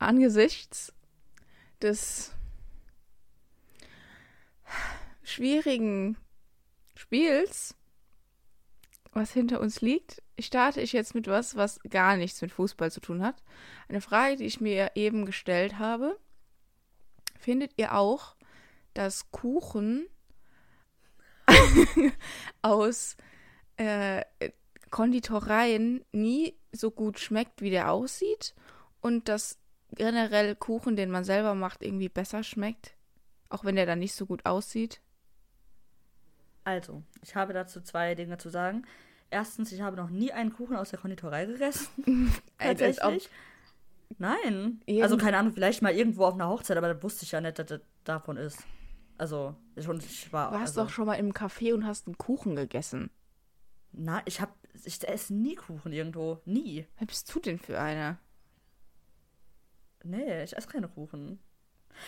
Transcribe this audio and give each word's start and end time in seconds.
angesichts 0.00 0.92
des 1.80 2.32
schwierigen 5.22 6.16
Spiels, 6.94 7.76
was 9.12 9.32
hinter 9.32 9.60
uns 9.60 9.80
liegt, 9.80 10.22
starte 10.38 10.80
ich 10.80 10.92
jetzt 10.92 11.14
mit 11.14 11.26
was, 11.26 11.56
was 11.56 11.80
gar 11.88 12.16
nichts 12.16 12.40
mit 12.42 12.52
Fußball 12.52 12.90
zu 12.90 13.00
tun 13.00 13.22
hat. 13.22 13.42
Eine 13.88 14.00
Frage, 14.00 14.36
die 14.36 14.44
ich 14.44 14.60
mir 14.60 14.92
eben 14.94 15.26
gestellt 15.26 15.78
habe. 15.78 16.18
Findet 17.38 17.72
ihr 17.76 17.94
auch, 17.94 18.36
dass 18.94 19.30
Kuchen 19.30 20.06
aus 22.62 23.16
äh, 23.76 24.24
Konditoreien 24.90 26.04
nie 26.12 26.54
so 26.72 26.90
gut 26.90 27.18
schmeckt, 27.18 27.62
wie 27.62 27.70
der 27.70 27.90
aussieht? 27.90 28.54
Und 29.00 29.28
dass 29.28 29.59
generell 29.96 30.54
Kuchen, 30.56 30.96
den 30.96 31.10
man 31.10 31.24
selber 31.24 31.54
macht, 31.54 31.82
irgendwie 31.82 32.08
besser 32.08 32.42
schmeckt? 32.42 32.94
Auch 33.48 33.64
wenn 33.64 33.76
der 33.76 33.86
dann 33.86 33.98
nicht 33.98 34.14
so 34.14 34.26
gut 34.26 34.46
aussieht? 34.46 35.00
Also, 36.64 37.02
ich 37.22 37.34
habe 37.34 37.52
dazu 37.52 37.80
zwei 37.80 38.14
Dinge 38.14 38.38
zu 38.38 38.48
sagen. 38.48 38.84
Erstens, 39.30 39.72
ich 39.72 39.80
habe 39.80 39.96
noch 39.96 40.10
nie 40.10 40.32
einen 40.32 40.52
Kuchen 40.52 40.76
aus 40.76 40.90
der 40.90 40.98
Konditorei 40.98 41.46
gegessen. 41.46 42.32
Tatsächlich. 42.58 43.28
Nein. 44.18 44.80
Irgend 44.86 45.02
also 45.02 45.16
keine 45.16 45.38
Ahnung, 45.38 45.52
vielleicht 45.52 45.82
mal 45.82 45.94
irgendwo 45.94 46.24
auf 46.24 46.34
einer 46.34 46.48
Hochzeit, 46.48 46.76
aber 46.76 46.92
da 46.92 47.02
wusste 47.02 47.24
ich 47.24 47.32
ja 47.32 47.40
nicht, 47.40 47.58
dass 47.58 47.66
das 47.66 47.80
davon 48.04 48.36
ist. 48.36 48.58
Also, 49.18 49.54
ich, 49.76 49.86
ich 49.86 50.32
war. 50.32 50.50
Du 50.50 50.54
warst 50.54 50.78
also, 50.78 50.84
doch 50.84 50.90
schon 50.90 51.06
mal 51.06 51.14
im 51.14 51.32
Café 51.32 51.74
und 51.74 51.86
hast 51.86 52.06
einen 52.06 52.18
Kuchen 52.18 52.56
gegessen. 52.56 53.10
Na, 53.92 54.22
ich 54.24 54.40
hab. 54.40 54.54
Ich 54.84 55.06
esse 55.06 55.34
nie 55.34 55.56
Kuchen 55.56 55.92
irgendwo. 55.92 56.40
Nie. 56.44 56.86
Wer 56.98 57.06
bist 57.06 57.34
du 57.34 57.40
denn 57.40 57.58
für 57.58 57.78
eine? 57.78 58.18
Nee, 60.04 60.44
ich 60.44 60.56
esse 60.56 60.68
keine 60.68 60.88
Kuchen. 60.88 61.38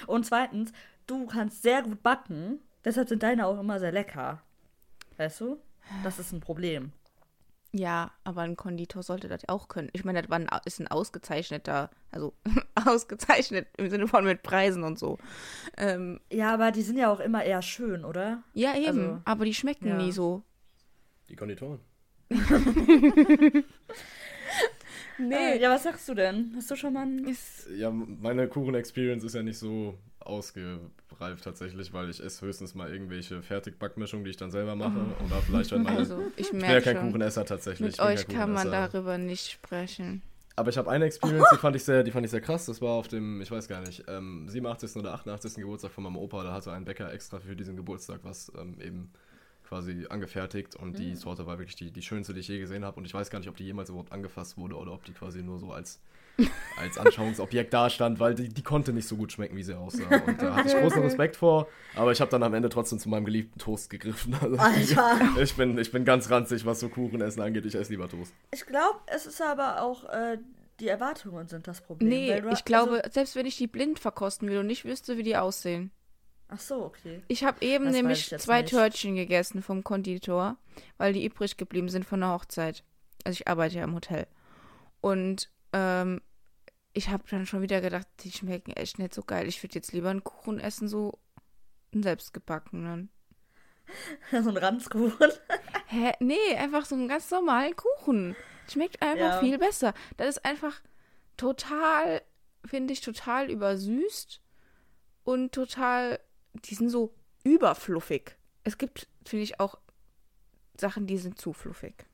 Und 0.07 0.27
zweitens, 0.27 0.73
du 1.07 1.27
kannst 1.27 1.63
sehr 1.63 1.83
gut 1.83 2.03
backen, 2.03 2.61
deshalb 2.85 3.09
sind 3.09 3.23
deine 3.23 3.47
auch 3.47 3.59
immer 3.59 3.79
sehr 3.81 3.93
lecker. 3.93 4.43
Weißt 5.17 5.41
du? 5.41 5.59
Das 6.03 6.19
ist 6.19 6.33
ein 6.33 6.41
Problem. 6.41 6.93
Ja, 7.75 8.13
aber 8.25 8.43
ein 8.43 8.57
Konditor 8.57 9.03
sollte 9.03 9.29
das 9.29 9.49
auch 9.49 9.69
können. 9.69 9.89
Ich 9.95 10.05
meine, 10.05 10.21
das 10.21 10.31
war 10.31 10.39
ein, 10.39 10.49
ist 10.67 10.79
ein 10.79 10.89
ausgezeichneter, 10.89 11.91
also 12.11 12.35
ausgezeichnet 12.75 13.67
im 13.79 13.89
Sinne 13.89 14.09
von 14.09 14.25
mit 14.25 14.43
Preisen 14.43 14.85
und 14.85 14.99
so. 14.99 15.19
Ähm, 15.79 16.21
ja, 16.31 16.53
aber 16.53 16.71
die 16.71 16.83
sind 16.83 16.99
ja 16.99 17.11
auch 17.11 17.21
immer 17.21 17.43
eher 17.43 17.63
schön, 17.63 18.05
oder? 18.05 18.43
Ja, 18.53 18.77
eben. 18.77 18.87
Also, 18.87 19.23
aber 19.25 19.45
die 19.47 19.55
schmecken 19.55 19.89
ja. 19.89 19.97
nie 19.97 20.13
so. 20.13 20.43
Die 21.31 21.37
Konditoren. 21.37 21.81
nee. 25.19 25.35
Äh, 25.35 25.61
ja, 25.61 25.71
was 25.71 25.83
sagst 25.83 26.09
du 26.09 26.15
denn? 26.15 26.53
Hast 26.57 26.71
du 26.71 26.77
schon 26.77 26.93
mal 26.93 27.03
ein... 27.03 27.37
Ja, 27.77 27.91
meine 27.91 28.49
Kuchen-Experience 28.49 29.25
ist 29.25 29.35
ja 29.35 29.43
nicht 29.43 29.59
so 29.59 29.99
ausgereift 30.21 31.45
tatsächlich, 31.45 31.93
weil 31.93 32.11
ich 32.11 32.23
esse 32.23 32.47
höchstens 32.47 32.75
mal 32.75 32.93
irgendwelche 32.93 33.43
Fertigbackmischungen, 33.43 34.25
die 34.25 34.31
ich 34.31 34.37
dann 34.37 34.51
selber 34.51 34.77
mache. 34.77 34.99
Oh. 35.21 35.25
Oder 35.25 35.43
vielleicht 35.43 35.73
halt 35.73 35.83
meine. 35.83 35.99
Also, 35.99 36.21
ich, 36.37 36.47
ich 36.47 36.51
bin 36.51 36.61
ja 36.61 36.81
kein 36.81 37.01
Kuchenesser 37.01 37.45
tatsächlich. 37.45 37.99
Mit 37.99 38.01
euch 38.01 38.27
kann 38.29 38.53
man 38.53 38.71
darüber 38.71 39.19
nicht 39.19 39.51
sprechen. 39.51 40.23
Aber 40.55 40.69
ich 40.69 40.77
habe 40.77 40.91
eine 40.91 41.07
Experience, 41.07 41.47
die 41.53 41.59
fand 41.59 41.77
ich 41.77 41.85
sehr, 41.85 42.03
die 42.03 42.11
fand 42.11 42.27
ich 42.27 42.31
sehr 42.31 42.43
krass. 42.43 42.67
Das 42.67 42.83
war 42.83 42.91
auf 42.91 43.09
dem, 43.09 43.41
ich 43.41 43.51
weiß 43.51 43.69
gar 43.69 43.81
nicht, 43.81 44.05
ähm, 44.07 44.47
87. 44.49 44.97
oder 44.97 45.15
88. 45.15 45.55
Geburtstag 45.55 45.93
von 45.93 46.05
meinem 46.05 46.17
Opa. 46.17 46.43
Da 46.43 46.53
hatte 46.53 46.73
ein 46.73 46.85
Bäcker 46.85 47.13
extra 47.13 47.41
für 47.41 47.57
diesen 47.57 47.77
Geburtstag 47.77 48.21
was 48.23 48.53
ähm, 48.59 48.77
eben 48.81 49.11
quasi 49.73 50.07
angefertigt 50.11 50.77
und 50.77 50.91
mhm. 50.91 50.97
die 50.97 51.17
Sorte 51.17 51.47
war 51.47 51.59
wirklich 51.59 51.77
die, 51.77 51.91
die 51.91 52.03
schönste, 52.03 52.35
die 52.35 52.41
ich 52.41 52.49
je 52.49 52.59
gesehen 52.59 52.85
habe. 52.85 52.99
Und 52.99 53.07
ich 53.07 53.15
weiß 53.15 53.31
gar 53.31 53.39
nicht, 53.39 53.49
ob 53.49 53.57
die 53.57 53.65
jemals 53.65 53.89
überhaupt 53.89 54.13
angefasst 54.13 54.59
wurde 54.59 54.77
oder 54.77 54.93
ob 54.93 55.03
die 55.07 55.13
quasi 55.13 55.43
nur 55.43 55.59
so 55.59 55.73
als 55.73 55.99
als 56.79 56.99
Anschauungsobjekt 56.99 57.73
dastand, 57.73 58.21
weil 58.21 58.35
die, 58.35 58.49
die 58.49 58.63
konnte 58.63 58.93
nicht 58.93 59.07
so 59.07 59.17
gut 59.17 59.33
schmecken, 59.33 59.57
wie 59.57 59.63
sie 59.63 59.77
aussah. 59.77 60.17
Und 60.27 60.41
da 60.41 60.57
hatte 60.57 60.69
ich 60.69 60.75
großen 60.75 61.03
Respekt 61.03 61.37
vor, 61.37 61.69
aber 61.95 62.13
ich 62.13 62.21
habe 62.21 62.31
dann 62.31 62.43
am 62.43 62.53
Ende 62.53 62.69
trotzdem 62.69 62.99
zu 62.99 63.09
meinem 63.09 63.25
geliebten 63.25 63.59
Toast 63.59 63.89
gegriffen. 63.89 64.35
Also 64.41 64.57
Alter! 64.57 65.41
Ich 65.41 65.55
bin, 65.55 65.79
ich 65.79 65.91
bin 65.91 66.05
ganz 66.05 66.31
ranzig, 66.31 66.67
was 66.67 66.81
so 66.81 66.89
Kuchenessen 66.89 67.43
angeht. 67.43 67.65
Ich 67.65 67.75
esse 67.75 67.91
lieber 67.91 68.09
Toast. 68.09 68.35
Ich 68.51 68.67
glaube, 68.67 68.99
es 69.07 69.27
ist 69.27 69.41
aber 69.41 69.83
auch 69.83 70.05
äh, 70.09 70.39
die 70.81 70.89
Erwartungen 70.89 71.49
sind 71.49 71.67
das 71.69 71.81
Problem. 71.81 72.09
Nee, 72.09 72.41
du, 72.41 72.51
ich 72.51 72.65
glaube, 72.65 73.03
also, 73.05 73.11
selbst 73.13 73.37
wenn 73.37 73.47
ich 73.47 73.57
die 73.57 73.67
blind 73.67 73.99
verkosten 73.99 74.49
will 74.49 74.59
und 74.59 74.67
nicht 74.67 74.85
wüsste, 74.85 75.17
wie 75.17 75.23
die 75.23 75.37
aussehen. 75.37 75.91
Ach 76.55 76.61
so, 76.61 76.85
okay. 76.85 77.23
Ich 77.29 77.45
habe 77.45 77.65
eben 77.65 77.87
das 77.87 77.95
nämlich 77.95 78.29
zwei 78.39 78.61
nicht. 78.61 78.71
Törtchen 78.71 79.17
gegessen 79.17 79.63
vom 79.63 79.83
Konditor, 79.83 80.57
weil 80.99 81.15
die 81.15 81.25
übrig 81.25 81.57
geblieben 81.57 81.89
sind 81.89 82.05
von 82.05 82.21
der 82.21 82.31
Hochzeit. 82.31 82.85
Also 83.25 83.37
ich 83.41 83.49
arbeite 83.49 83.77
ja 83.77 83.85
im 83.85 83.95
Hotel. 83.95 84.27
Und 85.01 85.51
ähm, 85.73 86.21
ich 86.93 87.09
habe 87.09 87.25
dann 87.31 87.47
schon 87.47 87.63
wieder 87.63 87.81
gedacht, 87.81 88.07
die 88.21 88.31
schmecken 88.31 88.73
echt 88.73 88.99
nicht 88.99 89.15
so 89.15 89.23
geil. 89.23 89.49
Ich 89.49 89.63
würde 89.63 89.77
jetzt 89.77 89.93
lieber 89.93 90.11
einen 90.11 90.25
Kuchen 90.25 90.61
essen, 90.61 90.89
so 90.89 91.19
einen 91.95 92.03
selbstgebackenen. 92.03 93.09
so 94.31 94.51
ein 94.51 94.57
Ranzkuchen. 94.57 95.33
Hä? 95.87 96.13
Nee, 96.21 96.57
einfach 96.59 96.85
so 96.85 96.95
einen 96.95 97.09
ganz 97.09 97.31
normalen 97.31 97.75
Kuchen. 97.77 98.37
Schmeckt 98.71 99.01
einfach 99.01 99.35
ja. 99.35 99.41
viel 99.41 99.59
besser. 99.59 99.95
Das 100.19 100.29
ist 100.29 100.45
einfach 100.45 100.83
total, 101.39 102.21
finde 102.65 102.93
ich, 102.93 103.01
total 103.01 103.51
übersüßt 103.51 104.41
und 105.25 105.53
total, 105.53 106.21
die 106.55 106.75
sind 106.75 106.91
so 106.91 107.15
überfluffig. 107.45 108.37
Es 108.65 108.79
gibt, 108.79 109.09
finde 109.25 109.45
ich, 109.45 109.61
auch 109.61 109.79
Sachen, 110.79 111.07
die 111.07 111.19
sind 111.19 111.39
zu 111.39 111.53
fluffig. 111.53 112.07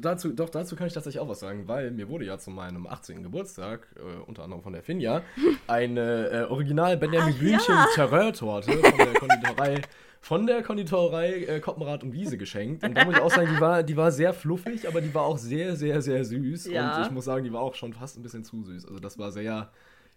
Dazu, 0.00 0.34
doch, 0.34 0.50
dazu 0.50 0.76
kann 0.76 0.86
ich 0.86 0.92
tatsächlich 0.92 1.18
auch 1.18 1.28
was 1.28 1.40
sagen, 1.40 1.66
weil 1.66 1.90
mir 1.92 2.10
wurde 2.10 2.26
ja 2.26 2.36
zu 2.36 2.50
meinem 2.50 2.86
18. 2.86 3.22
Geburtstag, 3.22 3.88
äh, 3.96 4.20
unter 4.26 4.44
anderem 4.44 4.62
von 4.62 4.74
der 4.74 4.82
Finja, 4.82 5.22
eine 5.66 6.28
äh, 6.28 6.42
Original 6.44 6.98
Benjamin 6.98 7.34
Blümchen 7.38 7.74
ja. 7.74 7.86
Terreur-Torte 7.94 8.70
von 8.70 8.98
der 8.98 9.14
Konditorei, 9.14 9.82
von 10.20 10.46
der 10.46 10.62
Konditorei 10.62 11.44
äh, 11.44 11.60
Koppenrad 11.60 12.02
und 12.02 12.12
Wiese 12.12 12.36
geschenkt. 12.36 12.84
Und 12.84 12.94
da 12.94 13.06
muss 13.06 13.14
ich 13.14 13.22
auch 13.22 13.30
sagen, 13.30 13.48
die 13.54 13.60
war, 13.62 13.82
die 13.82 13.96
war 13.96 14.12
sehr 14.12 14.34
fluffig, 14.34 14.86
aber 14.86 15.00
die 15.00 15.14
war 15.14 15.22
auch 15.22 15.38
sehr, 15.38 15.74
sehr, 15.74 16.02
sehr 16.02 16.22
süß. 16.22 16.66
Ja. 16.66 16.98
Und 16.98 17.06
ich 17.06 17.10
muss 17.10 17.24
sagen, 17.24 17.42
die 17.42 17.52
war 17.52 17.62
auch 17.62 17.74
schon 17.74 17.94
fast 17.94 18.18
ein 18.18 18.22
bisschen 18.22 18.44
zu 18.44 18.62
süß. 18.64 18.84
Also 18.84 19.00
das 19.00 19.18
war 19.18 19.32
sehr, 19.32 19.70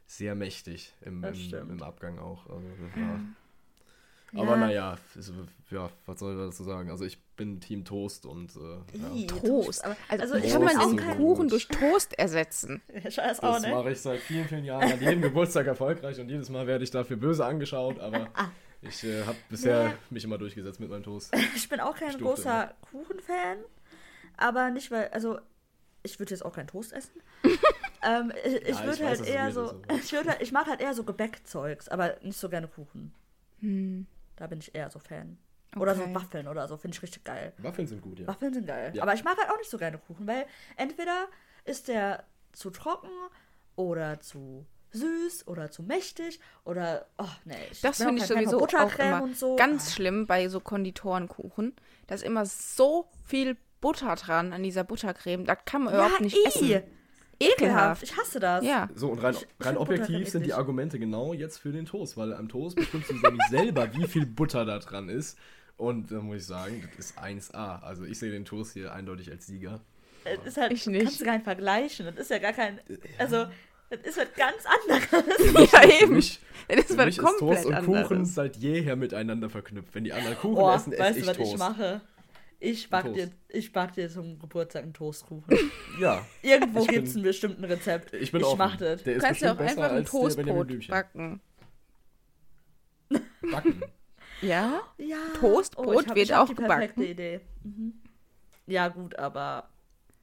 sehr 0.08 0.36
mächtig 0.36 0.94
im, 1.02 1.24
im, 1.24 1.70
im 1.70 1.84
Abgang 1.84 2.20
auch. 2.20 2.50
Also 2.50 2.68
das 2.68 3.02
war, 3.02 3.20
aber 4.36 4.58
naja, 4.58 4.98
ist, 5.18 5.32
ja, 5.72 5.90
was 6.06 6.20
soll 6.20 6.34
ich 6.34 6.40
dazu 6.40 6.64
sagen? 6.64 6.90
Also 6.90 7.06
ich 7.06 7.22
bin 7.36 7.60
Team 7.60 7.86
Toast 7.86 8.26
und 8.26 8.52
äh, 8.56 8.98
ja. 8.98 9.28
Toast. 9.28 9.84
Aber, 9.86 9.96
also, 10.10 10.36
also 10.36 10.50
kann 10.50 10.64
man 10.64 10.98
den 10.98 11.18
Kuchen 11.18 11.48
durch 11.48 11.68
Toast 11.68 12.18
ersetzen. 12.18 12.82
das 13.04 13.40
auch, 13.40 13.60
ne? 13.60 13.70
mache 13.70 13.92
ich 13.92 14.02
seit 14.02 14.20
vielen, 14.20 14.48
vielen 14.48 14.66
Jahren 14.66 14.92
an 14.92 15.02
jedem 15.02 15.22
Geburtstag 15.22 15.68
erfolgreich 15.68 16.20
und 16.20 16.30
jedes 16.30 16.50
Mal 16.50 16.68
werde 16.68 16.84
ich 16.84 16.92
dafür 16.92 17.18
böse 17.18 17.46
angeschaut, 17.46 18.00
aber 18.00 18.30
ah. 18.34 18.50
ich 18.82 19.04
äh, 19.04 19.24
habe 19.24 19.38
bisher 19.50 19.90
nee. 19.90 19.94
mich 20.10 20.24
immer 20.24 20.38
durchgesetzt 20.38 20.80
mit 20.80 20.90
meinem 20.90 21.04
Toast. 21.04 21.34
Ich 21.56 21.70
bin 21.70 21.80
auch 21.80 21.96
kein 21.96 22.18
großer 22.18 22.74
Kuchenfan, 22.92 23.58
aber 24.38 24.70
nicht 24.70 24.92
weil, 24.92 25.08
also 25.10 25.40
ich 26.04 26.20
würde 26.20 26.32
jetzt 26.32 26.44
auch 26.44 26.54
keinen 26.54 26.68
Toast 26.68 26.94
essen. 26.94 27.22
Ähm, 28.06 28.32
ich, 28.46 28.54
ja, 28.54 28.60
ich 28.68 28.84
würde 28.84 29.08
halt 29.08 29.28
eher 29.28 29.52
so, 29.52 29.82
ich, 30.04 30.12
würd 30.12 30.28
halt, 30.28 30.42
ich 30.42 30.52
mag 30.52 30.68
halt 30.68 30.82
eher 30.82 30.94
so 30.94 31.04
Gebäckzeugs, 31.04 31.90
aber 31.90 32.18
nicht 32.22 32.40
so 32.40 32.50
gerne 32.50 32.68
Kuchen. 32.68 33.14
Hm. 33.60 34.06
Da 34.36 34.48
bin 34.48 34.60
ich 34.60 34.76
eher 34.76 34.90
so 34.90 35.00
Fan. 35.00 35.38
Okay. 35.72 35.82
Oder 35.82 35.96
so 35.96 36.14
Waffeln 36.14 36.48
oder 36.48 36.68
so, 36.68 36.78
finde 36.78 36.96
ich 36.96 37.04
richtig 37.04 37.24
geil. 37.24 37.54
Waffeln 37.58 37.88
sind 37.88 38.02
gut, 38.02 38.20
ja. 38.20 38.28
Waffeln 38.28 38.54
sind 38.54 38.68
geil. 38.68 38.92
Ja. 38.94 39.04
Aber 39.04 39.14
ich 39.14 39.24
mag 39.24 39.38
halt 39.38 39.50
auch 39.50 39.58
nicht 39.58 39.70
so 39.70 39.78
gerne 39.78 39.98
Kuchen, 39.98 40.28
weil 40.28 40.46
entweder 40.78 41.28
ist 41.66 41.88
der 41.88 42.24
zu 42.54 42.70
trocken 42.70 43.10
oder 43.76 44.20
zu 44.22 44.66
süß 44.92 45.48
oder 45.48 45.72
zu 45.72 45.84
mächtig 45.84 46.40
oder 46.64 47.08
oh 47.18 47.28
nee, 47.44 47.56
ich 47.72 47.82
das 47.82 47.98
finde 47.98 48.22
ich 48.22 48.28
sowieso 48.28 48.66
auch 48.66 49.00
immer 49.00 49.28
so. 49.34 49.56
ganz 49.58 49.94
schlimm 49.94 50.26
bei 50.26 50.48
so 50.48 50.60
Konditorenkuchen. 50.60 51.74
Da 52.08 52.16
ist 52.16 52.24
immer 52.24 52.46
so 52.46 53.10
viel 53.26 53.58
Butter 53.82 54.16
dran 54.16 54.54
an 54.54 54.64
dieser 54.64 54.84
Buttercreme, 54.84 55.46
das 55.46 55.58
kann 55.66 55.84
man 55.84 55.94
ja, 55.94 56.00
überhaupt 56.00 56.22
nicht 56.22 56.38
i. 56.38 56.48
essen. 56.48 56.84
Ekelhaft. 57.52 58.04
Ich 58.04 58.18
hasse 58.18 58.40
das. 58.40 58.66
Ja. 58.66 58.90
So, 58.96 59.10
und 59.10 59.20
rein, 59.20 59.36
rein 59.60 59.78
objektiv 59.78 60.30
sind 60.30 60.46
die 60.46 60.54
Argumente 60.54 61.00
genau 61.00 61.34
jetzt 61.34 61.58
für 61.58 61.72
den 61.72 61.86
Toast, 61.86 62.18
weil 62.18 62.34
am 62.34 62.50
Toast 62.50 62.76
bestimmst 62.76 63.10
du 63.10 63.14
nämlich 63.16 63.48
selber, 63.50 63.94
wie 63.94 64.08
viel 64.08 64.26
Butter 64.26 64.66
da 64.66 64.80
dran 64.80 65.10
ist. 65.10 65.38
Und 65.78 66.12
da 66.12 66.22
muss 66.22 66.38
ich 66.38 66.46
sagen, 66.46 66.88
das 66.96 67.12
ist 67.12 67.20
1A. 67.20 67.82
Also 67.82 68.06
ich 68.06 68.18
sehe 68.18 68.32
den 68.32 68.46
Toast 68.46 68.74
hier 68.74 68.94
eindeutig 68.94 69.30
als 69.32 69.46
Sieger. 69.46 69.82
Das 70.24 70.46
ist 70.46 70.58
halt, 70.58 70.72
ich 70.72 70.88
nicht. 70.88 71.04
kannst 71.04 71.22
du 71.22 71.26
gar 71.26 71.34
nicht 71.34 71.44
vergleichen. 71.44 72.06
Das 72.08 72.16
ist 72.16 72.30
ja 72.32 72.40
gar 72.40 72.54
kein. 72.54 72.80
Also, 73.20 73.46
das 73.90 74.00
ist 74.02 74.18
was 74.18 74.28
ganz 74.36 74.64
anderes. 74.66 75.72
ja, 75.72 75.84
eben. 75.84 76.00
Für 76.00 76.14
mich, 76.14 76.40
das 76.68 76.90
ist 76.90 76.98
was 76.98 77.18
komplett 77.18 77.60
ist 77.60 77.64
Toast 77.66 77.66
und 77.66 77.86
Kuchen 77.86 78.26
seit 78.26 78.58
jeher 78.58 78.96
miteinander 78.96 79.50
verknüpft. 79.50 79.94
Wenn 79.94 80.04
die 80.04 80.14
anderen 80.14 80.38
Kuchen 80.38 80.58
oh, 80.58 80.74
essen, 80.74 80.94
esse 80.94 81.20
ich 81.20 81.26
Toast. 81.26 81.28
Weißt 81.28 81.40
du, 81.40 81.44
was 81.44 81.52
ich 81.52 81.58
mache? 81.58 82.02
Ich 82.60 82.90
back, 82.90 83.14
dir, 83.14 83.32
ich 83.50 83.72
back 83.72 83.94
dir 83.94 84.10
zum 84.10 84.40
Geburtstag 84.40 84.84
einen 84.84 84.94
Toastkuchen. 84.94 85.72
ja. 86.00 86.26
Irgendwo 86.42 86.86
gibt 86.86 87.08
es 87.08 87.16
ein 87.16 87.24
bestimmtes 87.24 87.70
Rezept. 87.70 88.14
Ich 88.14 88.32
bin 88.32 88.42
ich 88.42 88.56
mach 88.56 88.76
das. 88.78 89.04
Du 89.04 89.18
kannst 89.18 89.42
ja 89.42 89.54
auch 89.54 89.60
einfach 89.60 89.92
ein 89.92 90.06
Toastbrot 90.06 90.88
backen. 90.88 91.42
Backen? 93.52 93.84
Ja? 94.42 94.82
Ja. 94.98 95.18
Toastbrot 95.40 95.88
oh, 95.88 96.06
hab, 96.08 96.16
wird 96.16 96.34
auch 96.34 96.48
die 96.48 96.56
gebacken. 96.56 96.80
Perfekte 96.80 97.06
Idee. 97.06 97.42
Mhm. 97.64 98.02
Ja, 98.68 98.88
gut, 98.88 99.18
aber 99.18 99.70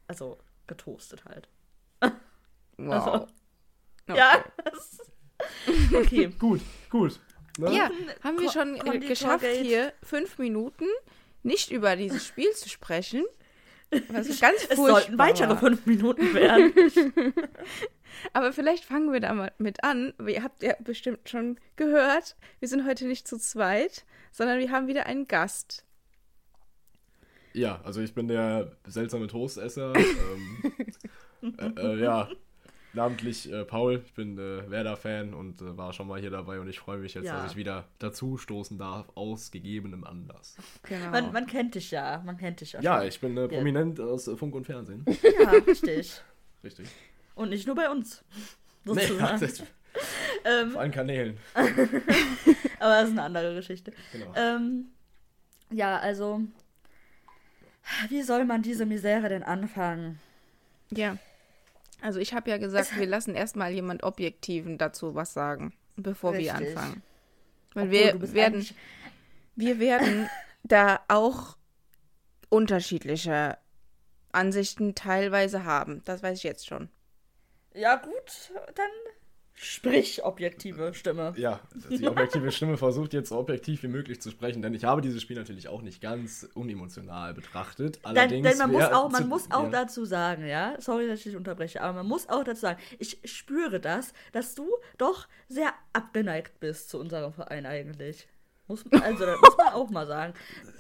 also 0.07 0.39
getoastet 0.67 1.25
halt. 1.25 1.49
Wow. 2.79 2.93
Also, 2.95 3.29
Okay. 4.09 4.19
Ja. 4.19 4.45
okay. 5.99 6.27
gut, 6.39 6.61
gut. 6.91 7.21
Ne? 7.59 7.75
Ja, 7.75 7.91
haben 8.23 8.39
wir 8.39 8.51
schon 8.51 8.79
Kon 8.79 9.01
geschafft, 9.01 9.45
hier 9.45 9.93
fünf 10.03 10.39
Minuten 10.39 10.87
nicht 11.43 11.71
über 11.71 11.97
dieses 11.97 12.27
Spiel 12.27 12.51
zu 12.53 12.69
sprechen. 12.69 13.25
Was 14.09 14.41
ganz 14.41 14.67
es 14.69 14.77
sollten 14.77 15.19
weitere 15.19 15.57
fünf 15.57 15.85
Minuten 15.85 16.33
werden. 16.35 16.73
Aber 18.33 18.53
vielleicht 18.53 18.85
fangen 18.85 19.13
wir 19.13 19.21
da 19.21 19.35
mal 19.35 19.53
mit 19.59 19.85
an. 19.85 20.15
Ihr 20.27 20.43
habt 20.43 20.63
ja 20.63 20.75
bestimmt 20.81 21.29
schon 21.29 21.59
gehört, 21.77 22.37
wir 22.61 22.69
sind 22.69 22.87
heute 22.87 23.07
nicht 23.07 23.29
zu 23.29 23.39
zweit, 23.39 24.05
sondern 24.31 24.59
wir 24.59 24.71
haben 24.71 24.87
wieder 24.87 25.07
einen 25.07 25.27
Gast. 25.27 25.85
Ja, 27.53 27.81
also 27.85 28.01
ich 28.01 28.15
bin 28.15 28.29
der 28.29 28.77
seltsame 28.87 29.27
Toastesser. 29.27 29.93
ähm, 31.43 31.57
äh, 31.59 31.81
äh, 31.81 32.01
ja, 32.01 32.29
namentlich 32.93 33.51
äh, 33.53 33.65
Paul. 33.65 34.03
Ich 34.05 34.15
bin 34.15 34.39
äh, 34.39 34.69
Werder-Fan 34.71 35.35
und 35.35 35.61
äh, 35.61 35.77
war 35.77 35.93
schon 35.93 36.09
mal 36.09 36.21
hier 36.21 36.31
dabei 36.31 36.61
und 36.61 36.69
ich 36.69 36.79
freue 36.79 36.99
mich 36.99 37.15
jetzt, 37.15 37.27
ja. 37.27 37.43
dass 37.43 37.53
ich 37.53 37.57
wieder 37.57 37.89
dazu 37.99 38.37
stoßen 38.37 38.79
darf, 38.79 39.11
aus 39.15 39.51
gegebenem 39.51 40.05
Anlass. 40.05 40.57
Genau. 40.83 41.11
Man, 41.11 41.33
man, 41.33 41.47
kennt 41.47 41.75
dich 41.75 41.91
ja, 41.91 42.23
man 42.25 42.37
kennt 42.37 42.61
dich 42.61 42.73
ja. 42.73 42.81
Ja, 42.81 43.05
ich 43.05 43.21
bin 43.21 43.37
äh, 43.37 43.49
prominent 43.49 43.99
ja. 43.99 44.05
aus 44.05 44.31
Funk 44.37 44.55
und 44.55 44.65
Fernsehen. 44.65 45.05
Ja, 45.23 45.51
richtig. 45.51 46.21
richtig. 46.65 46.89
Und 47.35 47.51
nicht 47.51 47.67
nur 47.67 47.77
bei 47.77 47.91
uns. 47.91 48.25
Nee, 48.85 49.01
ähm, 50.45 50.71
auf 50.71 50.77
allen 50.77 50.91
Kanälen. 50.91 51.39
Aber 51.55 52.95
das 52.95 53.05
ist 53.05 53.13
eine 53.13 53.23
andere 53.23 53.55
Geschichte. 53.55 53.93
Genau. 54.13 54.33
Ähm, 54.35 54.87
ja, 55.71 55.99
also, 55.99 56.41
wie 58.09 58.23
soll 58.23 58.45
man 58.45 58.63
diese 58.63 58.87
Misere 58.87 59.29
denn 59.29 59.43
anfangen? 59.43 60.19
Ja. 60.91 61.17
Also 62.03 62.19
ich 62.19 62.35
habe 62.35 62.51
ja 62.51 62.59
gesagt, 62.59 62.91
es 62.93 62.99
wir 62.99 63.07
lassen 63.07 63.35
erstmal 63.37 63.71
jemand 63.71 64.03
Objektiven 64.03 64.77
dazu 64.77 65.15
was 65.15 65.33
sagen, 65.33 65.73
bevor 65.97 66.33
Richtig. 66.33 66.47
wir 66.47 66.55
anfangen. 66.57 67.03
Weil 67.75 67.85
Obwohl, 67.85 68.21
wir 68.21 68.33
werden, 68.35 68.69
wir 69.55 69.79
werden 69.79 70.29
da 70.65 71.01
auch 71.07 71.57
unterschiedliche 72.49 73.57
Ansichten 74.33 74.97
teilweise 74.97 75.65
haben. 75.65 76.03
Das 76.05 76.25
weiß 76.25 76.39
ich 76.39 76.45
jetzt 76.45 76.67
schon. 76.67 76.89
Ja, 77.73 77.97
gut, 77.97 78.53
dann 78.75 78.91
Sprich, 79.55 80.25
objektive 80.25 80.93
Stimme. 80.95 81.35
Ja, 81.37 81.61
die 81.89 82.09
objektive 82.09 82.51
Stimme 82.51 82.77
versucht 82.77 83.13
jetzt 83.13 83.29
so 83.29 83.39
objektiv 83.39 83.83
wie 83.83 83.89
möglich 83.89 84.21
zu 84.21 84.31
sprechen, 84.31 84.61
denn 84.61 84.75
ich 84.75 84.85
habe 84.85 85.01
dieses 85.03 85.23
Spiel 85.23 85.37
natürlich 85.37 85.69
auch 85.69 85.83
nicht 85.83 86.01
ganz 86.01 86.49
unemotional 86.55 87.35
betrachtet. 87.35 88.01
Allerdings 88.03 88.43
denn, 88.43 88.59
denn 88.59 88.59
man 88.59 88.73
muss 88.73 88.85
auch, 88.85 89.11
man 89.11 89.23
zu, 89.23 89.29
muss 89.29 89.51
auch 89.51 89.65
ja. 89.65 89.71
dazu 89.71 90.05
sagen, 90.05 90.47
ja, 90.47 90.75
sorry, 90.79 91.07
dass 91.07 91.19
ich 91.19 91.25
dich 91.25 91.37
unterbreche, 91.37 91.81
aber 91.81 91.93
man 91.99 92.07
muss 92.07 92.29
auch 92.29 92.45
dazu 92.45 92.63
sagen, 92.63 92.81
ich 92.99 93.19
spüre 93.25 93.79
das, 93.79 94.13
dass 94.33 94.55
du 94.55 94.67
doch 94.99 95.29
sehr 95.49 95.73
abgeneigt 95.93 96.59
bist 96.59 96.91
zu 96.91 96.99
unserem 96.99 97.33
Verein 97.33 97.67
eigentlich. 97.67 98.27
Muss, 98.69 98.85
also, 98.91 99.27
das 99.27 99.41
muss 99.41 99.57
man 99.59 99.69
auch 99.69 99.91
mal 99.91 100.07
sagen. 100.07 100.35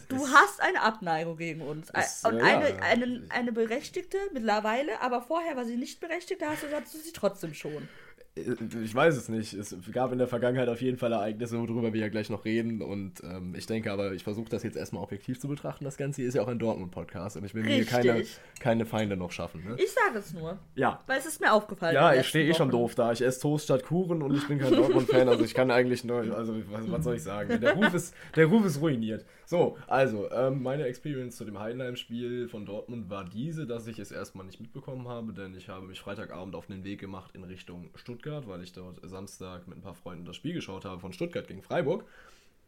Du 0.09 0.27
hast 0.29 0.61
eine 0.61 0.83
Abneigung 0.83 1.37
gegen 1.37 1.63
uns. 1.63 1.91
Ist, 1.91 2.27
und 2.27 2.41
eine, 2.41 2.71
ja. 2.71 2.77
eine, 2.81 3.23
eine 3.29 3.53
berechtigte 3.53 4.19
mittlerweile, 4.33 5.01
aber 5.01 5.21
vorher 5.23 5.57
war 5.57 5.65
sie 5.65 5.77
nicht 5.77 6.01
berechtigt, 6.01 6.43
da 6.43 6.51
hast 6.51 6.63
du, 6.63 6.67
hast 6.73 6.95
du 6.95 6.99
sie 6.99 7.13
trotzdem 7.13 7.55
schon. 7.55 7.89
Äh, 8.35 8.55
ich 8.83 8.95
weiß 8.95 9.17
es 9.17 9.29
nicht. 9.29 9.53
Es 9.53 9.75
gab 9.93 10.13
in 10.13 10.19
der 10.19 10.29
Vergangenheit 10.29 10.69
auf 10.69 10.81
jeden 10.81 10.97
Fall 10.97 11.13
Ereignisse, 11.13 11.59
worüber 11.59 11.93
wir 11.93 12.01
ja 12.01 12.09
gleich 12.09 12.31
noch 12.31 12.45
reden. 12.45 12.83
Und 12.83 13.23
ähm, 13.23 13.55
ich 13.57 13.67
denke 13.67 13.93
aber, 13.93 14.13
ich 14.13 14.25
versuche 14.25 14.49
das 14.49 14.63
jetzt 14.63 14.77
erstmal 14.77 15.03
objektiv 15.03 15.41
zu 15.41 15.49
betrachten. 15.49 15.85
Das 15.85 15.97
Ganze 15.97 16.23
hier 16.23 16.29
ist 16.29 16.35
ja 16.35 16.43
auch 16.43 16.49
ein 16.49 16.59
Dortmund-Podcast 16.59 17.37
und 17.37 17.45
ich 17.45 17.55
will 17.55 17.63
mir 17.63 17.85
keine, 17.85 18.25
keine 18.61 18.87
Feinde 18.87 19.17
noch 19.17 19.33
schaffen. 19.33 19.65
Ne? 19.65 19.77
Ich 19.79 19.91
sage 19.93 20.19
es 20.19 20.33
nur. 20.33 20.59
Ja. 20.75 21.01
Weil 21.07 21.19
es 21.19 21.27
ist 21.27 21.41
mir 21.41 21.53
aufgefallen. 21.53 21.95
Ja, 21.95 22.15
ich 22.15 22.27
stehe 22.27 22.49
eh 22.49 22.55
schon 22.55 22.71
doof 22.71 22.95
da. 22.95 23.13
Ich 23.13 23.23
esse 23.23 23.41
Toast 23.41 23.65
statt 23.65 23.85
Kuchen 23.85 24.23
und 24.23 24.35
ich 24.35 24.47
bin 24.49 24.59
kein 24.59 24.75
Dortmund-Fan. 24.75 25.29
Also 25.29 25.45
ich 25.45 25.55
kann 25.55 25.71
eigentlich 25.71 26.05
nur, 26.05 26.21
also 26.37 26.55
was, 26.71 26.91
was, 26.91 27.05
soll 27.05 27.17
ich 27.17 27.23
sagen? 27.23 27.61
Der 27.61 27.75
Ruf 27.75 27.95
ist, 27.95 28.15
der 28.37 28.47
Ruf 28.47 28.65
ist 28.65 28.81
ruiniert. 28.81 29.25
So, 29.53 29.77
also, 29.87 30.31
ähm, 30.31 30.63
meine 30.63 30.85
Experience 30.85 31.37
zu 31.37 31.45
dem 31.45 31.59
Heidenheim-Spiel 31.59 32.49
von 32.49 32.65
Dortmund 32.65 33.11
war 33.11 33.25
diese, 33.25 33.67
dass 33.67 33.87
ich 33.87 33.99
es 33.99 34.11
erstmal 34.11 34.47
nicht 34.47 34.61
mitbekommen 34.61 35.09
habe, 35.09 35.35
denn 35.35 35.55
ich 35.55 35.69
habe 35.69 35.85
mich 35.85 36.01
Freitagabend 36.01 36.55
auf 36.55 36.69
den 36.69 36.85
Weg 36.85 37.01
gemacht 37.01 37.33
in 37.35 37.45
Richtung 37.45 37.91
Stuttgart, 37.95 38.22
weil 38.27 38.63
ich 38.63 38.73
dort 38.73 39.01
Samstag 39.03 39.67
mit 39.69 39.79
ein 39.79 39.83
paar 39.83 39.95
Freunden 39.95 40.25
das 40.25 40.37
Spiel 40.37 40.55
geschaut 40.55 40.85
habe 40.85 41.01
von 41.01 41.13
Stuttgart 41.13 41.47
gegen 41.47 41.63
Freiburg. 41.63 42.05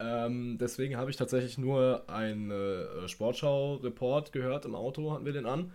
Ähm, 0.00 0.58
deswegen 0.58 0.96
habe 0.96 1.10
ich 1.10 1.16
tatsächlich 1.16 1.56
nur 1.56 2.04
einen 2.08 2.50
äh, 2.50 3.08
Sportschau-Report 3.08 4.32
gehört 4.32 4.64
im 4.64 4.74
Auto, 4.74 5.12
hatten 5.12 5.24
wir 5.24 5.32
den 5.32 5.46
an. 5.46 5.72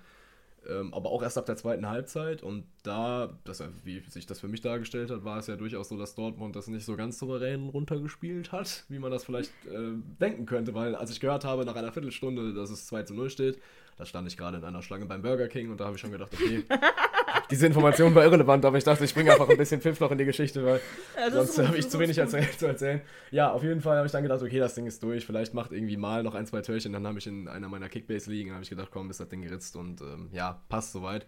Ähm, 0.67 0.93
aber 0.93 1.09
auch 1.09 1.23
erst 1.23 1.37
ab 1.37 1.45
der 1.45 1.55
zweiten 1.55 1.87
Halbzeit. 1.87 2.43
Und 2.43 2.65
da, 2.83 3.37
das, 3.45 3.63
wie 3.83 4.01
sich 4.01 4.25
das 4.25 4.41
für 4.41 4.49
mich 4.49 4.61
dargestellt 4.61 5.09
hat, 5.09 5.23
war 5.23 5.37
es 5.37 5.47
ja 5.47 5.55
durchaus 5.55 5.89
so, 5.89 5.97
dass 5.97 6.15
Dortmund 6.15 6.55
das 6.55 6.67
nicht 6.67 6.85
so 6.85 6.97
ganz 6.97 7.17
souverän 7.17 7.69
runtergespielt 7.69 8.51
hat, 8.51 8.83
wie 8.89 8.99
man 8.99 9.11
das 9.11 9.23
vielleicht 9.23 9.51
äh, 9.67 9.93
denken 10.19 10.45
könnte. 10.45 10.73
Weil 10.73 10.95
als 10.95 11.11
ich 11.11 11.21
gehört 11.21 11.45
habe, 11.45 11.63
nach 11.65 11.75
einer 11.75 11.93
Viertelstunde, 11.93 12.53
dass 12.53 12.69
es 12.71 12.87
2 12.87 13.03
zu 13.03 13.13
0 13.13 13.29
steht, 13.29 13.61
da 13.97 14.05
stand 14.05 14.27
ich 14.27 14.37
gerade 14.37 14.57
in 14.57 14.63
einer 14.63 14.81
Schlange 14.81 15.05
beim 15.05 15.21
Burger 15.21 15.47
King 15.47 15.71
und 15.71 15.79
da 15.79 15.85
habe 15.85 15.95
ich 15.95 16.01
schon 16.01 16.11
gedacht, 16.11 16.31
okay, 16.33 16.63
diese 17.49 17.67
Information 17.67 18.13
war 18.15 18.23
irrelevant, 18.23 18.63
aber 18.65 18.77
ich 18.77 18.83
dachte, 18.83 19.05
ich 19.05 19.13
bringe 19.13 19.31
einfach 19.31 19.49
ein 19.49 19.57
bisschen 19.57 19.81
Pfiff 19.81 19.99
noch 19.99 20.11
in 20.11 20.17
die 20.17 20.25
Geschichte, 20.25 20.63
weil 20.65 20.81
ja, 21.17 21.31
sonst 21.31 21.57
habe 21.59 21.77
ich 21.77 21.89
zu 21.89 21.99
wenig 21.99 22.17
erzählt, 22.17 22.59
zu 22.59 22.67
erzählen. 22.67 23.01
Ja, 23.31 23.51
auf 23.51 23.63
jeden 23.63 23.81
Fall 23.81 23.97
habe 23.97 24.05
ich 24.05 24.11
dann 24.11 24.23
gedacht, 24.23 24.41
okay, 24.41 24.59
das 24.59 24.75
Ding 24.75 24.85
ist 24.85 25.01
durch, 25.03 25.25
vielleicht 25.25 25.53
macht 25.53 25.71
irgendwie 25.71 25.97
mal 25.97 26.23
noch 26.23 26.35
ein, 26.35 26.45
zwei 26.45 26.61
Türchen, 26.61 26.93
dann 26.93 27.05
habe 27.07 27.19
ich 27.19 27.27
in 27.27 27.47
einer 27.47 27.69
meiner 27.69 27.89
Kickbase 27.89 28.29
liegen, 28.29 28.53
habe 28.53 28.63
ich 28.63 28.69
gedacht, 28.69 28.89
komm, 28.91 29.09
ist 29.09 29.19
das 29.19 29.29
Ding 29.29 29.41
geritzt 29.41 29.75
und 29.75 30.01
ähm, 30.01 30.29
ja, 30.31 30.61
passt 30.69 30.91
soweit. 30.91 31.25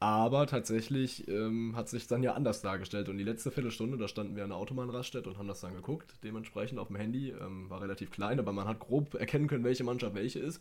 Aber 0.00 0.46
tatsächlich 0.46 1.26
ähm, 1.28 1.74
hat 1.76 1.88
sich 1.88 2.06
dann 2.06 2.22
ja 2.22 2.34
anders 2.34 2.60
dargestellt. 2.60 3.08
Und 3.08 3.16
die 3.16 3.24
letzte 3.24 3.50
Viertelstunde, 3.50 3.96
da 3.96 4.06
standen 4.06 4.36
wir 4.36 4.42
an 4.42 4.50
der 4.50 4.58
Autobahnraststätte 4.58 5.30
und 5.30 5.38
haben 5.38 5.48
das 5.48 5.62
dann 5.62 5.74
geguckt. 5.74 6.12
Dementsprechend 6.22 6.78
auf 6.78 6.88
dem 6.88 6.96
Handy. 6.96 7.30
Ähm, 7.30 7.70
war 7.70 7.80
relativ 7.80 8.10
klein, 8.10 8.38
aber 8.38 8.52
man 8.52 8.68
hat 8.68 8.80
grob 8.80 9.14
erkennen 9.14 9.46
können, 9.46 9.64
welche 9.64 9.82
Mannschaft 9.82 10.14
welche 10.14 10.40
ist. 10.40 10.60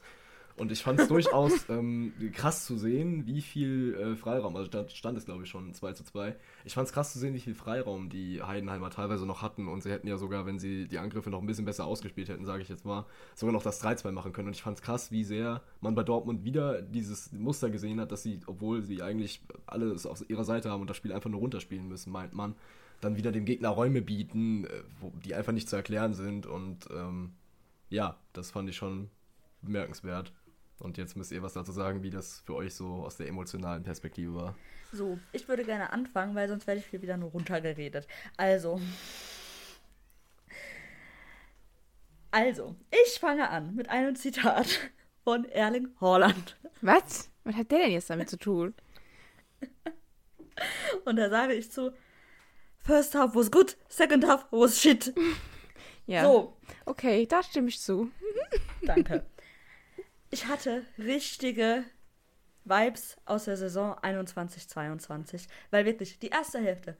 Und 0.56 0.72
ich 0.72 0.84
fand 0.84 1.00
es 1.00 1.08
durchaus 1.08 1.52
ähm, 1.70 2.14
krass 2.34 2.66
zu 2.66 2.78
sehen, 2.78 3.26
wie 3.26 3.42
viel 3.42 3.96
äh, 3.96 4.16
Freiraum, 4.16 4.56
also 4.56 4.70
da 4.70 4.88
stand 4.88 5.18
es 5.18 5.26
glaube 5.26 5.44
ich 5.44 5.50
schon 5.50 5.74
2 5.74 5.94
zu 5.94 6.04
2. 6.04 6.36
Ich 6.64 6.76
fand 6.76 6.88
es 6.88 6.94
krass 6.94 7.12
zu 7.12 7.20
sehen, 7.20 7.34
wie 7.34 7.40
viel 7.40 7.56
Freiraum 7.56 8.10
die 8.10 8.42
Heidenheimer 8.44 8.92
teilweise 8.92 9.26
noch 9.26 9.42
hatten. 9.42 9.68
Und 9.68 9.82
sie 9.82 9.92
hätten 9.92 10.08
ja 10.08 10.18
sogar, 10.18 10.46
wenn 10.46 10.60
sie 10.60 10.88
die 10.88 11.00
Angriffe 11.00 11.32
noch 11.32 11.42
ein 11.42 11.48
bisschen 11.48 11.66
besser 11.66 11.86
ausgespielt 11.86 12.30
hätten, 12.30 12.46
sage 12.46 12.62
ich 12.62 12.70
jetzt 12.70 12.86
mal, 12.86 13.06
sogar 13.34 13.52
noch 13.52 13.64
das 13.64 13.84
3-2 13.84 14.12
machen 14.12 14.32
können. 14.32 14.50
Und 14.50 14.56
ich 14.56 14.62
fand 14.62 14.78
es 14.78 14.83
krass, 14.83 15.12
wie 15.12 15.24
sehr 15.24 15.64
man 15.81 15.95
bei 15.95 16.04
Dortmund 16.04 16.44
wieder 16.44 16.81
dieses 16.81 17.31
Muster 17.31 17.72
gesehen 17.72 18.00
hat, 18.00 18.12
dass 18.12 18.22
sie, 18.22 18.40
obwohl 18.45 18.83
sie 18.83 19.02
eigentlich 19.02 19.42
alles 19.66 20.06
auf 20.06 20.30
ihrer 20.30 20.44
Seite 20.44 20.69
haben 20.69 20.81
und 20.81 20.90
das 20.90 20.98
Spiel 20.98 21.14
einfach 21.14 21.31
nur 21.31 21.40
runterspielen 21.40 21.88
müssen, 21.88 22.12
meint 22.12 22.33
man, 22.33 22.56
dann 23.02 23.18
wieder 23.18 23.31
dem 23.31 23.45
Gegner 23.45 23.69
Räume 23.69 24.02
bieten, 24.02 24.66
äh, 24.66 24.83
wo, 25.00 25.12
die 25.26 25.33
einfach 25.33 25.52
nicht 25.52 25.68
zu 25.68 25.76
erklären 25.76 26.14
sind. 26.14 26.45
Und 26.45 26.88
ähm, 26.95 27.33
ja, 27.90 28.18
das 28.33 28.52
fand 28.52 28.69
ich 28.69 28.76
schon 28.76 29.10
bemerkenswert. 29.62 30.31
Und 30.83 30.97
jetzt 30.97 31.16
müsst 31.16 31.31
ihr 31.31 31.42
was 31.42 31.54
dazu 31.54 31.71
sagen, 31.71 32.04
wie 32.04 32.09
das 32.09 32.42
für 32.45 32.56
euch 32.56 32.75
so 32.75 33.06
aus 33.06 33.16
der 33.16 33.30
emotionalen 33.30 33.83
Perspektive 33.83 34.35
war. 34.35 34.56
So, 34.92 35.18
ich 35.31 35.47
würde 35.47 35.63
gerne 35.63 35.94
anfangen, 35.94 36.35
weil 36.35 36.49
sonst 36.49 36.68
werde 36.68 36.81
ich 36.81 36.87
hier 36.87 37.02
wieder 37.02 37.16
nur 37.16 37.31
runtergeredet. 37.31 38.06
Also. 38.35 38.81
Also, 42.31 42.75
ich 42.92 43.18
fange 43.18 43.49
an 43.49 43.75
mit 43.75 43.90
einem 43.90 44.16
Zitat 44.16 44.92
von 45.23 45.45
Erling 45.45 45.87
Haaland. 46.02 46.59
Was? 46.81 47.31
Was 47.45 47.56
hat 47.56 47.71
der 47.71 47.80
denn 47.80 47.92
jetzt 47.92 48.09
damit 48.09 48.30
zu 48.30 48.37
tun? 48.37 48.73
Und 51.06 51.16
da 51.16 51.30
sage 51.30 51.54
ich 51.54 51.71
zu: 51.71 51.94
First 52.80 53.16
half 53.16 53.35
was 53.35 53.49
good, 53.49 53.78
second 53.87 54.28
half 54.28 54.47
was 54.52 54.81
shit. 54.81 55.13
Ja. 56.07 56.23
So. 56.23 56.57
Okay, 56.85 57.25
da 57.25 57.42
stimme 57.42 57.69
ich 57.69 57.80
zu. 57.80 58.11
Danke 58.81 59.23
ich 60.33 60.47
hatte 60.47 60.83
richtige 60.97 61.83
Vibes 62.66 63.18
aus 63.25 63.45
der 63.45 63.56
Saison 63.56 63.94
21-22. 63.99 65.47
Weil 65.69 65.85
wirklich, 65.85 66.18
die 66.18 66.30
erste 66.30 66.59
Hälfte, 66.59 66.97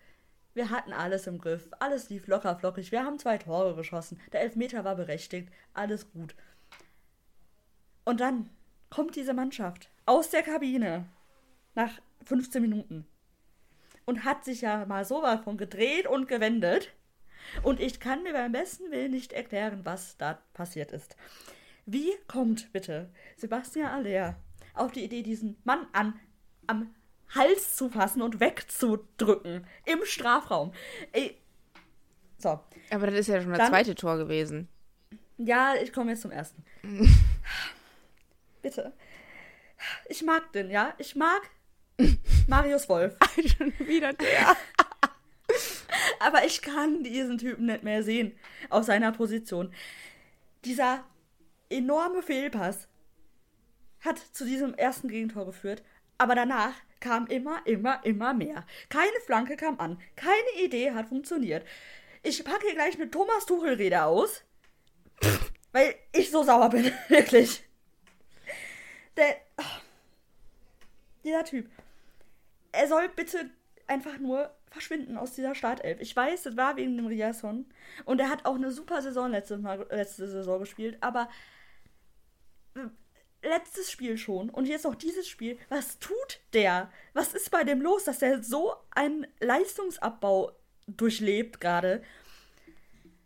wir 0.54 0.70
hatten 0.70 0.94
alles 0.94 1.26
im 1.26 1.40
Griff. 1.40 1.68
Alles 1.80 2.10
lief 2.10 2.28
locker 2.28 2.56
flockig. 2.56 2.92
Wir 2.92 3.04
haben 3.04 3.18
zwei 3.18 3.40
Tore 3.40 3.76
geschossen. 3.76 4.22
Der 4.32 4.42
Elfmeter 4.42 4.84
war 4.84 4.96
berechtigt. 4.96 5.52
Alles 5.74 6.12
gut. 6.12 6.36
Und 8.06 8.20
dann 8.20 8.52
kommt 8.92 9.16
diese 9.16 9.34
Mannschaft 9.34 9.90
aus 10.06 10.30
der 10.30 10.44
Kabine 10.44 11.10
nach 11.74 12.00
15 12.26 12.62
Minuten 12.62 13.08
und 14.06 14.26
hat 14.26 14.46
sich 14.46 14.62
ja 14.62 14.86
mal 14.86 15.06
so 15.06 15.24
was 15.24 15.42
von 15.42 15.58
gedreht 15.58 16.06
und 16.06 16.28
gewendet. 16.28 16.94
Und 17.64 17.80
ich 17.80 18.00
kann 18.00 18.22
mir 18.22 18.34
beim 18.34 18.52
besten 18.52 18.92
Willen 18.92 19.12
nicht 19.12 19.34
erklären, 19.34 19.84
was 19.86 20.18
da 20.18 20.38
passiert 20.54 20.92
ist. 20.92 21.16
Wie 21.86 22.12
kommt 22.28 22.72
bitte 22.72 23.10
Sebastian 23.38 23.90
Aller 23.90 24.36
auf 24.74 24.92
die 24.92 25.04
Idee, 25.04 25.22
diesen 25.22 25.58
Mann 25.64 25.86
an, 25.94 26.20
am 26.68 26.94
Hals 27.36 27.76
zu 27.76 27.90
fassen 27.90 28.22
und 28.22 28.40
wegzudrücken 28.40 29.66
im 29.86 30.06
Strafraum? 30.06 30.74
Ey, 31.12 31.38
so. 32.38 32.60
Aber 32.90 33.08
das 33.08 33.16
ist 33.22 33.28
ja 33.28 33.42
schon 33.42 33.50
das 33.52 33.60
Dann, 33.60 33.70
zweite 33.70 33.96
Tor 33.96 34.18
gewesen. 34.18 34.68
Ja, 35.38 35.76
ich 35.76 35.92
komme 35.92 36.12
jetzt 36.12 36.22
zum 36.22 36.32
ersten. 36.32 36.64
bitte. 38.62 38.94
Ich 40.08 40.24
mag 40.24 40.52
den, 40.54 40.70
ja? 40.70 40.94
Ich 40.98 41.16
mag 41.16 41.42
Marius 42.48 42.88
Wolf. 42.88 43.16
schon 43.58 43.74
wieder 43.80 44.14
der. 44.14 44.56
Aber 46.20 46.46
ich 46.46 46.62
kann 46.62 47.04
diesen 47.04 47.38
Typen 47.38 47.66
nicht 47.66 47.84
mehr 47.84 48.04
sehen 48.04 48.34
aus 48.70 48.86
seiner 48.86 49.12
Position. 49.12 49.74
Dieser 50.64 51.04
enorme 51.74 52.22
Fehlpass 52.22 52.88
hat 54.02 54.20
zu 54.20 54.46
diesem 54.46 54.74
ersten 54.76 55.08
Gegentor 55.08 55.46
geführt, 55.46 55.84
aber 56.18 56.36
danach 56.36 56.74
kam 57.00 57.28
immer, 57.28 57.66
immer, 57.66 58.04
immer 58.06 58.34
mehr. 58.34 58.66
Keine 58.90 59.20
Flanke 59.26 59.58
kam 59.58 59.80
an, 59.80 60.00
keine 60.16 60.64
Idee 60.64 60.92
hat 60.92 61.10
funktioniert. 61.10 61.66
Ich 62.22 62.44
packe 62.46 62.66
hier 62.66 62.76
gleich 62.76 62.96
eine 62.96 63.12
Thomas 63.12 63.46
Tuchel-Rede 63.46 64.04
aus, 64.04 64.44
weil 65.72 65.96
ich 66.14 66.32
so 66.32 66.44
sauer 66.44 66.70
bin, 66.70 66.86
wirklich. 67.10 67.64
Der, 69.18 69.36
oh, 69.58 69.82
dieser 71.24 71.44
Typ. 71.44 71.70
Er 72.72 72.88
soll 72.88 73.10
bitte 73.10 73.50
einfach 73.88 74.18
nur 74.18 74.50
verschwinden 74.74 75.18
aus 75.18 75.34
dieser 75.34 75.56
Startelf. 75.56 76.00
Ich 76.02 76.16
weiß, 76.16 76.44
das 76.44 76.58
war 76.58 76.76
wegen 76.78 76.98
dem 76.98 77.06
Riasson. 77.06 77.66
Und 78.06 78.20
er 78.20 78.30
hat 78.30 78.46
auch 78.46 78.56
eine 78.56 78.72
super 78.72 79.02
Saison 79.02 79.30
letzte, 79.30 79.58
Mal, 79.58 79.86
letzte 79.92 80.28
Saison 80.28 80.60
gespielt. 80.60 80.98
Aber 81.02 81.30
letztes 83.44 83.92
Spiel 83.92 84.18
schon 84.18 84.50
und 84.50 84.68
jetzt 84.68 84.86
noch 84.86 84.96
dieses 84.96 85.28
Spiel. 85.28 85.58
Was 85.70 86.00
tut 86.00 86.40
der? 86.54 86.90
Was 87.14 87.34
ist 87.34 87.52
bei 87.52 87.64
dem 87.64 87.82
los, 87.82 88.06
dass 88.06 88.20
der 88.20 88.42
so 88.42 88.74
einen 88.92 89.28
Leistungsabbau 89.40 90.52
durchlebt 90.88 91.60
gerade? 91.60 92.02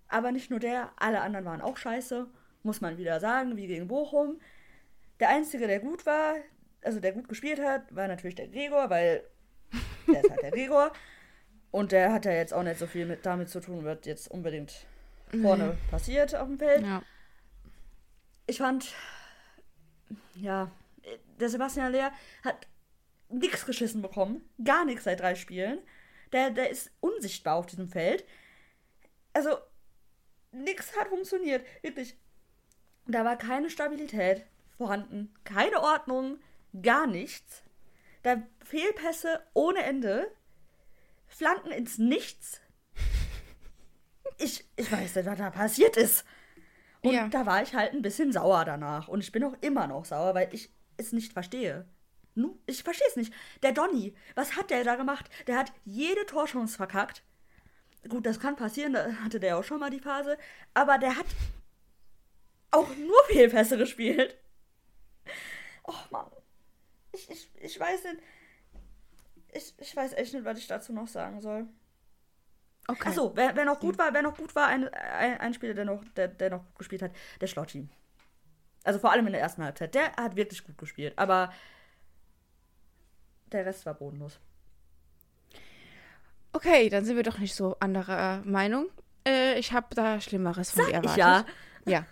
Aber 0.08 0.32
nicht 0.32 0.50
nur 0.50 0.60
der, 0.60 0.92
alle 0.98 1.22
anderen 1.22 1.46
waren 1.46 1.62
auch 1.62 1.78
scheiße, 1.78 2.28
muss 2.64 2.82
man 2.82 2.98
wieder 2.98 3.20
sagen, 3.20 3.58
wie 3.58 3.68
gegen 3.68 3.88
Bochum. 3.88 4.40
Der 5.20 5.30
Einzige, 5.30 5.68
der 5.68 5.80
gut 5.80 6.06
war, 6.06 6.36
also 6.82 7.00
der 7.00 7.12
gut 7.12 7.28
gespielt 7.28 7.60
hat, 7.60 7.94
war 7.96 8.08
natürlich 8.08 8.36
der 8.36 8.48
Gregor, 8.48 8.90
weil 8.90 9.24
der 10.08 10.24
ist 10.24 10.30
halt 10.30 10.44
der 10.44 10.52
Gregor. 10.52 10.92
Und 11.72 11.92
der 11.92 12.14
hat 12.14 12.26
ja 12.26 12.32
jetzt 12.32 12.54
auch 12.54 12.64
nicht 12.64 12.80
so 12.80 12.88
viel 12.88 13.06
mit, 13.06 13.26
damit 13.26 13.50
zu 13.50 13.60
tun, 13.60 13.84
was 13.84 14.00
jetzt 14.04 14.32
unbedingt 14.32 14.88
vorne 15.42 15.66
mhm. 15.66 15.92
passiert 15.92 16.34
auf 16.36 16.48
dem 16.48 16.58
Feld. 16.58 16.84
Ja. 16.84 17.04
Ich 18.46 18.60
fand, 18.60 18.94
ja, 20.36 20.72
der 21.40 21.50
Sebastian 21.50 21.88
Aller 21.88 22.12
hat 22.44 22.68
nichts 23.30 23.66
geschissen 23.66 24.02
bekommen. 24.02 24.48
Gar 24.64 24.86
nichts 24.86 25.04
seit 25.04 25.20
drei 25.20 25.36
Spielen. 25.36 25.80
Der, 26.32 26.50
der 26.50 26.70
ist 26.70 26.92
unsichtbar 27.00 27.56
auf 27.56 27.66
diesem 27.66 27.90
Feld. 27.90 28.26
Also, 29.34 29.58
nichts 30.52 30.98
hat 30.98 31.10
funktioniert. 31.10 31.66
Wirklich. 31.82 32.18
Da 33.06 33.24
war 33.24 33.38
keine 33.38 33.70
Stabilität 33.70 34.46
vorhanden. 34.78 35.34
Keine 35.44 35.82
Ordnung. 35.82 36.40
Gar 36.82 37.08
nichts. 37.08 37.64
Da 38.24 38.42
Fehlpässe 38.66 39.42
ohne 39.54 39.84
Ende. 39.84 40.32
Flanken 41.28 41.72
ins 41.72 41.98
Nichts. 41.98 42.62
Ich, 44.38 44.66
ich 44.76 44.92
weiß 44.92 45.16
nicht, 45.16 45.26
was 45.26 45.38
da 45.38 45.50
passiert 45.50 45.98
ist. 45.98 46.26
Und 47.08 47.14
ja. 47.14 47.28
da 47.30 47.46
war 47.46 47.64
ich 47.64 47.74
halt 47.74 47.94
ein 47.94 48.02
bisschen 48.02 48.34
sauer 48.34 48.66
danach. 48.66 49.08
Und 49.08 49.22
ich 49.22 49.32
bin 49.32 49.44
auch 49.44 49.56
immer 49.62 49.88
noch 49.88 50.04
sauer, 50.04 50.36
weil 50.36 50.54
ich 50.54 50.70
es 50.98 51.14
nicht 51.14 51.32
verstehe. 51.32 51.86
Ich 52.66 52.84
verstehe 52.84 53.08
es 53.08 53.16
nicht. 53.16 53.34
Der 53.64 53.72
Donny, 53.72 54.14
was 54.36 54.58
hat 54.58 54.70
der 54.70 54.84
da 54.84 54.96
gemacht? 54.96 55.30
Der 55.48 55.58
hat 55.58 55.72
jede 55.86 56.26
Torchance 56.26 56.76
verkackt. 56.76 57.24
Gut, 58.10 58.26
das 58.26 58.40
kann 58.40 58.56
passieren, 58.56 58.94
da 58.94 59.12
hatte 59.24 59.40
der 59.40 59.58
auch 59.58 59.64
schon 59.64 59.80
mal 59.80 59.90
die 59.90 60.02
Phase. 60.02 60.38
Aber 60.74 60.98
der 60.98 61.16
hat 61.16 61.26
auch 62.72 62.94
nur 62.98 63.24
Fehlpässe 63.28 63.78
gespielt. 63.78 64.38
Oh 65.86 65.94
Mann. 66.12 66.30
Ich, 67.14 67.30
ich, 67.30 67.50
ich 67.56 67.80
weiß 67.80 68.04
nicht. 68.04 68.18
Ich, 69.54 69.74
ich 69.80 69.96
weiß 69.96 70.14
echt 70.14 70.34
nicht, 70.34 70.46
was 70.46 70.60
ich 70.60 70.68
dazu 70.68 70.92
noch 70.92 71.08
sagen 71.08 71.40
soll. 71.40 71.68
Okay. 72.88 73.10
Achso, 73.10 73.34
wer, 73.36 73.56
wer 73.56 73.66
noch 73.66 73.80
gut 73.80 73.98
war, 73.98 74.14
wer 74.14 74.22
noch 74.22 74.38
gut 74.38 74.56
war, 74.56 74.68
ein, 74.68 74.88
ein, 74.88 75.40
ein 75.40 75.54
Spieler, 75.54 75.74
der 75.74 75.86
noch, 75.86 76.04
der, 76.16 76.30
der 76.30 76.50
noch 76.52 76.64
gut 76.66 76.80
gespielt 76.80 77.02
hat, 77.02 77.12
der 77.42 77.48
Schlotti. 77.48 77.90
Also 78.84 79.00
vor 79.00 79.12
allem 79.12 79.28
in 79.28 79.34
der 79.34 79.42
ersten 79.42 79.64
Halbzeit. 79.64 79.94
Der 79.94 80.14
hat 80.16 80.38
wirklich 80.38 80.64
gut 80.64 80.78
gespielt, 80.78 81.14
aber 81.18 81.52
der 83.52 83.66
Rest 83.66 83.86
war 83.86 83.94
bodenlos. 83.94 84.40
Okay, 86.54 86.90
dann 86.90 87.04
sind 87.04 87.18
wir 87.18 87.24
doch 87.24 87.38
nicht 87.38 87.54
so 87.54 87.76
anderer 87.82 88.42
Meinung. 88.46 88.88
Äh, 89.28 89.60
ich 89.60 89.74
habe 89.74 89.94
da 89.94 90.22
Schlimmeres 90.22 90.72
von 90.72 90.84
Sag 90.84 90.90
dir 90.90 90.96
erwartet. 90.96 91.18
ja. 91.18 91.46
Ja. 91.86 92.06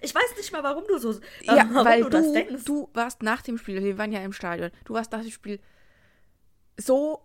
Ich 0.00 0.14
weiß 0.14 0.36
nicht 0.36 0.52
mal, 0.52 0.62
warum 0.62 0.84
du 0.86 0.98
so. 0.98 1.12
Äh, 1.12 1.20
ja, 1.42 1.68
weil 1.72 2.02
du, 2.02 2.10
du, 2.10 2.58
du 2.64 2.90
warst 2.94 3.22
nach 3.22 3.42
dem 3.42 3.58
Spiel, 3.58 3.82
wir 3.82 3.98
waren 3.98 4.12
ja 4.12 4.20
im 4.20 4.32
Stadion, 4.32 4.70
du 4.84 4.94
warst 4.94 5.10
nach 5.10 5.22
dem 5.22 5.30
Spiel 5.30 5.60
so 6.76 7.20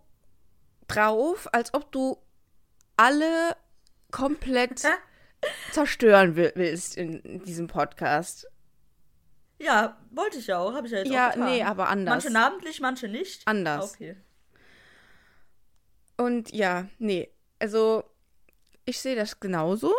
drauf, 0.87 1.47
als 1.53 1.73
ob 1.73 1.91
du 1.91 2.17
alle 2.97 3.55
komplett 4.11 4.85
zerstören 5.71 6.35
willst 6.35 6.97
in 6.97 7.43
diesem 7.43 7.67
Podcast. 7.67 8.47
Ja, 9.59 9.97
wollte 10.11 10.39
ich 10.39 10.47
ja 10.47 10.57
auch, 10.59 10.73
habe 10.73 10.87
ich 10.87 10.93
ja 10.93 10.99
jetzt 10.99 11.11
ja, 11.11 11.29
auch 11.29 11.33
getan. 11.33 11.49
nee, 11.49 11.63
aber 11.63 11.87
anders. 11.89 12.23
Manche 12.23 12.29
namentlich, 12.31 12.79
manche 12.81 13.07
nicht. 13.07 13.47
Anders. 13.47 13.93
Okay. 13.93 14.15
Und 16.17 16.51
ja, 16.53 16.87
nee, 16.99 17.29
also 17.59 18.03
ich 18.85 18.99
sehe 18.99 19.15
das 19.15 19.39
genauso, 19.39 19.93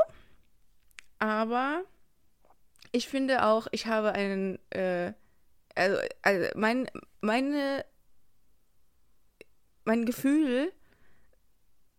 aber 1.18 1.82
ich 2.92 3.08
finde 3.08 3.44
auch, 3.44 3.66
ich 3.72 3.86
habe 3.86 4.12
einen, 4.12 4.58
äh, 4.70 5.12
also, 5.74 5.98
also 6.22 6.48
mein, 6.54 6.88
meine, 7.20 7.84
mein 9.84 10.04
Gefühl 10.04 10.72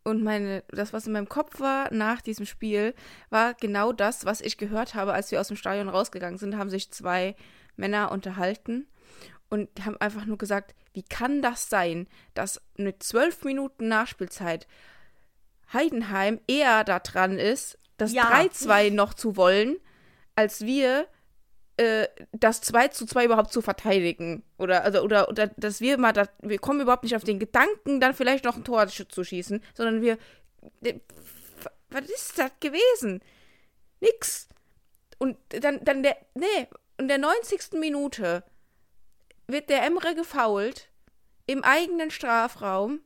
und 0.05 0.23
meine, 0.23 0.63
das, 0.69 0.93
was 0.93 1.07
in 1.07 1.13
meinem 1.13 1.27
Kopf 1.27 1.59
war 1.59 1.91
nach 1.91 2.21
diesem 2.21 2.45
Spiel, 2.45 2.93
war 3.31 3.55
genau 3.55 3.91
das, 3.91 4.23
was 4.23 4.39
ich 4.39 4.57
gehört 4.57 4.93
habe, 4.93 5.13
als 5.13 5.31
wir 5.31 5.41
aus 5.41 5.47
dem 5.47 5.57
Stadion 5.57 5.89
rausgegangen 5.89 6.37
sind, 6.37 6.57
haben 6.57 6.69
sich 6.69 6.91
zwei 6.91 7.35
Männer 7.75 8.11
unterhalten 8.11 8.87
und 9.49 9.67
haben 9.83 9.97
einfach 9.97 10.25
nur 10.25 10.37
gesagt, 10.37 10.75
wie 10.93 11.01
kann 11.01 11.41
das 11.41 11.69
sein, 11.69 12.07
dass 12.35 12.61
mit 12.77 13.01
zwölf 13.01 13.43
Minuten 13.43 13.87
Nachspielzeit 13.87 14.67
Heidenheim 15.73 16.39
eher 16.47 16.83
da 16.83 16.99
dran 16.99 17.39
ist, 17.39 17.79
das 17.97 18.13
ja. 18.13 18.29
3-2 18.29 18.91
noch 18.93 19.15
zu 19.15 19.35
wollen, 19.35 19.77
als 20.35 20.61
wir 20.61 21.07
äh, 21.77 22.07
das 22.31 22.61
2 22.61 22.89
zu 22.89 23.05
2 23.05 23.25
überhaupt 23.25 23.51
zu 23.51 23.61
verteidigen. 23.61 24.43
Oder, 24.57 24.83
also, 24.83 25.01
oder, 25.01 25.29
oder 25.29 25.47
dass 25.47 25.81
wir 25.81 25.97
mal, 25.97 26.13
da, 26.13 26.27
wir 26.41 26.57
kommen 26.57 26.81
überhaupt 26.81 27.03
nicht 27.03 27.15
auf 27.15 27.23
den 27.23 27.39
Gedanken, 27.39 27.99
dann 27.99 28.13
vielleicht 28.13 28.45
noch 28.45 28.55
ein 28.55 28.63
Tor 28.63 28.87
zu 28.87 29.23
schießen, 29.23 29.61
sondern 29.73 30.01
wir. 30.01 30.17
Äh, 30.81 30.99
was 31.89 32.05
ist 32.05 32.39
das 32.39 32.51
gewesen? 32.59 33.21
Nix. 33.99 34.49
Und 35.17 35.37
dann, 35.49 35.83
dann 35.83 36.03
der. 36.03 36.17
Nee, 36.33 36.67
in 36.97 37.07
der 37.07 37.17
90. 37.17 37.73
Minute 37.73 38.43
wird 39.47 39.69
der 39.69 39.83
Emre 39.83 40.15
gefault 40.15 40.89
im 41.45 41.63
eigenen 41.63 42.11
Strafraum. 42.11 43.01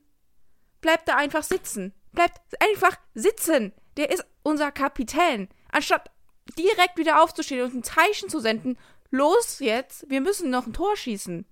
Bleibt 0.81 1.07
da 1.07 1.15
einfach 1.15 1.43
sitzen. 1.43 1.93
Bleibt 2.13 2.39
einfach 2.61 2.97
sitzen. 3.13 3.73
Der 3.97 4.11
ist 4.11 4.25
unser 4.43 4.71
Kapitän. 4.71 5.49
Anstatt 5.71 6.09
direkt 6.57 6.97
wieder 6.97 7.21
aufzustehen 7.21 7.63
und 7.63 7.73
ein 7.73 7.83
Zeichen 7.83 8.29
zu 8.29 8.39
senden, 8.39 8.77
los 9.11 9.59
jetzt, 9.59 10.09
wir 10.09 10.21
müssen 10.21 10.49
noch 10.49 10.65
ein 10.65 10.73
Tor 10.73 10.95
schießen. 10.95 11.45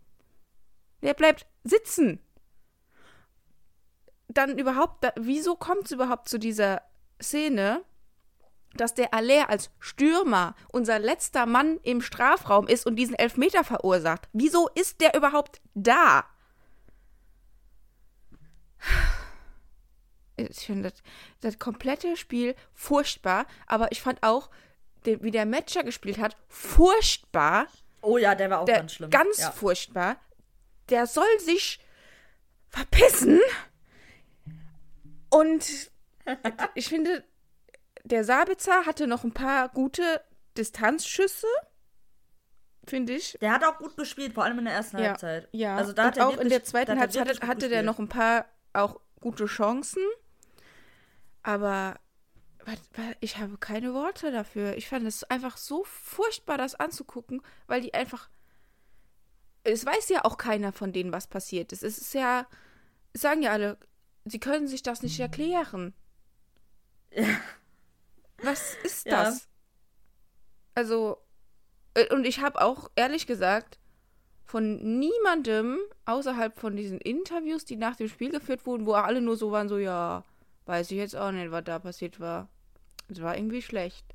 Der 1.01 1.13
bleibt 1.13 1.45
sitzen. 1.63 2.19
Dann 4.27 4.57
überhaupt, 4.57 5.03
da, 5.03 5.13
wieso 5.15 5.55
kommt 5.55 5.85
es 5.85 5.91
überhaupt 5.91 6.29
zu 6.29 6.37
dieser 6.37 6.81
Szene, 7.21 7.83
dass 8.75 8.93
der 8.93 9.13
Aller 9.13 9.49
als 9.49 9.71
Stürmer 9.79 10.55
unser 10.71 10.99
letzter 10.99 11.45
Mann 11.45 11.79
im 11.83 12.01
Strafraum 12.01 12.67
ist 12.67 12.85
und 12.85 12.95
diesen 12.95 13.15
Elfmeter 13.15 13.63
verursacht? 13.63 14.27
Wieso 14.33 14.69
ist 14.75 15.01
der 15.01 15.15
überhaupt 15.15 15.61
da? 15.73 16.25
Ich 20.35 20.67
finde 20.67 20.91
das, 20.91 21.01
das 21.41 21.59
komplette 21.59 22.15
Spiel 22.15 22.55
furchtbar, 22.73 23.47
aber 23.65 23.91
ich 23.91 24.01
fand 24.01 24.21
auch, 24.21 24.51
den, 25.07 25.23
wie 25.23 25.31
der 25.31 25.45
Matcher 25.45 25.83
gespielt 25.83 26.19
hat, 26.19 26.37
furchtbar. 26.47 27.67
Oh 28.01 28.17
ja, 28.17 28.35
der 28.35 28.49
war 28.49 28.59
auch 28.61 28.65
der, 28.65 28.77
ganz 28.77 28.93
schlimm. 28.93 29.09
Ganz 29.09 29.39
ja. 29.39 29.51
furchtbar. 29.51 30.17
Der 30.89 31.07
soll 31.07 31.39
sich 31.39 31.79
verpissen. 32.69 33.39
Und 35.29 35.91
ich 36.75 36.87
finde, 36.87 37.23
der 38.03 38.23
Sabitzer 38.23 38.85
hatte 38.85 39.07
noch 39.07 39.23
ein 39.23 39.33
paar 39.33 39.69
gute 39.69 40.21
Distanzschüsse. 40.57 41.47
Finde 42.85 43.13
ich. 43.13 43.37
Der 43.41 43.51
hat 43.51 43.65
auch 43.65 43.77
gut 43.77 43.97
gespielt, 43.97 44.33
vor 44.33 44.45
allem 44.45 44.59
in 44.59 44.65
der 44.65 44.73
ersten 44.73 44.97
ja, 44.97 45.09
Halbzeit. 45.09 45.49
Ja, 45.51 45.75
also 45.75 45.91
da 45.91 46.05
hat 46.05 46.17
er 46.17 46.27
auch 46.27 46.31
wirklich, 46.31 46.45
in 46.45 46.49
der 46.49 46.63
zweiten 46.63 46.99
Halbzeit 46.99 47.27
hatte, 47.27 47.47
hatte 47.47 47.69
der 47.69 47.83
noch 47.83 47.99
ein 47.99 48.07
paar 48.07 48.45
auch 48.71 49.01
gute 49.19 49.45
Chancen. 49.45 50.03
Aber 51.43 51.95
ich 53.19 53.37
habe 53.37 53.57
keine 53.57 53.93
Worte 53.93 54.31
dafür. 54.31 54.75
Ich 54.77 54.87
fand 54.87 55.07
es 55.07 55.23
einfach 55.23 55.57
so 55.57 55.83
furchtbar, 55.85 56.57
das 56.57 56.75
anzugucken, 56.75 57.41
weil 57.67 57.81
die 57.81 57.93
einfach. 57.93 58.29
Es 59.63 59.85
weiß 59.85 60.09
ja 60.09 60.23
auch 60.25 60.37
keiner 60.37 60.71
von 60.71 60.93
denen, 60.93 61.11
was 61.11 61.27
passiert 61.27 61.71
ist. 61.71 61.83
Es 61.83 61.97
ist 61.97 62.13
ja. 62.13 62.47
Sagen 63.13 63.41
ja 63.41 63.51
alle, 63.51 63.77
sie 64.25 64.39
können 64.39 64.67
sich 64.67 64.83
das 64.83 65.01
nicht 65.01 65.19
erklären. 65.19 65.93
Was 68.43 68.75
ist 68.83 69.07
ja. 69.07 69.23
das? 69.23 69.47
Also, 70.75 71.17
äh, 71.95 72.13
und 72.13 72.25
ich 72.25 72.41
habe 72.41 72.61
auch 72.61 72.91
ehrlich 72.95 73.25
gesagt 73.25 73.79
von 74.43 74.99
niemandem 74.99 75.79
außerhalb 76.05 76.57
von 76.57 76.75
diesen 76.75 77.01
Interviews, 77.01 77.65
die 77.65 77.75
nach 77.75 77.95
dem 77.95 78.07
Spiel 78.07 78.29
geführt 78.29 78.65
wurden, 78.65 78.85
wo 78.85 78.93
alle 78.93 79.21
nur 79.21 79.35
so 79.35 79.51
waren, 79.51 79.67
so, 79.67 79.77
ja, 79.77 80.23
weiß 80.65 80.91
ich 80.91 80.97
jetzt 80.97 81.15
auch 81.15 81.31
nicht, 81.31 81.51
was 81.51 81.63
da 81.63 81.79
passiert 81.79 82.19
war. 82.19 82.47
Es 83.09 83.21
war 83.21 83.37
irgendwie 83.37 83.61
schlecht. 83.61 84.05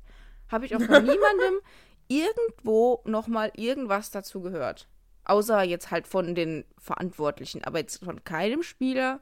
Habe 0.49 0.65
ich 0.65 0.75
auch 0.75 0.81
von 0.81 1.03
niemandem 1.03 1.61
irgendwo 2.07 3.01
nochmal 3.05 3.51
irgendwas 3.55 4.11
dazu 4.11 4.41
gehört. 4.41 4.87
Außer 5.25 5.63
jetzt 5.63 5.91
halt 5.91 6.07
von 6.07 6.35
den 6.35 6.65
Verantwortlichen. 6.77 7.63
Aber 7.63 7.79
jetzt 7.79 8.03
von 8.03 8.23
keinem 8.23 8.61
Spieler 8.61 9.21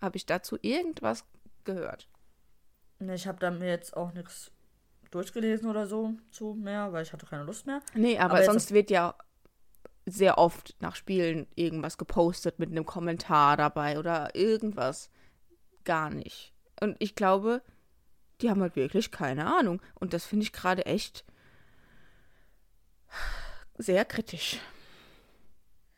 habe 0.00 0.16
ich 0.16 0.26
dazu 0.26 0.58
irgendwas 0.60 1.24
gehört. 1.64 2.08
Ne, 2.98 3.14
ich 3.14 3.26
habe 3.26 3.38
da 3.38 3.50
mir 3.50 3.68
jetzt 3.68 3.96
auch 3.96 4.12
nichts 4.12 4.50
durchgelesen 5.10 5.70
oder 5.70 5.86
so 5.86 6.14
zu 6.30 6.54
mehr, 6.54 6.92
weil 6.92 7.02
ich 7.02 7.12
hatte 7.12 7.26
keine 7.26 7.44
Lust 7.44 7.66
mehr. 7.66 7.80
Nee, 7.94 8.18
aber, 8.18 8.34
aber 8.34 8.44
sonst 8.44 8.72
wird 8.72 8.90
ja 8.90 9.14
sehr 10.06 10.38
oft 10.38 10.76
nach 10.80 10.96
Spielen 10.96 11.46
irgendwas 11.54 11.98
gepostet 11.98 12.58
mit 12.58 12.70
einem 12.70 12.86
Kommentar 12.86 13.56
dabei 13.56 13.98
oder 13.98 14.34
irgendwas. 14.34 15.10
Gar 15.84 16.10
nicht. 16.10 16.52
Und 16.80 16.96
ich 16.98 17.14
glaube, 17.14 17.62
die 18.40 18.50
haben 18.50 18.60
halt 18.60 18.76
wirklich 18.76 19.10
keine 19.10 19.46
Ahnung. 19.46 19.80
Und 19.94 20.12
das 20.12 20.24
finde 20.24 20.44
ich 20.44 20.52
gerade 20.52 20.86
echt 20.86 21.24
sehr 23.76 24.04
kritisch. 24.04 24.58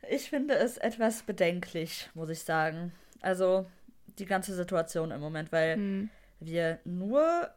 Ich 0.08 0.30
finde 0.30 0.54
es 0.54 0.76
etwas 0.76 1.22
bedenklich, 1.22 2.10
muss 2.14 2.30
ich 2.30 2.40
sagen. 2.40 2.92
Also 3.20 3.66
die 4.18 4.26
ganze 4.26 4.54
Situation 4.54 5.10
im 5.10 5.20
Moment, 5.20 5.52
weil 5.52 5.76
hm. 5.76 6.10
wir 6.40 6.80
nur, 6.84 7.50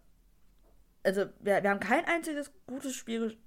also 1.03 1.25
wir, 1.39 1.63
wir 1.63 1.69
haben 1.69 1.79
kein 1.79 2.05
einziges 2.05 2.51
gutes 2.67 2.95
Spiel 2.95 3.37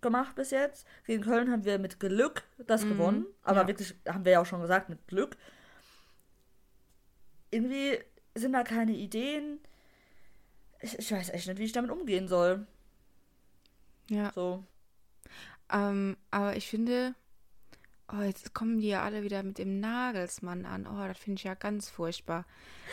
gemacht 0.00 0.36
bis 0.36 0.50
jetzt. 0.50 0.86
Gegen 1.06 1.22
Köln 1.22 1.50
haben 1.50 1.64
wir 1.64 1.78
mit 1.78 1.98
Glück 1.98 2.44
das 2.66 2.84
mhm. 2.84 2.90
gewonnen, 2.90 3.26
aber 3.42 3.62
ja. 3.62 3.68
wirklich, 3.68 3.94
haben 4.06 4.24
wir 4.24 4.32
ja 4.32 4.40
auch 4.40 4.46
schon 4.46 4.60
gesagt, 4.60 4.88
mit 4.88 5.06
Glück. 5.08 5.36
Irgendwie 7.50 7.98
sind 8.34 8.52
da 8.52 8.62
keine 8.62 8.92
Ideen. 8.92 9.58
Ich, 10.84 10.98
ich 10.98 11.10
weiß 11.10 11.30
echt 11.30 11.46
nicht, 11.48 11.58
wie 11.58 11.64
ich 11.64 11.72
damit 11.72 11.90
umgehen 11.90 12.28
soll. 12.28 12.66
Ja. 14.10 14.30
So. 14.34 14.62
Ähm, 15.72 16.18
aber 16.30 16.56
ich 16.56 16.68
finde, 16.68 17.14
oh, 18.12 18.20
jetzt 18.20 18.52
kommen 18.52 18.78
die 18.78 18.88
ja 18.88 19.02
alle 19.02 19.22
wieder 19.22 19.42
mit 19.42 19.56
dem 19.56 19.80
Nagelsmann 19.80 20.66
an. 20.66 20.86
Oh, 20.86 21.08
das 21.08 21.16
finde 21.16 21.38
ich 21.38 21.44
ja 21.44 21.54
ganz 21.54 21.88
furchtbar. 21.88 22.44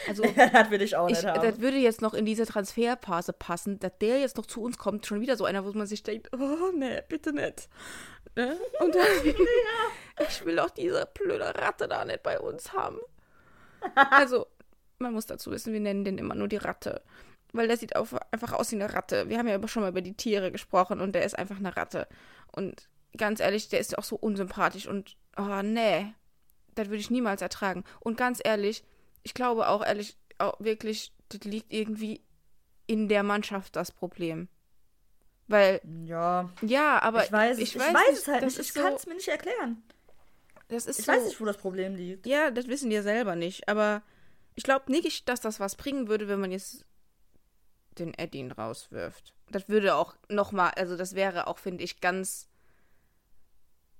Also, 0.07 0.23
das 0.53 0.71
würde 0.71 0.85
ich 0.85 0.95
auch 0.95 1.09
nicht 1.09 1.19
ich, 1.19 1.25
haben. 1.25 1.41
Das 1.41 1.59
würde 1.59 1.77
jetzt 1.77 2.01
noch 2.01 2.13
in 2.13 2.25
diese 2.25 2.45
Transferphase 2.45 3.33
passen, 3.33 3.77
dass 3.79 3.97
der 3.99 4.21
jetzt 4.21 4.37
noch 4.37 4.45
zu 4.45 4.63
uns 4.63 4.77
kommt. 4.77 5.05
Schon 5.05 5.19
wieder 5.19 5.35
so 5.35 5.43
einer, 5.43 5.65
wo 5.65 5.71
man 5.73 5.85
sich 5.85 6.01
denkt, 6.01 6.29
oh, 6.33 6.71
nee, 6.73 7.01
bitte 7.09 7.33
nicht. 7.33 7.67
Ne? 8.37 8.57
Und 8.79 8.95
dann, 8.95 9.05
ja. 9.25 10.25
ich 10.29 10.45
will 10.45 10.55
doch 10.55 10.69
diese 10.69 11.09
blöde 11.13 11.53
Ratte 11.55 11.89
da 11.89 12.05
nicht 12.05 12.23
bei 12.23 12.39
uns 12.39 12.71
haben. 12.71 12.99
Also, 13.95 14.47
man 14.99 15.11
muss 15.11 15.25
dazu 15.25 15.51
wissen, 15.51 15.73
wir 15.73 15.81
nennen 15.81 16.05
den 16.05 16.17
immer 16.17 16.35
nur 16.35 16.47
die 16.47 16.55
Ratte. 16.55 17.01
Weil 17.53 17.67
der 17.67 17.77
sieht 17.77 17.95
auf, 17.95 18.15
einfach 18.31 18.53
aus 18.53 18.71
wie 18.71 18.75
eine 18.75 18.93
Ratte. 18.93 19.27
Wir 19.29 19.37
haben 19.37 19.47
ja 19.47 19.65
schon 19.67 19.83
mal 19.83 19.89
über 19.89 20.01
die 20.01 20.13
Tiere 20.13 20.51
gesprochen 20.51 21.01
und 21.01 21.13
der 21.13 21.25
ist 21.25 21.37
einfach 21.37 21.57
eine 21.57 21.75
Ratte. 21.75 22.07
Und 22.51 22.87
ganz 23.17 23.39
ehrlich, 23.39 23.69
der 23.69 23.79
ist 23.79 23.97
auch 23.97 24.03
so 24.03 24.15
unsympathisch 24.15 24.87
und, 24.87 25.17
oh, 25.37 25.61
nee, 25.61 26.13
das 26.75 26.87
würde 26.87 27.01
ich 27.01 27.11
niemals 27.11 27.41
ertragen. 27.41 27.83
Und 27.99 28.17
ganz 28.17 28.39
ehrlich, 28.43 28.83
ich 29.23 29.33
glaube 29.33 29.67
auch 29.67 29.85
ehrlich, 29.85 30.17
auch 30.37 30.59
wirklich, 30.59 31.11
das 31.29 31.41
liegt 31.41 31.71
irgendwie 31.71 32.21
in 32.87 33.07
der 33.07 33.23
Mannschaft 33.23 33.75
das 33.75 33.91
Problem. 33.91 34.47
Weil. 35.47 35.81
Ja. 36.05 36.49
Ja, 36.61 37.01
aber. 37.01 37.25
Ich 37.25 37.31
weiß, 37.31 37.57
ich, 37.57 37.75
ich 37.75 37.79
weiß, 37.79 37.93
weiß 37.93 38.19
es 38.19 38.27
halt 38.27 38.43
nicht. 38.43 38.59
Ich 38.59 38.73
kann 38.73 38.93
es 38.93 39.03
so, 39.03 39.09
mir 39.09 39.15
nicht 39.15 39.27
erklären. 39.27 39.83
Das 40.69 40.85
ist 40.85 40.99
ich 40.99 41.05
so, 41.05 41.11
weiß 41.11 41.25
nicht, 41.25 41.41
wo 41.41 41.45
das 41.45 41.57
Problem 41.57 41.95
liegt. 41.95 42.25
Ja, 42.25 42.51
das 42.51 42.67
wissen 42.67 42.89
wir 42.89 43.03
selber 43.03 43.35
nicht. 43.35 43.67
Aber 43.67 44.01
ich 44.55 44.63
glaube 44.63 44.91
nicht, 44.91 45.27
dass 45.27 45.41
das 45.41 45.59
was 45.59 45.75
bringen 45.75 46.07
würde, 46.07 46.27
wenn 46.27 46.39
man 46.39 46.51
jetzt 46.51 46.85
den 47.97 48.13
Eddin 48.13 48.51
rauswirft. 48.51 49.33
Das 49.49 49.67
würde 49.69 49.95
auch 49.95 50.15
nochmal, 50.29 50.71
also 50.75 50.95
das 50.95 51.15
wäre 51.15 51.47
auch, 51.47 51.57
finde 51.57 51.83
ich, 51.83 51.99
ganz 51.99 52.47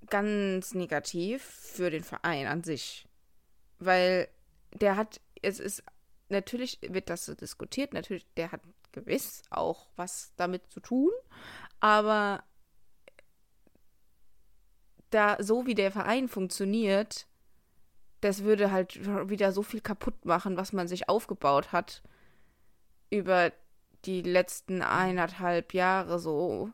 ganz 0.08 0.74
negativ 0.74 1.42
für 1.42 1.90
den 1.90 2.04
Verein 2.04 2.46
an 2.46 2.62
sich. 2.62 3.06
Weil 3.78 4.28
der 4.72 4.96
hat, 4.96 5.20
es 5.42 5.60
ist, 5.60 5.82
natürlich 6.28 6.78
wird 6.82 7.10
das 7.10 7.24
so 7.24 7.34
diskutiert, 7.34 7.92
natürlich, 7.92 8.26
der 8.36 8.52
hat 8.52 8.60
gewiss 8.92 9.42
auch 9.50 9.88
was 9.96 10.32
damit 10.36 10.70
zu 10.70 10.80
tun, 10.80 11.10
aber 11.80 12.44
da, 15.10 15.36
so 15.40 15.66
wie 15.66 15.74
der 15.74 15.92
Verein 15.92 16.28
funktioniert, 16.28 17.26
das 18.20 18.44
würde 18.44 18.70
halt 18.70 19.04
wieder 19.28 19.52
so 19.52 19.62
viel 19.62 19.80
kaputt 19.80 20.24
machen, 20.24 20.56
was 20.56 20.72
man 20.72 20.88
sich 20.88 21.08
aufgebaut 21.08 21.72
hat 21.72 22.02
über 23.10 23.52
die 24.04 24.22
letzten 24.22 24.82
eineinhalb 24.82 25.74
Jahre 25.74 26.18
so 26.18 26.72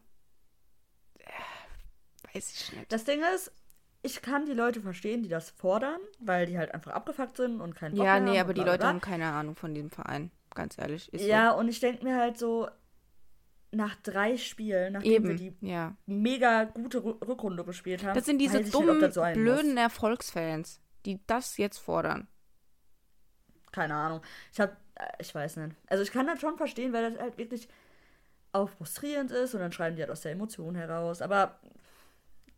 weiß 2.34 2.52
ich 2.52 2.72
nicht. 2.76 2.92
Das 2.92 3.04
Ding 3.04 3.20
ist, 3.34 3.52
ich 4.02 4.22
kann 4.22 4.46
die 4.46 4.52
Leute 4.52 4.80
verstehen, 4.80 5.22
die 5.22 5.28
das 5.28 5.50
fordern, 5.50 6.00
weil 6.18 6.46
die 6.46 6.58
halt 6.58 6.72
einfach 6.72 6.92
abgefuckt 6.92 7.36
sind 7.36 7.60
und 7.60 7.74
keinen 7.74 7.96
Bock 7.96 8.04
Ja, 8.04 8.20
nee, 8.20 8.38
aber 8.38 8.54
die 8.54 8.62
Leute 8.62 8.86
haben 8.86 9.00
keine 9.00 9.26
Ahnung 9.32 9.56
von 9.56 9.74
diesem 9.74 9.90
Verein, 9.90 10.30
ganz 10.54 10.78
ehrlich. 10.78 11.10
ja, 11.12 11.52
so. 11.52 11.58
und 11.58 11.68
ich 11.68 11.80
denke 11.80 12.04
mir 12.04 12.16
halt 12.16 12.38
so, 12.38 12.68
nach 13.70 13.96
drei 13.96 14.36
Spielen, 14.38 14.94
nachdem 14.94 15.12
Eben, 15.12 15.28
wir 15.28 15.34
die 15.36 15.56
ja. 15.60 15.94
mega 16.06 16.64
gute 16.64 17.04
Rückrunde 17.04 17.64
gespielt 17.64 18.02
haben. 18.02 18.14
Das 18.14 18.24
sind 18.24 18.38
diese 18.38 18.64
dummen, 18.64 18.98
nicht, 18.98 19.12
so 19.12 19.22
blöden 19.34 19.74
muss. 19.74 19.82
Erfolgsfans, 19.82 20.80
die 21.04 21.20
das 21.26 21.58
jetzt 21.58 21.78
fordern. 21.78 22.28
Keine 23.70 23.94
Ahnung. 23.94 24.22
Ich 24.52 24.60
hab, 24.60 24.70
äh, 24.70 24.76
ich 25.18 25.34
weiß 25.34 25.56
nicht. 25.56 25.76
Also 25.86 26.02
ich 26.02 26.12
kann 26.12 26.26
das 26.26 26.40
schon 26.40 26.56
verstehen, 26.56 26.92
weil 26.92 27.10
das 27.10 27.20
halt 27.20 27.38
wirklich 27.38 27.68
auch 28.52 28.68
frustrierend 28.68 29.30
ist 29.30 29.54
und 29.54 29.60
dann 29.60 29.72
schreiben 29.72 29.96
die 29.96 30.02
halt 30.02 30.10
aus 30.10 30.22
der 30.22 30.32
Emotion 30.32 30.74
heraus. 30.74 31.22
Aber 31.22 31.58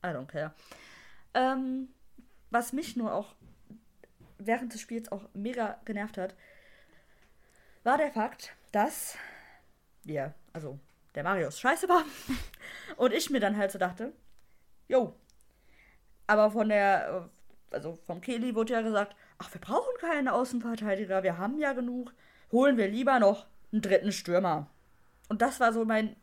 I 0.04 0.08
don't 0.08 0.26
care. 0.26 0.52
Ähm, 1.34 1.88
was 2.50 2.72
mich 2.72 2.96
nur 2.96 3.12
auch 3.12 3.34
während 4.38 4.72
des 4.72 4.80
Spiels 4.80 5.12
auch 5.12 5.22
mega 5.34 5.78
genervt 5.84 6.18
hat, 6.18 6.34
war 7.84 7.98
der 7.98 8.10
Fakt, 8.10 8.54
dass 8.72 9.16
wir, 10.04 10.34
also 10.52 10.78
der 11.14 11.24
Marius 11.24 11.60
scheiße 11.60 11.88
war 11.88 12.04
und 12.96 13.12
ich 13.12 13.30
mir 13.30 13.40
dann 13.40 13.56
halt 13.56 13.70
so 13.70 13.78
dachte, 13.78 14.12
jo, 14.88 15.14
aber 16.26 16.50
von 16.50 16.68
der, 16.68 17.28
also 17.70 17.98
vom 18.06 18.20
Kelly 18.20 18.54
wurde 18.54 18.72
ja 18.72 18.82
gesagt, 18.82 19.16
ach, 19.38 19.52
wir 19.52 19.60
brauchen 19.60 19.96
keinen 19.98 20.28
Außenverteidiger, 20.28 21.22
wir 21.22 21.38
haben 21.38 21.58
ja 21.58 21.72
genug, 21.72 22.12
holen 22.52 22.76
wir 22.76 22.88
lieber 22.88 23.18
noch 23.18 23.46
einen 23.72 23.82
dritten 23.82 24.12
Stürmer. 24.12 24.68
Und 25.28 25.42
das 25.42 25.60
war 25.60 25.72
so 25.72 25.84
mein, 25.84 26.16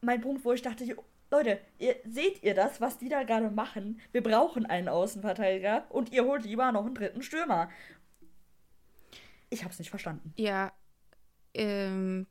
mein 0.00 0.20
Punkt, 0.20 0.44
wo 0.44 0.52
ich 0.52 0.62
dachte, 0.62 0.84
Leute, 1.30 1.58
ihr, 1.78 1.96
seht 2.04 2.42
ihr 2.42 2.54
das, 2.54 2.80
was 2.80 2.98
die 2.98 3.08
da 3.08 3.22
gerade 3.22 3.50
machen? 3.50 4.00
Wir 4.12 4.22
brauchen 4.22 4.66
einen 4.66 4.88
Außenverteidiger 4.88 5.86
und 5.88 6.12
ihr 6.12 6.24
holt 6.24 6.44
lieber 6.44 6.70
noch 6.72 6.84
einen 6.84 6.94
dritten 6.94 7.22
Stürmer. 7.22 7.70
Ich 9.48 9.64
hab's 9.64 9.78
nicht 9.78 9.90
verstanden. 9.90 10.34
Ja, 10.36 10.72
ähm, 11.54 12.26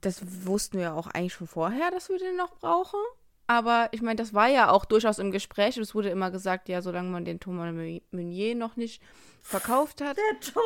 das 0.00 0.46
wussten 0.46 0.78
wir 0.78 0.94
auch 0.94 1.08
eigentlich 1.08 1.34
schon 1.34 1.46
vorher, 1.46 1.90
dass 1.90 2.08
wir 2.08 2.18
den 2.18 2.36
noch 2.36 2.58
brauchen. 2.58 3.00
Aber 3.46 3.88
ich 3.92 4.02
meine, 4.02 4.16
das 4.16 4.34
war 4.34 4.48
ja 4.48 4.70
auch 4.70 4.84
durchaus 4.84 5.18
im 5.18 5.30
Gespräch. 5.30 5.76
Es 5.76 5.94
wurde 5.94 6.10
immer 6.10 6.30
gesagt, 6.30 6.68
ja, 6.68 6.82
solange 6.82 7.10
man 7.10 7.24
den 7.24 7.38
Thomas 7.38 7.72
Meunier 8.10 8.54
noch 8.56 8.76
nicht 8.76 9.00
verkauft 9.40 10.00
hat, 10.00 10.16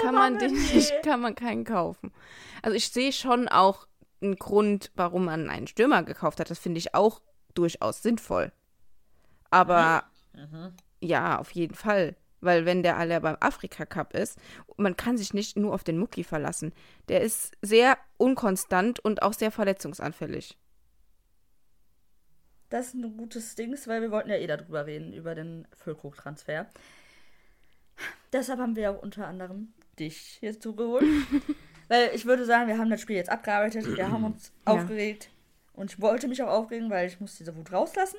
kann 0.00 0.14
man 0.14 0.38
den 0.38 0.54
nicht, 0.54 1.02
kann 1.02 1.20
man 1.20 1.34
keinen 1.34 1.64
kaufen. 1.64 2.12
Also 2.62 2.76
ich 2.76 2.88
sehe 2.88 3.12
schon 3.12 3.48
auch 3.48 3.86
ein 4.22 4.36
Grund, 4.36 4.90
warum 4.94 5.26
man 5.26 5.50
einen 5.50 5.66
Stürmer 5.66 6.02
gekauft 6.02 6.40
hat. 6.40 6.50
Das 6.50 6.58
finde 6.58 6.78
ich 6.78 6.94
auch 6.94 7.20
durchaus 7.54 8.02
sinnvoll. 8.02 8.52
Aber 9.50 10.04
mhm. 10.34 10.72
ja, 11.00 11.38
auf 11.38 11.50
jeden 11.50 11.74
Fall. 11.74 12.16
Weil 12.40 12.64
wenn 12.64 12.82
der 12.82 12.96
alle 12.96 13.20
beim 13.20 13.36
Afrika 13.40 13.84
Cup 13.84 14.14
ist, 14.14 14.38
man 14.78 14.96
kann 14.96 15.18
sich 15.18 15.34
nicht 15.34 15.58
nur 15.58 15.74
auf 15.74 15.84
den 15.84 15.98
Mucki 15.98 16.24
verlassen. 16.24 16.72
Der 17.08 17.20
ist 17.20 17.52
sehr 17.60 17.98
unkonstant 18.16 18.98
und 19.00 19.22
auch 19.22 19.34
sehr 19.34 19.50
verletzungsanfällig. 19.50 20.56
Das 22.70 22.88
ist 22.88 22.94
ein 22.94 23.16
gutes 23.16 23.56
Ding, 23.56 23.76
weil 23.86 24.00
wir 24.00 24.10
wollten 24.10 24.30
ja 24.30 24.36
eh 24.36 24.46
darüber 24.46 24.86
reden, 24.86 25.12
über 25.12 25.34
den 25.34 25.66
Füllkrug-Transfer. 25.74 26.66
Deshalb 28.32 28.60
haben 28.60 28.76
wir 28.76 28.92
auch 28.92 29.02
unter 29.02 29.26
anderem 29.26 29.72
dich 29.98 30.38
hier 30.40 30.58
zugeholt. 30.58 31.04
Weil 31.88 32.12
ich 32.14 32.24
würde 32.24 32.44
sagen, 32.44 32.68
wir 32.68 32.78
haben 32.78 32.88
das 32.88 33.00
Spiel 33.00 33.16
jetzt 33.16 33.30
abgearbeitet, 33.30 33.96
wir 33.96 34.10
haben 34.10 34.24
uns 34.24 34.52
ja. 34.66 34.74
aufgeregt. 34.74 35.28
Und 35.72 35.92
ich 35.92 36.00
wollte 36.00 36.28
mich 36.28 36.40
auch 36.40 36.48
aufregen, 36.48 36.88
weil 36.88 37.08
ich 37.08 37.20
muss 37.20 37.36
diese 37.36 37.56
Wut 37.56 37.72
rauslassen. 37.72 38.18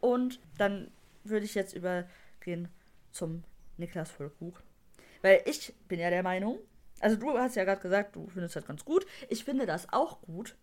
Und 0.00 0.40
dann 0.58 0.90
würde 1.22 1.44
ich 1.44 1.54
jetzt 1.54 1.74
übergehen 1.74 2.68
zum 3.12 3.44
Niklas 3.76 4.10
Vollkrug. 4.10 4.60
Weil 5.22 5.42
ich 5.46 5.72
bin 5.86 6.00
ja 6.00 6.10
der 6.10 6.24
Meinung, 6.24 6.58
also 7.00 7.16
du 7.16 7.38
hast 7.38 7.54
ja 7.54 7.64
gerade 7.64 7.80
gesagt, 7.80 8.16
du 8.16 8.26
findest 8.28 8.56
das 8.56 8.66
ganz 8.66 8.84
gut. 8.84 9.06
Ich 9.28 9.44
finde 9.44 9.66
das 9.66 9.92
auch 9.92 10.20
gut. 10.22 10.56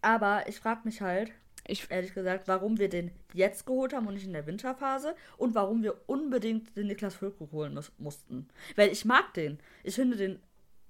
Aber 0.00 0.48
ich 0.48 0.58
frage 0.58 0.80
mich 0.84 1.02
halt, 1.02 1.30
ich, 1.66 1.90
ehrlich 1.90 2.14
gesagt, 2.14 2.48
warum 2.48 2.78
wir 2.78 2.88
den 2.88 3.12
jetzt 3.34 3.66
geholt 3.66 3.92
haben 3.92 4.06
und 4.06 4.14
nicht 4.14 4.26
in 4.26 4.32
der 4.32 4.46
Winterphase 4.46 5.14
und 5.36 5.54
warum 5.54 5.82
wir 5.82 6.08
unbedingt 6.08 6.76
den 6.76 6.88
Niklas 6.88 7.14
Füllkrug 7.14 7.52
holen 7.52 7.74
muss, 7.74 7.92
mussten. 7.98 8.48
Weil 8.76 8.90
ich 8.90 9.04
mag 9.04 9.32
den. 9.34 9.58
Ich 9.84 9.94
finde 9.94 10.16
den 10.16 10.40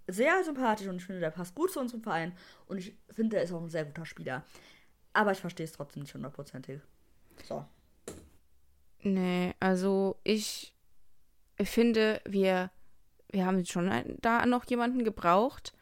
sehr 0.06 0.42
sympathisch 0.44 0.88
und 0.88 0.96
ich 0.96 1.04
finde, 1.04 1.20
der 1.20 1.30
passt 1.30 1.54
gut 1.54 1.72
zu 1.72 1.80
unserem 1.80 2.02
Verein 2.02 2.32
und 2.66 2.78
ich 2.78 2.94
finde, 3.10 3.36
der 3.36 3.44
ist 3.44 3.52
auch 3.52 3.62
ein 3.62 3.70
sehr 3.70 3.84
guter 3.84 4.06
Spieler. 4.06 4.44
Aber 5.12 5.32
ich 5.32 5.38
verstehe 5.38 5.64
es 5.64 5.72
trotzdem 5.72 6.02
nicht 6.02 6.14
hundertprozentig. 6.14 6.80
So. 7.44 7.64
Nee, 9.02 9.54
also 9.60 10.16
ich 10.24 10.74
finde, 11.60 12.20
wir, 12.24 12.70
wir 13.30 13.46
haben 13.46 13.64
schon 13.66 14.16
da 14.20 14.46
noch 14.46 14.64
jemanden 14.64 15.04
gebraucht, 15.04 15.74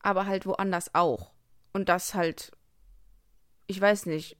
aber 0.00 0.26
halt 0.26 0.44
woanders 0.44 0.94
auch. 0.94 1.32
Und 1.72 1.88
das 1.88 2.14
halt, 2.14 2.52
ich 3.68 3.80
weiß 3.80 4.06
nicht. 4.06 4.36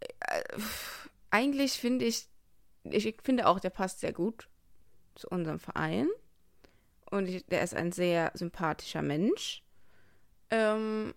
Äh, 0.00 0.42
eigentlich 1.30 1.72
finde 1.72 2.04
ich, 2.04 2.28
ich 2.84 3.16
finde 3.22 3.46
auch, 3.46 3.60
der 3.60 3.70
passt 3.70 4.00
sehr 4.00 4.12
gut 4.12 4.48
zu 5.14 5.28
unserem 5.28 5.58
Verein. 5.58 6.08
Und 7.10 7.26
ich, 7.26 7.46
der 7.46 7.62
ist 7.62 7.74
ein 7.74 7.92
sehr 7.92 8.32
sympathischer 8.34 9.02
Mensch. 9.02 9.62
Ähm, 10.50 11.14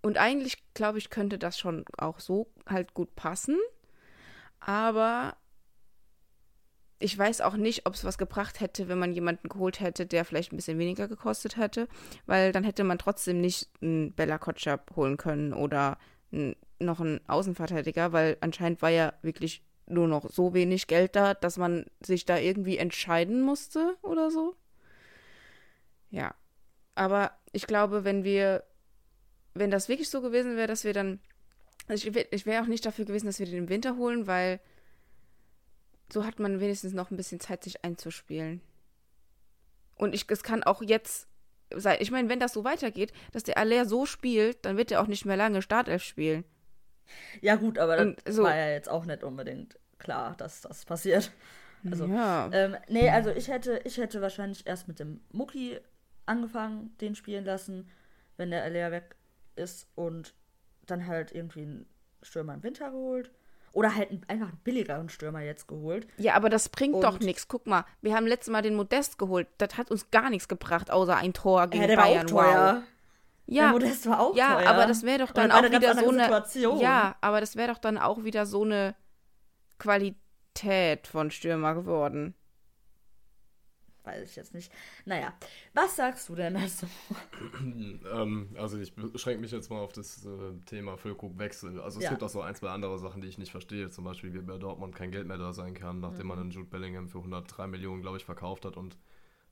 und 0.00 0.16
eigentlich, 0.16 0.62
glaube 0.72 0.98
ich, 0.98 1.10
könnte 1.10 1.38
das 1.38 1.58
schon 1.58 1.84
auch 1.98 2.20
so 2.20 2.46
halt 2.66 2.94
gut 2.94 3.14
passen. 3.16 3.58
Aber 4.60 5.36
ich 6.98 7.16
weiß 7.16 7.42
auch 7.42 7.56
nicht, 7.56 7.86
ob 7.86 7.94
es 7.94 8.04
was 8.04 8.16
gebracht 8.18 8.60
hätte, 8.60 8.88
wenn 8.88 8.98
man 8.98 9.12
jemanden 9.12 9.48
geholt 9.48 9.80
hätte, 9.80 10.06
der 10.06 10.24
vielleicht 10.24 10.52
ein 10.52 10.56
bisschen 10.56 10.78
weniger 10.78 11.08
gekostet 11.08 11.56
hätte, 11.56 11.88
weil 12.24 12.52
dann 12.52 12.64
hätte 12.64 12.84
man 12.84 12.98
trotzdem 12.98 13.40
nicht 13.40 13.68
einen 13.82 14.12
Bella 14.12 14.38
Kotschap 14.38 14.94
holen 14.96 15.16
können 15.16 15.52
oder 15.52 15.98
noch 16.78 17.00
einen 17.00 17.20
Außenverteidiger, 17.28 18.12
weil 18.12 18.36
anscheinend 18.40 18.82
war 18.82 18.90
ja 18.90 19.12
wirklich 19.22 19.62
nur 19.86 20.08
noch 20.08 20.28
so 20.30 20.52
wenig 20.52 20.86
Geld 20.86 21.14
da, 21.16 21.34
dass 21.34 21.58
man 21.58 21.86
sich 22.00 22.24
da 22.24 22.38
irgendwie 22.38 22.78
entscheiden 22.78 23.42
musste 23.42 23.96
oder 24.02 24.30
so. 24.30 24.56
Ja. 26.10 26.34
Aber 26.94 27.32
ich 27.52 27.66
glaube, 27.66 28.04
wenn 28.04 28.24
wir, 28.24 28.64
wenn 29.54 29.70
das 29.70 29.88
wirklich 29.88 30.10
so 30.10 30.22
gewesen 30.22 30.56
wäre, 30.56 30.66
dass 30.66 30.84
wir 30.84 30.92
dann, 30.92 31.20
also 31.88 32.08
ich, 32.08 32.26
ich 32.30 32.46
wäre 32.46 32.62
auch 32.62 32.66
nicht 32.66 32.84
dafür 32.84 33.04
gewesen, 33.04 33.26
dass 33.26 33.38
wir 33.38 33.46
den 33.46 33.58
im 33.58 33.68
Winter 33.68 33.96
holen, 33.96 34.26
weil 34.26 34.60
so 36.12 36.24
hat 36.24 36.38
man 36.38 36.60
wenigstens 36.60 36.92
noch 36.92 37.10
ein 37.10 37.16
bisschen 37.16 37.40
Zeit, 37.40 37.64
sich 37.64 37.84
einzuspielen. 37.84 38.60
Und 39.96 40.14
ich, 40.14 40.26
es 40.28 40.42
kann 40.42 40.62
auch 40.62 40.82
jetzt 40.82 41.28
sein, 41.74 41.98
ich 42.00 42.10
meine, 42.10 42.28
wenn 42.28 42.40
das 42.40 42.52
so 42.52 42.64
weitergeht, 42.64 43.12
dass 43.32 43.42
der 43.42 43.58
Aller 43.58 43.86
so 43.86 44.06
spielt, 44.06 44.64
dann 44.64 44.76
wird 44.76 44.92
er 44.92 45.00
auch 45.00 45.06
nicht 45.06 45.24
mehr 45.24 45.36
lange 45.36 45.62
Startelf 45.62 46.02
spielen. 46.02 46.44
Ja, 47.40 47.56
gut, 47.56 47.78
aber 47.78 47.96
das 47.96 48.36
so, 48.36 48.42
war 48.42 48.56
ja 48.56 48.70
jetzt 48.70 48.88
auch 48.88 49.04
nicht 49.04 49.22
unbedingt 49.22 49.78
klar, 49.98 50.34
dass 50.36 50.60
das 50.60 50.84
passiert. 50.84 51.32
Also, 51.88 52.06
ja. 52.06 52.50
ähm, 52.52 52.76
nee, 52.88 53.08
also 53.08 53.30
ich 53.30 53.48
hätte, 53.48 53.80
ich 53.84 53.98
hätte 53.98 54.20
wahrscheinlich 54.20 54.66
erst 54.66 54.88
mit 54.88 54.98
dem 54.98 55.20
Mucki 55.30 55.78
angefangen, 56.24 56.96
den 57.00 57.14
spielen 57.14 57.44
lassen, 57.44 57.88
wenn 58.36 58.50
der 58.50 58.64
Aller 58.64 58.90
weg 58.90 59.14
ist 59.54 59.88
und 59.94 60.34
dann 60.86 61.06
halt 61.06 61.32
irgendwie 61.32 61.62
einen 61.62 61.86
Stürmer 62.22 62.54
im 62.54 62.62
Winter 62.62 62.90
geholt. 62.90 63.30
Oder 63.76 63.94
halt 63.94 64.08
einfach 64.28 64.48
einen 64.48 64.60
billigeren 64.64 65.10
Stürmer 65.10 65.42
jetzt 65.42 65.68
geholt. 65.68 66.06
Ja, 66.16 66.32
aber 66.32 66.48
das 66.48 66.70
bringt 66.70 66.94
und 66.94 67.04
doch 67.04 67.20
nichts. 67.20 67.46
Guck 67.46 67.66
mal, 67.66 67.84
wir 68.00 68.16
haben 68.16 68.26
letztes 68.26 68.50
Mal 68.50 68.62
den 68.62 68.74
Modest 68.74 69.18
geholt. 69.18 69.48
Das 69.58 69.76
hat 69.76 69.90
uns 69.90 70.10
gar 70.10 70.30
nichts 70.30 70.48
gebracht, 70.48 70.90
außer 70.90 71.14
ein 71.14 71.34
Tor 71.34 71.66
gegen 71.66 71.82
ja, 71.82 71.88
der 71.88 71.96
Bayern. 71.96 72.30
War 72.30 72.40
auch 72.40 72.44
teuer. 72.44 72.74
Wow. 72.76 72.82
Ja, 73.44 73.62
der 73.64 73.72
Modest 73.72 74.08
war 74.08 74.20
auch 74.20 74.34
ja, 74.34 74.54
teuer. 74.54 74.70
aber 74.70 74.86
das 74.86 75.02
wäre 75.02 75.18
doch 75.18 75.32
dann 75.32 75.52
auch 75.52 75.62
wieder 75.62 75.94
so 75.94 76.08
eine. 76.08 76.22
Situation. 76.22 76.80
Ja, 76.80 77.16
aber 77.20 77.40
das 77.40 77.54
wäre 77.56 77.70
doch 77.70 77.78
dann 77.78 77.98
auch 77.98 78.24
wieder 78.24 78.46
so 78.46 78.64
eine 78.64 78.94
Qualität 79.78 81.06
von 81.06 81.30
Stürmer 81.30 81.74
geworden 81.74 82.34
weiß 84.06 84.30
ich 84.30 84.36
jetzt 84.36 84.54
nicht. 84.54 84.72
Naja, 85.04 85.34
was 85.74 85.96
sagst 85.96 86.28
du 86.28 86.34
denn 86.34 86.54
dazu? 86.54 86.86
ähm, 88.12 88.54
also 88.56 88.78
ich 88.78 88.94
beschränke 88.94 89.40
mich 89.40 89.50
jetzt 89.50 89.70
mal 89.70 89.80
auf 89.80 89.92
das 89.92 90.24
äh, 90.24 90.28
Thema 90.66 90.96
Füllkrug-Wechsel. 90.96 91.80
Also 91.80 91.98
es 91.98 92.04
ja. 92.04 92.10
gibt 92.10 92.22
auch 92.22 92.28
so 92.28 92.40
ein, 92.40 92.54
zwei 92.54 92.70
andere 92.70 92.98
Sachen, 92.98 93.20
die 93.20 93.28
ich 93.28 93.38
nicht 93.38 93.50
verstehe. 93.50 93.90
Zum 93.90 94.04
Beispiel, 94.04 94.32
wie 94.32 94.38
bei 94.38 94.58
Dortmund 94.58 94.94
kein 94.94 95.10
Geld 95.10 95.26
mehr 95.26 95.38
da 95.38 95.52
sein 95.52 95.74
kann, 95.74 96.00
nachdem 96.00 96.22
mhm. 96.22 96.28
man 96.28 96.38
einen 96.38 96.50
Jude 96.50 96.68
Bellingham 96.68 97.08
für 97.08 97.18
103 97.18 97.66
Millionen, 97.66 98.02
glaube 98.02 98.16
ich, 98.16 98.24
verkauft 98.24 98.64
hat 98.64 98.76
und 98.76 98.96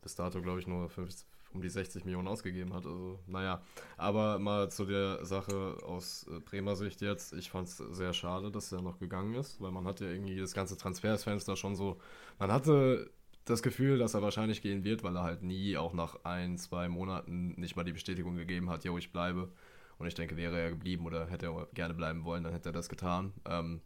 bis 0.02 0.14
dato, 0.14 0.40
glaube 0.42 0.60
ich, 0.60 0.66
nur 0.66 0.88
50, 0.88 1.26
um 1.54 1.62
die 1.62 1.68
60 1.68 2.04
Millionen 2.04 2.28
ausgegeben 2.28 2.74
hat. 2.74 2.84
Also, 2.84 3.18
naja. 3.26 3.62
Aber 3.96 4.38
mal 4.38 4.70
zu 4.70 4.84
der 4.84 5.24
Sache 5.24 5.78
aus 5.84 6.26
äh, 6.28 6.40
Bremer 6.40 6.76
Sicht 6.76 7.00
jetzt. 7.00 7.32
Ich 7.32 7.50
fand 7.50 7.68
es 7.68 7.78
sehr 7.78 8.12
schade, 8.12 8.50
dass 8.50 8.70
er 8.72 8.82
noch 8.82 8.98
gegangen 8.98 9.34
ist, 9.34 9.60
weil 9.60 9.70
man 9.70 9.86
hat 9.86 10.00
ja 10.00 10.08
irgendwie 10.08 10.38
das 10.38 10.52
ganze 10.52 10.76
Transfersfenster 10.76 11.56
schon 11.56 11.74
so. 11.74 11.98
Man 12.38 12.52
hatte 12.52 13.10
das 13.44 13.62
Gefühl, 13.62 13.98
dass 13.98 14.14
er 14.14 14.22
wahrscheinlich 14.22 14.62
gehen 14.62 14.84
wird, 14.84 15.02
weil 15.02 15.16
er 15.16 15.22
halt 15.22 15.42
nie, 15.42 15.76
auch 15.76 15.92
nach 15.92 16.24
ein, 16.24 16.56
zwei 16.58 16.88
Monaten, 16.88 17.54
nicht 17.60 17.76
mal 17.76 17.84
die 17.84 17.92
Bestätigung 17.92 18.36
gegeben 18.36 18.70
hat, 18.70 18.84
jo, 18.84 18.96
ich 18.96 19.12
bleibe. 19.12 19.50
Und 19.98 20.06
ich 20.06 20.14
denke, 20.14 20.36
wäre 20.36 20.58
er 20.58 20.70
geblieben 20.70 21.06
oder 21.06 21.28
hätte 21.28 21.46
er 21.46 21.68
gerne 21.74 21.94
bleiben 21.94 22.24
wollen, 22.24 22.42
dann 22.42 22.52
hätte 22.52 22.70
er 22.70 22.72
das 22.72 22.88
getan. 22.88 23.32
Ähm, 23.48 23.80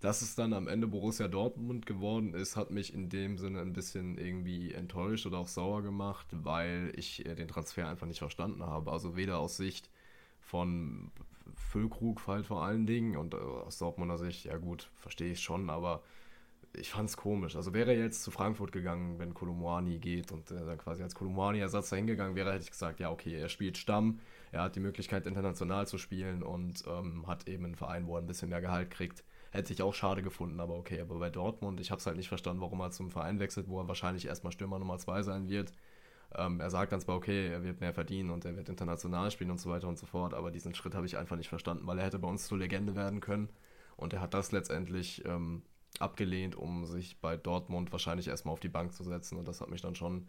dass 0.00 0.22
es 0.22 0.34
dann 0.36 0.52
am 0.52 0.68
Ende 0.68 0.86
Borussia 0.86 1.26
Dortmund 1.26 1.86
geworden 1.86 2.34
ist, 2.34 2.56
hat 2.56 2.70
mich 2.70 2.94
in 2.94 3.08
dem 3.08 3.36
Sinne 3.38 3.60
ein 3.60 3.72
bisschen 3.72 4.16
irgendwie 4.16 4.72
enttäuscht 4.72 5.26
oder 5.26 5.38
auch 5.38 5.48
sauer 5.48 5.82
gemacht, 5.82 6.26
weil 6.30 6.92
ich 6.96 7.26
äh, 7.26 7.34
den 7.34 7.48
Transfer 7.48 7.88
einfach 7.88 8.06
nicht 8.06 8.18
verstanden 8.18 8.62
habe. 8.64 8.92
Also 8.92 9.16
weder 9.16 9.38
aus 9.38 9.56
Sicht 9.56 9.90
von 10.40 11.10
Füllkrug 11.56 12.26
halt 12.26 12.46
vor 12.46 12.62
allen 12.62 12.86
Dingen 12.86 13.16
und 13.16 13.34
äh, 13.34 13.38
aus 13.38 13.78
Dortmunder 13.78 14.18
Sicht, 14.18 14.44
ja 14.44 14.56
gut, 14.56 14.90
verstehe 14.96 15.32
ich 15.32 15.40
schon, 15.40 15.70
aber 15.70 16.02
ich 16.78 16.90
fand 16.90 17.08
es 17.08 17.16
komisch. 17.16 17.56
Also 17.56 17.74
wäre 17.74 17.92
er 17.92 17.98
jetzt 17.98 18.22
zu 18.22 18.30
Frankfurt 18.30 18.72
gegangen, 18.72 19.18
wenn 19.18 19.34
Kolumwani 19.34 19.98
geht 19.98 20.32
und 20.32 20.50
äh, 20.50 20.64
dann 20.64 20.78
quasi 20.78 21.02
als 21.02 21.14
Kolumwani-Ersatz 21.14 21.90
dahin 21.90 22.06
gegangen 22.06 22.34
wäre, 22.34 22.52
hätte 22.52 22.64
ich 22.64 22.70
gesagt, 22.70 23.00
ja, 23.00 23.10
okay, 23.10 23.34
er 23.34 23.48
spielt 23.48 23.78
Stamm, 23.78 24.20
er 24.52 24.62
hat 24.62 24.76
die 24.76 24.80
Möglichkeit, 24.80 25.26
international 25.26 25.86
zu 25.86 25.98
spielen 25.98 26.42
und 26.42 26.84
ähm, 26.86 27.26
hat 27.26 27.48
eben 27.48 27.64
einen 27.64 27.74
Verein, 27.74 28.06
wo 28.06 28.16
er 28.16 28.22
ein 28.22 28.26
bisschen 28.26 28.48
mehr 28.48 28.60
Gehalt 28.60 28.90
kriegt. 28.90 29.24
Hätte 29.50 29.72
ich 29.72 29.82
auch 29.82 29.94
schade 29.94 30.22
gefunden, 30.22 30.60
aber 30.60 30.74
okay. 30.74 31.00
Aber 31.00 31.18
bei 31.18 31.30
Dortmund, 31.30 31.80
ich 31.80 31.90
habe 31.90 31.98
es 31.98 32.06
halt 32.06 32.16
nicht 32.16 32.28
verstanden, 32.28 32.60
warum 32.60 32.80
er 32.80 32.90
zum 32.90 33.10
Verein 33.10 33.40
wechselt, 33.40 33.68
wo 33.68 33.80
er 33.80 33.88
wahrscheinlich 33.88 34.26
erstmal 34.26 34.52
Stürmer 34.52 34.78
Nummer 34.78 34.98
2 34.98 35.22
sein 35.22 35.48
wird. 35.48 35.72
Ähm, 36.34 36.60
er 36.60 36.70
sagt 36.70 36.92
dann 36.92 37.00
zwar, 37.00 37.16
okay, 37.16 37.48
er 37.48 37.64
wird 37.64 37.80
mehr 37.80 37.94
verdienen 37.94 38.30
und 38.30 38.44
er 38.44 38.56
wird 38.56 38.68
international 38.68 39.30
spielen 39.30 39.50
und 39.50 39.60
so 39.60 39.70
weiter 39.70 39.88
und 39.88 39.98
so 39.98 40.06
fort, 40.06 40.34
aber 40.34 40.50
diesen 40.50 40.74
Schritt 40.74 40.94
habe 40.94 41.06
ich 41.06 41.16
einfach 41.16 41.36
nicht 41.36 41.48
verstanden, 41.48 41.86
weil 41.86 41.98
er 41.98 42.04
hätte 42.04 42.18
bei 42.18 42.28
uns 42.28 42.46
zur 42.46 42.58
Legende 42.58 42.94
werden 42.94 43.20
können 43.20 43.48
und 43.96 44.12
er 44.12 44.20
hat 44.20 44.34
das 44.34 44.52
letztendlich 44.52 45.24
ähm, 45.24 45.62
abgelehnt, 45.98 46.54
um 46.56 46.86
sich 46.86 47.20
bei 47.20 47.36
Dortmund 47.36 47.92
wahrscheinlich 47.92 48.28
erstmal 48.28 48.52
auf 48.52 48.60
die 48.60 48.68
Bank 48.68 48.92
zu 48.92 49.04
setzen. 49.04 49.38
Und 49.38 49.48
das 49.48 49.60
hat 49.60 49.70
mich 49.70 49.80
dann 49.80 49.94
schon 49.94 50.28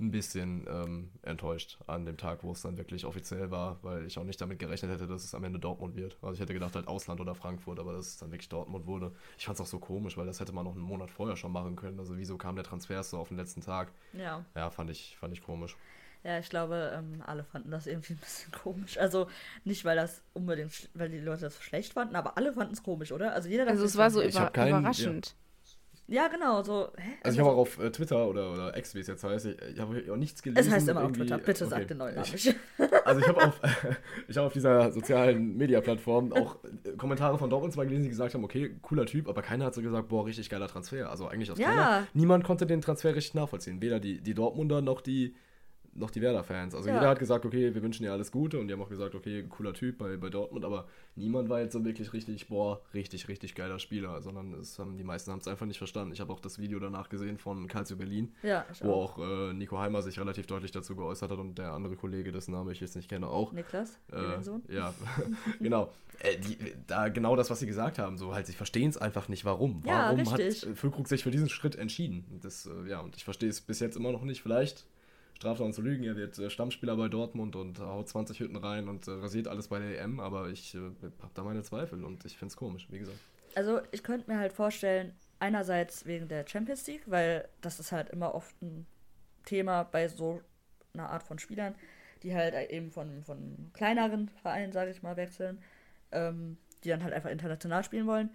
ein 0.00 0.10
bisschen 0.10 0.66
ähm, 0.68 1.10
enttäuscht 1.22 1.78
an 1.86 2.06
dem 2.06 2.16
Tag, 2.16 2.42
wo 2.42 2.52
es 2.52 2.62
dann 2.62 2.78
wirklich 2.78 3.04
offiziell 3.04 3.50
war, 3.50 3.78
weil 3.82 4.06
ich 4.06 4.18
auch 4.18 4.24
nicht 4.24 4.40
damit 4.40 4.58
gerechnet 4.58 4.90
hätte, 4.90 5.06
dass 5.06 5.24
es 5.24 5.34
am 5.34 5.44
Ende 5.44 5.58
Dortmund 5.58 5.94
wird. 5.94 6.16
Also 6.22 6.34
ich 6.34 6.40
hätte 6.40 6.54
gedacht 6.54 6.74
halt 6.74 6.88
Ausland 6.88 7.20
oder 7.20 7.34
Frankfurt, 7.34 7.78
aber 7.78 7.92
dass 7.92 8.06
es 8.06 8.16
dann 8.16 8.30
wirklich 8.30 8.48
Dortmund 8.48 8.86
wurde. 8.86 9.12
Ich 9.36 9.44
fand 9.44 9.56
es 9.56 9.60
auch 9.60 9.66
so 9.66 9.78
komisch, 9.78 10.16
weil 10.16 10.26
das 10.26 10.40
hätte 10.40 10.52
man 10.52 10.64
noch 10.64 10.72
einen 10.72 10.80
Monat 10.80 11.10
vorher 11.10 11.36
schon 11.36 11.52
machen 11.52 11.76
können. 11.76 11.98
Also 11.98 12.16
wieso 12.16 12.38
kam 12.38 12.54
der 12.54 12.64
Transfer 12.64 13.02
so 13.02 13.18
auf 13.18 13.28
den 13.28 13.36
letzten 13.36 13.60
Tag? 13.60 13.92
Ja. 14.14 14.44
Ja, 14.54 14.70
fand 14.70 14.90
ich, 14.90 15.16
fand 15.18 15.34
ich 15.34 15.42
komisch. 15.42 15.76
Ja, 16.22 16.38
ich 16.38 16.50
glaube, 16.50 16.92
ähm, 16.94 17.22
alle 17.26 17.44
fanden 17.44 17.70
das 17.70 17.86
irgendwie 17.86 18.12
ein 18.14 18.18
bisschen 18.18 18.52
komisch. 18.52 18.98
Also 18.98 19.28
nicht, 19.64 19.84
weil 19.84 19.96
das 19.96 20.22
unbedingt, 20.34 20.90
weil 20.94 21.08
die 21.08 21.18
Leute 21.18 21.42
das 21.42 21.56
so 21.56 21.62
schlecht 21.62 21.94
fanden, 21.94 22.16
aber 22.16 22.36
alle 22.36 22.52
fanden 22.52 22.74
es 22.74 22.82
komisch, 22.82 23.12
oder? 23.12 23.32
Also 23.32 23.48
jeder 23.48 23.66
Also 23.66 23.84
es 23.84 23.96
war 23.96 24.10
so 24.10 24.22
über, 24.22 24.50
keinen, 24.50 24.68
überraschend. 24.68 25.34
Ja. 26.06 26.24
ja. 26.24 26.28
genau, 26.28 26.62
so. 26.62 26.88
Hä? 26.98 27.12
Also, 27.22 27.24
also 27.24 27.34
ich 27.34 27.40
habe 27.40 27.50
auch 27.56 27.60
auf 27.60 27.78
äh, 27.78 27.90
Twitter 27.90 28.28
oder, 28.28 28.52
oder 28.52 28.76
X, 28.76 28.94
wie 28.94 28.98
es 28.98 29.06
jetzt 29.06 29.24
heißt, 29.24 29.46
ich, 29.46 29.62
ich 29.62 29.80
habe 29.80 30.04
auch 30.12 30.16
nichts 30.16 30.42
gelesen. 30.42 30.68
Es 30.68 30.70
heißt 30.70 30.88
immer 30.90 31.04
auf 31.04 31.12
Twitter, 31.12 31.38
bitte 31.38 31.64
okay. 31.64 31.74
sag 31.74 31.88
den 31.88 31.96
neuen 31.96 32.16
Namen 32.16 32.30
nicht. 32.32 32.54
Also 33.06 33.20
ich 33.20 33.28
habe 33.28 33.46
auf, 33.46 33.60
ich 34.28 34.36
hab 34.36 34.44
auf 34.44 34.52
dieser 34.52 34.92
sozialen 34.92 35.56
Media-Plattform 35.56 36.34
auch 36.34 36.58
äh, 36.84 36.96
Kommentare 36.98 37.38
von 37.38 37.48
Dortmund 37.48 37.72
zwar 37.72 37.86
gelesen, 37.86 38.02
die 38.02 38.10
gesagt 38.10 38.34
haben, 38.34 38.44
okay, 38.44 38.76
cooler 38.82 39.06
Typ, 39.06 39.26
aber 39.26 39.40
keiner 39.40 39.64
hat 39.64 39.74
so 39.74 39.80
gesagt, 39.80 40.08
boah, 40.08 40.26
richtig 40.26 40.50
geiler 40.50 40.68
Transfer. 40.68 41.08
Also 41.08 41.28
eigentlich 41.28 41.50
aus 41.50 41.56
ja. 41.56 41.70
keiner. 41.70 42.06
Niemand 42.12 42.44
konnte 42.44 42.66
den 42.66 42.82
Transfer 42.82 43.14
richtig 43.14 43.32
nachvollziehen. 43.32 43.80
Weder 43.80 44.00
die, 44.00 44.20
die 44.20 44.34
Dortmunder 44.34 44.82
noch 44.82 45.00
die 45.00 45.34
noch 46.00 46.10
die 46.10 46.20
Werder-Fans. 46.20 46.74
Also 46.74 46.88
ja. 46.88 46.96
jeder 46.96 47.08
hat 47.08 47.18
gesagt, 47.18 47.44
okay, 47.44 47.74
wir 47.74 47.82
wünschen 47.82 48.02
dir 48.02 48.12
alles 48.12 48.32
Gute 48.32 48.58
und 48.58 48.68
die 48.68 48.72
haben 48.74 48.82
auch 48.82 48.88
gesagt, 48.88 49.14
okay, 49.14 49.44
cooler 49.48 49.72
Typ 49.72 49.98
bei, 49.98 50.16
bei 50.16 50.28
Dortmund, 50.28 50.64
aber 50.64 50.86
niemand 51.14 51.48
war 51.48 51.60
jetzt 51.60 51.72
so 51.72 51.84
wirklich 51.84 52.12
richtig, 52.12 52.48
boah, 52.48 52.80
richtig, 52.94 53.28
richtig 53.28 53.54
geiler 53.54 53.78
Spieler, 53.78 54.20
sondern 54.22 54.54
es 54.54 54.78
haben, 54.78 54.96
die 54.96 55.04
meisten 55.04 55.30
haben 55.30 55.38
es 55.38 55.48
einfach 55.48 55.66
nicht 55.66 55.78
verstanden. 55.78 56.12
Ich 56.12 56.20
habe 56.20 56.32
auch 56.32 56.40
das 56.40 56.58
Video 56.58 56.78
danach 56.80 57.08
gesehen 57.08 57.38
von 57.38 57.68
Calcio 57.68 57.96
Berlin, 57.96 58.34
ja, 58.42 58.64
wo 58.80 58.92
auch, 58.92 59.18
auch 59.18 59.50
äh, 59.50 59.52
Nico 59.52 59.78
Heimer 59.78 60.02
sich 60.02 60.18
relativ 60.18 60.46
deutlich 60.46 60.72
dazu 60.72 60.96
geäußert 60.96 61.30
hat 61.30 61.38
und 61.38 61.56
der 61.58 61.72
andere 61.72 61.96
Kollege, 61.96 62.32
dessen 62.32 62.52
Name 62.52 62.72
ich 62.72 62.80
jetzt 62.80 62.96
nicht 62.96 63.08
kenne, 63.08 63.28
auch. 63.28 63.52
Niklas, 63.52 63.98
äh, 64.12 64.74
Ja, 64.74 64.94
genau. 65.60 65.90
Äh, 66.20 66.36
die, 66.38 66.58
da 66.86 67.08
genau 67.08 67.34
das, 67.36 67.50
was 67.50 67.60
sie 67.60 67.66
gesagt 67.66 67.98
haben, 67.98 68.18
so 68.18 68.34
halt, 68.34 68.46
sie 68.46 68.52
verstehen 68.52 68.90
es 68.90 68.98
einfach 68.98 69.28
nicht, 69.28 69.44
warum. 69.44 69.82
Warum 69.84 70.18
ja, 70.18 70.30
hat 70.30 70.52
Füllkrug 70.74 71.08
sich 71.08 71.22
für 71.22 71.30
diesen 71.30 71.48
Schritt 71.48 71.76
entschieden? 71.76 72.24
Das, 72.42 72.66
äh, 72.66 72.90
ja, 72.90 73.00
und 73.00 73.16
ich 73.16 73.24
verstehe 73.24 73.48
es 73.48 73.60
bis 73.60 73.80
jetzt 73.80 73.96
immer 73.96 74.12
noch 74.12 74.22
nicht. 74.22 74.42
Vielleicht 74.42 74.84
straft 75.40 75.62
uns 75.62 75.76
zu 75.76 75.82
lügen, 75.82 76.04
er 76.04 76.16
wird 76.16 76.38
äh, 76.38 76.50
Stammspieler 76.50 76.96
bei 76.96 77.08
Dortmund 77.08 77.56
und 77.56 77.80
haut 77.80 78.06
20 78.06 78.38
Hütten 78.40 78.56
rein 78.56 78.88
und 78.88 79.08
äh, 79.08 79.12
rasiert 79.12 79.48
alles 79.48 79.68
bei 79.68 79.78
der 79.78 79.98
EM, 79.98 80.20
aber 80.20 80.50
ich 80.50 80.74
äh, 80.74 80.78
habe 80.78 81.32
da 81.32 81.42
meine 81.42 81.62
Zweifel 81.62 82.04
und 82.04 82.26
ich 82.26 82.36
finde 82.36 82.52
es 82.52 82.56
komisch, 82.58 82.88
wie 82.90 82.98
gesagt. 82.98 83.18
Also 83.54 83.80
ich 83.90 84.02
könnte 84.02 84.30
mir 84.30 84.38
halt 84.38 84.52
vorstellen, 84.52 85.14
einerseits 85.38 86.04
wegen 86.04 86.28
der 86.28 86.46
Champions 86.46 86.86
League, 86.86 87.04
weil 87.06 87.48
das 87.62 87.80
ist 87.80 87.90
halt 87.90 88.10
immer 88.10 88.34
oft 88.34 88.60
ein 88.60 88.86
Thema 89.46 89.84
bei 89.84 90.08
so 90.08 90.42
einer 90.92 91.08
Art 91.08 91.22
von 91.22 91.38
Spielern, 91.38 91.74
die 92.22 92.34
halt 92.34 92.70
eben 92.70 92.90
von, 92.90 93.24
von 93.24 93.70
kleineren 93.72 94.28
Vereinen, 94.42 94.72
sage 94.72 94.90
ich 94.90 95.02
mal, 95.02 95.16
wechseln, 95.16 95.62
ähm, 96.12 96.58
die 96.84 96.90
dann 96.90 97.02
halt 97.02 97.14
einfach 97.14 97.30
international 97.30 97.82
spielen 97.82 98.06
wollen. 98.06 98.28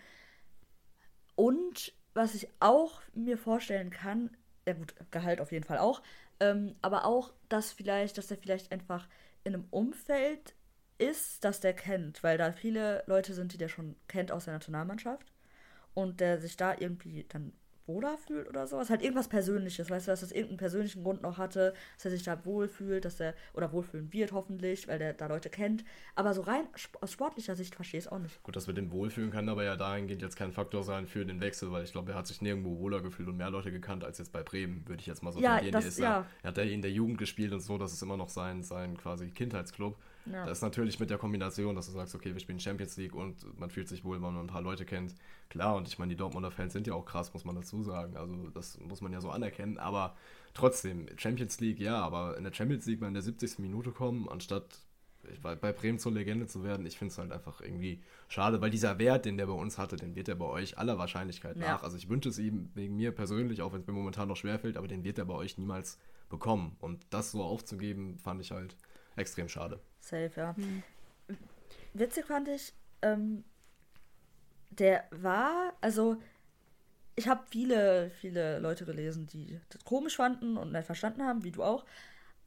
Und 1.36 1.94
was 2.16 2.34
ich 2.34 2.48
auch 2.60 3.00
mir 3.14 3.38
vorstellen 3.38 3.92
kann, 3.92 4.32
ja 4.66 4.74
gut, 4.74 4.96
Gehalt 5.12 5.40
auf 5.40 5.52
jeden 5.52 5.66
Fall 5.66 5.78
auch, 5.78 6.02
ähm, 6.40 6.76
aber 6.82 7.06
auch, 7.06 7.34
dass 7.50 7.72
vielleicht, 7.72 8.18
dass 8.18 8.32
er 8.32 8.38
vielleicht 8.38 8.72
einfach 8.72 9.08
in 9.44 9.54
einem 9.54 9.68
Umfeld 9.72 10.56
ist, 10.98 11.44
das 11.44 11.60
der 11.60 11.74
kennt, 11.74 12.24
weil 12.24 12.38
da 12.38 12.52
viele 12.52 13.04
Leute 13.08 13.34
sind, 13.34 13.54
die 13.54 13.58
der 13.58 13.70
schon 13.70 13.96
kennt 14.08 14.32
aus 14.32 14.46
der 14.46 14.54
Nationalmannschaft 14.54 15.32
und 15.94 16.20
der 16.20 16.40
sich 16.40 16.58
da 16.58 16.76
irgendwie 16.78 17.26
dann 17.28 17.54
wohler 17.88 18.18
fühlt 18.18 18.48
oder 18.48 18.68
sowas. 18.68 18.90
Halt 18.90 19.02
irgendwas 19.02 19.28
Persönliches, 19.28 19.90
weißt 19.90 20.08
du, 20.08 20.12
dass 20.12 20.22
das 20.22 20.32
irgendeinen 20.32 20.58
persönlichen 20.58 21.04
Grund 21.04 21.22
noch 21.22 21.38
hatte, 21.38 21.74
dass 21.96 22.06
er 22.06 22.12
sich 22.12 22.24
da 22.24 22.46
wohlfühlt, 22.46 23.06
dass 23.06 23.20
er, 23.20 23.34
oder 23.54 23.72
wohlfühlen 23.72 24.12
wird 24.14 24.32
hoffentlich, 24.32 24.88
weil 24.88 25.00
der 25.00 25.14
da 25.14 25.28
Leute 25.28 25.50
kennt. 25.50 25.84
Aber 26.16 26.34
so 26.34 26.42
rein 26.42 26.68
aus 27.02 27.12
sportlicher 27.12 27.56
Sicht 27.56 27.76
verstehe 27.76 28.00
ich 28.00 28.06
es 28.06 28.12
auch 28.12 28.20
nicht. 28.20 28.42
Gut, 28.44 28.56
dass 28.56 28.68
wir 28.68 28.74
den 28.74 28.92
wohlfühlen 28.92 29.32
kann 29.32 29.50
aber 29.50 29.64
ja 29.64 29.76
dahingehend 29.76 30.22
jetzt 30.22 30.36
kein 30.36 30.52
Faktor 30.52 30.84
sein 30.84 31.08
für 31.08 31.26
den 31.26 31.42
Wechsel, 31.42 31.72
weil 31.72 31.84
ich 31.84 31.92
glaube, 31.92 32.12
er 32.12 32.18
hat 32.18 32.28
sich 32.28 32.42
nirgendwo 32.42 32.80
wohler 32.80 33.02
gefühlt 33.02 33.30
und 33.30 33.38
mehr 33.38 33.50
Leute 33.50 33.72
gekannt 33.72 34.04
als 34.04 34.18
jetzt 34.18 34.32
bei 34.32 34.44
Bremen, 34.44 34.88
würde 34.88 35.02
ich 35.02 35.08
jetzt 35.08 35.24
mal 35.24 35.32
so 35.32 35.40
ja, 35.40 35.62
das, 35.72 35.86
ist, 35.86 36.00
ja. 36.00 36.26
Er 36.44 36.50
hat 36.50 36.58
ja 36.58 36.64
in 36.64 36.82
der 36.82 36.92
Jugend 36.92 37.18
gespielt 37.18 37.54
und 37.54 37.62
so, 37.62 37.78
das 37.78 37.94
ist 37.94 38.02
immer 38.02 38.18
noch 38.18 38.30
sein, 38.30 38.64
sein 38.64 38.98
quasi 38.98 39.32
Kindheitsclub. 39.32 39.98
Ja. 40.32 40.46
Das 40.46 40.60
ist 40.60 40.62
natürlich 40.62 41.00
mit 41.00 41.10
der 41.10 41.18
Kombination, 41.18 41.76
dass 41.76 41.86
du 41.88 41.92
sagst, 41.92 42.16
okay, 42.16 42.34
wir 42.34 42.40
spielen 42.40 42.60
Champions 42.60 42.98
League 42.98 43.14
und 43.14 43.60
man 43.60 43.70
fühlt 43.70 43.88
sich 43.88 44.04
wohl, 44.04 44.16
wenn 44.16 44.34
man 44.34 44.38
ein 44.38 44.48
paar 44.48 44.62
Leute 44.62 44.86
kennt. 44.86 45.16
Klar, 45.50 45.76
und 45.76 45.88
ich 45.88 46.00
meine, 46.00 46.10
die 46.10 46.16
Dortmunder 46.16 46.52
Fans 46.52 46.74
sind 46.74 46.88
ja 46.88 46.94
auch 46.94 47.06
krass, 47.06 47.34
muss 47.34 47.46
man 47.46 47.56
dazu 47.56 47.84
sagen. 47.84 48.18
Also 48.18 48.50
das 48.50 48.80
muss 48.80 49.02
man 49.02 49.14
ja 49.14 49.22
so 49.22 49.30
anerkennen. 49.30 49.78
Aber 49.78 50.16
trotzdem, 50.54 51.08
Champions 51.18 51.60
League, 51.60 51.80
ja, 51.80 51.98
aber 51.98 52.38
in 52.38 52.44
der 52.44 52.54
Champions 52.54 52.86
League 52.86 53.02
mal 53.02 53.08
in 53.08 53.14
der 53.14 53.24
70. 53.24 53.60
Minute 53.60 53.92
kommen, 53.92 54.28
anstatt 54.30 54.80
bei, 55.42 55.56
bei 55.56 55.72
Bremen 55.72 56.00
zur 56.00 56.12
Legende 56.12 56.48
zu 56.48 56.64
werden, 56.64 56.86
ich 56.86 56.98
finde 56.98 57.12
es 57.12 57.18
halt 57.18 57.32
einfach 57.32 57.62
irgendwie 57.62 58.02
schade, 58.28 58.62
weil 58.62 58.70
dieser 58.70 59.00
Wert, 59.00 59.26
den 59.26 59.38
der 59.38 59.48
bei 59.48 59.54
uns 59.54 59.78
hatte, 59.78 59.96
den 59.96 60.16
wird 60.16 60.28
er 60.28 60.36
bei 60.36 60.46
euch 60.46 60.78
aller 60.78 60.98
Wahrscheinlichkeit 60.98 61.58
ja. 61.58 61.74
nach. 61.74 61.84
Also 61.84 61.98
ich 61.98 62.10
wünsche 62.10 62.30
es 62.30 62.40
ihm 62.40 62.70
wegen 62.74 62.96
mir 62.96 63.12
persönlich, 63.12 63.62
auch 63.62 63.74
wenn 63.74 63.82
es 63.82 63.88
mir 63.88 63.94
momentan 63.94 64.28
noch 64.28 64.38
schwerfällt, 64.38 64.78
aber 64.78 64.88
den 64.88 65.04
wird 65.04 65.18
er 65.18 65.26
bei 65.26 65.34
euch 65.34 65.58
niemals 65.58 66.00
bekommen. 66.30 66.76
Und 66.80 67.06
das 67.10 67.32
so 67.32 67.44
aufzugeben, 67.44 68.18
fand 68.18 68.42
ich 68.42 68.52
halt 68.52 68.76
extrem 69.16 69.50
schade. 69.50 69.80
Safe, 70.06 70.32
ja. 70.36 70.54
Mhm. 70.58 70.84
Witzig 71.94 72.26
fand 72.26 72.48
ich, 72.48 72.74
ähm, 73.02 73.44
der 74.70 75.06
war, 75.12 75.74
also 75.82 76.18
ich 77.16 77.28
habe 77.28 77.44
viele, 77.50 78.12
viele 78.20 78.60
Leute 78.60 78.86
gelesen, 78.86 79.28
die 79.28 79.60
das 79.70 79.84
komisch 79.86 80.18
fanden 80.18 80.58
und 80.58 80.72
nicht 80.72 80.86
verstanden 80.86 81.24
haben, 81.24 81.44
wie 81.44 81.52
du 81.52 81.64
auch. 81.64 81.86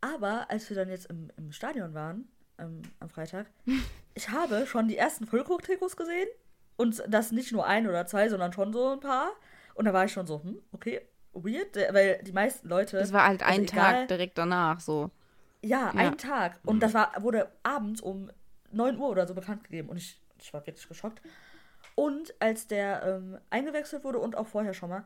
Aber 0.00 0.50
als 0.50 0.68
wir 0.68 0.76
dann 0.76 0.90
jetzt 0.90 1.06
im, 1.06 1.30
im 1.36 1.52
Stadion 1.52 1.94
waren, 1.94 2.28
ähm, 2.58 2.82
am 3.00 3.08
Freitag, 3.08 3.46
ich 4.14 4.28
habe 4.28 4.66
schon 4.66 4.88
die 4.88 4.96
ersten 4.96 5.26
Füllkrug-Trikots 5.26 5.96
gesehen. 5.96 6.28
Und 6.76 7.02
das 7.08 7.32
nicht 7.32 7.50
nur 7.50 7.66
ein 7.66 7.88
oder 7.88 8.06
zwei, 8.06 8.28
sondern 8.28 8.52
schon 8.52 8.72
so 8.72 8.92
ein 8.92 9.00
paar. 9.00 9.32
Und 9.74 9.86
da 9.86 9.92
war 9.92 10.04
ich 10.04 10.12
schon 10.12 10.28
so, 10.28 10.42
hm, 10.44 10.60
okay, 10.70 11.00
weird, 11.32 11.74
weil 11.92 12.22
die 12.22 12.32
meisten 12.32 12.68
Leute. 12.68 12.98
Es 12.98 13.12
war 13.12 13.26
halt 13.26 13.42
ein 13.42 13.62
also 13.62 13.74
Tag 13.74 14.08
direkt 14.08 14.38
danach 14.38 14.78
so. 14.78 15.10
Ja, 15.62 15.92
ja. 15.92 15.92
ein 15.94 16.18
Tag. 16.18 16.60
Und 16.64 16.76
mhm. 16.76 16.80
das 16.80 16.94
war, 16.94 17.12
wurde 17.20 17.50
abends 17.62 18.00
um 18.00 18.30
9 18.72 18.98
Uhr 18.98 19.08
oder 19.08 19.26
so 19.26 19.34
bekannt 19.34 19.64
gegeben. 19.64 19.88
Und 19.88 19.96
ich, 19.96 20.20
ich 20.40 20.52
war 20.52 20.66
wirklich 20.66 20.88
geschockt. 20.88 21.20
Und 21.94 22.34
als 22.40 22.66
der 22.66 23.02
ähm, 23.02 23.38
eingewechselt 23.50 24.04
wurde 24.04 24.18
und 24.18 24.36
auch 24.36 24.46
vorher 24.46 24.74
schon 24.74 24.90
mal, 24.90 25.04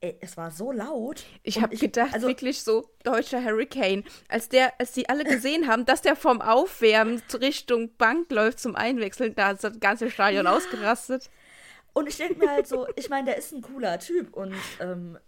ey, 0.00 0.16
es 0.20 0.36
war 0.36 0.50
so 0.50 0.72
laut. 0.72 1.24
Ich 1.42 1.60
habe 1.60 1.76
gedacht, 1.76 2.12
also, 2.12 2.26
wirklich 2.26 2.62
so 2.62 2.90
deutscher 3.04 3.42
Hurricane. 3.42 4.04
Als 4.28 4.48
der, 4.48 4.72
als 4.78 4.92
die 4.92 5.08
alle 5.08 5.24
gesehen 5.24 5.68
haben, 5.68 5.84
dass 5.84 6.02
der 6.02 6.16
vom 6.16 6.40
Aufwärmen 6.40 7.22
Richtung 7.40 7.94
Bank 7.96 8.30
läuft 8.30 8.60
zum 8.60 8.76
Einwechseln, 8.76 9.34
da 9.34 9.52
ist 9.52 9.64
das 9.64 9.78
ganze 9.80 10.10
Stadion 10.10 10.46
ja. 10.46 10.52
ausgerastet. 10.52 11.30
Und 11.92 12.08
ich 12.08 12.16
denke 12.16 12.38
mir 12.38 12.50
halt 12.50 12.66
so, 12.66 12.86
ich 12.96 13.10
meine, 13.10 13.26
der 13.26 13.36
ist 13.36 13.52
ein 13.52 13.62
cooler 13.62 13.98
Typ 13.98 14.34
und, 14.34 14.54
ähm, 14.80 15.18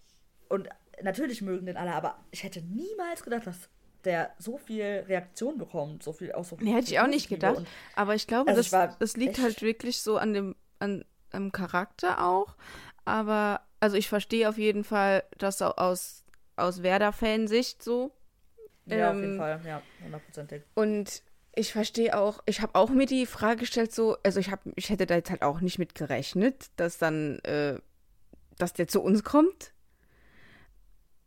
und 0.48 0.68
natürlich 1.02 1.42
mögen 1.42 1.66
den 1.66 1.76
alle, 1.76 1.92
aber 1.92 2.24
ich 2.30 2.42
hätte 2.42 2.62
niemals 2.62 3.22
gedacht, 3.22 3.46
dass 3.46 3.68
der 4.04 4.34
so 4.38 4.58
viel 4.58 5.04
Reaktion 5.08 5.58
bekommt, 5.58 6.02
so 6.02 6.12
viel 6.12 6.32
auch 6.32 6.44
so. 6.44 6.56
Nee, 6.60 6.72
hätte 6.72 6.92
ich 6.92 7.00
auch 7.00 7.06
nicht 7.06 7.28
gedacht. 7.28 7.58
Und, 7.58 7.68
aber 7.94 8.14
ich 8.14 8.26
glaube, 8.26 8.50
also 8.50 8.62
das, 8.62 8.90
ich 8.90 8.98
das 8.98 9.16
liegt 9.16 9.38
halt 9.38 9.62
wirklich 9.62 10.00
so 10.00 10.18
an 10.18 10.34
dem 10.34 10.56
an, 10.78 11.04
am 11.30 11.52
Charakter 11.52 12.24
auch. 12.24 12.56
Aber 13.04 13.60
also 13.80 13.96
ich 13.96 14.08
verstehe 14.08 14.48
auf 14.48 14.58
jeden 14.58 14.84
Fall 14.84 15.24
das 15.38 15.60
aus 15.62 16.24
aus 16.56 16.82
Werder-Fansicht 16.82 17.82
so. 17.82 18.12
Ja, 18.86 19.10
ähm, 19.10 19.16
auf 19.16 19.22
jeden 19.22 19.32
ähm, 19.32 19.38
Fall, 19.38 19.60
ja, 19.64 19.82
hundertprozentig. 20.02 20.62
Und 20.74 21.22
ich 21.54 21.72
verstehe 21.72 22.18
auch, 22.18 22.42
ich 22.46 22.60
habe 22.60 22.74
auch 22.74 22.90
mir 22.90 23.06
die 23.06 23.26
Frage 23.26 23.60
gestellt, 23.60 23.92
so, 23.92 24.16
also 24.22 24.40
ich 24.40 24.50
habe, 24.50 24.72
ich 24.76 24.90
hätte 24.90 25.06
da 25.06 25.14
jetzt 25.14 25.30
halt 25.30 25.42
auch 25.42 25.60
nicht 25.60 25.78
mit 25.78 25.94
gerechnet, 25.94 26.70
dass 26.76 26.98
dann, 26.98 27.38
äh, 27.40 27.78
dass 28.58 28.72
der 28.72 28.88
zu 28.88 29.02
uns 29.02 29.24
kommt. 29.24 29.72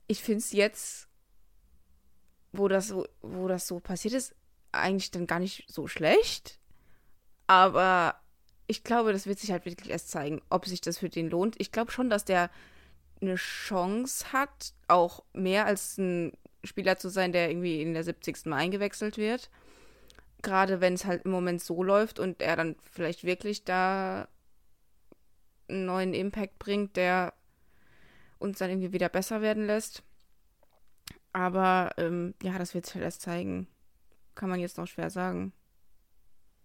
Ich 0.08 0.22
finde 0.24 0.40
es 0.40 0.52
jetzt 0.52 1.07
wo 2.58 2.68
das 2.68 2.88
so, 2.88 3.06
wo 3.22 3.48
das 3.48 3.68
so 3.68 3.80
passiert 3.80 4.14
ist, 4.14 4.36
eigentlich 4.72 5.12
dann 5.12 5.28
gar 5.28 5.40
nicht 5.40 5.66
so 5.68 5.88
schlecht. 5.88 6.60
Aber 7.48 8.16
ich 8.68 8.84
glaube, 8.84 9.14
das 9.14 9.26
wird 9.26 9.40
sich 9.40 9.52
halt 9.52 9.66
wirklich 9.66 9.90
erst 9.90 10.10
zeigen, 10.10 10.42
ob 10.50 10.66
sich 10.66 10.82
das 10.82 10.98
für 10.98 11.10
den 11.10 11.30
lohnt. 11.30 11.56
Ich 11.60 11.72
glaube 11.72 11.92
schon, 11.92 12.10
dass 12.10 12.26
der 12.26 12.50
eine 13.22 13.36
Chance 13.36 14.32
hat, 14.34 14.74
auch 14.88 15.24
mehr 15.34 15.66
als 15.66 15.98
ein 15.98 16.34
Spieler 16.64 16.98
zu 16.98 17.10
sein, 17.10 17.32
der 17.32 17.50
irgendwie 17.50 17.82
in 17.82 17.94
der 17.94 18.04
70. 18.04 18.46
Mal 18.46 18.58
eingewechselt 18.58 19.18
wird. 19.18 19.50
Gerade 20.42 20.82
wenn 20.82 20.94
es 20.94 21.06
halt 21.06 21.26
im 21.26 21.32
Moment 21.32 21.62
so 21.62 21.82
läuft 21.82 22.20
und 22.20 22.42
er 22.42 22.56
dann 22.56 22.76
vielleicht 22.92 23.24
wirklich 23.24 23.64
da 23.64 24.28
einen 25.68 25.86
neuen 25.86 26.14
Impact 26.14 26.60
bringt, 26.60 26.96
der 26.96 27.34
uns 28.38 28.60
dann 28.60 28.70
irgendwie 28.70 28.94
wieder 28.94 29.10
besser 29.10 29.42
werden 29.42 29.66
lässt. 29.66 30.04
Aber 31.38 31.92
ähm, 31.98 32.34
ja, 32.42 32.58
das 32.58 32.74
wird 32.74 32.88
sich 32.88 32.96
halt 32.96 33.04
erst 33.04 33.22
zeigen. 33.22 33.68
Kann 34.34 34.50
man 34.50 34.60
jetzt 34.60 34.80
noch 34.80 34.88
schwer 34.88 35.12
sagen. 35.12 35.54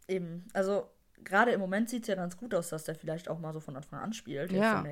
Eben. 0.08 0.48
Also 0.54 0.88
gerade 1.22 1.50
im 1.50 1.60
Moment 1.60 1.90
sieht 1.90 2.04
es 2.04 2.08
ja 2.08 2.14
ganz 2.14 2.38
gut 2.38 2.54
aus, 2.54 2.70
dass 2.70 2.84
der 2.84 2.94
vielleicht 2.94 3.28
auch 3.28 3.38
mal 3.38 3.52
so 3.52 3.60
von 3.60 3.76
Anfang 3.76 4.00
an 4.00 4.14
spielt. 4.14 4.50
Ja, 4.50 4.82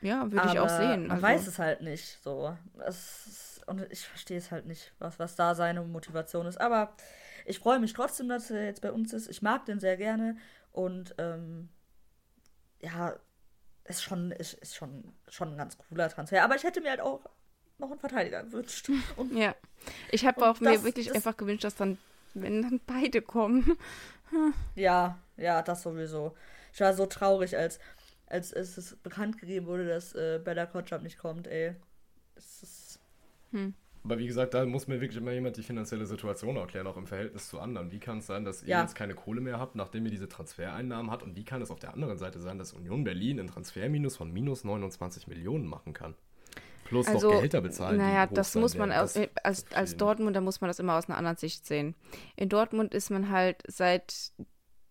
ja 0.00 0.32
würde 0.32 0.48
ich 0.50 0.58
auch 0.58 0.68
sehen. 0.68 1.02
Man 1.02 1.12
also. 1.12 1.22
weiß 1.22 1.46
es 1.46 1.60
halt 1.60 1.80
nicht. 1.80 2.18
So. 2.24 2.56
Ist, 2.88 3.62
und 3.66 3.86
ich 3.92 4.04
verstehe 4.04 4.36
es 4.36 4.50
halt 4.50 4.66
nicht, 4.66 4.92
was, 4.98 5.20
was 5.20 5.36
da 5.36 5.54
seine 5.54 5.82
Motivation 5.82 6.46
ist. 6.46 6.60
Aber 6.60 6.96
ich 7.46 7.60
freue 7.60 7.78
mich 7.78 7.92
trotzdem, 7.92 8.28
dass 8.28 8.50
er 8.50 8.64
jetzt 8.64 8.82
bei 8.82 8.90
uns 8.90 9.12
ist. 9.12 9.30
Ich 9.30 9.42
mag 9.42 9.64
den 9.64 9.78
sehr 9.78 9.96
gerne. 9.96 10.38
Und 10.72 11.14
ähm, 11.18 11.68
ja, 12.80 13.14
ist 13.84 14.02
schon, 14.02 14.32
ist, 14.32 14.54
ist 14.54 14.74
schon, 14.74 15.12
schon 15.28 15.52
ein 15.52 15.56
ganz 15.56 15.78
cooler 15.78 16.08
Transfer. 16.08 16.42
Aber 16.42 16.56
ich 16.56 16.64
hätte 16.64 16.80
mir 16.80 16.90
halt 16.90 17.00
auch 17.00 17.20
noch 17.80 17.90
einen 17.90 18.00
Verteidiger 18.00 18.42
gewünscht. 18.44 18.90
Und, 19.16 19.32
ja, 19.36 19.54
ich 20.10 20.26
habe 20.26 20.48
auch 20.48 20.60
mir 20.60 20.84
wirklich 20.84 21.12
einfach 21.14 21.36
gewünscht, 21.36 21.64
dass 21.64 21.76
dann, 21.76 21.98
wenn 22.34 22.62
dann 22.62 22.80
beide 22.86 23.22
kommen. 23.22 23.76
ja, 24.74 25.18
ja, 25.36 25.62
das 25.62 25.82
sowieso. 25.82 26.36
Ich 26.72 26.80
war 26.80 26.94
so 26.94 27.06
traurig, 27.06 27.56
als, 27.56 27.80
als 28.26 28.52
es 28.52 28.96
bekannt 29.02 29.38
gegeben 29.38 29.66
wurde, 29.66 29.86
dass 29.88 30.14
äh, 30.14 30.40
Bella 30.42 30.66
Kotschap 30.66 31.02
nicht 31.02 31.18
kommt, 31.18 31.46
ey. 31.48 31.74
Das 32.34 32.62
ist. 32.62 33.00
Hm. 33.50 33.74
Aber 34.02 34.18
wie 34.18 34.26
gesagt, 34.26 34.54
da 34.54 34.64
muss 34.64 34.86
mir 34.86 35.00
wirklich 35.00 35.18
immer 35.18 35.32
jemand 35.32 35.58
die 35.58 35.62
finanzielle 35.62 36.06
Situation 36.06 36.56
erklären, 36.56 36.86
auch 36.86 36.96
im 36.96 37.06
Verhältnis 37.06 37.48
zu 37.48 37.60
anderen. 37.60 37.90
Wie 37.90 37.98
kann 37.98 38.18
es 38.18 38.26
sein, 38.26 38.44
dass 38.44 38.62
ihr 38.62 38.70
ja. 38.70 38.80
jetzt 38.80 38.94
keine 38.94 39.14
Kohle 39.14 39.42
mehr 39.42 39.58
habt, 39.58 39.74
nachdem 39.74 40.06
ihr 40.06 40.10
diese 40.10 40.28
Transfereinnahmen 40.28 41.10
habt? 41.10 41.22
Und 41.22 41.36
wie 41.36 41.44
kann 41.44 41.60
es 41.60 41.70
auf 41.70 41.80
der 41.80 41.92
anderen 41.92 42.16
Seite 42.16 42.38
sein, 42.38 42.56
dass 42.56 42.72
Union 42.72 43.04
Berlin 43.04 43.38
ein 43.38 43.48
Transferminus 43.48 44.16
von 44.16 44.32
minus 44.32 44.64
29 44.64 45.26
Millionen 45.26 45.66
machen 45.66 45.92
kann? 45.92 46.14
Plus 46.90 47.06
also, 47.06 47.28
noch 47.28 47.36
Gehälter 47.36 47.60
bezahlen. 47.60 47.98
Naja, 47.98 48.26
das 48.26 48.56
muss 48.56 48.76
man 48.76 48.90
aus, 48.90 49.16
als, 49.44 49.64
als 49.72 49.96
Dortmunder 49.96 50.40
muss 50.40 50.60
man 50.60 50.68
das 50.68 50.80
immer 50.80 50.98
aus 50.98 51.08
einer 51.08 51.16
anderen 51.16 51.36
Sicht 51.36 51.64
sehen. 51.64 51.94
In 52.34 52.48
Dortmund 52.48 52.94
ist 52.94 53.10
man 53.10 53.30
halt 53.30 53.62
seit 53.68 54.32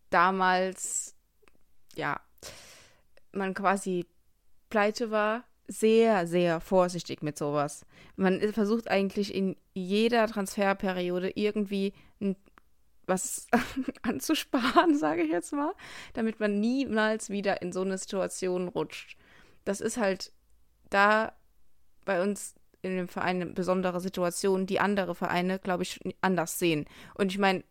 damals, 0.10 1.18
ja, 1.96 2.22
man 3.34 3.54
quasi 3.54 4.06
pleite 4.70 5.12
war, 5.12 5.44
sehr, 5.68 6.26
sehr 6.26 6.62
vorsichtig 6.62 7.22
mit 7.22 7.38
sowas. 7.38 7.86
Man 8.16 8.40
versucht 8.54 8.90
eigentlich 8.90 9.36
in 9.36 9.58
jeder 9.74 10.26
Transferperiode 10.28 11.32
irgendwie 11.36 11.94
was 13.10 13.48
anzusparen, 14.04 14.96
sage 14.98 15.24
ich 15.24 15.32
jetzt 15.32 15.52
mal, 15.52 15.74
damit 16.14 16.40
man 16.40 16.62
niemals 16.62 17.30
wieder 17.30 17.62
in 17.62 17.74
so 17.74 17.82
eine 17.82 17.98
Situation 17.98 18.70
rutscht. 18.70 19.18
Das 19.66 19.82
ist 19.82 19.98
halt 19.98 20.32
da 20.90 21.34
bei 22.10 22.24
uns 22.24 22.56
in 22.82 22.98
dem 22.98 23.08
Verein 23.08 23.36
eine 23.36 23.46
besondere 23.52 24.02
Situation, 24.02 24.66
die 24.66 24.80
andere 24.80 25.14
Vereine, 25.14 25.60
glaube 25.60 25.84
ich, 25.84 26.00
anders 26.22 26.58
sehen. 26.58 26.86
Und 27.14 27.32
ich 27.32 27.38
meine, 27.38 27.64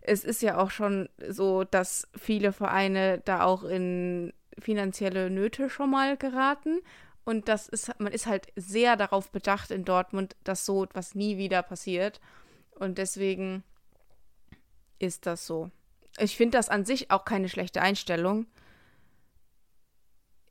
es 0.00 0.22
ist 0.22 0.42
ja 0.42 0.58
auch 0.58 0.70
schon 0.70 1.08
so, 1.28 1.64
dass 1.64 2.06
viele 2.16 2.52
Vereine 2.52 3.20
da 3.24 3.42
auch 3.42 3.64
in 3.64 4.32
finanzielle 4.60 5.28
Nöte 5.28 5.70
schon 5.70 5.90
mal 5.90 6.16
geraten. 6.16 6.78
Und 7.24 7.48
das 7.48 7.68
ist, 7.68 7.98
man 7.98 8.12
ist 8.12 8.26
halt 8.26 8.46
sehr 8.54 8.94
darauf 8.94 9.32
bedacht 9.32 9.72
in 9.72 9.84
Dortmund, 9.84 10.36
dass 10.44 10.64
so 10.64 10.84
etwas 10.84 11.16
nie 11.16 11.36
wieder 11.36 11.64
passiert. 11.64 12.20
Und 12.78 12.98
deswegen 12.98 13.64
ist 15.00 15.26
das 15.26 15.48
so. 15.48 15.72
Ich 16.16 16.36
finde 16.36 16.58
das 16.58 16.68
an 16.68 16.84
sich 16.84 17.10
auch 17.10 17.24
keine 17.24 17.48
schlechte 17.48 17.82
Einstellung. 17.82 18.46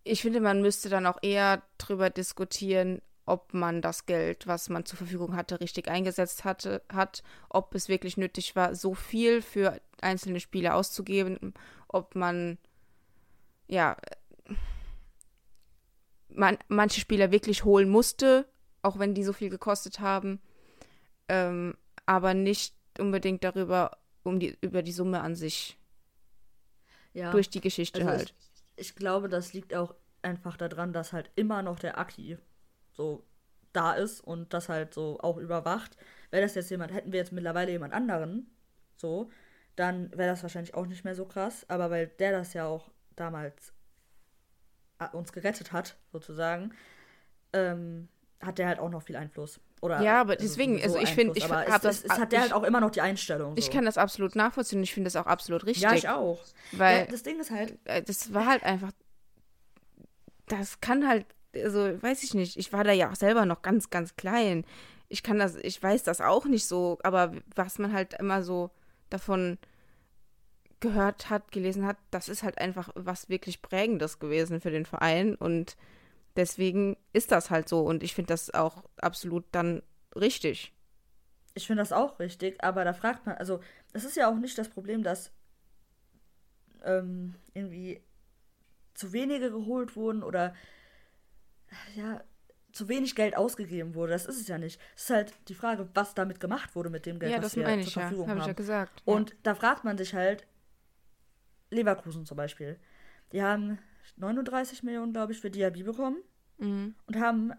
Ich 0.08 0.22
finde, 0.22 0.40
man 0.40 0.62
müsste 0.62 0.90
dann 0.90 1.06
auch 1.06 1.18
eher 1.22 1.62
drüber 1.78 2.10
diskutieren, 2.10 3.02
ob 3.26 3.54
man 3.54 3.82
das 3.82 4.06
Geld, 4.06 4.48
was 4.48 4.70
man 4.70 4.86
zur 4.86 4.98
Verfügung 4.98 5.36
hatte, 5.36 5.60
richtig 5.60 5.90
eingesetzt 5.90 6.46
hatte, 6.46 6.82
hat, 6.92 7.24
ob 7.50 7.76
es 7.76 7.90
wirklich 7.90 8.16
nötig 8.16 8.56
war, 8.56 8.74
so 8.74 8.94
viel 8.94 9.42
für 9.42 9.82
einzelne 10.02 10.40
Spiele 10.40 10.74
auszugeben, 10.74 11.54
ob 11.90 12.16
man 12.16 12.58
ja 13.68 13.98
man, 16.30 16.58
manche 16.68 17.02
Spieler 17.02 17.32
wirklich 17.32 17.66
holen 17.66 17.90
musste, 17.90 18.48
auch 18.82 19.00
wenn 19.00 19.14
die 19.14 19.24
so 19.24 19.34
viel 19.34 19.50
gekostet 19.50 20.00
haben, 20.00 20.40
ähm, 21.28 21.76
aber 22.06 22.34
nicht 22.34 22.76
unbedingt 23.00 23.44
darüber, 23.44 23.98
um 24.24 24.40
die, 24.40 24.58
über 24.62 24.82
die 24.84 24.92
Summe 24.92 25.22
an 25.22 25.36
sich. 25.36 25.78
Ja. 27.14 27.32
Durch 27.32 27.50
die 27.50 27.62
Geschichte 27.62 28.00
also 28.00 28.12
halt. 28.12 28.36
Ich, 28.40 28.47
ich, 28.78 28.96
glaube, 28.96 29.30
das 29.30 29.54
liegt 29.54 29.76
auch 29.76 29.96
einfach 30.22 30.58
daran, 30.58 30.94
dass 30.94 31.14
halt 31.14 31.32
immer 31.36 31.62
noch 31.62 31.80
der 31.80 31.98
Aki 31.98 32.38
so 32.92 33.26
da 33.74 33.94
ist 33.94 34.22
und 34.22 34.54
das 34.54 34.70
halt 34.70 34.94
so 34.94 35.20
auch 35.20 35.38
überwacht. 35.38 35.98
Wäre 36.32 36.44
das 36.44 36.56
jetzt 36.56 36.72
jemand, 36.72 36.94
hätten 36.94 37.12
wir 37.12 37.20
jetzt 37.20 37.32
mittlerweile 37.32 37.72
jemand 37.72 37.94
anderen, 37.94 38.50
so, 38.96 39.30
dann 39.76 40.12
wäre 40.18 40.32
das 40.32 40.42
wahrscheinlich 40.44 40.74
auch 40.74 40.88
nicht 40.88 41.04
mehr 41.04 41.16
so 41.16 41.26
krass. 41.26 41.66
Aber 41.70 41.92
weil 41.92 42.08
der 42.08 42.32
das 42.32 42.54
ja 42.54 42.66
auch 42.66 42.90
damals 43.16 43.74
äh, 45.00 45.08
uns 45.16 45.32
gerettet 45.32 45.72
hat, 45.72 45.98
sozusagen, 46.12 46.74
ähm, 47.54 48.10
hat 48.42 48.58
der 48.58 48.68
halt 48.68 48.80
auch 48.80 48.90
noch 48.90 49.04
viel 49.04 49.16
Einfluss. 49.16 49.60
Oder 49.82 50.02
ja, 50.02 50.22
aber 50.22 50.36
deswegen, 50.36 50.82
also, 50.82 50.96
so 50.96 51.02
ich 51.02 51.10
finde, 51.10 51.38
ich 51.38 51.48
habe 51.50 51.80
das. 51.82 52.04
Es 52.04 52.18
hat 52.18 52.32
der 52.32 52.42
halt 52.42 52.54
auch 52.54 52.64
immer 52.64 52.82
noch 52.82 52.90
die 52.90 53.02
Einstellung. 53.02 53.52
So. 53.52 53.58
Ich 53.58 53.70
kann 53.70 53.86
das 53.86 53.98
absolut 53.98 54.36
nachvollziehen 54.36 54.82
ich 54.82 54.94
finde 54.94 55.08
das 55.08 55.16
auch 55.16 55.28
absolut 55.28 55.66
richtig. 55.66 55.84
Ja, 55.84 55.94
ich 55.94 56.10
auch. 56.10 56.40
Weil 56.72 57.00
ja, 57.02 57.06
das 57.06 57.24
Ding 57.24 57.40
ist 57.40 57.52
halt. 57.52 57.78
Äh, 57.86 58.02
das 58.02 58.34
war 58.34 58.46
halt 58.46 58.64
einfach. 58.64 58.92
Das 60.48 60.82
kann 60.82 61.08
halt, 61.08 61.26
also 61.56 62.02
weiß 62.02 62.24
ich 62.24 62.34
nicht. 62.34 62.58
Ich 62.58 62.74
war 62.74 62.84
da 62.84 62.92
ja 62.92 63.12
auch 63.12 63.16
selber 63.16 63.46
noch 63.46 63.62
ganz, 63.62 63.90
ganz 63.90 64.16
klein. 64.16 64.66
Ich 65.10 65.24
kann 65.24 65.40
das, 65.40 65.56
ich 65.56 65.82
weiß 65.82 66.04
das 66.04 66.22
auch 66.22 66.46
nicht 66.46 66.66
so, 66.66 66.98
aber 67.04 67.34
was 67.56 67.80
man 67.80 67.94
halt 67.94 68.14
immer 68.16 68.44
so 68.44 68.72
davon 69.10 69.58
gehört 70.80 71.30
hat, 71.30 71.52
gelesen 71.52 71.86
hat, 71.86 71.98
das 72.12 72.30
ist 72.30 72.44
halt 72.44 72.58
einfach 72.60 72.90
was 72.96 73.30
wirklich 73.30 73.62
Prägendes 73.62 74.20
gewesen 74.20 74.62
für 74.62 74.72
den 74.72 74.86
Verein 74.86 75.36
und 75.36 75.76
deswegen 76.38 76.96
ist 77.14 77.32
das 77.32 77.50
halt 77.50 77.68
so 77.68 77.82
und 77.82 78.04
ich 78.04 78.14
finde 78.14 78.30
das 78.30 78.54
auch 78.54 78.84
absolut 78.98 79.46
dann 79.52 79.82
richtig. 80.16 80.74
Ich 81.54 81.68
finde 81.68 81.82
das 81.82 81.92
auch 81.92 82.20
richtig, 82.20 82.64
aber 82.64 82.86
da 82.86 82.94
fragt 82.94 83.26
man, 83.26 83.36
also 83.36 83.60
es 83.94 84.06
ist 84.06 84.16
ja 84.16 84.30
auch 84.30 84.38
nicht 84.38 84.58
das 84.58 84.70
Problem, 84.70 85.04
dass 85.04 85.32
ähm, 86.84 87.36
irgendwie 87.54 88.02
zu 88.94 89.12
wenige 89.12 89.52
geholt 89.52 89.96
wurden 89.96 90.24
oder 90.24 90.54
ja, 91.96 92.24
zu 92.72 92.88
wenig 92.88 93.16
Geld 93.16 93.36
ausgegeben 93.36 93.96
wurde. 93.96 94.12
Das 94.12 94.26
ist 94.26 94.40
es 94.40 94.48
ja 94.48 94.58
nicht. 94.58 94.80
Es 94.96 95.04
ist 95.04 95.10
halt 95.10 95.34
die 95.48 95.56
Frage, 95.56 95.90
was 95.94 96.14
damit 96.14 96.40
gemacht 96.40 96.76
wurde 96.76 96.90
mit 96.90 97.06
dem 97.06 97.20
Geld, 97.20 97.32
ja, 97.32 97.44
was 97.44 97.56
wir 97.56 97.68
ich, 97.70 97.92
zur 97.92 98.02
Verfügung 98.04 98.26
ja. 98.26 98.30
Hab 98.30 98.38
haben. 98.38 98.42
Ich 98.42 98.48
ja 98.48 98.54
gesagt. 98.54 99.02
Und 99.06 99.32
ja. 99.32 99.36
da 99.44 99.56
fragt 99.56 99.84
man 99.84 99.98
sich 99.98 100.14
halt, 100.14 100.46
Leverkusen 101.70 102.26
zum 102.26 102.38
Beispiel. 102.38 102.80
Die 103.32 103.42
haben 103.42 103.80
39 104.16 104.84
Millionen, 104.84 105.14
glaube 105.14 105.34
ich, 105.34 105.42
für 105.42 105.50
Diaby 105.50 105.84
bekommen 105.84 106.18
mhm. 106.58 106.96
und 107.06 107.20
haben 107.20 107.54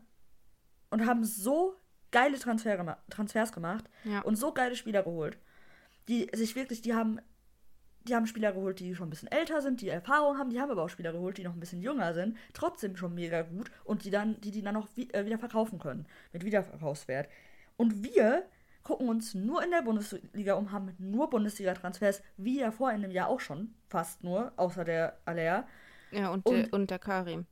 und 0.90 1.06
haben 1.06 1.24
so 1.24 1.74
geile 2.10 2.38
Transfer, 2.38 2.98
Transfers 3.10 3.52
gemacht 3.52 3.84
ja. 4.04 4.20
und 4.22 4.36
so 4.36 4.52
geile 4.52 4.76
Spieler 4.76 5.02
geholt. 5.02 5.38
Die 6.08 6.28
sich 6.32 6.56
wirklich, 6.56 6.80
die 6.80 6.94
haben, 6.94 7.20
die 8.04 8.14
haben 8.14 8.26
Spieler 8.26 8.52
geholt, 8.52 8.80
die 8.80 8.94
schon 8.94 9.08
ein 9.08 9.10
bisschen 9.10 9.30
älter 9.30 9.60
sind, 9.60 9.82
die 9.82 9.90
Erfahrung 9.90 10.38
haben, 10.38 10.48
die 10.48 10.60
haben 10.60 10.70
aber 10.70 10.84
auch 10.84 10.88
Spieler 10.88 11.12
geholt, 11.12 11.36
die 11.36 11.44
noch 11.44 11.52
ein 11.52 11.60
bisschen 11.60 11.82
jünger 11.82 12.14
sind, 12.14 12.38
trotzdem 12.54 12.96
schon 12.96 13.14
mega 13.14 13.42
gut 13.42 13.70
und 13.84 14.04
die 14.04 14.10
dann, 14.10 14.40
die, 14.40 14.50
die 14.50 14.62
dann 14.62 14.74
noch 14.74 14.88
wie, 14.94 15.10
äh, 15.10 15.26
wieder 15.26 15.38
verkaufen 15.38 15.78
können, 15.78 16.06
mit 16.32 16.44
Wiederverkaufswert. 16.44 17.28
Und 17.76 18.02
wir 18.02 18.44
gucken 18.82 19.08
uns 19.08 19.34
nur 19.34 19.62
in 19.62 19.70
der 19.70 19.82
Bundesliga 19.82 20.54
um, 20.54 20.72
haben 20.72 20.94
nur 20.98 21.28
Bundesliga-Transfers, 21.28 22.22
wie 22.38 22.60
ja 22.60 22.70
vor 22.70 22.88
einem 22.88 23.10
Jahr 23.10 23.28
auch 23.28 23.40
schon, 23.40 23.74
fast 23.86 24.24
nur, 24.24 24.52
außer 24.56 24.84
der 24.84 25.18
Alea. 25.26 25.68
Ja, 26.10 26.30
und, 26.30 26.46
und, 26.46 26.56
der, 26.56 26.72
und 26.72 26.90
der 26.90 26.98
Karim. 26.98 27.46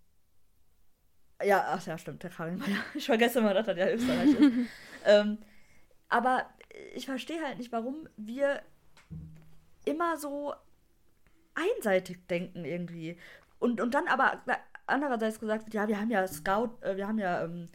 Ja, 1.43 1.67
ach 1.69 1.87
ja, 1.87 1.99
stimmt, 1.99 2.23
der 2.23 2.31
Karim. 2.31 2.63
Ich 2.95 3.07
vergesse 3.07 3.41
immer, 3.41 3.55
dass 3.55 3.69
er 3.69 3.75
der 3.75 3.95
Österreich 3.95 4.31
ist. 4.31 4.53
ähm, 5.05 5.39
aber 6.09 6.47
ich 6.95 7.07
verstehe 7.07 7.43
halt 7.43 7.59
nicht, 7.59 7.73
warum 7.73 8.09
wir 8.17 8.63
immer 9.85 10.17
so 10.17 10.55
einseitig 11.55 12.27
denken 12.29 12.65
irgendwie. 12.65 13.19
Und, 13.59 13.81
und 13.81 13.95
dann 13.95 14.09
aber 14.09 14.43
andererseits 14.87 15.41
gesagt 15.41 15.67
wird, 15.67 15.75
ja, 15.75 15.89
wir 15.89 16.01
haben 16.01 16.11
ja 16.11 16.27
Scout, 16.27 16.71
äh, 16.83 16.97
wir 16.97 17.09
haben 17.09 17.19
ja 17.19 17.45
ähm, 17.45 17.69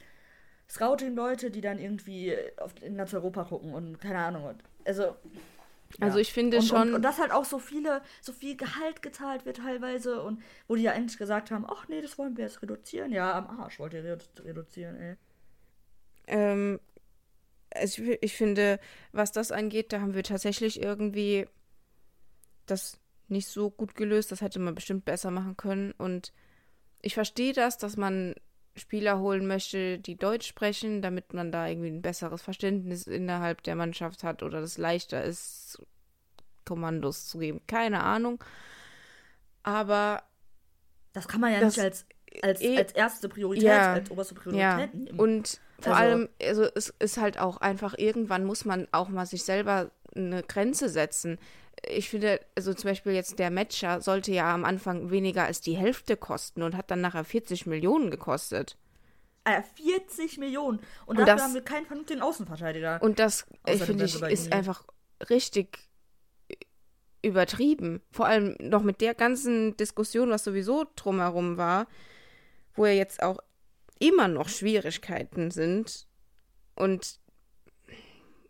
Scouting-Leute, 0.70 1.52
die 1.52 1.62
dann 1.62 1.80
irgendwie 1.80 2.36
auf, 2.58 2.74
in 2.82 2.96
ganz 2.96 3.13
Europa 3.13 3.44
gucken 3.46 3.74
und 3.74 4.00
keine 4.00 4.20
Ahnung. 4.20 4.56
Also. 4.86 5.15
Also 5.99 6.19
ich 6.19 6.32
finde 6.32 6.58
und, 6.58 6.63
schon. 6.63 6.89
Und, 6.89 6.93
und 6.95 7.01
dass 7.01 7.19
halt 7.19 7.32
auch 7.32 7.45
so 7.45 7.60
viele, 7.60 8.01
so 8.21 8.34
viel 8.34 8.56
Gehalt 8.56 9.01
gezahlt 9.01 9.45
wird 9.45 9.58
teilweise 9.58 10.21
und 10.21 10.41
wo 10.67 10.75
die 10.75 10.84
ja 10.84 10.91
endlich 10.91 11.17
gesagt 11.17 11.51
haben, 11.51 11.65
ach 11.67 11.88
nee, 11.88 12.01
das 12.01 12.17
wollen 12.17 12.38
wir 12.38 12.45
jetzt 12.45 12.62
reduzieren. 12.62 13.12
Ja, 13.12 13.38
am 13.38 13.60
Arsch 13.60 13.80
wollt 13.80 13.93
ihr 13.93 14.17
reduzieren, 14.43 14.95
ey. 14.95 15.17
Ähm, 16.27 16.80
also 17.73 18.04
ich, 18.04 18.19
ich 18.21 18.34
finde, 18.34 18.80
was 19.12 19.32
das 19.32 19.51
angeht, 19.51 19.93
da 19.93 20.01
haben 20.01 20.13
wir 20.13 20.23
tatsächlich 20.23 20.82
irgendwie 20.82 21.47
das 22.65 22.99
nicht 23.27 23.47
so 23.47 23.69
gut 23.69 23.95
gelöst. 23.95 24.32
Das 24.32 24.41
hätte 24.41 24.60
man 24.60 24.75
bestimmt 24.75 25.06
besser 25.06 25.32
machen 25.32 25.58
können. 25.58 25.93
Und 25.93 26.34
ich 27.01 27.13
verstehe 27.13 27.54
das, 27.54 27.77
dass 27.77 27.97
man 27.97 28.36
Spieler 28.76 29.20
holen 29.20 29.48
möchte, 29.48 30.00
die 30.00 30.16
Deutsch 30.16 30.48
sprechen, 30.48 31.02
damit 31.02 31.34
man 31.34 31.52
da 31.52 31.68
irgendwie 31.68 31.90
ein 31.90 32.02
besseres 32.02 32.42
Verständnis 32.42 33.06
innerhalb 33.06 33.64
der 33.64 33.76
Mannschaft 33.76 34.24
hat 34.24 34.44
oder 34.44 34.62
das 34.62 34.78
leichter 34.78 35.24
ist, 35.24 35.82
Kommandos 36.66 37.28
zu 37.28 37.40
geben. 37.40 37.62
Keine 37.68 38.04
Ahnung. 38.04 38.44
Aber. 39.64 40.24
Das 41.14 41.28
kann 41.28 41.42
man 41.42 41.52
ja 41.52 41.66
nicht 41.66 41.80
als, 41.80 42.06
als, 42.42 42.62
e 42.62 42.78
als 42.78 42.94
erste 42.94 43.28
Priorität, 43.28 43.64
ja, 43.64 43.94
als 43.94 44.10
oberste 44.10 44.36
Priorität 44.36 44.62
ja. 44.62 44.88
nehmen. 44.94 45.20
Und 45.20 45.60
vor 45.82 45.96
also, 45.96 46.04
allem, 46.04 46.30
also 46.42 46.64
es 46.76 46.94
ist 47.00 47.18
halt 47.18 47.40
auch 47.40 47.58
einfach, 47.58 47.96
irgendwann 47.98 48.46
muss 48.46 48.64
man 48.64 48.88
auch 48.94 49.10
mal 49.10 49.26
sich 49.26 49.44
selber 49.44 49.92
eine 50.16 50.44
Grenze 50.44 50.88
setzen 50.88 51.38
ich 51.86 52.10
finde, 52.10 52.39
also 52.56 52.74
zum 52.74 52.89
Beispiel 52.89 53.13
jetzt 53.13 53.39
der 53.39 53.50
Matcher 53.50 54.02
sollte 54.02 54.32
ja 54.32 54.54
am 54.54 54.65
Anfang 54.65 55.10
weniger 55.10 55.46
als 55.46 55.62
die 55.62 55.76
Hälfte 55.76 56.15
kosten 56.15 56.62
und 56.62 56.76
hat 56.76 56.91
dann 56.91 57.02
nachher 57.02 57.24
40 57.24 57.65
Millionen 57.65 58.12
gekostet. 58.12 58.78
Äh, 59.44 59.63
40 59.75 60.38
Millionen. 60.38 60.79
Und, 61.06 61.17
und 61.17 61.19
dafür 61.19 61.36
das, 61.36 61.44
haben 61.44 61.54
wir 61.56 61.63
keinen 61.63 61.86
vernünftigen 61.86 62.21
Außenverteidiger. 62.21 63.02
Und 63.02 63.17
das, 63.17 63.48
finde 63.65 64.06
ich, 64.06 64.21
ist 64.21 64.54
einfach 64.54 64.86
richtig 65.29 65.79
übertrieben. 67.23 68.02
Vor 68.12 68.27
allem 68.27 68.56
noch 68.60 68.84
mit 68.84 69.02
der 69.02 69.15
ganzen 69.15 69.75
Diskussion, 69.77 70.29
was 70.29 70.44
sowieso 70.44 70.86
drumherum 70.96 71.58
war, 71.58 71.88
wo 72.75 72.86
ja 72.86 72.94
jetzt 72.94 73.23
auch 73.23 73.40
immer 74.00 74.27
noch 74.27 74.50
Schwierigkeiten 74.50 75.50
sind. 75.50 76.08
Und 76.75 77.19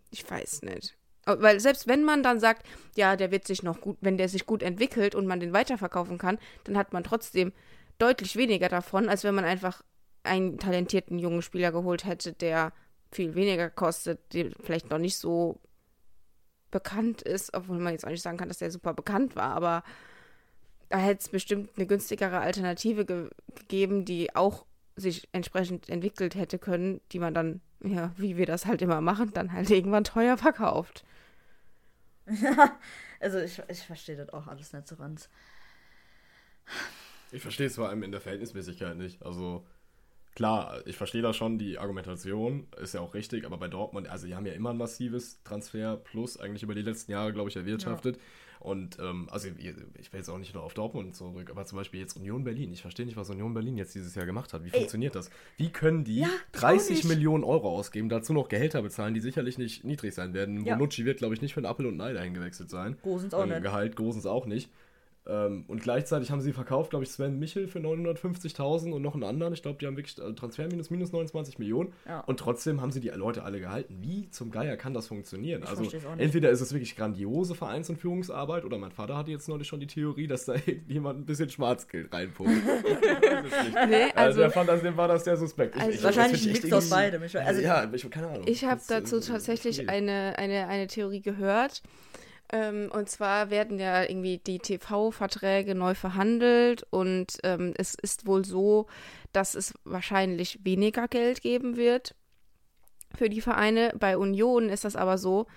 ich 0.09 0.29
weiß 0.29 0.63
nicht. 0.63 0.97
Weil 1.25 1.59
selbst 1.59 1.87
wenn 1.87 2.03
man 2.03 2.23
dann 2.23 2.39
sagt, 2.39 2.65
ja, 2.95 3.15
der 3.15 3.31
wird 3.31 3.45
sich 3.45 3.61
noch 3.63 3.79
gut, 3.79 3.97
wenn 4.01 4.17
der 4.17 4.27
sich 4.27 4.45
gut 4.45 4.63
entwickelt 4.63 5.13
und 5.13 5.27
man 5.27 5.39
den 5.39 5.53
weiterverkaufen 5.53 6.17
kann, 6.17 6.39
dann 6.63 6.77
hat 6.77 6.93
man 6.93 7.03
trotzdem 7.03 7.53
deutlich 7.99 8.35
weniger 8.35 8.69
davon, 8.69 9.07
als 9.07 9.23
wenn 9.23 9.35
man 9.35 9.45
einfach 9.45 9.83
einen 10.23 10.57
talentierten 10.57 11.19
jungen 11.19 11.41
Spieler 11.41 11.71
geholt 11.71 12.05
hätte, 12.05 12.33
der 12.33 12.73
viel 13.11 13.35
weniger 13.35 13.69
kostet, 13.69 14.33
der 14.33 14.51
vielleicht 14.61 14.89
noch 14.89 14.97
nicht 14.97 15.17
so 15.17 15.59
bekannt 16.71 17.21
ist, 17.21 17.53
obwohl 17.53 17.77
man 17.77 17.93
jetzt 17.93 18.05
auch 18.05 18.09
nicht 18.09 18.21
sagen 18.21 18.37
kann, 18.37 18.47
dass 18.47 18.59
der 18.59 18.71
super 18.71 18.93
bekannt 18.93 19.35
war, 19.35 19.53
aber 19.55 19.83
da 20.89 20.97
hätte 20.97 21.21
es 21.21 21.29
bestimmt 21.29 21.71
eine 21.75 21.85
günstigere 21.85 22.39
Alternative 22.39 23.05
ge 23.05 23.29
gegeben, 23.55 24.05
die 24.05 24.35
auch 24.35 24.65
sich 24.95 25.27
entsprechend 25.31 25.89
entwickelt 25.89 26.35
hätte 26.35 26.59
können, 26.59 27.01
die 27.11 27.19
man 27.19 27.33
dann, 27.33 27.61
ja, 27.83 28.11
wie 28.17 28.37
wir 28.37 28.45
das 28.45 28.65
halt 28.65 28.81
immer 28.81 29.01
machen, 29.01 29.31
dann 29.33 29.51
halt 29.51 29.69
irgendwann 29.69 30.03
teuer 30.03 30.37
verkauft. 30.37 31.03
Ja, 32.27 32.77
also 33.19 33.39
ich, 33.39 33.61
ich 33.67 33.81
verstehe 33.81 34.15
das 34.15 34.29
auch 34.29 34.47
alles 34.47 34.73
nicht 34.73 34.87
so 34.87 34.95
ganz. 34.95 35.29
Ich 37.31 37.41
verstehe 37.41 37.67
es 37.67 37.75
vor 37.75 37.89
allem 37.89 38.03
in 38.03 38.11
der 38.11 38.21
Verhältnismäßigkeit 38.21 38.97
nicht. 38.97 39.23
Also 39.23 39.65
klar, 40.35 40.85
ich 40.85 40.97
verstehe 40.97 41.21
da 41.21 41.33
schon, 41.33 41.57
die 41.57 41.79
Argumentation 41.79 42.67
ist 42.81 42.93
ja 42.93 43.01
auch 43.01 43.13
richtig, 43.13 43.45
aber 43.45 43.57
bei 43.57 43.67
Dortmund, 43.67 44.07
also 44.09 44.27
die 44.27 44.35
haben 44.35 44.45
ja 44.45 44.53
immer 44.53 44.71
ein 44.71 44.77
massives 44.77 45.41
Transfer 45.43 45.97
plus 45.97 46.39
eigentlich 46.39 46.63
über 46.63 46.75
die 46.75 46.81
letzten 46.81 47.11
Jahre, 47.11 47.33
glaube 47.33 47.49
ich, 47.49 47.55
erwirtschaftet. 47.55 48.17
Ja. 48.17 48.21
Und 48.61 48.99
ähm, 48.99 49.27
also 49.31 49.47
ich 49.47 50.13
will 50.13 50.19
jetzt 50.19 50.29
auch 50.29 50.37
nicht 50.37 50.53
nur 50.53 50.61
auf 50.61 50.75
Dortmund 50.75 51.15
zurück, 51.15 51.49
aber 51.49 51.65
zum 51.65 51.79
Beispiel 51.79 51.99
jetzt 51.99 52.15
Union 52.15 52.43
Berlin. 52.43 52.71
Ich 52.71 52.83
verstehe 52.83 53.07
nicht, 53.07 53.17
was 53.17 53.27
Union 53.31 53.55
Berlin 53.55 53.75
jetzt 53.75 53.95
dieses 53.95 54.13
Jahr 54.13 54.27
gemacht 54.27 54.53
hat. 54.53 54.63
Wie 54.63 54.69
Ey. 54.69 54.77
funktioniert 54.81 55.15
das? 55.15 55.31
Wie 55.57 55.69
können 55.69 56.03
die 56.03 56.19
ja, 56.19 56.29
30 56.51 57.05
Millionen 57.05 57.43
Euro 57.43 57.75
ausgeben, 57.75 58.07
dazu 58.07 58.33
noch 58.33 58.49
Gehälter 58.49 58.83
bezahlen, 58.83 59.15
die 59.15 59.19
sicherlich 59.19 59.57
nicht 59.57 59.83
niedrig 59.83 60.13
sein 60.13 60.35
werden? 60.35 60.63
Ja. 60.63 60.75
Bonucci 60.75 61.05
wird, 61.05 61.17
glaube 61.17 61.33
ich, 61.33 61.41
nicht 61.41 61.55
für 61.55 61.59
einen 61.59 61.65
Appel 61.65 61.87
und 61.87 61.99
Ei 61.99 62.13
dahin 62.13 62.35
gewechselt 62.35 62.69
sein. 62.69 62.97
Gosens 63.01 63.33
auch 63.33 63.45
äh, 63.45 63.47
nicht. 63.47 63.63
Gehalt, 63.63 63.95
Gosens 63.95 64.27
auch 64.27 64.45
nicht. 64.45 64.69
Ähm, 65.27 65.65
und 65.67 65.83
gleichzeitig 65.83 66.31
haben 66.31 66.41
sie 66.41 66.51
verkauft, 66.51 66.89
glaube 66.89 67.05
ich, 67.05 67.11
Sven 67.11 67.37
Michel 67.37 67.67
für 67.67 67.77
950.000 67.77 68.91
und 68.91 69.03
noch 69.03 69.13
einen 69.13 69.23
anderen. 69.23 69.53
Ich 69.53 69.61
glaube, 69.61 69.77
die 69.79 69.85
haben 69.85 69.95
wirklich 69.95 70.17
äh, 70.17 70.33
Transfer 70.33 70.67
minus, 70.67 70.89
minus 70.89 71.11
29 71.11 71.59
Millionen. 71.59 71.93
Ja. 72.07 72.21
Und 72.21 72.39
trotzdem 72.39 72.81
haben 72.81 72.91
sie 72.91 73.01
die 73.01 73.09
Leute 73.09 73.43
alle 73.43 73.59
gehalten. 73.59 73.97
Wie 74.01 74.29
zum 74.31 74.49
Geier 74.49 74.77
kann 74.77 74.95
das 74.95 75.07
funktionieren? 75.07 75.61
Ich 75.63 75.69
also, 75.69 75.85
entweder 76.17 76.49
ist 76.49 76.61
es 76.61 76.73
wirklich 76.73 76.95
grandiose 76.95 77.53
Vereins- 77.53 77.89
und 77.89 77.97
Führungsarbeit 77.97 78.65
oder 78.65 78.79
mein 78.79 78.91
Vater 78.91 79.15
hatte 79.15 79.29
jetzt 79.29 79.47
neulich 79.47 79.67
schon 79.67 79.79
die 79.79 79.87
Theorie, 79.87 80.25
dass 80.25 80.45
da 80.45 80.55
jemand 80.87 81.19
ein 81.19 81.25
bisschen 81.25 81.49
Schwarzgeld 81.49 82.11
reinpumpt. 82.11 82.51
nee, 83.89 84.03
also, 84.03 84.15
also, 84.15 84.39
der 84.39 84.49
fand 84.49 84.69
das, 84.69 84.81
dem 84.81 84.97
war 84.97 85.07
das 85.07 85.23
der 85.23 85.37
Suspekt. 85.37 85.77
Also 85.77 85.91
ich, 85.91 86.03
wahrscheinlich 86.03 86.47
ein 86.47 86.53
Mix 86.53 86.73
aus 86.73 86.89
beidem. 86.89 87.21
Also, 87.21 87.61
ja, 87.61 87.87
ich, 87.93 88.09
keine 88.09 88.27
Ahnung. 88.27 88.47
Ich 88.47 88.65
habe 88.65 88.81
dazu 88.87 89.19
tatsächlich 89.19 89.87
eine, 89.87 90.33
eine, 90.37 90.67
eine 90.67 90.87
Theorie 90.87 91.21
gehört. 91.21 91.83
Ähm, 92.51 92.91
und 92.93 93.09
zwar 93.09 93.49
werden 93.49 93.79
ja 93.79 94.03
irgendwie 94.03 94.37
die 94.37 94.59
TV-Verträge 94.59 95.73
neu 95.73 95.95
verhandelt 95.95 96.85
und 96.89 97.37
ähm, 97.43 97.73
es 97.77 97.95
ist 97.95 98.25
wohl 98.25 98.43
so, 98.43 98.87
dass 99.31 99.55
es 99.55 99.73
wahrscheinlich 99.85 100.59
weniger 100.63 101.07
Geld 101.07 101.41
geben 101.41 101.77
wird 101.77 102.13
für 103.15 103.29
die 103.29 103.41
Vereine. 103.41 103.93
Bei 103.97 104.17
Union 104.17 104.67
ist 104.67 104.83
das 104.83 104.97
aber 104.97 105.17
so, 105.17 105.47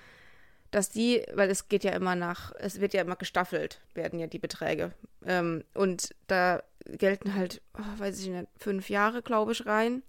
dass 0.70 0.88
die, 0.88 1.24
weil 1.32 1.50
es 1.50 1.68
geht 1.68 1.82
ja 1.82 1.92
immer 1.92 2.14
nach, 2.14 2.52
es 2.58 2.80
wird 2.80 2.94
ja 2.94 3.02
immer 3.02 3.16
gestaffelt, 3.16 3.80
werden 3.94 4.18
ja 4.18 4.28
die 4.28 4.38
Beträge. 4.38 4.92
Ähm, 5.24 5.64
und 5.74 6.14
da 6.28 6.62
gelten 6.86 7.34
halt, 7.34 7.60
oh, 7.76 8.00
weiß 8.00 8.20
ich 8.20 8.28
nicht, 8.28 8.48
fünf 8.56 8.88
Jahre, 8.88 9.22
glaube 9.22 9.52
ich, 9.52 9.66
rein. 9.66 10.02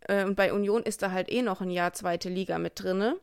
Äh, 0.00 0.24
und 0.24 0.36
bei 0.36 0.52
Union 0.52 0.82
ist 0.82 1.02
da 1.02 1.10
halt 1.10 1.30
eh 1.30 1.42
noch 1.42 1.60
ein 1.60 1.70
Jahr 1.70 1.92
zweite 1.92 2.28
Liga 2.28 2.58
mit 2.58 2.82
drinne. 2.82 3.16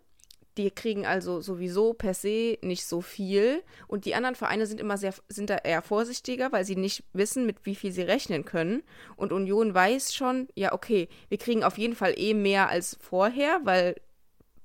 Die 0.58 0.72
kriegen 0.72 1.06
also 1.06 1.42
sowieso 1.42 1.94
per 1.94 2.14
se 2.14 2.58
nicht 2.62 2.86
so 2.86 3.02
viel. 3.02 3.62
Und 3.88 4.06
die 4.06 4.16
anderen 4.16 4.36
Vereine 4.36 4.66
sind 4.68 4.80
immer 4.80 4.98
sehr, 4.98 5.14
sind 5.28 5.50
da 5.50 5.58
eher 5.58 5.82
vorsichtiger, 5.82 6.52
weil 6.52 6.64
sie 6.64 6.76
nicht 6.78 7.04
wissen, 7.14 7.46
mit 7.46 7.66
wie 7.66 7.76
viel 7.76 7.92
sie 7.92 8.04
rechnen 8.04 8.46
können. 8.46 8.84
Und 9.18 9.34
Union 9.34 9.74
weiß 9.74 10.16
schon, 10.16 10.48
ja, 10.56 10.74
okay, 10.74 11.10
wir 11.28 11.38
kriegen 11.38 11.64
auf 11.64 11.78
jeden 11.78 11.96
Fall 11.96 12.14
eh 12.18 12.34
mehr 12.34 12.70
als 12.70 12.98
vorher, 13.02 13.60
weil 13.64 13.96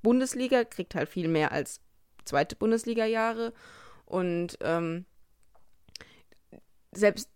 Bundesliga 0.01 0.63
kriegt 0.63 0.95
halt 0.95 1.09
viel 1.09 1.27
mehr 1.27 1.51
als 1.51 1.81
zweite 2.23 2.55
Bundesliga-Jahre. 2.55 3.53
Und 4.05 4.57
ähm, 4.61 5.05
selbst 6.93 7.29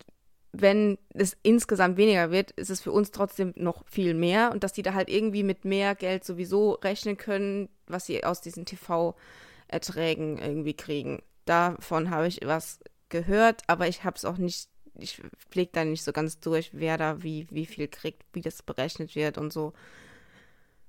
wenn 0.62 0.97
es 1.14 1.36
insgesamt 1.43 1.97
weniger 1.97 2.32
wird, 2.32 2.51
ist 2.51 2.70
es 2.70 2.82
für 2.82 2.91
uns 2.91 3.12
trotzdem 3.12 3.53
noch 3.56 3.86
viel 3.88 4.14
mehr 4.14 4.51
und 4.51 4.64
dass 4.64 4.74
die 4.74 4.82
da 4.82 4.93
halt 4.93 5.10
irgendwie 5.10 5.43
mit 5.43 5.66
mehr 5.66 5.95
Geld 5.95 6.24
sowieso 6.24 6.74
rechnen 6.74 7.18
können, 7.18 7.70
was 7.88 8.06
sie 8.06 8.24
aus 8.24 8.41
diesen 8.41 8.66
TV-Erträgen 8.66 10.38
irgendwie 10.38 10.74
kriegen. 10.74 11.22
Davon 11.45 12.10
habe 12.10 12.28
ich 12.28 12.39
was 12.43 12.80
gehört, 13.10 13.64
aber 13.68 13.88
ich 13.88 14.03
habe 14.03 14.16
es 14.18 14.26
auch 14.26 14.38
nicht, 14.38 14.70
ich 14.97 15.22
pflege 15.49 15.72
da 15.74 15.86
nicht 15.86 16.03
so 16.03 16.12
ganz 16.12 16.39
durch, 16.39 16.72
wer 16.74 16.97
da 16.97 17.22
wie, 17.24 17.47
wie 17.49 17.66
viel 17.66 17.88
kriegt, 17.88 18.24
wie 18.34 18.41
das 18.41 18.64
berechnet 18.64 19.16
wird 19.16 19.38
und 19.38 19.53
so. 19.53 19.74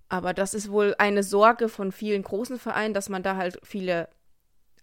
Aber 0.09 0.35
das 0.35 0.55
ist 0.55 0.71
wohl 0.71 0.95
eine 0.99 1.23
Sorge 1.23 1.69
von 1.69 1.93
vielen 1.93 2.23
großen 2.23 2.59
Vereinen, 2.59 2.95
dass 2.95 3.09
man 3.09 3.23
da 3.23 3.37
halt 3.37 3.59
viele 3.65 4.09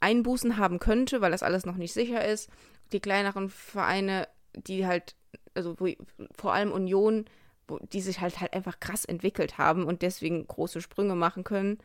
Einbußen 0.02 0.58
haben 0.58 0.80
könnte, 0.80 1.22
weil 1.22 1.32
das 1.32 1.44
alles 1.44 1.66
noch 1.66 1.78
nicht 1.78 1.94
sicher 1.94 2.26
ist. 2.26 2.50
Die 2.92 3.00
kleineren 3.00 3.50
Vereine 3.50 4.28
die 4.56 4.86
halt, 4.86 5.16
also 5.54 5.80
wo, 5.80 5.88
vor 6.36 6.54
allem 6.54 6.72
Union, 6.72 7.26
wo, 7.68 7.80
die 7.80 8.02
sich 8.02 8.22
halt 8.22 8.40
halt 8.40 8.54
einfach 8.54 8.80
krass 8.80 9.06
entwickelt 9.06 9.58
haben 9.58 9.86
und 9.86 10.02
deswegen 10.02 10.48
große 10.48 10.82
Sprünge 10.82 11.16
machen 11.16 11.44
können. 11.44 11.78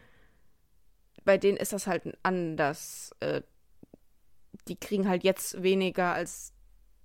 Bei 1.25 1.39
denen 1.39 1.57
ist 1.59 1.73
das 1.73 1.87
halt 1.87 2.17
anders. 2.23 3.13
Äh, 3.21 3.43
die 4.67 4.77
kriegen 4.77 5.09
halt 5.09 5.25
jetzt 5.25 5.63
weniger, 5.63 6.13
als 6.15 6.53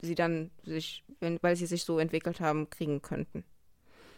sie 0.01 0.15
dann 0.15 0.51
sich, 0.63 1.03
wenn, 1.19 1.39
weil 1.41 1.55
sie 1.55 1.65
sich 1.65 1.83
so 1.83 1.99
entwickelt 1.99 2.39
haben, 2.39 2.69
kriegen 2.69 3.01
könnten. 3.01 3.43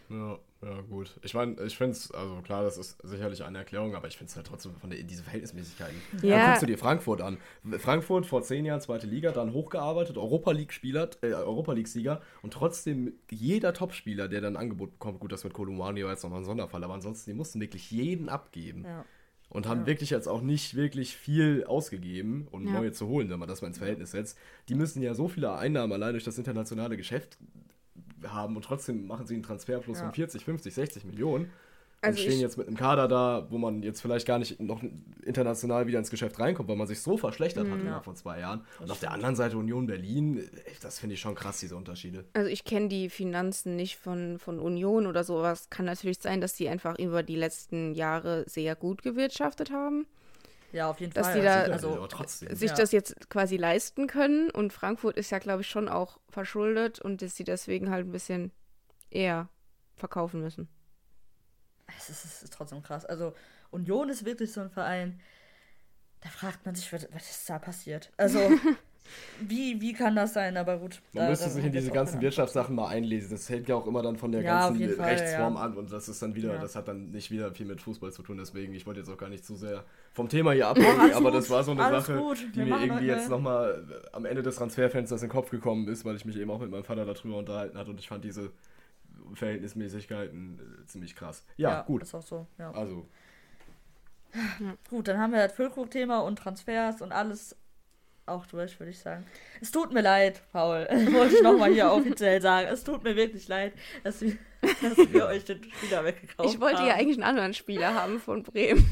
Ja. 0.10 0.40
Ja, 0.66 0.82
gut. 0.82 1.20
Ich 1.22 1.36
meine, 1.36 1.62
ich 1.62 1.78
finde 1.78 1.92
es, 1.92 2.12
also 2.12 2.42
klar, 2.42 2.64
das 2.64 2.78
ist 2.80 2.98
sicherlich 3.04 3.44
eine 3.44 3.60
Erklärung, 3.60 3.94
aber 3.94 4.08
ich 4.08 4.18
finde 4.18 4.32
es 4.32 4.36
halt 4.36 4.48
trotzdem 4.48 4.74
von 4.76 4.90
der, 4.90 5.04
diese 5.04 5.22
Verhältnismäßigkeiten. 5.22 5.96
Ja. 6.24 6.38
Dann 6.38 6.46
guckst 6.48 6.62
du 6.64 6.66
dir 6.66 6.78
Frankfurt 6.78 7.22
an. 7.22 7.38
Frankfurt 7.78 8.26
vor 8.26 8.42
zehn 8.42 8.66
Jahren 8.66 8.82
zweite 8.82 9.06
Liga, 9.06 9.32
dann 9.32 9.54
hochgearbeitet, 9.54 10.18
Europa 10.18 10.52
League-Spieler, 10.52 11.10
äh, 11.22 11.34
Europa 11.34 11.74
League-Sieger 11.74 12.22
und 12.42 12.52
trotzdem 12.52 13.14
jeder 13.30 13.74
Topspieler, 13.74 14.28
der 14.28 14.42
dann 14.42 14.56
ein 14.56 14.62
Angebot 14.62 14.94
bekommt, 14.94 15.20
gut, 15.20 15.32
das 15.32 15.44
mit 15.44 15.54
Kolumani 15.54 16.04
war 16.04 16.12
jetzt 16.12 16.24
nochmal 16.24 16.40
ein 16.40 16.46
Sonderfall, 16.46 16.84
aber 16.84 16.96
ansonsten, 16.96 17.30
die 17.30 17.36
mussten 17.36 17.62
wirklich 17.62 17.92
jeden 17.92 18.28
abgeben. 18.28 18.86
Ja. 18.86 19.06
Und 19.50 19.68
haben 19.68 19.82
ja. 19.82 19.86
wirklich 19.86 20.10
jetzt 20.10 20.28
auch 20.28 20.42
nicht 20.42 20.76
wirklich 20.76 21.16
viel 21.16 21.64
ausgegeben, 21.66 22.48
um 22.50 22.66
ja. 22.66 22.74
neue 22.74 22.92
zu 22.92 23.08
holen, 23.08 23.30
wenn 23.30 23.38
man 23.38 23.48
das 23.48 23.62
mal 23.62 23.68
ins 23.68 23.78
Verhältnis 23.78 24.12
setzt. 24.12 24.38
Die 24.68 24.76
müssen 24.76 25.04
ja 25.04 25.14
so 25.14 25.28
viele 25.28 25.54
Einnahmen 25.54 25.94
allein 25.94 26.14
durch 26.14 26.24
das 26.24 26.40
internationale 26.40 26.98
Geschäft 26.98 27.38
haben 28.34 28.56
und 28.56 28.64
trotzdem 28.64 29.08
machen 29.08 29.26
sie 29.26 29.36
einen 29.36 29.44
Transferplus 29.44 29.98
ja. 29.98 30.06
von 30.06 30.14
40, 30.14 30.44
50, 30.44 30.74
60 30.74 31.06
Millionen. 31.06 31.52
Also 32.02 32.20
und 32.20 32.24
stehen 32.24 32.40
jetzt 32.40 32.58
mit 32.58 32.68
einem 32.68 32.78
Kader 32.78 33.08
da, 33.08 33.48
wo 33.50 33.58
man 33.58 33.82
jetzt 33.82 34.02
vielleicht 34.02 34.28
gar 34.28 34.38
nicht 34.38 34.60
noch 34.60 34.84
international 35.26 35.88
wieder 35.88 35.98
ins 35.98 36.10
Geschäft 36.10 36.40
reinkommt, 36.40 36.70
weil 36.70 36.76
man 36.76 36.88
sich 36.88 37.02
so 37.02 37.18
verschlechtert 37.18 37.68
hat 37.68 37.76
mhm. 37.76 37.82
innerhalb 37.82 38.04
von 38.04 38.16
zwei 38.16 38.40
Jahren. 38.40 38.62
und 38.80 38.92
auf 38.92 39.00
der 39.00 39.12
anderen 39.12 39.36
Seite 39.36 39.58
Union 39.58 39.88
Berlin, 39.88 40.48
das 40.82 41.00
finde 41.00 41.16
ich 41.16 41.22
schon 41.22 41.36
krass, 41.36 41.60
diese 41.60 41.76
Unterschiede. 41.76 42.26
Also 42.34 42.50
ich 42.50 42.64
kenne 42.64 42.90
die 42.90 43.10
Finanzen 43.10 43.76
nicht 43.76 43.98
von, 43.98 44.38
von 44.38 44.60
Union 44.60 45.08
oder 45.08 45.24
sowas. 45.24 45.70
Kann 45.70 45.86
natürlich 45.86 46.20
sein, 46.20 46.42
dass 46.42 46.54
die 46.54 46.70
einfach 46.70 47.00
über 47.00 47.24
die 47.24 47.36
letzten 47.36 47.94
Jahre 47.94 48.44
sehr 48.48 48.76
gut 48.76 49.02
gewirtschaftet 49.02 49.72
haben. 49.72 50.06
Ja, 50.76 50.90
auf 50.90 51.00
jeden 51.00 51.14
dass 51.14 51.28
Fall. 51.28 51.42
Dass 51.42 51.64
die 51.64 51.68
da 51.70 51.74
also, 51.74 52.08
sich 52.54 52.72
ja. 52.72 52.76
das 52.76 52.92
jetzt 52.92 53.30
quasi 53.30 53.56
leisten 53.56 54.08
können. 54.08 54.52
Und 54.52 54.74
Frankfurt 54.74 55.16
ist 55.16 55.30
ja, 55.32 55.40
glaube 55.40 55.62
ich, 55.62 55.70
schon 55.70 55.88
auch 55.88 56.20
verschuldet 56.28 57.00
und 57.00 57.22
dass 57.22 57.38
sie 57.38 57.46
deswegen 57.46 57.90
halt 57.90 58.06
ein 58.06 58.12
bisschen 58.12 58.52
eher 59.10 59.48
verkaufen 59.96 60.42
müssen. 60.42 60.68
Es 61.98 62.10
ist, 62.10 62.26
es 62.26 62.44
ist 62.44 62.54
trotzdem 62.54 62.84
krass. 62.84 63.06
Also 63.06 63.34
Union 63.72 64.10
ist 64.10 64.26
wirklich 64.26 64.52
so 64.52 64.60
ein 64.60 64.70
Verein, 64.70 65.22
da 66.20 66.28
fragt 66.28 66.66
man 66.66 66.76
sich, 66.76 66.92
was, 66.92 67.08
was 67.14 67.30
ist 67.30 67.50
da 67.50 67.58
passiert? 67.58 68.12
Also 68.18 68.40
Wie, 69.42 69.80
wie 69.82 69.94
kann 69.94 70.16
das 70.16 70.34
sein? 70.34 70.58
Aber 70.58 70.78
gut. 70.78 71.02
Man 71.14 71.30
müsste 71.30 71.50
sich 71.50 71.66
in 71.66 71.72
diese 71.72 71.92
ganzen 71.92 72.22
Wirtschaftssachen 72.22 72.76
mal 72.76 72.88
einlesen. 72.88 73.32
Das 73.32 73.50
hängt 73.50 73.68
ja 73.68 73.76
auch 73.76 73.88
immer 73.88 74.02
dann 74.02 74.18
von 74.18 74.32
der 74.32 74.42
ja, 74.42 74.70
ganzen 74.70 75.02
Rechtsform 75.02 75.56
ja. 75.56 75.62
an 75.62 75.78
und 75.78 75.92
das 75.92 76.10
ist 76.10 76.22
dann 76.22 76.36
wieder, 76.36 76.54
ja. 76.54 76.62
das 76.62 76.76
hat 76.76 76.88
dann 76.88 77.12
nicht 77.12 77.32
wieder 77.32 77.52
viel 77.52 77.66
mit 77.66 77.82
Fußball 77.82 78.12
zu 78.12 78.24
tun. 78.24 78.38
Deswegen, 78.38 78.74
ich 78.74 78.86
wollte 78.86 79.02
jetzt 79.02 79.10
auch 79.10 79.18
gar 79.18 79.30
nicht 79.30 79.46
zu 79.46 79.56
sehr 79.56 79.84
vom 80.14 80.30
Thema 80.30 80.54
hier 80.54 80.68
ablenken, 80.68 81.14
aber 81.14 81.32
das 81.32 81.50
war 81.50 81.64
so 81.64 81.72
eine 81.72 81.82
Sache, 81.82 82.18
gut. 82.18 82.46
die 82.54 82.60
Wir 82.60 82.66
mir 82.66 82.82
irgendwie 82.82 83.06
jetzt 83.06 83.30
nochmal 83.30 83.84
am 84.12 84.26
Ende 84.26 84.44
des 84.44 84.56
Transferfensters 84.56 85.22
in 85.22 85.28
den 85.28 85.34
Kopf 85.34 85.50
gekommen 85.50 85.88
ist, 85.88 86.06
weil 86.06 86.16
ich 86.16 86.26
mich 86.26 86.38
eben 86.38 86.50
auch 86.52 86.60
mit 86.60 86.72
meinem 86.72 86.86
Vater 86.86 87.06
darüber 87.06 87.38
unterhalten 87.38 87.78
hat 87.78 87.88
und 87.88 88.00
ich 88.00 88.08
fand 88.08 88.24
diese 88.24 88.52
Verhältnismäßigkeiten 89.34 90.60
äh, 90.60 90.86
ziemlich 90.88 91.16
krass. 91.16 91.46
Ja, 91.58 91.82
gut. 91.82 92.04
Ist 92.04 92.16
auch 92.16 92.22
so. 92.22 92.48
Also. 92.58 93.06
Gut, 94.90 95.08
dann 95.08 95.18
haben 95.18 95.32
wir 95.32 95.48
das 95.48 95.54
Füllkrug-Thema 95.54 96.20
und 96.20 96.38
Transfers 96.38 97.02
und 97.02 97.12
alles 97.12 97.56
auch 98.26 98.46
durch, 98.48 98.80
würde 98.80 98.92
ich 98.92 99.00
sagen. 99.00 99.26
Es 99.62 99.72
tut 99.72 99.94
mir 99.94 100.02
leid, 100.02 100.42
Paul. 100.52 100.88
Wollte 101.12 101.36
ich 101.36 101.42
nochmal 101.42 101.72
hier 101.72 101.92
offiziell 101.92 102.42
sagen. 102.42 102.68
Es 102.72 102.84
tut 102.84 103.04
mir 103.04 103.16
wirklich 103.16 103.48
leid, 103.48 103.74
dass 104.04 104.22
wir, 104.22 104.38
dass 104.82 104.98
wir 104.98 105.26
euch 105.28 105.46
den 105.46 105.64
Spieler 105.64 106.04
weggekauft 106.04 106.40
haben. 106.40 106.50
Ich 106.50 106.60
wollte 106.60 106.80
haben. 106.80 106.88
ja 106.88 106.96
eigentlich 106.96 107.18
einen 107.18 107.30
anderen 107.30 107.54
Spieler 107.54 107.94
haben 107.94 108.20
von 108.20 108.44
Bremen. 108.44 108.90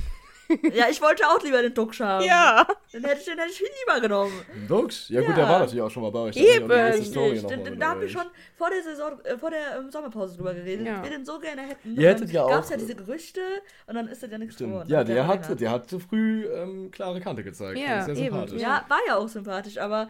Ja, 0.73 0.85
ich 0.89 1.01
wollte 1.01 1.23
auch 1.27 1.41
lieber 1.43 1.61
den 1.61 1.73
Duxch 1.73 2.01
haben. 2.01 2.25
Ja. 2.25 2.65
Den 2.93 3.03
hätte 3.03 3.19
ich, 3.19 3.25
den 3.25 3.37
hätte 3.37 3.49
ich 3.51 3.57
viel 3.57 3.67
lieber 3.85 4.01
genommen. 4.01 4.33
Duxch? 4.67 5.09
Ja, 5.09 5.21
gut, 5.21 5.29
Ja. 5.29 5.35
der 5.35 5.49
war 5.49 5.59
natürlich 5.59 5.81
auch 5.81 5.89
schon 5.89 6.03
mal 6.03 6.11
bei 6.11 6.19
euch. 6.19 6.35
Eben. 6.37 6.67
Da 6.67 6.75
hab 6.85 6.89
ich 6.89 6.93
auch 6.93 6.95
die 6.95 6.97
ganze 6.97 7.11
Story 7.11 7.25
Richtig. 7.29 7.43
noch 7.43 7.49
Den- 7.49 7.59
mal 7.63 7.69
den- 7.71 7.79
Da 7.79 7.87
haben 7.89 8.01
wir 8.01 8.09
schon 8.09 8.25
vor 8.55 8.69
der 8.69 8.83
Saison, 8.83 9.19
äh, 9.23 9.37
vor 9.37 9.49
der 9.51 9.77
ähm, 9.79 9.89
Sommerpause 9.91 10.35
drüber 10.37 10.53
geredet. 10.53 10.85
Ja. 10.85 11.03
Wir 11.03 11.09
den 11.11 11.25
so 11.25 11.39
gerne 11.39 11.61
hätten. 11.63 11.95
Ihr 11.99 12.09
hättet 12.09 12.29
ja 12.31 12.47
Gab 12.47 12.59
es 12.61 12.67
auch- 12.67 12.71
ja 12.71 12.77
diese 12.77 12.95
Gerüchte 12.95 13.41
und 13.87 13.95
dann 13.95 14.07
ist 14.07 14.21
das 14.23 14.29
ja 14.31 14.37
nichts 14.37 14.55
Stimmt. 14.55 14.71
geworden. 14.71 14.89
Ja, 14.89 15.03
der, 15.03 15.15
war 15.17 15.27
hat, 15.27 15.59
der 15.59 15.71
hat 15.71 15.89
zu 15.89 15.99
früh 15.99 16.45
ähm, 16.45 16.91
klare 16.91 17.19
Kante 17.21 17.43
gezeigt. 17.43 17.79
Ja, 17.79 17.99
das 17.99 18.09
ist 18.09 18.17
sehr 18.17 18.25
eben. 18.27 18.57
Ja, 18.59 18.85
war 18.89 18.99
ja 19.07 19.15
auch 19.17 19.27
sympathisch, 19.27 19.77
aber. 19.77 20.09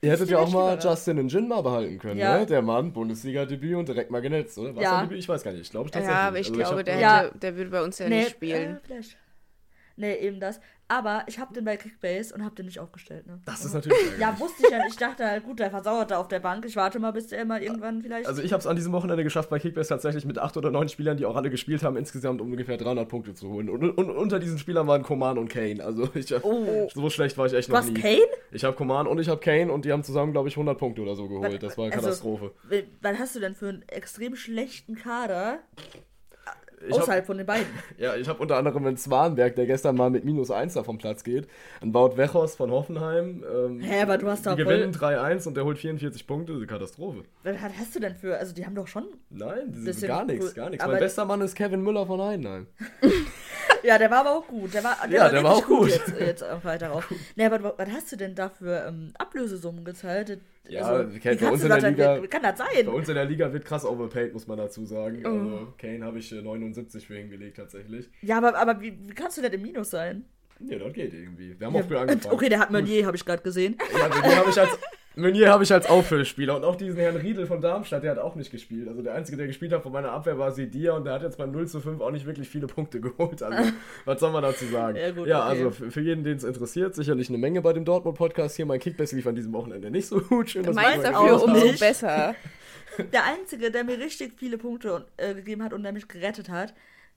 Ihr 0.00 0.10
hättet 0.10 0.26
Ich 0.26 0.32
ja 0.32 0.38
auch 0.38 0.50
mal. 0.52 0.78
Justin 0.78 1.16
in 1.16 1.28
Jin 1.28 1.48
mal 1.48 1.62
behalten 1.62 1.98
können, 1.98 2.18
Ja. 2.20 2.36
ne? 2.38 2.44
Der 2.46 2.60
Mann, 2.60 2.92
Bundesliga-Debüt 2.92 3.74
und 3.76 3.88
direkt 3.88 4.10
mal 4.10 4.20
genetzt, 4.20 4.58
oder? 4.58 4.76
Was 4.76 4.82
Ja. 4.82 4.90
sein 4.90 5.04
Debüt? 5.08 5.18
Ich 5.18 5.28
weiß 5.28 5.42
gar 5.42 5.52
nicht. 5.52 5.62
Ich 5.62 5.70
glaube 5.70 5.90
tatsächlich. 5.90 6.14
Ja, 6.14 6.28
aber 6.28 6.38
ich 6.40 6.46
Also 6.48 6.58
glaube, 6.60 6.76
hab- 6.80 6.84
der, 6.84 6.98
Ja. 6.98 7.18
hätte, 7.22 7.38
der 7.38 7.56
würde 7.56 7.70
bei 7.70 7.82
uns 7.82 7.98
ja 7.98 8.08
nee, 8.08 8.18
nicht 8.18 8.30
spielen. 8.32 8.76
Äh, 8.76 8.80
vielleicht. 8.86 9.16
Nee, 9.96 10.14
eben 10.16 10.40
das. 10.40 10.60
Aber 10.86 11.24
ich 11.28 11.38
habe 11.38 11.54
den 11.54 11.64
bei 11.64 11.78
Kickbase 11.78 12.34
und 12.34 12.44
habe 12.44 12.54
den 12.56 12.66
nicht 12.66 12.78
aufgestellt, 12.78 13.26
ne? 13.26 13.40
Das 13.46 13.64
ist 13.64 13.72
natürlich. 13.72 13.96
Ja, 14.18 14.38
wusste 14.38 14.64
ich 14.64 14.70
ja 14.70 14.78
nicht. 14.78 14.90
Ich 14.90 14.96
dachte 14.98 15.24
halt, 15.26 15.42
gut, 15.44 15.58
der 15.58 15.70
versauert 15.70 16.10
da 16.10 16.18
auf 16.18 16.28
der 16.28 16.40
Bank. 16.40 16.66
Ich 16.66 16.76
warte 16.76 16.98
mal, 16.98 17.10
bis 17.12 17.28
der 17.28 17.44
mal 17.46 17.62
irgendwann 17.62 18.02
vielleicht. 18.02 18.26
Also 18.26 18.42
ich 18.42 18.52
habe 18.52 18.60
es 18.60 18.66
an 18.66 18.76
diesem 18.76 18.92
Wochenende 18.92 19.24
geschafft, 19.24 19.48
bei 19.48 19.58
Kickbase 19.58 19.88
tatsächlich 19.88 20.26
mit 20.26 20.38
acht 20.38 20.56
oder 20.58 20.70
neun 20.70 20.88
Spielern, 20.90 21.16
die 21.16 21.24
auch 21.24 21.36
alle 21.36 21.48
gespielt 21.48 21.82
haben, 21.82 21.96
insgesamt 21.96 22.42
um 22.42 22.50
ungefähr 22.50 22.76
300 22.76 23.08
Punkte 23.08 23.32
zu 23.34 23.48
holen. 23.48 23.70
Und, 23.70 23.82
und 23.96 24.10
unter 24.10 24.38
diesen 24.38 24.58
Spielern 24.58 24.86
waren 24.86 25.02
Koman 25.02 25.38
und 25.38 25.48
Kane. 25.48 25.82
Also 25.82 26.08
ich 26.14 26.34
Oh. 26.44 26.88
so 26.92 27.08
schlecht 27.08 27.38
war 27.38 27.46
ich 27.46 27.54
echt 27.54 27.68
du 27.68 27.72
noch 27.72 27.78
hast 27.78 27.88
nie. 27.90 28.00
Kane? 28.00 28.18
Ich 28.52 28.64
habe 28.64 28.76
Koman 28.76 29.06
und 29.06 29.18
ich 29.18 29.28
habe 29.30 29.40
Kane 29.40 29.72
und 29.72 29.86
die 29.86 29.92
haben 29.92 30.04
zusammen, 30.04 30.32
glaube 30.32 30.48
ich, 30.48 30.54
100 30.56 30.76
Punkte 30.76 31.00
oder 31.00 31.14
so 31.16 31.28
geholt. 31.28 31.54
Was- 31.54 31.60
Das 31.60 31.78
war 31.78 31.86
eine 31.86 31.94
also- 31.94 32.06
Katastrophe. 32.06 32.52
Was 33.00 33.18
hast 33.18 33.34
du 33.36 33.40
denn 33.40 33.54
für 33.54 33.68
einen 33.70 33.82
extrem 33.88 34.36
schlechten 34.36 34.96
Kader 34.96 35.60
Ich 36.86 36.94
hab, 36.94 37.02
außerhalb 37.02 37.26
von 37.26 37.38
den 37.38 37.46
beiden? 37.46 37.66
ja, 37.98 38.16
ich 38.16 38.28
habe 38.28 38.40
unter 38.40 38.56
anderem 38.56 38.86
einen 38.86 38.96
Zwanberg, 38.96 39.56
der 39.56 39.66
gestern 39.66 39.96
mal 39.96 40.10
mit 40.10 40.24
minus 40.24 40.50
1 40.50 40.74
da 40.74 40.82
vom 40.82 40.98
Platz 40.98 41.24
geht. 41.24 41.48
Ein 41.80 41.94
Wout 41.94 42.16
Wechhorst 42.16 42.56
von 42.56 42.70
Hoffenheim. 42.70 43.44
Ähm, 43.52 43.80
Hä, 43.80 44.02
aber 44.02 44.18
du 44.18 44.28
hast 44.28 44.46
da 44.46 44.54
die 44.54 44.62
gewinnen 44.64 44.92
3-1 44.92 45.46
und 45.48 45.56
der 45.56 45.64
holt 45.64 45.78
44 45.78 46.26
Punkte. 46.26 46.52
Das 46.52 46.62
ist 46.62 46.68
eine 46.68 46.78
Katastrophe. 46.78 47.22
Was 47.42 47.56
hast 47.78 47.94
du 47.94 48.00
denn 48.00 48.14
für. 48.14 48.38
Also, 48.38 48.54
die 48.54 48.64
haben 48.66 48.74
doch 48.74 48.86
schon. 48.86 49.04
Nein, 49.30 49.68
das 49.68 49.78
ist 49.78 49.84
Bisschen 49.84 50.08
gar 50.08 50.24
nichts, 50.24 50.54
gar 50.54 50.70
nichts. 50.70 50.86
Mein 50.86 50.98
bester 50.98 51.24
Mann 51.24 51.40
ist 51.40 51.54
Kevin 51.54 51.82
Müller 51.82 52.06
von 52.06 52.20
Heidenheim. 52.20 52.66
Ja, 53.88 53.98
der 53.98 54.10
war 54.10 54.20
aber 54.20 54.30
auch 54.38 54.46
gut. 54.46 54.72
Der 54.72 54.82
war, 54.82 54.96
der 55.06 55.10
Ja, 55.16 55.24
war 55.24 55.30
der 55.30 55.42
war 55.44 55.52
auch 55.56 55.66
gut. 55.66 55.90
Jetzt, 55.90 56.14
jetzt 56.18 56.42
am 56.42 56.60
Freitag 56.60 56.90
auch. 56.92 57.02
Nee, 57.36 57.44
aber 57.46 57.74
was 57.76 57.88
hast 57.90 58.10
du 58.12 58.16
denn 58.16 58.34
da 58.34 58.48
für 58.48 58.86
ähm, 58.88 59.12
Ablösesummen 59.18 59.84
gezahlt? 59.84 60.30
Also, 60.30 60.40
Ja, 60.68 61.12
wie 61.14 61.18
kennt 61.18 61.40
bei 61.40 61.50
uns 61.50 61.62
in 61.62 61.68
der 61.68 61.78
das 61.80 61.90
Liga- 61.90 62.26
kann 62.28 62.42
das 62.42 62.58
Bei 62.58 62.64
sein? 62.76 62.88
uns 62.88 63.08
in 63.08 63.14
der 63.14 63.24
Liga 63.26 63.52
wird 63.52 63.64
krass 63.66 63.84
overpaid, 63.84 64.32
muss 64.32 64.46
man 64.46 64.56
dazu 64.58 64.86
sagen. 64.86 65.24
Also 65.26 65.74
Kane 65.76 66.04
habe 66.04 66.18
ich 66.18 66.32
äh, 66.32 66.40
79 66.40 67.06
für 67.06 67.14
hingelegt 67.16 67.56
tatsächlich. 67.58 68.08
Ja, 68.22 68.38
aber, 68.38 68.56
aber 68.56 68.80
wie, 68.80 68.98
wie 69.06 69.14
kannst 69.14 69.36
du 69.36 69.42
denn 69.42 69.52
im 69.52 69.62
Minus 69.62 69.90
sein? 69.90 70.24
Ja, 70.60 70.78
das 70.78 70.92
geht 70.94 71.12
irgendwie. 71.12 71.54
Wir 71.58 71.66
haben 71.66 71.76
auch 71.76 71.84
früh 71.86 71.96
angefangen. 71.96 72.24
Okay, 72.34 72.48
der 72.48 72.60
hat 72.60 72.70
Meunier, 72.70 73.04
habe 73.06 73.16
ich 73.16 73.24
gerade 73.26 73.42
gesehen. 73.42 73.76
Ja, 73.98 74.08
Meunier 74.08 74.36
habe 74.36 74.50
ich 74.50 74.58
als 74.60 74.70
Meunier 75.16 75.50
habe 75.50 75.62
ich 75.62 75.72
als 75.72 75.86
Auffüllspieler 75.86 76.56
und 76.56 76.64
auch 76.64 76.74
diesen 76.74 76.98
Herrn 76.98 77.16
Riedel 77.16 77.46
von 77.46 77.60
Darmstadt, 77.60 78.02
der 78.02 78.12
hat 78.12 78.18
auch 78.18 78.34
nicht 78.34 78.50
gespielt. 78.50 78.88
Also 78.88 79.00
der 79.00 79.14
einzige, 79.14 79.36
der 79.36 79.46
gespielt 79.46 79.72
hat 79.72 79.82
von 79.82 79.92
meiner 79.92 80.10
Abwehr 80.10 80.38
war 80.38 80.50
Sidia 80.50 80.92
und 80.94 81.04
der 81.04 81.12
hat 81.14 81.22
jetzt 81.22 81.38
beim 81.38 81.52
0 81.52 81.68
zu 81.68 81.80
5 81.80 82.00
auch 82.00 82.10
nicht 82.10 82.26
wirklich 82.26 82.48
viele 82.48 82.66
Punkte 82.66 83.00
geholt. 83.02 83.42
Also 83.42 83.72
was 84.04 84.18
soll 84.18 84.32
man 84.32 84.42
dazu 84.42 84.64
sagen? 84.66 84.96
Ja, 84.96 85.10
gut, 85.12 85.28
ja 85.28 85.40
okay. 85.40 85.48
also 85.48 85.70
für, 85.70 85.90
für 85.90 86.00
jeden, 86.00 86.24
den 86.24 86.36
es 86.36 86.44
interessiert, 86.44 86.94
sicherlich 86.96 87.28
eine 87.28 87.38
Menge 87.38 87.62
bei 87.62 87.72
dem 87.72 87.84
Dortmund 87.84 88.16
Podcast 88.16 88.56
hier. 88.56 88.66
Mein 88.66 88.80
Kickbase 88.80 89.14
lief 89.14 89.26
an 89.26 89.36
diesem 89.36 89.52
Wochenende 89.52 89.90
nicht 89.90 90.06
so 90.06 90.20
gut. 90.20 90.50
Schön, 90.50 90.64
dass 90.64 90.74
Meins 90.74 91.02
dafür 91.02 91.42
umso 91.42 91.78
besser. 91.78 92.34
Der 93.12 93.24
Einzige, 93.24 93.72
der 93.72 93.82
mir 93.82 93.98
richtig 93.98 94.34
viele 94.36 94.56
Punkte 94.56 95.06
äh, 95.16 95.34
gegeben 95.34 95.64
hat 95.64 95.72
und 95.72 95.82
der 95.82 95.92
mich 95.92 96.06
gerettet 96.06 96.48
hat, 96.48 96.74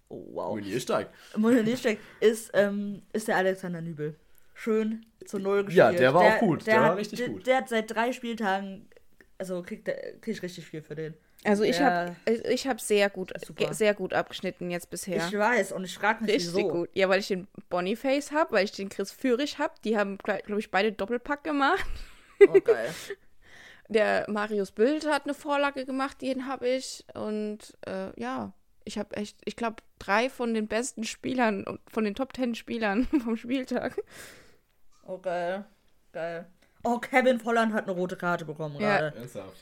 oh, 0.09 0.25
wow, 0.33 0.55
Meunier 0.55 0.79
steigt. 0.79 1.11
Meunier 1.37 1.77
steckt, 1.77 2.01
ist, 2.19 2.49
ähm, 2.53 3.03
ist 3.13 3.27
der 3.27 3.37
Alexander 3.37 3.81
Nübel. 3.81 4.15
Schön 4.59 5.05
zu 5.23 5.37
Null 5.37 5.65
gespielt. 5.65 5.77
Ja, 5.77 5.91
der 5.91 6.13
war 6.15 6.23
auch 6.23 6.39
gut. 6.39 6.65
Der 6.65 6.81
war 6.81 6.89
hat, 6.89 6.97
richtig 6.97 7.19
der, 7.19 7.29
gut. 7.29 7.45
Der 7.45 7.57
hat 7.57 7.69
seit 7.69 7.93
drei 7.93 8.11
Spieltagen, 8.11 8.89
also 9.37 9.61
kriegt 9.61 9.85
der, 9.85 10.17
krieg 10.19 10.33
ich 10.33 10.41
richtig 10.41 10.65
viel 10.65 10.81
für 10.81 10.95
den. 10.95 11.13
Also 11.43 11.63
ich 11.63 11.79
habe 11.79 12.15
ich 12.25 12.67
hab 12.67 12.81
sehr 12.81 13.11
gut 13.11 13.31
Super. 13.45 13.71
sehr 13.75 13.93
gut 13.93 14.15
abgeschnitten 14.15 14.71
jetzt 14.71 14.89
bisher. 14.89 15.27
Ich 15.27 15.37
weiß 15.37 15.73
und 15.73 15.83
ich 15.83 15.95
frage 15.95 16.23
mich, 16.23 16.33
Richtig 16.33 16.55
wieso. 16.55 16.67
gut. 16.69 16.89
Ja, 16.93 17.07
weil 17.07 17.19
ich 17.19 17.27
den 17.27 17.47
Boniface 17.69 18.31
habe, 18.31 18.53
weil 18.53 18.65
ich 18.65 18.71
den 18.71 18.89
Chris 18.89 19.11
Führig 19.11 19.59
habe. 19.59 19.75
Die 19.83 19.95
haben, 19.95 20.17
glaube 20.17 20.59
ich, 20.59 20.71
beide 20.71 20.91
Doppelpack 20.91 21.43
gemacht. 21.43 21.85
Oh, 22.47 22.59
geil. 22.59 22.89
Der 23.89 24.25
Marius 24.27 24.71
Bild 24.71 25.07
hat 25.07 25.25
eine 25.25 25.35
Vorlage 25.35 25.85
gemacht, 25.85 26.21
den 26.21 26.47
habe 26.47 26.67
ich. 26.67 27.05
Und 27.13 27.77
äh, 27.85 28.19
ja, 28.19 28.53
ich 28.83 28.97
habe 28.97 29.15
echt, 29.15 29.37
ich 29.45 29.55
glaube, 29.55 29.77
drei 29.99 30.29
von 30.29 30.53
den 30.53 30.67
besten 30.67 31.03
Spielern, 31.03 31.63
und 31.63 31.79
von 31.89 32.03
den 32.03 32.15
Top 32.15 32.33
Ten 32.33 32.55
Spielern 32.55 33.05
vom 33.23 33.37
Spieltag. 33.37 33.95
Oh, 35.07 35.17
geil. 35.17 35.65
Geil. 36.11 36.45
Oh, 36.83 36.99
Kevin 36.99 37.39
Volland 37.39 37.73
hat 37.73 37.85
eine 37.85 37.93
rote 37.93 38.15
Karte 38.15 38.45
bekommen 38.45 38.75
Ja. 38.79 38.97
gerade. 38.99 39.17
Ernsthaft. 39.17 39.57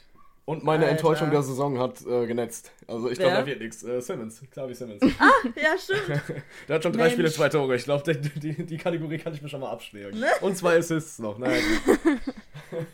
Und 0.47 0.63
meine 0.63 0.83
Alter. 0.83 0.91
Enttäuschung 0.97 1.31
der 1.31 1.41
Saison 1.41 1.79
hat 1.79 2.05
äh, 2.05 2.27
genetzt. 2.27 2.71
Also 2.87 3.09
ich 3.09 3.17
glaube, 3.17 3.33
da 3.35 3.45
wird 3.47 3.59
nichts. 3.61 3.83
Äh, 3.83 3.99
Simmons, 3.99 4.43
Clavi 4.51 4.75
Simmons. 4.75 5.01
Ja, 5.55 5.75
stimmt. 5.75 6.21
Der 6.67 6.75
hat 6.75 6.83
schon 6.83 6.93
drei 6.93 7.03
Mensch. 7.03 7.13
Spiele, 7.13 7.31
zwei 7.31 7.49
Tore. 7.49 7.75
Ich 7.75 7.83
glaube, 7.85 8.13
die, 8.13 8.39
die, 8.39 8.63
die 8.65 8.77
Kategorie 8.77 9.17
kann 9.17 9.33
ich 9.33 9.41
mir 9.41 9.49
schon 9.49 9.61
mal 9.61 9.71
abschlägen. 9.71 10.19
Ne? 10.19 10.27
Und 10.41 10.55
zwei 10.55 10.77
Assists 10.77 11.17
noch. 11.17 11.39
Naja, 11.39 11.59
gut. 11.85 11.99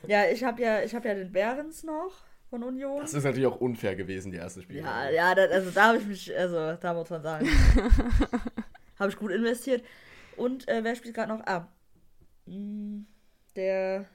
ja, 0.08 0.30
ich 0.30 0.42
habe 0.46 0.62
ja, 0.62 0.82
ich 0.82 0.96
hab 0.96 1.04
ja 1.04 1.14
den 1.14 1.30
Behrens 1.34 1.84
noch 1.84 2.14
von 2.50 2.64
Union. 2.64 3.02
das 3.02 3.14
ist 3.14 3.24
natürlich 3.26 3.48
auch 3.48 3.60
unfair 3.60 3.96
gewesen, 3.98 4.32
die 4.32 4.38
erste 4.38 4.62
Spiele. 4.62 4.82
Ja, 4.82 5.10
ja, 5.10 5.36
das, 5.36 5.52
also 5.52 5.72
da 5.72 5.88
habe 5.90 5.98
ich 5.98 6.06
mich, 6.06 6.38
also 6.38 6.74
da 6.80 6.94
muss 6.94 7.10
man 7.10 7.22
sagen, 7.22 7.50
habe 8.98 9.10
ich 9.10 9.18
gut 9.18 9.32
investiert. 9.32 9.84
Und 10.38 10.70
äh, 10.70 10.84
wer 10.84 10.96
spielt 10.96 11.16
gerade 11.16 11.34
noch? 11.34 11.42
Ah, 11.46 11.68
der, 12.46 14.06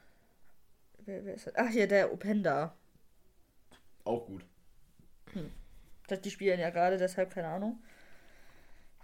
wer, 1.05 1.25
wer 1.25 1.33
ist 1.33 1.47
das? 1.47 1.55
Ach 1.55 1.69
hier, 1.69 1.87
der 1.87 2.11
Openda. 2.11 2.75
Auch 4.03 4.25
gut. 4.25 4.45
Das, 6.07 6.21
die 6.21 6.31
spielen 6.31 6.59
ja 6.59 6.69
gerade, 6.69 6.97
deshalb 6.97 7.33
keine 7.33 7.49
Ahnung. 7.49 7.79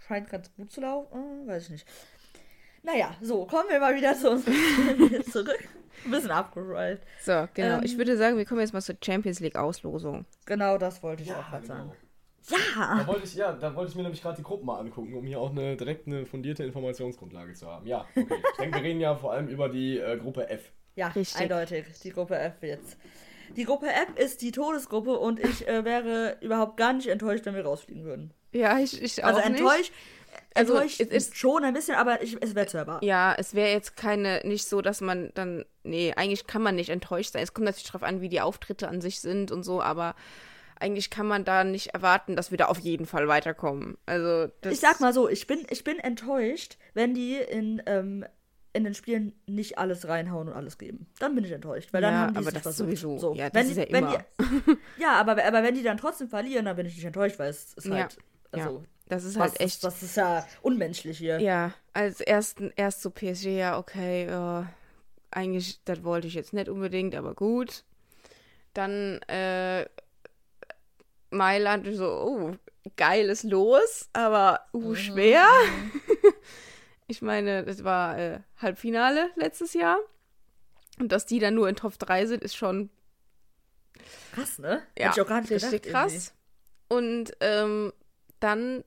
Scheint 0.06 0.28
ganz 0.28 0.50
gut 0.54 0.70
zu 0.72 0.80
laufen, 0.80 1.44
äh, 1.44 1.48
weiß 1.48 1.64
ich 1.64 1.70
nicht. 1.70 1.88
Naja, 2.82 3.16
so, 3.20 3.46
kommen 3.46 3.68
wir 3.70 3.80
mal 3.80 3.94
wieder 3.94 4.14
zu 4.14 4.30
uns 4.30 4.44
zurück. 5.32 5.68
Ein 6.04 6.10
bisschen 6.10 6.30
abgereift. 6.30 7.02
So, 7.22 7.48
genau. 7.54 7.78
Ähm. 7.78 7.84
ich 7.84 7.96
würde 7.96 8.16
sagen, 8.16 8.36
wir 8.36 8.44
kommen 8.44 8.60
jetzt 8.60 8.74
mal 8.74 8.82
zur 8.82 8.96
Champions 9.02 9.40
League 9.40 9.56
Auslosung. 9.56 10.26
Genau 10.44 10.76
das 10.76 11.02
wollte 11.02 11.22
ich 11.22 11.32
auch 11.32 11.48
gerade 11.48 11.66
sagen. 11.66 11.92
Da 12.50 12.56
Ja! 12.98 13.06
wollte 13.06 13.24
ich, 13.24 13.34
ja, 13.34 13.52
da 13.52 13.74
wollte 13.74 13.90
ich 13.90 13.96
mir 13.96 14.02
nämlich 14.02 14.20
gerade 14.22 14.36
die 14.36 14.42
Gruppen 14.42 14.66
mal 14.66 14.78
angucken, 14.78 15.14
um 15.14 15.24
hier 15.26 15.40
auch 15.40 15.50
eine 15.50 15.76
direkt 15.76 16.06
eine 16.06 16.26
fundierte 16.26 16.64
Informationsgrundlage 16.64 17.54
zu 17.54 17.66
haben. 17.66 17.86
Ja, 17.86 18.06
okay. 18.14 18.26
Ich 18.52 18.56
denke, 18.58 18.78
wir 18.78 18.84
reden 18.84 19.00
ja 19.00 19.14
vor 19.14 19.32
allem 19.32 19.48
über 19.48 19.68
die 19.68 19.98
äh, 19.98 20.16
Gruppe 20.18 20.48
F. 20.48 20.70
Ja, 20.96 21.08
Richtig. 21.08 21.40
eindeutig. 21.40 21.86
Die 22.02 22.10
Gruppe 22.10 22.36
F 22.38 22.54
jetzt. 22.62 22.98
Die 23.56 23.64
Gruppe 23.64 23.86
F 23.88 24.08
ist 24.16 24.42
die 24.42 24.52
Todesgruppe 24.52 25.18
und 25.18 25.38
ich 25.40 25.66
äh, 25.66 25.84
wäre 25.84 26.36
überhaupt 26.40 26.76
gar 26.76 26.92
nicht 26.92 27.08
enttäuscht, 27.08 27.44
wenn 27.46 27.54
wir 27.54 27.64
rausfliegen 27.64 28.04
würden. 28.04 28.32
Ja, 28.52 28.78
ich, 28.78 29.00
ich 29.02 29.22
auch 29.24 29.28
Also 29.28 29.40
nicht. 29.40 29.60
enttäuscht, 29.60 29.92
Also, 30.54 30.74
enttäuscht 30.74 31.00
es 31.00 31.08
ist- 31.08 31.36
schon 31.36 31.64
ein 31.64 31.74
bisschen, 31.74 31.96
aber 31.96 32.22
ich, 32.22 32.36
es 32.40 32.54
wäre 32.54 32.66
erwarten. 32.78 33.04
Ja, 33.04 33.34
es 33.36 33.54
wäre 33.54 33.70
jetzt 33.70 33.96
keine, 33.96 34.40
nicht 34.44 34.66
so, 34.66 34.80
dass 34.82 35.00
man 35.00 35.30
dann, 35.34 35.64
nee, 35.82 36.12
eigentlich 36.16 36.46
kann 36.46 36.62
man 36.62 36.74
nicht 36.76 36.90
enttäuscht 36.90 37.32
sein. 37.32 37.42
Es 37.42 37.52
kommt 37.54 37.64
natürlich 37.66 37.86
darauf 37.86 38.02
an, 38.02 38.20
wie 38.20 38.28
die 38.28 38.40
Auftritte 38.40 38.88
an 38.88 39.00
sich 39.00 39.20
sind 39.20 39.50
und 39.50 39.62
so, 39.64 39.82
aber 39.82 40.14
eigentlich 40.78 41.10
kann 41.10 41.26
man 41.26 41.44
da 41.44 41.64
nicht 41.64 41.88
erwarten, 41.94 42.36
dass 42.36 42.50
wir 42.50 42.58
da 42.58 42.66
auf 42.66 42.78
jeden 42.78 43.06
Fall 43.06 43.28
weiterkommen. 43.28 43.96
Also, 44.06 44.50
das, 44.60 44.72
Ich 44.74 44.80
sag 44.80 45.00
mal 45.00 45.12
so, 45.12 45.28
ich 45.28 45.46
bin, 45.46 45.66
ich 45.70 45.84
bin 45.84 45.98
enttäuscht, 45.98 46.76
wenn 46.94 47.14
die 47.14 47.36
in, 47.36 47.82
ähm, 47.86 48.24
in 48.72 48.84
den 48.84 48.94
Spielen 48.94 49.32
nicht 49.46 49.78
alles 49.78 50.08
reinhauen 50.08 50.48
und 50.48 50.54
alles 50.54 50.78
geben. 50.78 51.06
Dann 51.20 51.34
bin 51.34 51.44
ich 51.44 51.52
enttäuscht, 51.52 51.92
weil 51.92 52.02
dann 52.02 52.12
Ja, 52.12 52.20
haben 52.20 52.32
die 52.34 52.38
aber 52.40 52.50
das 52.52 52.62
versucht. 52.62 52.88
sowieso. 52.88 53.18
So. 53.18 53.34
Ja, 53.34 53.50
das 53.50 53.62
wenn 53.62 53.68
ist 53.70 53.76
die, 53.88 53.92
ja 53.92 53.98
immer. 53.98 54.24
Die, 54.40 54.76
ja, 55.02 55.12
aber, 55.14 55.32
aber 55.44 55.62
wenn 55.62 55.74
die 55.74 55.82
dann 55.82 55.96
trotzdem 55.96 56.28
verlieren, 56.28 56.64
dann 56.64 56.74
bin 56.76 56.86
ich 56.86 56.96
nicht 56.96 57.04
enttäuscht, 57.04 57.38
weil 57.38 57.50
es 57.50 57.74
ist 57.74 57.86
Ja, 57.86 57.92
halt, 57.94 58.18
also, 58.50 58.78
ja, 58.80 58.84
das 59.08 59.24
ist 59.24 59.38
was 59.38 59.52
halt 59.52 59.60
echt. 59.60 59.74
Ist, 59.76 59.84
das 59.84 60.02
ist 60.02 60.16
ja 60.16 60.44
unmenschlich 60.62 61.18
hier. 61.18 61.38
Ja, 61.40 61.72
als 61.92 62.20
ersten, 62.20 62.72
erst 62.74 63.02
so 63.02 63.10
PSG, 63.10 63.46
ja, 63.58 63.78
okay, 63.78 64.24
äh, 64.24 64.64
eigentlich, 65.30 65.80
das 65.84 66.02
wollte 66.02 66.26
ich 66.26 66.34
jetzt 66.34 66.52
nicht 66.52 66.68
unbedingt, 66.68 67.14
aber 67.14 67.34
gut. 67.34 67.84
Dann, 68.72 69.20
äh, 69.28 69.86
Mailand, 71.36 71.86
so, 71.94 72.06
oh, 72.06 72.56
geiles 72.96 73.42
Los, 73.42 74.08
aber, 74.12 74.60
uh, 74.72 74.94
schwer. 74.94 75.46
ich 77.06 77.22
meine, 77.22 77.64
das 77.64 77.84
war 77.84 78.18
äh, 78.18 78.40
Halbfinale 78.60 79.30
letztes 79.36 79.74
Jahr. 79.74 79.98
Und 80.98 81.10
dass 81.10 81.26
die 81.26 81.40
dann 81.40 81.54
nur 81.54 81.68
in 81.68 81.76
Top 81.76 81.98
3 81.98 82.26
sind, 82.26 82.42
ist 82.42 82.54
schon 82.54 82.90
Krass, 84.32 84.58
ne? 84.58 84.82
ja, 84.98 85.06
Hätte 85.06 85.20
ich 85.20 85.22
auch 85.22 85.28
gar 85.28 85.40
nicht 85.40 85.52
richtig 85.52 85.82
gedacht, 85.82 86.10
krass. 86.10 86.34
Und 86.88 87.32
ähm, 87.40 87.92
dann, 88.40 88.84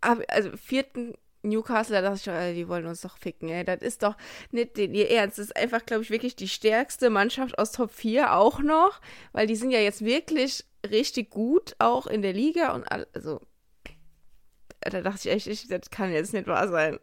also 0.00 0.56
vierten 0.56 1.14
Newcastle, 1.46 2.00
da 2.00 2.10
dachte 2.10 2.20
ich, 2.20 2.26
äh, 2.28 2.54
die 2.54 2.68
wollen 2.68 2.86
uns 2.86 3.00
doch 3.00 3.16
ficken, 3.18 3.48
ey. 3.48 3.64
Das 3.64 3.80
ist 3.80 4.02
doch 4.02 4.16
nicht 4.50 4.78
ihr 4.78 5.10
Ernst. 5.10 5.38
Das 5.38 5.46
ist 5.46 5.56
einfach, 5.56 5.84
glaube 5.84 6.02
ich, 6.02 6.10
wirklich 6.10 6.36
die 6.36 6.48
stärkste 6.48 7.10
Mannschaft 7.10 7.58
aus 7.58 7.72
Top 7.72 7.90
4 7.90 8.34
auch 8.34 8.60
noch, 8.60 9.00
weil 9.32 9.46
die 9.46 9.56
sind 9.56 9.70
ja 9.70 9.80
jetzt 9.80 10.04
wirklich 10.04 10.64
richtig 10.90 11.30
gut, 11.30 11.74
auch 11.78 12.06
in 12.06 12.22
der 12.22 12.32
Liga 12.32 12.74
und 12.74 12.84
also 12.90 13.40
da 14.80 15.00
dachte 15.00 15.28
ich 15.28 15.48
echt, 15.48 15.70
das 15.70 15.90
kann 15.90 16.12
jetzt 16.12 16.32
nicht 16.32 16.46
wahr 16.46 16.68
sein. 16.68 16.98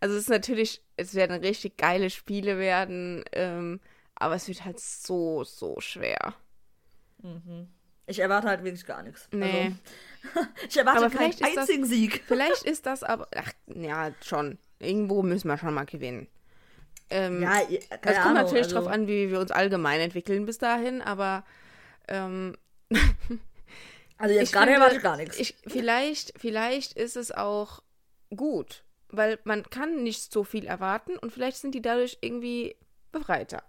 Also 0.00 0.16
es 0.16 0.22
ist 0.22 0.30
natürlich, 0.30 0.82
es 0.96 1.14
werden 1.14 1.40
richtig 1.40 1.76
geile 1.76 2.10
Spiele 2.10 2.58
werden, 2.58 3.24
ähm, 3.32 3.80
aber 4.14 4.34
es 4.34 4.48
wird 4.48 4.64
halt 4.64 4.80
so, 4.80 5.44
so 5.44 5.80
schwer. 5.80 6.34
Mhm. 7.22 7.68
Ich 8.10 8.18
erwarte 8.18 8.48
halt 8.48 8.64
wirklich 8.64 8.84
gar 8.84 9.04
nichts. 9.04 9.28
Nee. 9.30 9.72
Also, 10.34 10.48
ich 10.68 10.76
erwarte 10.76 11.06
aber 11.06 11.16
keinen 11.16 11.32
einzigen 11.42 11.82
das, 11.82 11.90
Sieg. 11.90 12.24
Vielleicht 12.26 12.64
ist 12.64 12.84
das 12.84 13.04
aber, 13.04 13.28
ach, 13.36 13.52
ja, 13.66 14.10
schon. 14.24 14.58
Irgendwo 14.80 15.22
müssen 15.22 15.46
wir 15.46 15.56
schon 15.56 15.74
mal 15.74 15.86
gewinnen. 15.86 16.26
Ähm, 17.08 17.40
ja, 17.40 17.60
es 17.60 17.88
kommt 17.88 18.06
Ahnung, 18.16 18.34
natürlich 18.34 18.64
also... 18.64 18.76
drauf 18.76 18.88
an, 18.88 19.06
wie 19.06 19.30
wir 19.30 19.38
uns 19.38 19.52
allgemein 19.52 20.00
entwickeln 20.00 20.44
bis 20.44 20.58
dahin, 20.58 21.02
aber 21.02 21.44
ähm, 22.08 22.56
also 24.18 24.34
jetzt 24.34 24.52
gerade 24.52 24.72
erwarte 24.72 24.96
ich 24.96 25.02
gar 25.02 25.16
nichts. 25.16 25.38
Ich, 25.38 25.56
vielleicht, 25.66 26.32
vielleicht 26.36 26.94
ist 26.94 27.16
es 27.16 27.30
auch 27.30 27.82
gut, 28.34 28.82
weil 29.08 29.38
man 29.44 29.62
kann 29.64 30.02
nicht 30.02 30.32
so 30.32 30.42
viel 30.42 30.66
erwarten 30.66 31.16
und 31.16 31.32
vielleicht 31.32 31.58
sind 31.58 31.76
die 31.76 31.82
dadurch 31.82 32.18
irgendwie 32.22 32.76
befreiter. 33.12 33.62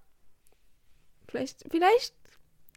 Vielleicht, 1.27 1.65
vielleicht 1.69 2.15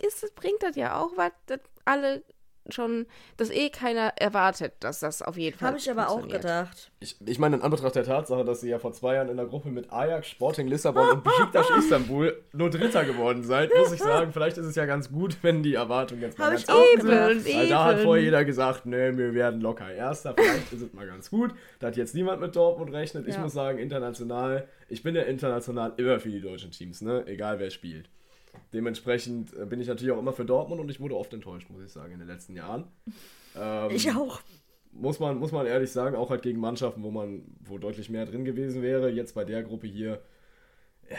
ist, 0.02 0.34
bringt 0.34 0.62
das 0.62 0.76
ja 0.76 1.00
auch 1.00 1.10
was, 1.16 1.32
dass 1.46 1.60
alle 1.84 2.22
schon, 2.70 3.06
dass 3.36 3.50
eh 3.50 3.68
keiner 3.70 4.12
erwartet, 4.16 4.72
dass 4.80 5.00
das 5.00 5.22
auf 5.22 5.36
jeden 5.36 5.58
Fall 5.58 5.68
Habe 5.68 5.78
ich 5.78 5.90
aber 5.90 6.08
auch 6.08 6.26
gedacht. 6.26 6.90
Ich, 7.00 7.16
ich 7.26 7.38
meine, 7.38 7.56
in 7.56 7.62
Anbetracht 7.62 7.94
der 7.94 8.04
Tatsache, 8.04 8.44
dass 8.44 8.62
ihr 8.62 8.70
ja 8.70 8.78
vor 8.78 8.92
zwei 8.92 9.14
Jahren 9.14 9.28
in 9.28 9.36
der 9.36 9.46
Gruppe 9.46 9.68
mit 9.68 9.92
Ajax, 9.92 10.28
Sporting 10.28 10.66
Lissabon 10.68 11.10
und 11.10 11.24
Besiktas 11.24 11.66
Istanbul 11.78 12.42
nur 12.52 12.70
Dritter 12.70 13.04
geworden 13.04 13.42
seid, 13.42 13.70
muss 13.76 13.92
ich 13.92 14.00
sagen, 14.00 14.32
vielleicht 14.32 14.56
ist 14.56 14.66
es 14.66 14.76
ja 14.76 14.86
ganz 14.86 15.10
gut, 15.10 15.36
wenn 15.42 15.62
die 15.62 15.74
Erwartungen 15.74 16.22
jetzt 16.22 16.38
mal 16.38 16.50
ganz 16.50 16.68
auch 16.68 16.82
sind. 16.96 17.06
Weil 17.06 17.68
da 17.68 17.84
hat 17.84 18.00
vorher 18.00 18.24
jeder 18.24 18.44
gesagt, 18.44 18.86
nee, 18.86 19.16
wir 19.16 19.34
werden 19.34 19.60
locker 19.60 19.90
Erster, 19.92 20.34
vielleicht 20.36 20.72
ist 20.72 20.82
es 20.82 20.92
mal 20.92 21.06
ganz 21.06 21.30
gut. 21.30 21.54
Da 21.80 21.88
hat 21.88 21.96
jetzt 21.96 22.14
niemand 22.14 22.40
mit 22.40 22.56
Dortmund 22.56 22.92
rechnet. 22.92 23.28
Ich 23.28 23.34
ja. 23.34 23.40
muss 23.40 23.52
sagen, 23.52 23.78
international, 23.78 24.68
ich 24.88 25.02
bin 25.02 25.14
ja 25.14 25.22
international 25.22 25.92
immer 25.96 26.18
für 26.18 26.30
die 26.30 26.40
deutschen 26.40 26.70
Teams, 26.70 27.02
ne? 27.02 27.24
Egal 27.26 27.58
wer 27.58 27.70
spielt. 27.70 28.08
Dementsprechend 28.72 29.56
äh, 29.56 29.66
bin 29.66 29.80
ich 29.80 29.88
natürlich 29.88 30.12
auch 30.12 30.18
immer 30.18 30.32
für 30.32 30.44
Dortmund 30.44 30.80
und 30.80 30.90
ich 30.90 31.00
wurde 31.00 31.16
oft 31.16 31.32
enttäuscht, 31.32 31.70
muss 31.70 31.82
ich 31.82 31.92
sagen, 31.92 32.12
in 32.12 32.18
den 32.18 32.28
letzten 32.28 32.56
Jahren. 32.56 32.84
Ähm, 33.56 33.90
ich 33.90 34.10
auch. 34.12 34.40
Muss 34.92 35.18
man, 35.18 35.38
muss 35.38 35.52
man 35.52 35.66
ehrlich 35.66 35.90
sagen, 35.90 36.14
auch 36.14 36.30
halt 36.30 36.42
gegen 36.42 36.60
Mannschaften, 36.60 37.02
wo 37.02 37.10
man, 37.10 37.42
wo 37.60 37.78
deutlich 37.78 38.10
mehr 38.10 38.26
drin 38.26 38.44
gewesen 38.44 38.82
wäre. 38.82 39.10
Jetzt 39.10 39.34
bei 39.34 39.44
der 39.44 39.62
Gruppe 39.62 39.88
hier 39.88 40.22
ja, 41.10 41.16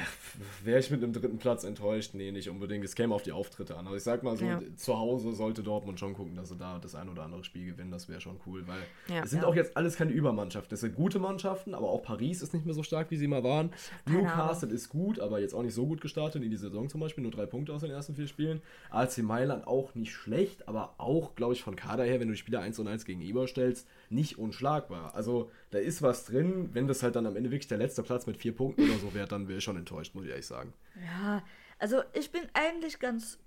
wäre 0.63 0.79
ich 0.79 0.89
mit 0.89 1.03
einem 1.03 1.13
dritten 1.13 1.37
Platz 1.37 1.63
enttäuscht? 1.63 2.13
Nee, 2.13 2.31
nicht 2.31 2.49
unbedingt. 2.49 2.83
Es 2.83 2.95
käme 2.95 3.13
auf 3.13 3.23
die 3.23 3.31
Auftritte 3.31 3.77
an. 3.77 3.87
Aber 3.87 3.95
ich 3.95 4.03
sag 4.03 4.23
mal 4.23 4.35
so, 4.35 4.45
ja. 4.45 4.59
zu 4.75 4.97
Hause 4.97 5.33
sollte 5.33 5.63
Dortmund 5.63 5.99
schon 5.99 6.13
gucken, 6.13 6.35
dass 6.35 6.49
sie 6.49 6.55
da 6.55 6.79
das 6.79 6.95
ein 6.95 7.09
oder 7.09 7.23
andere 7.23 7.43
Spiel 7.43 7.65
gewinnen. 7.65 7.91
Das 7.91 8.09
wäre 8.09 8.21
schon 8.21 8.39
cool, 8.45 8.67
weil 8.67 8.79
ja, 9.07 9.23
es 9.23 9.31
sind 9.31 9.41
ja. 9.41 9.47
auch 9.47 9.55
jetzt 9.55 9.77
alles 9.77 9.95
keine 9.95 10.11
Übermannschaften. 10.11 10.69
Das 10.69 10.81
sind 10.81 10.95
gute 10.95 11.19
Mannschaften, 11.19 11.73
aber 11.73 11.89
auch 11.89 12.01
Paris 12.01 12.41
ist 12.41 12.53
nicht 12.53 12.65
mehr 12.65 12.75
so 12.75 12.83
stark, 12.83 13.11
wie 13.11 13.17
sie 13.17 13.27
mal 13.27 13.43
waren. 13.43 13.71
Newcastle 14.07 14.69
ist 14.69 14.89
gut, 14.89 15.19
aber 15.19 15.39
jetzt 15.39 15.53
auch 15.53 15.63
nicht 15.63 15.73
so 15.73 15.85
gut 15.85 16.01
gestartet 16.01 16.43
in 16.43 16.51
die 16.51 16.57
Saison 16.57 16.89
zum 16.89 17.01
Beispiel. 17.01 17.21
Nur 17.21 17.31
drei 17.31 17.45
Punkte 17.45 17.73
aus 17.73 17.81
den 17.81 17.91
ersten 17.91 18.15
vier 18.15 18.27
Spielen. 18.27 18.61
AC 18.89 19.19
Mailand 19.19 19.67
auch 19.67 19.95
nicht 19.95 20.13
schlecht, 20.13 20.67
aber 20.67 20.95
auch, 20.97 21.35
glaube 21.35 21.53
ich, 21.53 21.63
von 21.63 21.75
Kader 21.75 22.03
her, 22.03 22.19
wenn 22.19 22.27
du 22.27 22.33
die 22.33 22.39
Spieler 22.39 22.61
1 22.61 22.79
und 22.79 22.87
1 22.87 23.05
gegen 23.05 23.21
Eber 23.21 23.47
stellst, 23.47 23.87
nicht 24.09 24.37
unschlagbar. 24.37 25.15
Also 25.15 25.51
da 25.71 25.79
ist 25.79 26.01
was 26.01 26.25
drin. 26.25 26.69
Wenn 26.73 26.87
das 26.87 27.03
halt 27.03 27.15
dann 27.15 27.25
am 27.25 27.35
Ende 27.35 27.51
wirklich 27.51 27.67
der 27.67 27.77
letzte 27.77 28.03
Platz 28.03 28.25
mit 28.25 28.37
vier 28.37 28.55
Punkten 28.55 28.89
oder 28.89 28.99
so 28.99 29.13
wäre, 29.13 29.27
dann 29.27 29.47
wäre 29.47 29.59
ich 29.59 29.63
schon 29.63 29.77
enttäuscht, 29.77 30.15
muss 30.15 30.25
ich 30.25 30.31
ehrlich 30.31 30.47
sagen. 30.47 30.73
Ja, 31.03 31.43
also 31.79 32.01
ich 32.13 32.31
bin 32.31 32.41
eigentlich 32.53 32.99
ganz. 32.99 33.39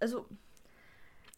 Also. 0.00 0.26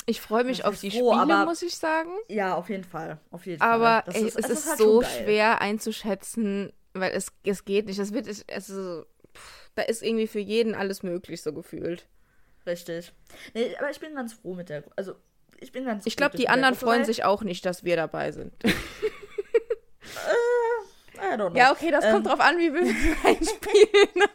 Ich 0.07 0.21
freue 0.21 0.45
mich 0.45 0.65
auf 0.65 0.81
die 0.81 0.91
froh, 0.91 1.15
Spiele, 1.15 1.45
muss 1.45 1.63
ich 1.63 1.77
sagen. 1.77 2.11
Ja, 2.29 2.55
auf 2.55 2.69
jeden 2.69 2.85
Fall. 2.85 3.21
Auf 3.31 3.47
jeden 3.47 3.61
aber 3.61 4.03
Fall. 4.05 4.15
ey, 4.15 4.27
ist, 4.27 4.39
es 4.39 4.47
ist, 4.47 4.59
ist 4.61 4.69
halt 4.69 4.79
so 4.79 5.03
schwer 5.03 5.61
einzuschätzen, 5.61 6.73
weil 6.95 7.13
es, 7.13 7.33
es 7.45 7.65
geht 7.65 7.87
nicht. 7.87 7.99
Es 7.99 8.13
wird, 8.13 8.27
es, 8.27 8.45
also, 8.49 9.05
pff, 9.37 9.71
da 9.75 9.83
ist 9.83 10.03
irgendwie 10.03 10.27
für 10.27 10.41
jeden 10.41 10.75
alles 10.75 11.03
möglich, 11.03 11.43
so 11.43 11.53
gefühlt. 11.53 12.09
Richtig. 12.67 13.13
Nee, 13.55 13.77
aber 13.77 13.91
ich 13.91 14.01
bin 14.01 14.15
ganz 14.15 14.33
froh 14.33 14.55
mit 14.55 14.69
der. 14.69 14.85
Also, 14.97 15.15
ich 15.61 15.73
bin 15.73 15.85
ganz 15.85 16.07
Ich 16.07 16.17
glaube, 16.17 16.37
die 16.37 16.49
anderen 16.49 16.75
freuen 16.75 17.05
sich 17.05 17.25
auch 17.25 17.43
nicht, 17.43 17.65
dass 17.65 17.85
wir 17.85 17.97
dabei 17.97 18.33
sind. 18.33 18.53
äh, 18.65 18.69
ja, 21.55 21.73
okay, 21.73 21.91
das 21.91 22.05
ähm, 22.05 22.13
kommt 22.13 22.27
drauf 22.27 22.41
an, 22.41 22.59
wie 22.59 22.73
wir 22.73 22.81
einspielen. 23.25 24.31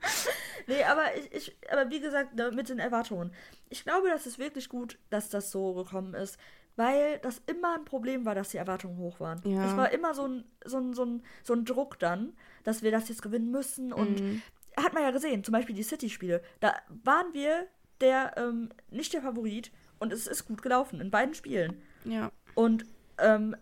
nee, 0.66 0.82
aber 0.84 1.16
ich, 1.16 1.32
ich, 1.32 1.56
aber 1.70 1.90
wie 1.90 2.00
gesagt, 2.00 2.34
mit 2.54 2.68
den 2.68 2.78
Erwartungen. 2.78 3.32
Ich 3.68 3.84
glaube, 3.84 4.08
das 4.08 4.26
ist 4.26 4.38
wirklich 4.38 4.68
gut, 4.68 4.98
dass 5.10 5.28
das 5.28 5.50
so 5.50 5.74
gekommen 5.74 6.14
ist, 6.14 6.38
weil 6.76 7.18
das 7.18 7.42
immer 7.46 7.74
ein 7.74 7.84
Problem 7.84 8.24
war, 8.24 8.34
dass 8.34 8.50
die 8.50 8.56
Erwartungen 8.56 8.98
hoch 8.98 9.20
waren. 9.20 9.40
Ja. 9.44 9.66
Es 9.66 9.76
war 9.76 9.92
immer 9.92 10.14
so 10.14 10.26
ein, 10.26 10.44
so, 10.64 10.78
ein, 10.78 10.94
so, 10.94 11.04
ein, 11.04 11.22
so 11.42 11.54
ein 11.54 11.64
Druck 11.64 11.98
dann, 11.98 12.34
dass 12.64 12.82
wir 12.82 12.90
das 12.90 13.08
jetzt 13.08 13.22
gewinnen 13.22 13.50
müssen. 13.50 13.92
Und 13.92 14.20
mhm. 14.20 14.42
hat 14.76 14.94
man 14.94 15.02
ja 15.02 15.10
gesehen, 15.10 15.44
zum 15.44 15.52
Beispiel 15.52 15.74
die 15.74 15.82
City-Spiele. 15.82 16.42
Da 16.60 16.74
waren 17.04 17.34
wir 17.34 17.66
der, 18.00 18.34
ähm, 18.36 18.70
nicht 18.90 19.12
der 19.12 19.22
Favorit 19.22 19.70
und 20.00 20.12
es 20.12 20.26
ist 20.26 20.46
gut 20.46 20.62
gelaufen 20.62 21.00
in 21.00 21.10
beiden 21.10 21.34
Spielen. 21.34 21.80
Ja. 22.04 22.32
Und 22.54 22.84
ähm, 23.18 23.54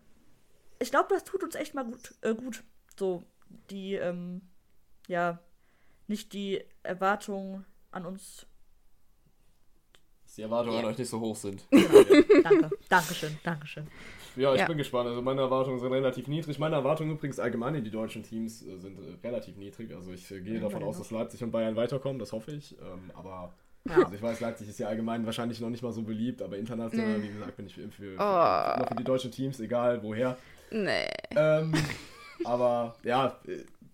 ich 0.79 0.91
glaube, 0.91 1.09
das 1.11 1.25
tut 1.25 1.43
uns 1.43 1.55
echt 1.55 1.75
mal 1.75 1.85
gut. 1.85 2.15
Äh, 2.23 2.35
gut. 2.35 2.63
So, 2.97 3.25
die, 3.71 3.95
ähm, 3.95 4.41
ja, 5.07 5.41
nicht 6.07 6.33
die 6.33 6.65
Erwartungen 6.83 7.67
an 7.91 8.07
uns. 8.07 8.47
Dass 10.25 10.35
die 10.37 10.43
Erwartungen 10.43 10.75
ja. 10.75 10.81
an 10.81 10.87
euch 10.87 10.99
nicht 10.99 11.09
so 11.09 11.21
hoch 11.21 11.37
sind. 11.37 11.67
Genau. 12.39 12.43
Danke. 12.43 12.71
Dankeschön. 12.89 13.39
Dankeschön. 13.43 13.87
Ja, 14.37 14.55
ich 14.55 14.61
ja. 14.61 14.67
bin 14.67 14.79
gespannt. 14.79 15.09
Also 15.09 15.21
meine 15.21 15.41
Erwartungen 15.41 15.81
sind 15.81 15.93
relativ 15.93 16.29
niedrig. 16.29 16.59
Meine 16.59 16.77
Erwartungen 16.77 17.11
übrigens 17.11 17.41
allgemein 17.41 17.75
in 17.75 17.85
die 17.85 17.91
deutschen 17.91 18.23
Teams 18.23 18.63
äh, 18.63 18.79
sind 18.79 18.99
äh, 18.99 19.27
relativ 19.27 19.57
niedrig. 19.57 19.93
Also 19.93 20.13
ich 20.13 20.31
äh, 20.31 20.41
gehe 20.41 20.55
ja, 20.55 20.61
davon 20.61 20.85
aus, 20.85 20.99
dass 20.99 21.11
Leipzig 21.11 21.43
und 21.43 21.51
Bayern 21.51 21.77
weiterkommen, 21.77 22.19
das 22.21 22.33
hoffe 22.33 22.53
ich. 22.53 22.77
Ähm, 22.79 23.11
aber 23.15 23.53
ja. 23.89 24.05
Also 24.05 24.15
ich 24.15 24.23
weiß, 24.23 24.41
Leipzig 24.41 24.69
ist 24.69 24.79
ja 24.79 24.89
allgemein 24.89 25.25
wahrscheinlich 25.25 25.61
noch 25.61 25.71
nicht 25.71 25.83
mal 25.83 25.93
so 25.93 26.03
beliebt, 26.03 26.43
aber 26.43 26.57
international, 26.57 27.19
nee. 27.19 27.25
wie 27.25 27.33
gesagt, 27.33 27.57
bin 27.57 27.67
ich 27.67 27.75
für, 27.75 27.89
für, 27.89 28.17
oh. 28.19 28.87
für, 28.87 28.95
die 28.95 29.05
deutschen 29.05 29.31
Teams, 29.31 29.61
egal 29.61 30.03
woher. 30.03 30.37
Nee. 30.71 31.09
Ähm, 31.37 31.73
aber 32.45 32.95
ja, 33.03 33.37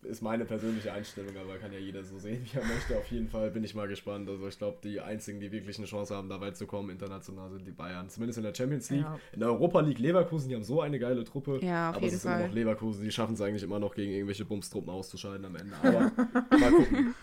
ist 0.05 0.23
meine 0.23 0.45
persönliche 0.45 0.93
Einstellung, 0.93 1.35
aber 1.37 1.57
kann 1.59 1.73
ja 1.73 1.79
jeder 1.79 2.05
so 2.05 2.19
sehen, 2.19 2.45
wie 2.45 2.59
er 2.59 2.65
möchte. 2.65 2.97
Auf 2.97 3.11
jeden 3.11 3.29
Fall 3.29 3.51
bin 3.51 3.65
ich 3.65 3.75
mal 3.75 3.89
gespannt. 3.89 4.29
Also 4.29 4.47
ich 4.49 4.59
glaube, 4.59 4.79
die 4.83 5.01
einzigen, 5.01 5.41
die 5.41 5.51
wirklich 5.51 5.79
eine 5.79 5.87
Chance 5.87 6.15
haben, 6.15 6.29
da 6.29 6.41
weit 6.41 6.57
zu 6.57 6.67
kommen, 6.67 6.91
international 6.91 7.51
sind 7.51 7.67
die 7.67 7.73
Bayern. 7.73 8.09
Zumindest 8.09 8.39
in 8.39 8.45
der 8.45 8.55
Champions 8.55 8.91
League. 8.91 9.03
Ja. 9.03 9.19
In 9.33 9.41
der 9.41 9.49
Europa 9.49 9.81
League 9.81 9.99
Leverkusen, 9.99 10.49
die 10.49 10.55
haben 10.55 10.65
so 10.65 10.81
eine 10.81 10.99
geile 10.99 11.25
Truppe. 11.25 11.59
Ja, 11.63 11.91
auf 11.91 11.97
aber 11.97 12.05
jeden 12.05 12.17
es 12.17 12.25
ist 12.25 12.29
Fall. 12.29 12.39
immer 12.39 12.49
noch 12.49 12.55
Leverkusen, 12.55 13.05
die 13.05 13.11
schaffen 13.11 13.35
es 13.35 13.41
eigentlich 13.41 13.63
immer 13.63 13.79
noch 13.79 13.95
gegen 13.95 14.13
irgendwelche 14.13 14.45
Bumstruppen 14.45 14.91
auszuscheiden 14.91 15.45
am 15.45 15.57
Ende. 15.57 15.75
Aber 15.83 16.01
mal 16.59 16.71
gucken. 16.71 17.15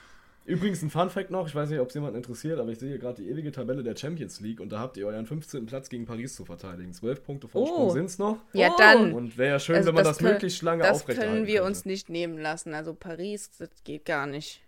Übrigens 0.44 0.82
ein 0.82 0.90
Fun 0.90 1.10
Fact 1.10 1.30
noch, 1.30 1.48
ich 1.48 1.54
weiß 1.54 1.70
nicht, 1.70 1.80
ob 1.80 1.90
es 1.90 1.94
jemand 1.94 2.16
interessiert, 2.16 2.60
aber 2.60 2.72
ich 2.72 2.80
sehe 2.80 2.90
hier 2.90 2.98
gerade 2.98 3.22
die 3.22 3.30
ewige 3.30 3.52
Tabelle 3.52 3.84
der 3.84 3.96
Champions 3.96 4.40
League 4.40 4.60
und 4.60 4.72
da 4.72 4.80
habt 4.80 4.98
ihr 4.98 5.06
euren 5.06 5.28
15. 5.28 5.68
Platz 5.68 5.88
gegen 5.88 6.06
Paris 6.06 6.36
zu 6.36 6.46
verteidigen. 6.46 6.94
12 6.94 7.24
Punkte 7.24 7.48
Vorsprung 7.48 7.88
oh. 7.88 7.90
sind 7.92 8.06
es 8.06 8.18
noch. 8.18 8.38
Ja, 8.54 8.74
dann. 8.78 9.14
Und 9.14 9.38
wäre 9.38 9.52
ja 9.52 9.60
schön, 9.60 9.76
also 9.76 9.90
wenn 9.90 9.96
man 9.96 10.04
das, 10.04 10.18
das 10.18 10.28
möglichst 10.28 10.64
lange 10.64 10.84
aufrechterhalten 10.84 11.20
Das 11.20 11.36
können 11.36 11.48
wir 11.48 11.64
uns 11.64 11.86
nicht 11.86 12.10
nehmen 12.10 12.40
lassen. 12.40 12.74
Also 12.74 12.96
Paris, 12.96 13.52
das 13.60 13.70
geht 13.84 14.06
gar 14.06 14.26
nicht. 14.26 14.62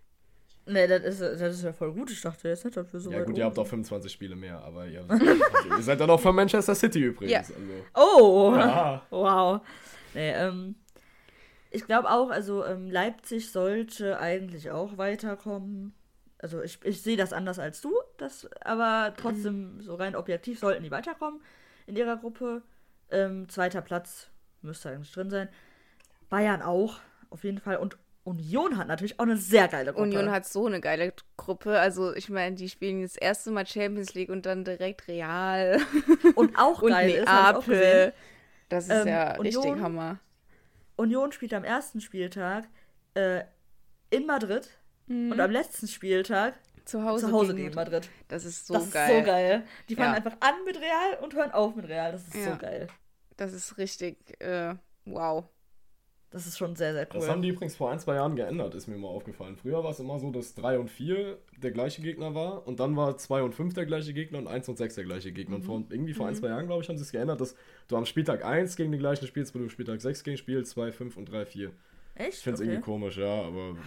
Nee, 0.66 0.88
das 0.88 1.04
ist, 1.04 1.22
das 1.22 1.56
ist 1.56 1.64
ja 1.64 1.74
voll 1.74 1.92
gut. 1.92 2.10
Ich 2.12 2.22
dachte 2.22 2.48
jetzt 2.48 2.64
nicht, 2.64 2.78
dass 2.78 2.94
wir 2.94 3.00
so 3.00 3.12
Ja, 3.12 3.20
gut, 3.20 3.30
oben. 3.30 3.36
ihr 3.38 3.46
habt 3.46 3.60
auch 3.60 3.68
25 3.68 4.12
Spiele 4.12 4.36
mehr, 4.36 4.60
aber 4.60 4.86
ihr, 4.86 5.06
ihr 5.78 5.84
seid 5.84 6.00
dann 6.00 6.10
auch 6.10 6.20
von 6.20 6.36
Manchester 6.36 6.76
City 6.76 7.00
übrigens. 7.00 7.32
Ja. 7.32 7.40
Also. 7.40 7.54
Oh! 7.96 8.54
Ja. 8.56 9.02
Wow. 9.10 9.62
Nee, 10.14 10.32
ähm, 10.32 10.76
ich 11.74 11.86
glaube 11.86 12.10
auch, 12.10 12.30
also 12.30 12.64
ähm, 12.66 12.90
Leipzig 12.90 13.52
sollte 13.52 14.20
eigentlich 14.20 14.72
auch 14.72 14.98
weiterkommen. 14.98 15.94
Also 16.38 16.62
ich, 16.62 16.80
ich 16.84 17.02
sehe 17.02 17.18
das 17.18 17.34
anders 17.34 17.58
als 17.58 17.82
du, 17.82 17.94
das, 18.18 18.48
aber 18.62 19.14
trotzdem, 19.18 19.78
mhm. 19.78 19.82
so 19.82 19.96
rein 19.96 20.16
objektiv 20.16 20.60
sollten 20.60 20.84
die 20.84 20.92
weiterkommen 20.92 21.42
in 21.88 21.96
ihrer 21.96 22.18
Gruppe. 22.18 22.62
Ähm, 23.12 23.50
zweiter 23.50 23.82
Platz 23.82 24.30
müsste 24.62 24.90
eigentlich 24.90 25.12
drin 25.12 25.30
sein. 25.30 25.50
Bayern 26.30 26.62
auch, 26.62 27.00
auf 27.30 27.44
jeden 27.44 27.60
Fall. 27.60 27.78
Und 27.78 27.98
Union 28.24 28.78
hat 28.78 28.88
natürlich 28.88 29.20
auch 29.20 29.24
eine 29.24 29.38
sehr 29.38 29.68
geile 29.68 29.94
Gruppe. 29.94 30.04
Union 30.04 30.32
hat 30.32 30.46
so 30.46 30.66
eine 30.66 30.80
geile 30.80 31.14
Gruppe. 31.38 31.80
Also, 31.80 32.14
ich 32.14 32.30
meine, 32.30 32.56
die 32.56 32.70
spielen 32.70 33.02
das 33.02 33.16
erste 33.16 33.52
Mal 33.52 33.66
Champions 33.66 34.14
League 34.14 34.30
und 34.30 34.46
dann 34.46 34.64
direkt 34.64 35.08
Real. 35.08 35.80
Und 36.36 36.58
auch 36.58 36.82
geil 36.88 37.20
und 37.20 37.26
Neapel. 37.26 37.74
Ist, 37.76 38.14
das 38.70 38.86
ist 38.86 38.92
ähm, 38.92 39.08
ja 39.08 39.38
Union, 39.38 39.64
richtig 39.64 39.84
Hammer. 39.84 40.20
Union 40.96 41.32
spielt 41.32 41.54
am 41.54 41.64
ersten 41.64 42.02
Spieltag 42.02 42.68
äh, 43.16 43.44
in 44.10 44.26
Madrid 44.26 44.70
mhm. 45.08 45.32
und 45.32 45.40
am 45.40 45.52
letzten 45.52 45.88
Spieltag 45.88 46.60
zu 46.86 47.04
Hause, 47.04 47.28
zu 47.28 47.32
Hause 47.32 47.54
gegen, 47.54 47.68
gegen 47.68 47.76
Madrid. 47.76 48.10
Das 48.28 48.46
ist 48.46 48.68
so 48.68 48.74
das 48.74 48.92
geil. 48.92 49.20
Ist 49.20 49.26
so 49.26 49.32
geil. 49.32 49.64
Die 49.90 49.96
fangen 49.96 50.12
ja. 50.12 50.18
einfach 50.18 50.38
an 50.40 50.56
mit 50.66 50.78
Real 50.78 51.18
und 51.22 51.34
hören 51.34 51.52
auf 51.52 51.76
mit 51.76 51.88
Real. 51.88 52.12
Das 52.12 52.28
ist 52.28 52.36
ja. 52.36 52.52
so 52.52 52.58
geil. 52.58 52.88
Das 53.38 53.54
ist 53.54 53.78
richtig, 53.78 54.40
äh, 54.42 54.76
wow. 55.06 55.46
Das 56.34 56.48
ist 56.48 56.58
schon 56.58 56.76
sehr, 56.76 56.94
sehr 56.94 57.04
cool. 57.14 57.20
Das 57.20 57.30
haben 57.30 57.44
die 57.44 57.50
übrigens 57.50 57.76
vor 57.76 57.92
ein, 57.92 58.00
zwei 58.00 58.16
Jahren 58.16 58.36
geändert, 58.36 58.74
ist 58.74 58.88
mir 58.88 58.98
mal 58.98 59.08
aufgefallen. 59.08 59.56
Früher 59.56 59.84
war 59.84 59.92
es 59.92 60.00
immer 60.00 60.18
so, 60.18 60.32
dass 60.32 60.56
3 60.56 60.80
und 60.80 60.90
4 60.90 61.38
der 61.62 61.70
gleiche 61.70 62.02
Gegner 62.02 62.34
war 62.34 62.66
und 62.68 62.80
dann 62.80 62.96
war 62.96 63.16
2 63.16 63.44
und 63.44 63.54
5 63.54 63.76
der 63.76 63.86
gleiche 63.86 64.14
Gegner 64.14 64.40
und 64.40 64.48
1 64.48 64.68
und 64.68 64.80
6 64.80 64.96
der 64.96 65.04
gleiche 65.04 65.32
Gegner. 65.32 65.60
Mhm. 65.60 65.62
Und 65.62 65.66
vor, 65.68 65.84
irgendwie 65.92 66.14
vor 66.14 66.26
mhm. 66.26 66.32
ein, 66.32 66.36
zwei 66.36 66.48
Jahren, 66.48 66.66
glaube 66.66 66.82
ich, 66.82 66.90
haben 66.90 66.98
sie 66.98 67.04
es 67.04 67.12
geändert, 67.12 67.40
dass 67.40 67.56
du 67.88 67.98
am 67.98 68.08
Spieltag 68.08 68.44
1 68.44 68.76
gegen 68.76 68.92
den 68.92 69.00
gleichen 69.00 69.28
spielst, 69.28 69.54
wo 69.54 69.60
du 69.60 69.66
am 69.66 69.70
Spieltag 69.70 70.02
6 70.02 70.24
gegen 70.24 70.38
spielst, 70.38 70.72
2, 70.72 70.92
5 70.92 71.18
und 71.18 71.32
3, 71.32 71.46
4. 71.46 71.72
Echt? 72.16 72.34
Ich 72.34 72.40
finde 72.40 72.56
es 72.56 72.62
okay. 72.62 72.70
irgendwie 72.72 72.84
komisch, 72.84 73.18
ja, 73.18 73.44
aber. 73.44 73.78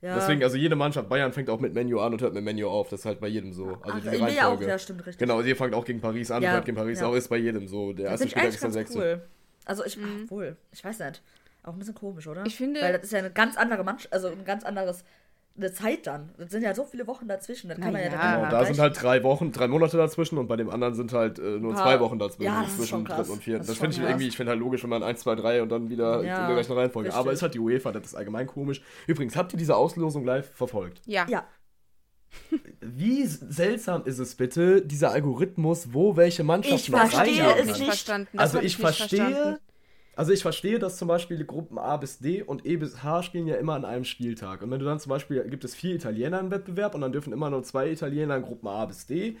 Ja. 0.00 0.14
Deswegen, 0.14 0.42
also 0.42 0.56
jede 0.56 0.76
Mannschaft, 0.76 1.10
Bayern 1.10 1.34
fängt 1.34 1.50
auch 1.50 1.60
mit 1.60 1.74
Menu 1.74 2.00
an 2.00 2.14
und 2.14 2.22
hört 2.22 2.32
mit 2.32 2.42
Menu 2.42 2.66
auf. 2.66 2.88
Das 2.88 3.00
ist 3.00 3.04
halt 3.06 3.20
bei 3.20 3.28
jedem 3.28 3.52
so. 3.52 3.66
Also 3.66 3.80
Ach, 3.82 4.00
diese 4.00 4.12
Reihenfolge. 4.12 4.64
Auch, 4.64 4.68
ja, 4.68 4.78
stimmt, 4.78 5.00
richtig. 5.00 5.18
Genau, 5.18 5.42
ihr 5.42 5.54
fangt 5.54 5.74
auch 5.74 5.84
gegen 5.84 6.00
Paris 6.00 6.30
an, 6.30 6.42
ja, 6.42 6.52
hört 6.52 6.64
gegen 6.64 6.78
Paris 6.78 7.00
ja. 7.00 7.06
auch, 7.06 7.14
ist 7.14 7.28
bei 7.28 7.36
jedem 7.36 7.68
so. 7.68 7.92
Der 7.92 8.06
erste 8.06 8.26
Spieler 8.26 8.48
ist 8.48 8.62
der 8.62 8.70
sechste. 8.70 8.98
Cool. 8.98 9.22
Also 9.64 9.84
ich, 9.84 9.96
mhm. 9.96 10.24
ach, 10.26 10.30
wohl, 10.30 10.56
ich 10.72 10.84
weiß 10.84 10.98
nicht. 11.00 11.22
Auch 11.62 11.74
ein 11.74 11.78
bisschen 11.78 11.94
komisch, 11.94 12.26
oder? 12.26 12.46
Ich 12.46 12.56
finde. 12.56 12.80
Weil 12.80 12.94
das 12.94 13.02
ist 13.02 13.12
ja 13.12 13.18
eine 13.18 13.30
ganz 13.30 13.56
andere 13.56 13.84
Mannschaft, 13.84 14.12
also 14.12 14.28
ein 14.28 14.44
ganz 14.44 14.64
anderes 14.64 15.04
eine 15.56 15.72
Zeit 15.72 16.06
dann. 16.06 16.30
Das 16.38 16.50
sind 16.50 16.62
ja 16.62 16.74
so 16.74 16.84
viele 16.84 17.06
Wochen 17.06 17.28
dazwischen. 17.28 17.68
Das 17.68 17.78
kann 17.78 17.92
man 17.92 18.02
ja, 18.02 18.10
ja 18.10 18.36
genau, 18.36 18.50
da 18.50 18.64
sind 18.64 18.78
halt 18.78 19.00
drei 19.00 19.22
Wochen, 19.22 19.52
drei 19.52 19.68
Monate 19.68 19.96
dazwischen 19.96 20.38
und 20.38 20.46
bei 20.46 20.56
dem 20.56 20.70
anderen 20.70 20.94
sind 20.94 21.12
halt 21.12 21.38
äh, 21.38 21.58
nur 21.58 21.74
zwei 21.74 22.00
Wochen 22.00 22.18
dazwischen. 22.18 22.52
Ja, 22.52 22.62
das 22.62 22.76
zwischen 22.76 23.04
dritten 23.04 23.30
und 23.30 23.42
vierten. 23.42 23.58
Das, 23.60 23.66
das 23.68 23.78
finde 23.78 23.96
ich 23.96 24.02
irgendwie, 24.02 24.28
ich 24.28 24.36
finde 24.36 24.50
halt 24.50 24.60
logisch, 24.60 24.82
wenn 24.82 24.90
man 24.90 25.02
1, 25.02 25.20
2, 25.20 25.34
3 25.34 25.62
und 25.62 25.68
dann 25.70 25.90
wieder 25.90 26.22
ja, 26.22 26.40
in 26.40 26.46
der 26.46 26.54
gleichen 26.54 26.72
Reihenfolge. 26.72 27.08
Bestimmt. 27.08 27.20
Aber 27.20 27.32
ist 27.32 27.42
halt 27.42 27.54
die 27.54 27.58
UEFA, 27.58 27.92
das 27.92 28.06
ist 28.06 28.14
allgemein 28.14 28.46
komisch. 28.46 28.80
Übrigens, 29.06 29.36
habt 29.36 29.52
ihr 29.52 29.58
diese 29.58 29.76
Auslosung 29.76 30.24
live 30.24 30.50
verfolgt? 30.54 31.02
Ja. 31.06 31.26
Ja. 31.28 31.44
Wie 32.80 33.26
seltsam 33.26 34.04
ist 34.04 34.18
es 34.18 34.34
bitte, 34.34 34.82
dieser 34.82 35.12
Algorithmus, 35.12 35.92
wo 35.92 36.16
welche 36.16 36.44
Mannschaft 36.44 36.88
ich 36.88 36.90
verstehe 36.90 37.56
es 37.56 37.66
nicht. 37.66 37.84
Verstanden. 37.84 38.38
Also 38.38 38.60
ich 38.60 38.76
verstehe, 38.76 39.18
verstanden. 39.18 39.60
Also 40.16 40.32
ich 40.32 40.42
verstehe, 40.42 40.78
dass 40.78 40.96
zum 40.96 41.08
Beispiel 41.08 41.38
die 41.38 41.46
Gruppen 41.46 41.78
A 41.78 41.96
bis 41.96 42.18
D 42.18 42.42
und 42.42 42.66
E 42.66 42.76
bis 42.76 43.02
H 43.02 43.22
spielen 43.22 43.46
ja 43.46 43.56
immer 43.56 43.74
an 43.74 43.84
einem 43.84 44.04
Spieltag. 44.04 44.62
Und 44.62 44.70
wenn 44.70 44.78
du 44.78 44.84
dann 44.84 45.00
zum 45.00 45.10
Beispiel, 45.10 45.42
gibt 45.48 45.64
es 45.64 45.74
vier 45.74 45.94
Italiener 45.94 46.40
im 46.40 46.50
Wettbewerb 46.50 46.94
und 46.94 47.00
dann 47.00 47.12
dürfen 47.12 47.32
immer 47.32 47.50
nur 47.50 47.62
zwei 47.62 47.90
Italiener 47.90 48.36
in 48.36 48.42
Gruppen 48.42 48.68
A 48.68 48.84
bis 48.86 49.06
D 49.06 49.36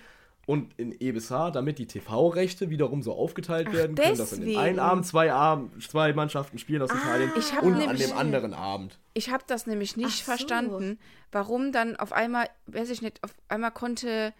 und 0.50 0.76
in 0.78 0.92
E 0.98 1.12
bis 1.12 1.30
H, 1.30 1.52
damit 1.52 1.78
die 1.78 1.86
TV-Rechte 1.86 2.70
wiederum 2.70 3.02
so 3.02 3.12
aufgeteilt 3.12 3.68
Ach, 3.70 3.72
werden 3.72 3.94
können, 3.94 4.18
dass 4.18 4.32
in 4.32 4.44
dem 4.44 4.58
einen 4.58 4.80
Abend 4.80 5.06
zwei, 5.06 5.32
Abend 5.32 5.80
zwei 5.80 6.12
Mannschaften 6.12 6.58
spielen 6.58 6.82
aus 6.82 6.90
ah, 6.90 6.96
Italien 6.96 7.30
und 7.62 7.78
nämlich, 7.78 7.88
an 7.88 7.96
dem 7.96 8.18
anderen 8.18 8.52
Abend. 8.52 8.98
Ich 9.14 9.30
habe 9.30 9.44
das 9.46 9.68
nämlich 9.68 9.96
nicht 9.96 10.18
so. 10.18 10.24
verstanden, 10.24 10.98
warum 11.30 11.70
dann 11.70 11.94
auf 11.94 12.12
einmal, 12.12 12.48
weiß 12.66 12.90
ich 12.90 13.00
nicht, 13.00 13.22
auf 13.22 13.32
einmal 13.46 13.70
konnte 13.70 14.34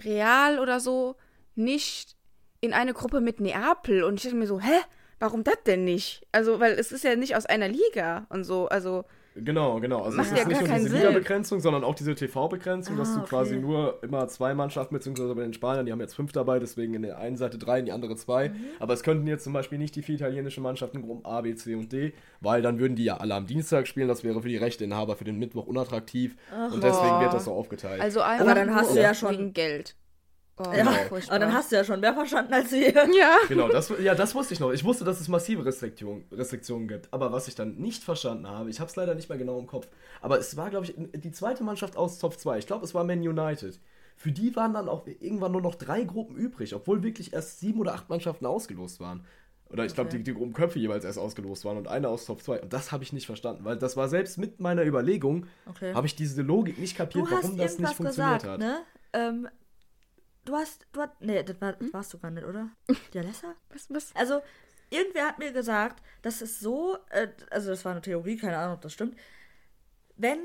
Real 0.00 0.58
oder 0.58 0.80
so 0.80 1.14
nicht 1.54 2.16
in 2.60 2.72
eine 2.72 2.92
Gruppe 2.92 3.20
mit 3.20 3.38
Neapel 3.38 4.02
und 4.02 4.14
ich 4.16 4.24
dachte 4.24 4.34
mir 4.34 4.48
so, 4.48 4.58
hä? 4.58 4.80
warum 5.20 5.44
das 5.44 5.62
denn 5.64 5.84
nicht? 5.84 6.26
Also, 6.32 6.58
weil 6.58 6.72
es 6.72 6.90
ist 6.90 7.04
ja 7.04 7.14
nicht 7.14 7.36
aus 7.36 7.46
einer 7.46 7.68
Liga 7.68 8.26
und 8.30 8.42
so, 8.42 8.66
also. 8.66 9.04
Genau, 9.36 9.80
genau. 9.80 10.02
Also 10.02 10.20
es 10.20 10.32
ist 10.32 10.38
ja 10.38 10.48
nicht 10.48 10.60
nur 10.60 10.78
diese 10.78 10.96
Liga-Begrenzung, 10.96 11.60
sondern 11.60 11.84
auch 11.84 11.94
diese 11.94 12.14
TV-Begrenzung, 12.14 12.94
ah, 12.94 12.98
dass 12.98 13.12
du 13.12 13.20
okay. 13.20 13.28
quasi 13.28 13.56
nur 13.56 14.02
immer 14.02 14.28
zwei 14.28 14.54
Mannschaften, 14.54 14.94
beziehungsweise 14.94 15.34
bei 15.34 15.42
den 15.42 15.52
Spaniern, 15.52 15.84
die 15.84 15.92
haben 15.92 16.00
jetzt 16.00 16.14
fünf 16.14 16.32
dabei, 16.32 16.58
deswegen 16.58 16.94
in 16.94 17.02
der 17.02 17.18
einen 17.18 17.36
Seite 17.36 17.58
drei, 17.58 17.80
in 17.80 17.84
die 17.84 17.92
andere 17.92 18.16
zwei. 18.16 18.48
Mhm. 18.48 18.64
Aber 18.78 18.94
es 18.94 19.02
könnten 19.02 19.26
jetzt 19.26 19.44
zum 19.44 19.52
Beispiel 19.52 19.78
nicht 19.78 19.94
die 19.94 20.02
vier 20.02 20.14
italienischen 20.14 20.62
Mannschaften 20.62 21.02
Gruppen 21.02 21.24
A, 21.24 21.42
B, 21.42 21.54
C 21.54 21.74
und 21.74 21.92
D, 21.92 22.14
weil 22.40 22.62
dann 22.62 22.78
würden 22.78 22.96
die 22.96 23.04
ja 23.04 23.18
alle 23.18 23.34
am 23.34 23.46
Dienstag 23.46 23.86
spielen. 23.86 24.08
Das 24.08 24.24
wäre 24.24 24.40
für 24.40 24.48
die 24.48 24.56
Rechteinhaber 24.56 25.16
für 25.16 25.24
den 25.24 25.38
Mittwoch 25.38 25.66
unattraktiv. 25.66 26.36
Ach, 26.50 26.72
und 26.72 26.82
deswegen 26.82 27.20
wird 27.20 27.34
das 27.34 27.44
so 27.44 27.52
aufgeteilt. 27.52 28.00
Also 28.00 28.22
aber 28.22 28.54
dann 28.54 28.74
hast 28.74 28.94
du 28.94 29.00
ja 29.00 29.14
schon 29.14 29.52
Geld. 29.52 29.96
Oh, 30.58 30.64
ja, 30.64 30.84
genau. 30.84 31.20
aber 31.28 31.38
dann 31.38 31.52
hast 31.52 31.70
du 31.70 31.76
ja 31.76 31.84
schon 31.84 32.00
mehr 32.00 32.14
verstanden 32.14 32.54
als 32.54 32.72
wir. 32.72 32.92
Ja. 32.92 33.36
Genau, 33.48 33.68
das, 33.68 33.92
ja, 34.00 34.14
das 34.14 34.34
wusste 34.34 34.54
ich 34.54 34.60
noch. 34.60 34.72
Ich 34.72 34.84
wusste, 34.84 35.04
dass 35.04 35.20
es 35.20 35.28
massive 35.28 35.64
Restriktion, 35.64 36.24
Restriktionen 36.32 36.88
gibt. 36.88 37.12
Aber 37.12 37.30
was 37.30 37.46
ich 37.46 37.54
dann 37.54 37.76
nicht 37.76 38.02
verstanden 38.02 38.48
habe, 38.48 38.70
ich 38.70 38.80
habe 38.80 38.88
es 38.88 38.96
leider 38.96 39.14
nicht 39.14 39.28
mehr 39.28 39.36
genau 39.36 39.58
im 39.58 39.66
Kopf, 39.66 39.86
aber 40.22 40.38
es 40.38 40.56
war, 40.56 40.70
glaube 40.70 40.86
ich, 40.86 40.94
die 40.96 41.30
zweite 41.30 41.62
Mannschaft 41.62 41.96
aus 41.98 42.18
Top 42.18 42.38
2. 42.38 42.58
Ich 42.58 42.66
glaube, 42.66 42.84
es 42.84 42.94
war 42.94 43.04
Man 43.04 43.20
United. 43.20 43.78
Für 44.16 44.32
die 44.32 44.56
waren 44.56 44.72
dann 44.72 44.88
auch 44.88 45.06
irgendwann 45.06 45.52
nur 45.52 45.60
noch 45.60 45.74
drei 45.74 46.04
Gruppen 46.04 46.36
übrig, 46.36 46.74
obwohl 46.74 47.02
wirklich 47.02 47.34
erst 47.34 47.60
sieben 47.60 47.80
oder 47.80 47.92
acht 47.92 48.08
Mannschaften 48.08 48.46
ausgelost 48.46 48.98
waren. 48.98 49.26
Oder 49.68 49.84
ich 49.84 49.94
glaube, 49.94 50.10
die, 50.10 50.22
die 50.22 50.32
Gruppenköpfe 50.32 50.78
jeweils 50.78 51.04
erst 51.04 51.18
ausgelost 51.18 51.64
waren 51.66 51.76
und 51.76 51.88
eine 51.88 52.08
aus 52.08 52.24
Top 52.24 52.40
2. 52.40 52.62
Und 52.62 52.72
das 52.72 52.92
habe 52.92 53.02
ich 53.02 53.12
nicht 53.12 53.26
verstanden, 53.26 53.64
weil 53.64 53.76
das 53.76 53.96
war 53.96 54.08
selbst 54.08 54.38
mit 54.38 54.60
meiner 54.60 54.84
Überlegung, 54.84 55.46
okay. 55.68 55.92
habe 55.92 56.06
ich 56.06 56.14
diese 56.14 56.40
Logik 56.40 56.78
nicht 56.78 56.96
kapiert, 56.96 57.26
warum 57.30 57.58
das 57.58 57.78
nicht 57.78 57.94
funktioniert 57.94 58.42
gesagt, 58.42 58.44
hat. 58.46 58.60
Ne? 58.60 58.78
Ähm, 59.12 59.48
Du 60.46 60.54
hast, 60.54 60.86
du 60.92 61.02
hast, 61.02 61.20
nee, 61.20 61.42
das, 61.42 61.60
war, 61.60 61.72
das 61.72 61.80
hm? 61.80 61.92
warst 61.92 62.14
du 62.14 62.18
gar 62.18 62.30
nicht, 62.30 62.46
oder? 62.46 62.70
Die 63.12 63.18
Alessa? 63.18 63.54
was, 63.70 63.90
was? 63.90 64.14
Also, 64.14 64.40
irgendwer 64.90 65.26
hat 65.26 65.38
mir 65.40 65.52
gesagt, 65.52 66.02
dass 66.22 66.40
es 66.40 66.60
so, 66.60 66.96
äh, 67.10 67.28
also 67.50 67.70
das 67.70 67.84
war 67.84 67.92
eine 67.92 68.00
Theorie, 68.00 68.36
keine 68.36 68.56
Ahnung, 68.56 68.76
ob 68.76 68.80
das 68.80 68.92
stimmt, 68.92 69.18
wenn 70.16 70.38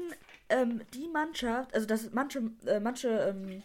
ähm, 0.49 0.81
die 0.93 1.07
Mannschaft, 1.07 1.73
also 1.73 1.85
dass 1.85 2.11
manche, 2.11 2.51
äh, 2.65 2.79
manche 2.79 3.09
ähm, 3.09 3.63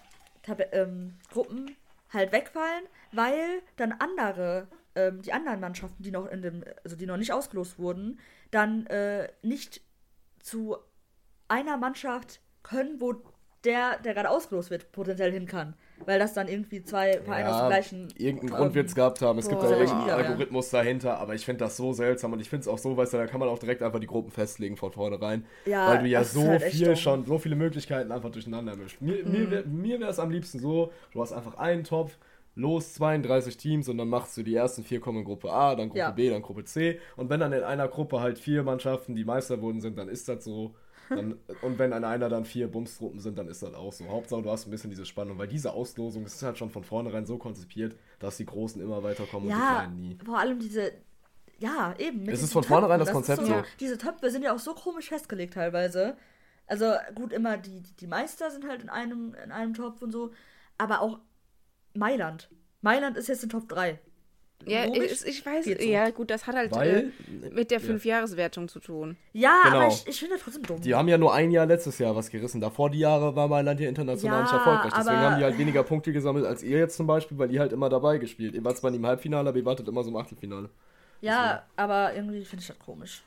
ähm, 0.73 1.15
Gruppen 1.33 1.75
halt 2.13 2.33
wegfallen, 2.33 2.85
weil 3.13 3.63
dann 3.77 3.93
andere, 3.93 4.69
ähm, 4.95 5.23
die 5.23 5.33
anderen 5.33 5.59
Mannschaften, 5.59 6.03
die 6.03 6.11
noch 6.11 6.27
in 6.27 6.43
dem, 6.43 6.65
also 6.85 6.97
die 6.97 7.07
noch 7.07 7.17
nicht 7.17 7.33
ausgelost 7.33 7.79
wurden, 7.79 8.21
dann 8.51 8.87
äh, 8.87 9.33
nicht 9.43 9.81
zu 10.39 10.77
einer 11.49 11.79
Mannschaft 11.79 12.41
können, 12.63 13.01
wo 13.01 13.15
der, 13.67 13.99
der 13.99 14.15
gerade 14.15 14.31
ausgelost 14.31 14.71
wird, 14.71 14.93
potenziell 14.93 15.33
hin 15.33 15.47
kann. 15.47 15.75
Weil 16.05 16.19
das 16.19 16.35
dann 16.35 16.47
irgendwie 16.47 16.83
zwei 16.83 17.21
Vereine 17.21 17.49
ja, 17.49 17.55
aus 17.55 17.61
dem 17.63 17.69
gleichen. 17.69 18.09
Irgendeinen 18.17 18.51
Grund 18.51 18.75
wird 18.75 18.89
es 18.89 18.95
gehabt 18.95 19.21
haben. 19.23 19.39
Es 19.39 19.49
gibt 19.49 19.63
da 19.63 19.71
irgendeinen 19.71 20.11
Algorithmus 20.11 20.71
ja. 20.71 20.79
dahinter, 20.79 21.19
aber 21.19 21.35
ich 21.35 21.45
finde 21.45 21.65
das 21.65 21.77
so 21.77 21.93
seltsam 21.93 22.33
und 22.33 22.41
ich 22.41 22.49
finde 22.49 22.63
es 22.63 22.69
auch 22.69 22.79
so, 22.79 22.97
weißt 22.97 23.15
du, 23.15 23.17
da 23.17 23.27
kann 23.27 23.41
man 23.41 23.49
auch 23.49 23.59
direkt 23.59 23.83
einfach 23.83 23.99
die 23.99 24.07
Gruppen 24.07 24.31
festlegen 24.31 24.77
von 24.77 24.93
vornherein. 24.93 25.45
Ja, 25.65 25.89
weil 25.89 25.99
du 26.01 26.07
ja 26.07 26.23
so 26.23 26.47
halt 26.47 26.63
viel 26.65 26.97
schon, 26.97 27.27
so 27.27 27.39
viele 27.39 27.57
Möglichkeiten 27.57 28.13
einfach 28.13 28.31
durcheinander 28.31 28.77
mischst. 28.77 29.01
Mir, 29.01 29.25
mhm. 29.25 29.81
mir 29.81 30.01
wäre 30.01 30.11
es 30.11 30.19
am 30.19 30.31
liebsten 30.31 30.59
so, 30.59 30.93
du 31.13 31.21
hast 31.21 31.33
einfach 31.33 31.57
einen 31.57 31.85
Topf, 31.85 32.17
los 32.57 32.95
32 32.95 33.57
Teams 33.57 33.89
und 33.89 33.99
dann 33.99 34.09
machst 34.09 34.37
du 34.37 34.43
die 34.43 34.55
ersten 34.55 34.83
vier 34.83 34.99
kommen 34.99 35.19
in 35.19 35.25
Gruppe 35.25 35.53
A, 35.53 35.75
dann 35.77 35.89
Gruppe 35.89 35.99
ja. 36.01 36.11
B, 36.11 36.31
dann 36.31 36.43
Gruppe 36.43 36.65
C. 36.65 36.99
Und 37.17 37.31
wenn 37.31 37.41
dann 37.41 37.53
in 37.53 37.63
einer 37.63 37.87
Gruppe 37.87 38.21
halt 38.21 38.39
vier 38.39 38.63
Mannschaften, 38.63 39.15
die 39.15 39.25
Meister 39.25 39.61
wurden, 39.61 39.81
sind, 39.81 39.97
dann 39.99 40.09
ist 40.09 40.29
das 40.29 40.45
so. 40.45 40.75
Dann, 41.09 41.39
und 41.63 41.79
wenn 41.79 41.93
an 41.93 42.05
einer 42.05 42.29
dann 42.29 42.45
vier 42.45 42.69
Bumstruppen 42.69 43.21
sind, 43.21 43.39
dann 43.39 43.49
ist 43.49 43.63
das 43.63 43.75
auch 43.75 43.93
so. 43.93 44.07
Hauptsache, 44.09 44.43
du 44.43 44.51
hast 44.51 44.67
ein 44.67 44.71
bisschen 44.71 44.91
diese 44.91 45.07
Spannung, 45.07 45.39
weil 45.39 45.49
diese 45.49 45.73
Auslosung 45.73 46.25
ist 46.27 46.43
halt 46.43 46.59
schon 46.59 46.71
von 46.71 46.85
vornherein 46.85 47.27
so 47.27 47.39
konzipiert, 47.39 47.97
dass 48.19 48.37
die 48.37 48.47
Großen 48.47 48.81
immer 48.81 49.03
weiterkommen 49.03 49.49
ja, 49.49 49.57
und 49.57 49.63
die 49.63 49.75
Kleinen 49.75 50.01
nie. 50.01 50.19
Vor 50.25 50.39
allem 50.39 50.59
diese. 50.59 50.93
Ja, 51.59 51.95
eben. 51.99 52.29
Es 52.29 52.43
ist 52.43 52.53
von 52.53 52.65
vornherein 52.65 52.99
das, 52.99 53.09
das 53.09 53.15
Konzept 53.15 53.41
so, 53.41 53.47
so. 53.47 53.63
Diese 53.81 53.97
Töpfe 53.97 54.31
sind 54.31 54.43
ja 54.43 54.55
auch 54.55 54.59
so 54.59 54.75
komisch 54.75 55.09
festgelegt 55.09 55.55
teilweise. 55.55 56.17
Also 56.67 56.93
gut, 57.15 57.33
immer 57.33 57.57
die, 57.57 57.83
die 58.01 58.07
Meister 58.07 58.51
sind 58.51 58.67
halt 58.67 58.83
in 58.83 58.89
einem, 58.89 59.35
in 59.43 59.53
einem 59.53 59.73
Topf 59.73 60.03
und 60.03 60.11
so. 60.11 60.33
Aber 60.79 61.01
auch 61.01 61.19
Mailand. 61.95 62.51
Mailand 62.83 63.17
ist 63.17 63.29
jetzt 63.29 63.43
in 63.43 63.49
Top 63.49 63.69
3. 63.69 63.99
Ja, 64.65 64.87
ich, 64.87 65.25
ich 65.25 65.47
weiß, 65.47 65.65
so. 65.65 65.71
ja 65.71 66.11
gut, 66.11 66.31
das 66.31 66.47
hat 66.47 66.57
halt 66.57 66.73
Weil, 66.75 67.13
äh, 67.43 67.51
mit 67.51 67.71
der 67.71 67.79
Fünfjahreswertung 67.79 68.69
zu 68.69 68.81
tun. 68.81 69.17
Ja, 69.33 69.61
genau. 69.63 69.77
aber 69.77 69.89
ich, 69.89 70.07
ich 70.09 70.19
finde 70.19 70.35
das 70.35 70.43
trotzdem 70.43 70.63
dumm. 70.65 70.81
Die 70.81 70.95
haben 70.95 71.07
ja 71.09 71.19
nur 71.19 71.33
ein 71.33 71.51
Jahr 71.53 71.67
letztes 71.67 71.99
Jahr 71.99 72.17
was 72.17 72.31
gerissen. 72.31 72.61
Davor 72.61 72.91
die 72.91 72.99
Jahre 72.99 73.37
war 73.37 73.47
Mailand 73.47 73.79
ja 73.79 73.89
international 73.89 74.39
ja, 74.39 74.43
nicht 74.43 74.53
erfolgreich. 74.53 74.93
Deswegen 74.97 75.17
haben 75.17 75.39
die 75.39 75.45
halt 75.45 75.59
weniger 75.59 75.83
Punkte 75.85 76.13
gesammelt 76.13 76.47
als 76.47 76.63
ihr 76.65 76.79
jetzt 76.79 76.97
zum 76.97 77.07
Beispiel, 77.07 77.39
weil 77.39 77.53
ihr 77.53 77.61
halt 77.61 77.73
immer 77.73 77.89
dabei 77.89 78.19
gespielt. 78.19 78.55
Ihr 78.55 78.65
wart 78.65 78.77
zwar 78.77 78.91
nicht 78.91 78.99
im 78.99 79.07
Halbfinale, 79.07 79.49
aber 79.49 79.59
ihr 79.59 79.65
wartet 79.65 79.87
immer 79.87 80.03
so 80.03 80.11
im 80.11 80.17
Achtelfinale. 80.17 80.69
Ja, 81.27 81.63
aber 81.77 82.15
irgendwie 82.15 82.45
finde 82.45 82.63
ich 82.63 82.69
das 82.69 82.79
komisch. 82.79 83.23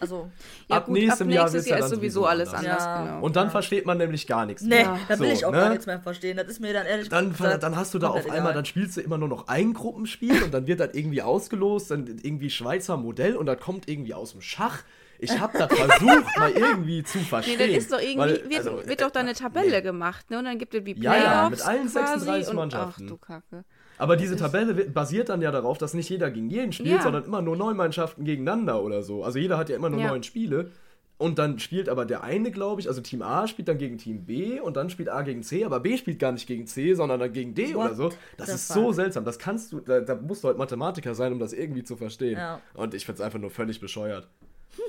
Also, 0.00 0.30
ja, 0.68 0.76
ab 0.76 0.86
gut, 0.86 0.94
nächstem 0.94 1.28
ab 1.28 1.34
Jahr 1.34 1.54
ist 1.54 1.68
ja 1.68 1.86
sowieso 1.86 2.26
alles 2.26 2.52
anders. 2.52 2.84
Ja, 2.84 3.04
genau. 3.04 3.24
Und 3.24 3.36
dann 3.36 3.46
ja. 3.46 3.50
versteht 3.50 3.86
man 3.86 3.98
nämlich 3.98 4.26
gar 4.26 4.46
nichts 4.46 4.62
mehr. 4.62 4.92
Nee, 4.92 4.98
da 5.08 5.18
will 5.18 5.28
so, 5.28 5.34
ich 5.34 5.44
auch 5.44 5.52
ne? 5.52 5.58
gar 5.58 5.70
nichts 5.70 5.86
mehr 5.86 6.00
verstehen. 6.00 6.36
Das 6.36 6.48
ist 6.48 6.60
mir 6.60 6.72
dann 6.72 6.86
ehrlich 6.86 7.08
dann, 7.08 7.32
gesagt, 7.32 7.62
dann 7.62 7.76
hast 7.76 7.94
du 7.94 7.98
da 7.98 8.08
auf 8.08 8.24
einmal, 8.24 8.38
egal. 8.38 8.54
dann 8.54 8.64
spielst 8.64 8.96
du 8.96 9.00
immer 9.00 9.18
nur 9.18 9.28
noch 9.28 9.48
ein 9.48 9.72
Gruppenspiel 9.74 10.42
und 10.42 10.52
dann 10.52 10.66
wird 10.66 10.80
das 10.80 10.90
irgendwie 10.94 11.22
ausgelost, 11.22 11.90
dann 11.90 12.18
irgendwie 12.22 12.50
Schweizer 12.50 12.96
Modell 12.96 13.36
und 13.36 13.46
das 13.46 13.60
kommt 13.60 13.88
irgendwie 13.88 14.14
aus 14.14 14.32
dem 14.32 14.40
Schach. 14.42 14.82
Ich 15.18 15.38
habe 15.38 15.56
da 15.56 15.68
versucht, 15.68 16.36
mal 16.36 16.50
irgendwie 16.50 17.04
zu 17.04 17.20
verstehen. 17.20 17.58
Nee, 17.58 17.66
dann 17.68 17.76
ist 17.76 17.92
doch 17.92 18.00
irgendwie, 18.00 18.18
weil, 18.18 18.50
wird, 18.50 18.66
also, 18.66 18.86
wird 18.86 19.02
doch 19.02 19.10
da 19.10 19.20
eine 19.20 19.34
Tabelle 19.34 19.70
nee. 19.70 19.82
gemacht, 19.82 20.28
ne? 20.30 20.38
Und 20.38 20.46
dann 20.46 20.58
gibt 20.58 20.74
es 20.74 20.84
wie 20.84 20.94
Playoffs 20.94 21.24
Ja, 21.24 21.42
ja, 21.44 21.50
mit 21.50 21.62
allen 21.62 21.88
36 21.88 22.52
Mannschaften. 22.54 23.04
ach 23.04 23.08
du 23.08 23.16
Kacke. 23.18 23.64
Aber 23.98 24.16
diese 24.16 24.36
Tabelle 24.36 24.74
basiert 24.74 25.28
dann 25.28 25.42
ja 25.42 25.50
darauf, 25.50 25.78
dass 25.78 25.94
nicht 25.94 26.08
jeder 26.08 26.30
gegen 26.30 26.50
jeden 26.50 26.72
spielt, 26.72 26.90
ja. 26.90 27.02
sondern 27.02 27.24
immer 27.24 27.42
nur 27.42 27.56
neun 27.56 27.76
Mannschaften 27.76 28.24
gegeneinander 28.24 28.82
oder 28.82 29.02
so. 29.02 29.22
Also 29.24 29.38
jeder 29.38 29.58
hat 29.58 29.68
ja 29.68 29.76
immer 29.76 29.90
nur 29.90 30.00
ja. 30.00 30.08
neun 30.08 30.22
Spiele. 30.22 30.70
Und 31.18 31.38
dann 31.38 31.60
spielt 31.60 31.88
aber 31.88 32.04
der 32.04 32.24
eine, 32.24 32.50
glaube 32.50 32.80
ich, 32.80 32.88
also 32.88 33.00
Team 33.00 33.22
A 33.22 33.46
spielt 33.46 33.68
dann 33.68 33.78
gegen 33.78 33.96
Team 33.96 34.24
B 34.24 34.58
und 34.58 34.76
dann 34.76 34.90
spielt 34.90 35.08
A 35.08 35.22
gegen 35.22 35.44
C, 35.44 35.64
aber 35.64 35.78
B 35.78 35.96
spielt 35.96 36.18
gar 36.18 36.32
nicht 36.32 36.48
gegen 36.48 36.66
C, 36.66 36.94
sondern 36.94 37.20
dann 37.20 37.32
gegen 37.32 37.54
D 37.54 37.74
What 37.74 37.84
oder 37.84 37.94
so. 37.94 38.12
Das 38.36 38.48
ist 38.48 38.66
so 38.66 38.90
seltsam. 38.90 39.24
Das 39.24 39.38
kannst 39.38 39.72
du, 39.72 39.78
da, 39.78 40.00
da, 40.00 40.16
musst 40.16 40.42
du 40.42 40.48
halt 40.48 40.58
Mathematiker 40.58 41.14
sein, 41.14 41.32
um 41.32 41.38
das 41.38 41.52
irgendwie 41.52 41.84
zu 41.84 41.96
verstehen. 41.96 42.38
Ja. 42.38 42.60
Und 42.74 42.92
ich 42.94 43.06
finde 43.06 43.20
es 43.20 43.24
einfach 43.24 43.38
nur 43.38 43.50
völlig 43.50 43.80
bescheuert. 43.80 44.28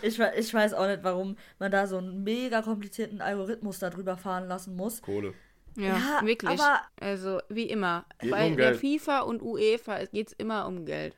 Ich, 0.00 0.18
ich 0.18 0.54
weiß 0.54 0.74
auch 0.74 0.86
nicht, 0.86 1.02
warum 1.02 1.36
man 1.58 1.70
da 1.70 1.86
so 1.86 1.98
einen 1.98 2.22
mega 2.22 2.62
komplizierten 2.62 3.20
Algorithmus 3.20 3.80
darüber 3.80 4.16
fahren 4.16 4.46
lassen 4.46 4.76
muss. 4.76 5.02
Kohle. 5.02 5.34
Ja, 5.76 5.96
ja 5.96 6.20
wirklich. 6.22 6.60
also 7.00 7.40
wie 7.48 7.64
immer. 7.64 8.04
Bei 8.30 8.46
um 8.46 8.56
der 8.56 8.74
FIFA 8.74 9.20
und 9.20 9.42
UEFA 9.42 10.04
geht 10.06 10.28
es 10.28 10.32
immer 10.34 10.66
um 10.66 10.84
Geld. 10.84 11.16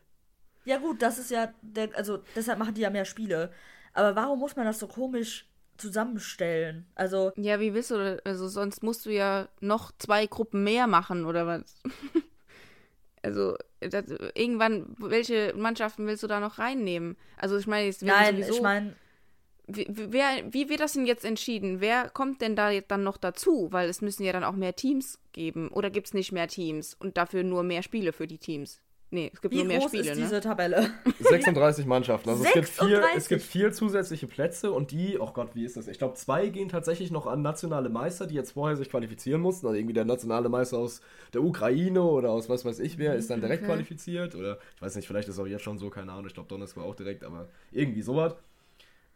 Ja, 0.65 0.79
gut, 0.79 1.03
das 1.03 1.19
ist 1.19 1.31
ja, 1.31 1.53
der, 1.63 1.91
also 1.95 2.23
deshalb 2.35 2.59
machen 2.59 2.75
die 2.75 2.81
ja 2.81 2.91
mehr 2.91 3.05
Spiele. 3.05 3.53
Aber 3.93 4.17
warum 4.17 4.39
muss 4.39 4.57
man 4.57 4.65
das 4.67 4.79
so 4.79 4.89
komisch 4.89 5.47
zusammenstellen? 5.77 6.87
Also. 6.95 7.33
Ja, 7.37 7.61
wie 7.61 7.75
willst 7.75 7.91
du, 7.91 8.21
also 8.25 8.49
sonst 8.49 8.83
musst 8.83 9.07
du 9.07 9.11
ja 9.11 9.49
noch 9.61 9.93
zwei 9.99 10.27
Gruppen 10.27 10.65
mehr 10.65 10.87
machen 10.87 11.27
oder 11.27 11.47
was? 11.47 11.77
also, 13.23 13.57
das, 13.81 14.05
irgendwann, 14.35 14.97
welche 14.99 15.53
Mannschaften 15.55 16.07
willst 16.07 16.23
du 16.23 16.27
da 16.27 16.41
noch 16.41 16.59
reinnehmen? 16.59 17.17
Also, 17.37 17.59
ich 17.59 17.67
meine, 17.67 17.87
jetzt 17.87 18.03
Nein, 18.03 18.37
sowieso, 18.37 18.55
ich 18.55 18.63
meine. 18.63 18.97
Wie, 19.67 19.87
wer, 19.89 20.29
wie 20.51 20.69
wird 20.69 20.81
das 20.81 20.93
denn 20.93 21.07
jetzt 21.07 21.25
entschieden? 21.25 21.81
Wer 21.81 22.11
kommt 22.11 22.43
denn 22.43 22.55
da 22.55 22.71
jetzt 22.71 22.91
dann 22.91 23.03
noch 23.03 23.17
dazu? 23.17 23.69
Weil 23.71 23.89
es 23.89 24.03
müssen 24.03 24.25
ja 24.25 24.33
dann 24.33 24.45
auch 24.45 24.55
mehr 24.55 24.77
Teams 24.77 25.19
geben. 25.33 25.69
Oder 25.69 25.91
gibt 25.91 26.09
es 26.09 26.15
nicht 26.15 26.33
mehr 26.33 26.49
Teams 26.49 26.95
und 26.95 27.17
dafür 27.17 27.43
nur 27.45 27.63
mehr 27.63 27.83
Spiele 27.83 28.13
für 28.13 28.27
die 28.27 28.39
Teams? 28.39 28.81
Nee, 29.15 29.31
es 29.33 29.41
gibt 29.41 29.55
Wie 29.55 29.59
nur 29.59 29.67
mehr 29.67 29.79
groß 29.79 29.91
Spiele. 29.91 30.11
Ist 30.11 30.17
ne? 30.17 30.23
diese 30.25 30.41
Tabelle? 30.41 30.91
36 31.21 31.87
Mannschaften. 31.87 32.31
Also 32.31 32.43
36? 32.43 32.65
Es, 32.65 32.79
gibt 32.79 32.91
vier, 32.91 33.17
es 33.17 33.29
gibt 33.29 33.43
vier 33.43 33.73
zusätzliche 33.73 34.27
Plätze 34.27 34.73
und 34.73 34.91
die, 34.91 35.19
oh 35.21 35.31
Gott, 35.33 35.55
wie 35.55 35.65
ist 35.65 35.77
das? 35.77 35.87
Ich 35.87 35.99
glaube, 35.99 36.15
zwei 36.15 36.49
gehen 36.49 36.69
tatsächlich 36.69 37.13
noch 37.13 37.27
an 37.27 37.41
nationale 37.41 37.91
Meister, 37.91 38.27
die 38.27 38.35
jetzt 38.35 38.53
vorher 38.53 38.77
sich 38.77 38.91
qualifizieren 38.91 39.41
mussten. 39.41 39.67
Also 39.69 39.79
irgendwie 39.79 39.95
der 39.95 40.05
nationale 40.05 40.49
Meister 40.49 40.79
aus 40.79 41.01
der 41.33 41.45
Ukraine 41.45 42.03
oder 42.03 42.31
aus 42.31 42.49
was 42.49 42.65
weiß 42.65 42.81
ich 42.81 42.99
wer 42.99 43.15
ist 43.15 43.31
dann 43.31 43.41
direkt 43.41 43.63
okay. 43.63 43.73
qualifiziert. 43.73 44.35
Oder 44.35 44.59
ich 44.75 44.83
weiß 44.83 44.97
nicht, 44.97 45.07
vielleicht 45.07 45.29
ist 45.29 45.37
es 45.37 45.41
auch 45.41 45.47
jetzt 45.47 45.63
schon 45.63 45.79
so, 45.79 45.91
keine 45.91 46.11
Ahnung. 46.11 46.27
Ich 46.27 46.35
glaube, 46.35 46.49
Donnerstag 46.49 46.79
war 46.79 46.85
auch 46.85 46.97
direkt, 46.97 47.23
aber 47.23 47.47
irgendwie 47.71 48.03
sowas. 48.03 48.35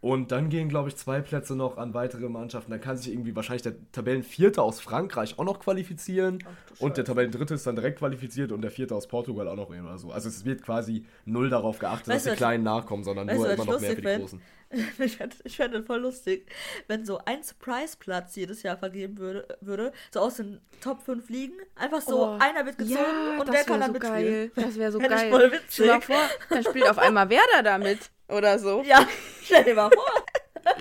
Und 0.00 0.30
dann 0.30 0.48
gehen, 0.48 0.68
glaube 0.68 0.88
ich, 0.88 0.96
zwei 0.96 1.20
Plätze 1.20 1.56
noch 1.56 1.76
an 1.76 1.92
weitere 1.92 2.28
Mannschaften. 2.28 2.70
Dann 2.70 2.80
kann 2.80 2.96
sich 2.96 3.12
irgendwie 3.12 3.34
wahrscheinlich 3.34 3.62
der 3.62 3.74
Tabellenvierte 3.90 4.62
aus 4.62 4.80
Frankreich 4.80 5.36
auch 5.40 5.44
noch 5.44 5.58
qualifizieren. 5.58 6.38
Ach, 6.44 6.80
und 6.80 6.96
der 6.96 7.04
Tabellendritte 7.04 7.54
ist 7.54 7.66
dann 7.66 7.74
direkt 7.74 7.98
qualifiziert 7.98 8.52
und 8.52 8.62
der 8.62 8.70
Vierte 8.70 8.94
aus 8.94 9.08
Portugal 9.08 9.48
auch 9.48 9.56
noch 9.56 9.70
oder 9.70 9.98
so. 9.98 10.12
Also 10.12 10.28
es 10.28 10.44
wird 10.44 10.62
quasi 10.62 11.04
null 11.24 11.50
darauf 11.50 11.80
geachtet, 11.80 12.14
weißt 12.14 12.26
dass 12.26 12.32
die 12.34 12.36
Kleinen 12.36 12.62
nachkommen, 12.62 13.02
sondern 13.02 13.26
nur 13.26 13.50
immer 13.50 13.64
noch 13.64 13.80
mehr 13.80 13.90
für 13.90 14.02
die 14.02 14.18
Großen. 14.20 14.40
Ich 14.98 15.16
fände 15.16 15.36
fänd 15.46 15.86
voll 15.86 16.00
lustig, 16.00 16.46
wenn 16.86 17.04
so 17.04 17.18
ein 17.24 17.42
Surprise-Platz 17.42 18.36
jedes 18.36 18.62
Jahr 18.62 18.76
vergeben 18.76 19.18
würde, 19.18 19.58
würde, 19.60 19.92
so 20.12 20.20
aus 20.20 20.36
den 20.36 20.60
Top 20.80 21.02
5 21.02 21.28
Ligen. 21.28 21.54
Einfach 21.74 22.00
so, 22.00 22.26
oh, 22.26 22.38
einer 22.38 22.66
wird 22.66 22.78
gezogen 22.78 23.00
ja, 23.00 23.40
und 23.40 23.52
der 23.52 23.64
kann 23.64 23.80
dann 23.80 23.92
so 23.92 23.98
mitspielen. 23.98 24.50
Geil. 24.54 24.64
Das 24.64 24.78
wäre 24.78 24.92
so 24.92 24.98
geil. 24.98 25.30
Voll 25.30 25.52
witzig. 25.52 25.68
Stell 25.70 25.86
mal 25.88 26.00
vor, 26.00 26.30
dann 26.50 26.64
spielt 26.64 26.88
auf 26.88 26.98
einmal 26.98 27.28
Werder 27.30 27.62
damit 27.62 28.10
oder 28.28 28.58
so. 28.58 28.82
Ja, 28.88 29.06
stell 29.42 29.64
dir 29.64 29.74
mal 29.74 29.90
vor. 29.90 30.04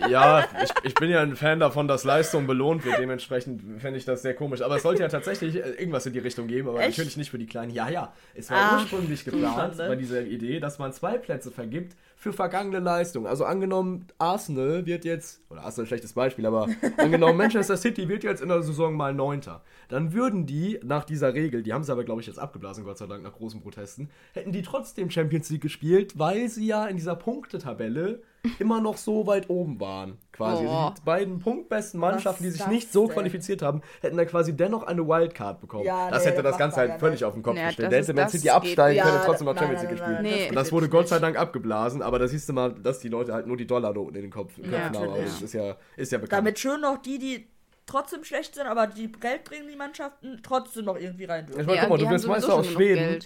Ja, 0.09 0.45
ich, 0.63 0.71
ich 0.83 0.93
bin 0.95 1.09
ja 1.09 1.21
ein 1.21 1.35
Fan 1.35 1.59
davon, 1.59 1.87
dass 1.87 2.03
Leistung 2.03 2.45
belohnt 2.45 2.83
wird. 2.83 2.99
Dementsprechend 2.99 3.81
fände 3.81 3.97
ich 3.97 4.05
das 4.05 4.21
sehr 4.21 4.33
komisch. 4.33 4.61
Aber 4.61 4.75
es 4.75 4.83
sollte 4.83 5.01
ja 5.01 5.07
tatsächlich 5.07 5.55
äh, 5.55 5.69
irgendwas 5.71 6.05
in 6.05 6.13
die 6.13 6.19
Richtung 6.19 6.47
geben, 6.47 6.67
aber 6.67 6.79
Echt? 6.79 6.97
natürlich 6.97 7.17
nicht 7.17 7.31
für 7.31 7.37
die 7.37 7.45
Kleinen. 7.45 7.71
Ja, 7.71 7.89
ja. 7.89 8.13
Es 8.33 8.49
war 8.49 8.57
ah, 8.57 8.75
ursprünglich 8.75 9.23
geplant 9.23 9.77
bei 9.77 9.95
dieser 9.95 10.21
Idee, 10.21 10.59
dass 10.59 10.77
man 10.77 10.93
zwei 10.93 11.17
Plätze 11.17 11.51
vergibt 11.51 11.95
für 12.19 12.33
vergangene 12.33 12.79
Leistung. 12.79 13.27
Also 13.27 13.45
angenommen, 13.45 14.07
Arsenal 14.17 14.87
wird 14.87 15.05
jetzt, 15.05 15.39
oder 15.51 15.61
Arsenal 15.61 15.85
ein 15.85 15.87
schlechtes 15.87 16.13
Beispiel, 16.13 16.47
aber 16.47 16.67
angenommen, 16.97 17.37
Manchester 17.37 17.77
City 17.77 18.09
wird 18.09 18.23
jetzt 18.23 18.41
in 18.41 18.49
der 18.49 18.63
Saison 18.63 18.95
mal 18.95 19.13
Neunter. 19.13 19.61
Dann 19.87 20.13
würden 20.13 20.47
die 20.47 20.79
nach 20.83 21.05
dieser 21.05 21.35
Regel, 21.35 21.61
die 21.61 21.73
haben 21.73 21.83
sie 21.83 21.91
aber, 21.91 22.03
glaube 22.03 22.21
ich, 22.21 22.27
jetzt 22.27 22.39
abgeblasen, 22.39 22.83
Gott 22.83 22.97
sei 22.97 23.05
Dank, 23.05 23.21
nach 23.23 23.33
großen 23.33 23.61
Protesten, 23.61 24.09
hätten 24.33 24.51
die 24.51 24.63
trotzdem 24.63 25.11
Champions 25.11 25.51
League 25.51 25.61
gespielt, 25.61 26.17
weil 26.17 26.49
sie 26.49 26.65
ja 26.65 26.87
in 26.87 26.97
dieser 26.97 27.15
Punktetabelle 27.15 28.23
immer 28.59 28.81
noch 28.81 28.97
so 28.97 29.27
weit 29.27 29.49
oben 29.49 29.79
waren. 29.79 30.17
Quasi. 30.31 30.65
Oh. 30.67 30.91
Die 30.95 31.01
beiden 31.01 31.39
punktbesten 31.39 31.99
Mannschaften, 31.99 32.43
die 32.43 32.51
sich 32.51 32.65
nicht 32.67 32.91
so 32.91 33.07
denn? 33.07 33.15
qualifiziert 33.15 33.61
haben, 33.61 33.81
hätten 34.01 34.17
dann 34.17 34.27
quasi 34.27 34.55
dennoch 34.55 34.83
eine 34.83 35.07
Wildcard 35.07 35.59
bekommen. 35.59 35.83
Ja, 35.83 36.11
das 36.11 36.23
nee, 36.23 36.31
hätte 36.31 36.43
das 36.43 36.57
Ganze 36.57 36.77
halt 36.77 36.99
völlig 36.99 37.25
auf 37.25 37.33
den 37.33 37.41
Kopf 37.41 37.55
nee, 37.55 37.65
gestellt. 37.65 37.91
Der 37.91 38.01
hätte 38.01 38.13
Man 38.13 38.29
City 38.29 38.49
absteigen 38.49 39.01
können, 39.01 39.15
ja, 39.15 39.25
trotzdem 39.25 39.45
noch 39.45 39.57
Champions 39.57 39.81
League 39.81 39.91
gespielt. 39.91 40.21
Nee, 40.21 40.49
und 40.49 40.55
das 40.55 40.71
wurde 40.71 40.89
Gott 40.89 41.07
sei 41.07 41.19
Dank 41.19 41.37
abgeblasen, 41.37 42.01
aber 42.07 42.19
da 42.19 42.27
siehst 42.27 42.49
du 42.49 42.53
mal, 42.53 42.73
dass 42.73 42.99
die 42.99 43.09
Leute 43.09 43.33
halt 43.33 43.47
nur 43.47 43.57
die 43.57 43.67
Dollarnoten 43.67 44.15
in 44.15 44.23
den 44.23 44.31
Kopf 44.31 44.47
Köpfen 44.55 44.71
ja, 44.71 44.91
haben. 44.93 45.21
Das 45.23 45.41
ist 45.41 45.53
ja, 45.53 45.75
ist 45.95 46.11
ja 46.11 46.17
bekannt. 46.17 46.39
Damit 46.39 46.59
schön 46.59 46.81
noch 46.81 46.97
die, 46.97 47.19
die 47.19 47.47
trotzdem 47.85 48.23
schlecht 48.23 48.55
sind, 48.55 48.67
aber 48.67 48.87
die 48.87 49.11
Geld 49.11 49.43
bringen, 49.43 49.67
die 49.67 49.75
Mannschaften, 49.75 50.39
trotzdem 50.43 50.85
noch 50.85 50.97
irgendwie 50.97 51.25
rein. 51.25 51.47
Ich 51.49 51.65
meine, 51.65 51.81
guck 51.81 51.89
mal, 51.89 51.97
du 51.97 52.09
bist 52.09 52.27
Meister 52.27 52.53
aus 52.53 52.67
Schweden. 52.67 53.19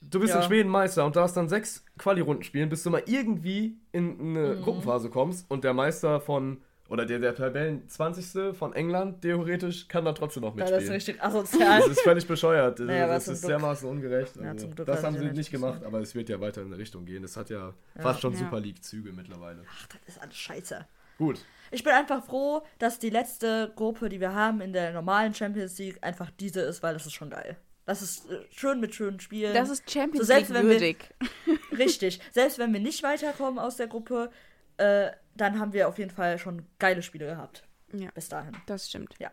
Du 0.00 0.18
bist 0.18 0.34
ja. 0.34 0.40
in 0.40 0.46
Schweden 0.46 0.68
Meister 0.68 1.04
und 1.04 1.14
darfst 1.14 1.36
dann 1.36 1.48
sechs 1.48 1.84
Quali-Runden 1.96 2.42
spielen, 2.42 2.68
bis 2.68 2.82
du 2.82 2.90
mal 2.90 3.04
irgendwie 3.06 3.76
in 3.92 4.18
eine 4.18 4.54
mhm. 4.56 4.62
Gruppenphase 4.62 5.10
kommst 5.10 5.48
und 5.48 5.62
der 5.62 5.74
Meister 5.74 6.20
von 6.20 6.60
oder 6.92 7.06
der, 7.06 7.18
der 7.20 7.34
Tabellen 7.34 7.88
20. 7.88 8.54
von 8.54 8.74
England, 8.74 9.22
theoretisch, 9.22 9.88
kann 9.88 10.04
da 10.04 10.12
trotzdem 10.12 10.42
noch 10.42 10.54
mitspielen. 10.54 10.78
das 10.78 10.84
ist 10.84 10.94
richtig 10.94 11.22
asozial. 11.22 11.80
Das 11.80 11.88
ist 11.88 12.00
völlig 12.02 12.26
bescheuert. 12.26 12.78
Naja, 12.82 13.06
das 13.06 13.28
ist 13.28 13.40
Glück. 13.40 13.52
dermaßen 13.52 13.88
ungerecht. 13.88 14.36
Ja, 14.36 14.50
also, 14.50 14.66
das 14.66 15.02
haben 15.02 15.16
sie 15.16 15.24
nicht 15.24 15.50
gemacht, 15.50 15.82
aber 15.84 16.00
es 16.00 16.14
wird 16.14 16.28
ja 16.28 16.38
weiter 16.38 16.60
in 16.60 16.66
eine 16.66 16.76
Richtung 16.76 17.06
gehen. 17.06 17.22
Das 17.22 17.34
hat 17.38 17.48
ja, 17.48 17.68
ja. 17.68 18.02
fast 18.02 18.20
schon 18.20 18.34
ja. 18.34 18.40
Super 18.40 18.60
League-Züge 18.60 19.10
mittlerweile. 19.12 19.64
Ach, 19.66 19.86
das 19.86 20.16
ist 20.16 20.22
alles 20.22 20.36
scheiße. 20.36 20.86
Gut. 21.16 21.38
Ich 21.70 21.82
bin 21.82 21.94
einfach 21.94 22.22
froh, 22.22 22.62
dass 22.78 22.98
die 22.98 23.08
letzte 23.08 23.72
Gruppe, 23.74 24.10
die 24.10 24.20
wir 24.20 24.34
haben 24.34 24.60
in 24.60 24.74
der 24.74 24.92
normalen 24.92 25.32
Champions 25.32 25.78
League, 25.78 25.96
einfach 26.02 26.30
diese 26.38 26.60
ist, 26.60 26.82
weil 26.82 26.92
das 26.92 27.06
ist 27.06 27.14
schon 27.14 27.30
geil. 27.30 27.56
Das 27.86 28.02
ist 28.02 28.30
äh, 28.30 28.40
schön 28.50 28.80
mit 28.80 28.94
schönen 28.94 29.18
Spielen. 29.18 29.54
Das 29.54 29.70
ist 29.70 29.90
Champions 29.90 30.26
so, 30.26 30.34
League 30.34 30.50
würdig. 30.50 31.08
Wir, 31.46 31.78
richtig. 31.78 32.20
Selbst 32.32 32.58
wenn 32.58 32.70
wir 32.74 32.80
nicht 32.80 33.02
weiterkommen 33.02 33.58
aus 33.58 33.76
der 33.76 33.86
Gruppe, 33.86 34.30
äh, 34.76 35.10
dann 35.34 35.58
haben 35.58 35.72
wir 35.72 35.88
auf 35.88 35.98
jeden 35.98 36.10
Fall 36.10 36.38
schon 36.38 36.66
geile 36.78 37.02
Spiele 37.02 37.26
gehabt. 37.26 37.64
Ja. 37.92 38.10
Bis 38.14 38.28
dahin. 38.28 38.56
Das 38.66 38.88
stimmt. 38.88 39.14
Ja. 39.18 39.30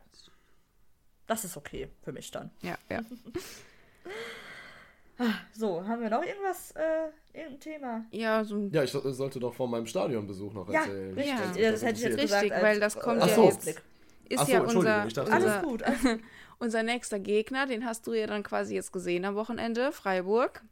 Das 1.28 1.46
ist 1.46 1.56
okay 1.58 1.90
für 2.02 2.12
mich 2.12 2.32
dann. 2.32 2.52
Ja, 2.62 2.76
ja. 2.90 3.02
so, 5.54 5.86
haben 5.86 6.02
wir 6.02 6.10
noch 6.10 6.24
irgendwas, 6.24 6.72
äh, 6.72 7.10
irgendein 7.34 7.60
Thema? 7.60 8.06
Ja, 8.12 8.44
so 8.44 8.70
Ja, 8.72 8.84
ich 8.84 8.92
sollte 8.92 9.40
doch 9.40 9.54
von 9.54 9.70
meinem 9.70 9.86
Stadionbesuch 9.86 10.54
noch 10.54 10.68
erzählen. 10.70 11.16
Ja, 11.18 11.36
richtig. 11.36 11.62
Ja, 11.62 11.72
das, 11.72 11.82
das 11.82 11.90
hätte 11.90 12.00
ich 12.00 12.06
jetzt 12.06 12.18
richtig, 12.18 12.42
gesagt, 12.42 12.64
weil 12.64 12.80
das 12.80 13.00
kommt 13.00 13.22
ja 13.22 13.28
so. 13.28 13.46
jetzt. 13.46 13.68
Ist 14.30 14.46
so, 14.46 14.52
ja 14.52 14.62
unser, 14.62 15.06
dachte, 15.06 15.32
alles 15.32 15.64
gut. 15.64 15.84
Alles 15.84 16.02
gut. 16.02 16.20
unser 16.60 16.84
nächster 16.84 17.20
Gegner, 17.20 17.66
den 17.66 17.86
hast 17.86 18.06
du 18.08 18.14
ja 18.14 18.28
dann 18.28 18.44
quasi 18.44 18.76
jetzt 18.76 18.92
gesehen 18.92 19.26
am 19.26 19.36
Wochenende, 19.36 19.92
Freiburg. 19.92 20.64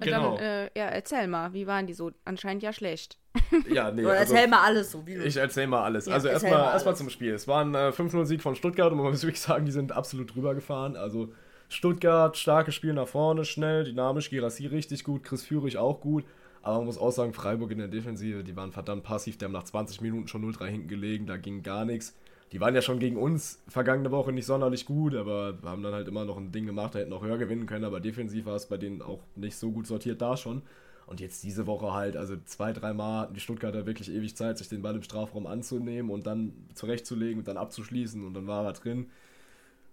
Genau. 0.00 0.36
Dann, 0.36 0.44
äh, 0.44 0.64
ja, 0.76 0.86
erzähl 0.86 1.26
mal, 1.26 1.52
wie 1.52 1.66
waren 1.66 1.86
die 1.86 1.94
so? 1.94 2.12
Anscheinend 2.24 2.62
ja 2.62 2.72
schlecht. 2.72 3.18
Ja, 3.68 3.90
nee. 3.90 4.04
Oder 4.04 4.12
also, 4.12 4.34
erzähl 4.34 4.48
mal 4.48 4.62
alles 4.62 4.92
so. 4.92 5.06
Wie 5.06 5.14
du 5.14 5.24
ich 5.24 5.36
erzähl 5.36 5.66
mal 5.66 5.82
alles. 5.82 6.06
Ja, 6.06 6.14
also 6.14 6.28
erstmal 6.28 6.72
erst 6.72 6.98
zum 6.98 7.10
Spiel. 7.10 7.34
Es 7.34 7.48
war 7.48 7.64
ein 7.64 7.74
äh, 7.74 7.88
5-0-Sieg 7.88 8.42
von 8.42 8.54
Stuttgart 8.54 8.92
und 8.92 8.98
man 8.98 9.10
muss 9.10 9.22
wirklich 9.24 9.40
sagen, 9.40 9.64
die 9.66 9.72
sind 9.72 9.92
absolut 9.92 10.34
drüber 10.34 10.54
gefahren. 10.54 10.96
Also 10.96 11.32
Stuttgart, 11.68 12.36
starkes 12.36 12.74
Spiel 12.74 12.92
nach 12.92 13.08
vorne, 13.08 13.44
schnell, 13.44 13.84
dynamisch, 13.84 14.30
Girassi 14.30 14.66
richtig 14.66 15.04
gut, 15.04 15.24
Chris 15.24 15.44
Führig 15.44 15.78
auch 15.78 16.00
gut. 16.00 16.24
Aber 16.62 16.76
man 16.76 16.86
muss 16.86 16.98
auch 16.98 17.10
sagen, 17.10 17.34
Freiburg 17.34 17.72
in 17.72 17.78
der 17.78 17.88
Defensive, 17.88 18.42
die 18.42 18.56
waren 18.56 18.72
verdammt 18.72 19.04
passiv, 19.04 19.36
die 19.36 19.44
haben 19.44 19.52
nach 19.52 19.64
20 19.64 20.00
Minuten 20.00 20.28
schon 20.28 20.50
0-3 20.50 20.66
hinten 20.66 20.88
gelegen, 20.88 21.26
da 21.26 21.36
ging 21.36 21.62
gar 21.62 21.84
nichts 21.84 22.14
die 22.54 22.60
waren 22.60 22.74
ja 22.74 22.82
schon 22.82 23.00
gegen 23.00 23.16
uns 23.16 23.60
vergangene 23.66 24.12
Woche 24.12 24.30
nicht 24.30 24.46
sonderlich 24.46 24.86
gut, 24.86 25.16
aber 25.16 25.58
haben 25.64 25.82
dann 25.82 25.92
halt 25.92 26.06
immer 26.06 26.24
noch 26.24 26.36
ein 26.36 26.52
Ding 26.52 26.66
gemacht, 26.66 26.94
da 26.94 27.00
hätten 27.00 27.12
auch 27.12 27.24
höher 27.24 27.36
gewinnen 27.36 27.66
können, 27.66 27.84
aber 27.84 27.98
defensiv 27.98 28.46
war 28.46 28.54
es 28.54 28.66
bei 28.66 28.76
denen 28.76 29.02
auch 29.02 29.18
nicht 29.34 29.56
so 29.56 29.72
gut 29.72 29.88
sortiert 29.88 30.22
da 30.22 30.36
schon. 30.36 30.62
Und 31.06 31.20
jetzt 31.20 31.42
diese 31.44 31.66
Woche 31.66 31.92
halt, 31.92 32.16
also 32.16 32.36
zwei, 32.46 32.72
dreimal 32.72 33.22
hatten 33.22 33.34
die 33.34 33.40
Stuttgarter 33.40 33.86
wirklich 33.86 34.10
ewig 34.10 34.36
Zeit, 34.36 34.58
sich 34.58 34.68
den 34.68 34.82
Ball 34.82 34.94
im 34.94 35.02
Strafraum 35.02 35.46
anzunehmen 35.46 36.10
und 36.10 36.26
dann 36.26 36.52
zurechtzulegen 36.74 37.40
und 37.40 37.48
dann 37.48 37.58
abzuschließen 37.58 38.24
und 38.24 38.34
dann 38.34 38.46
war 38.46 38.64
er 38.64 38.72
drin. 38.72 39.10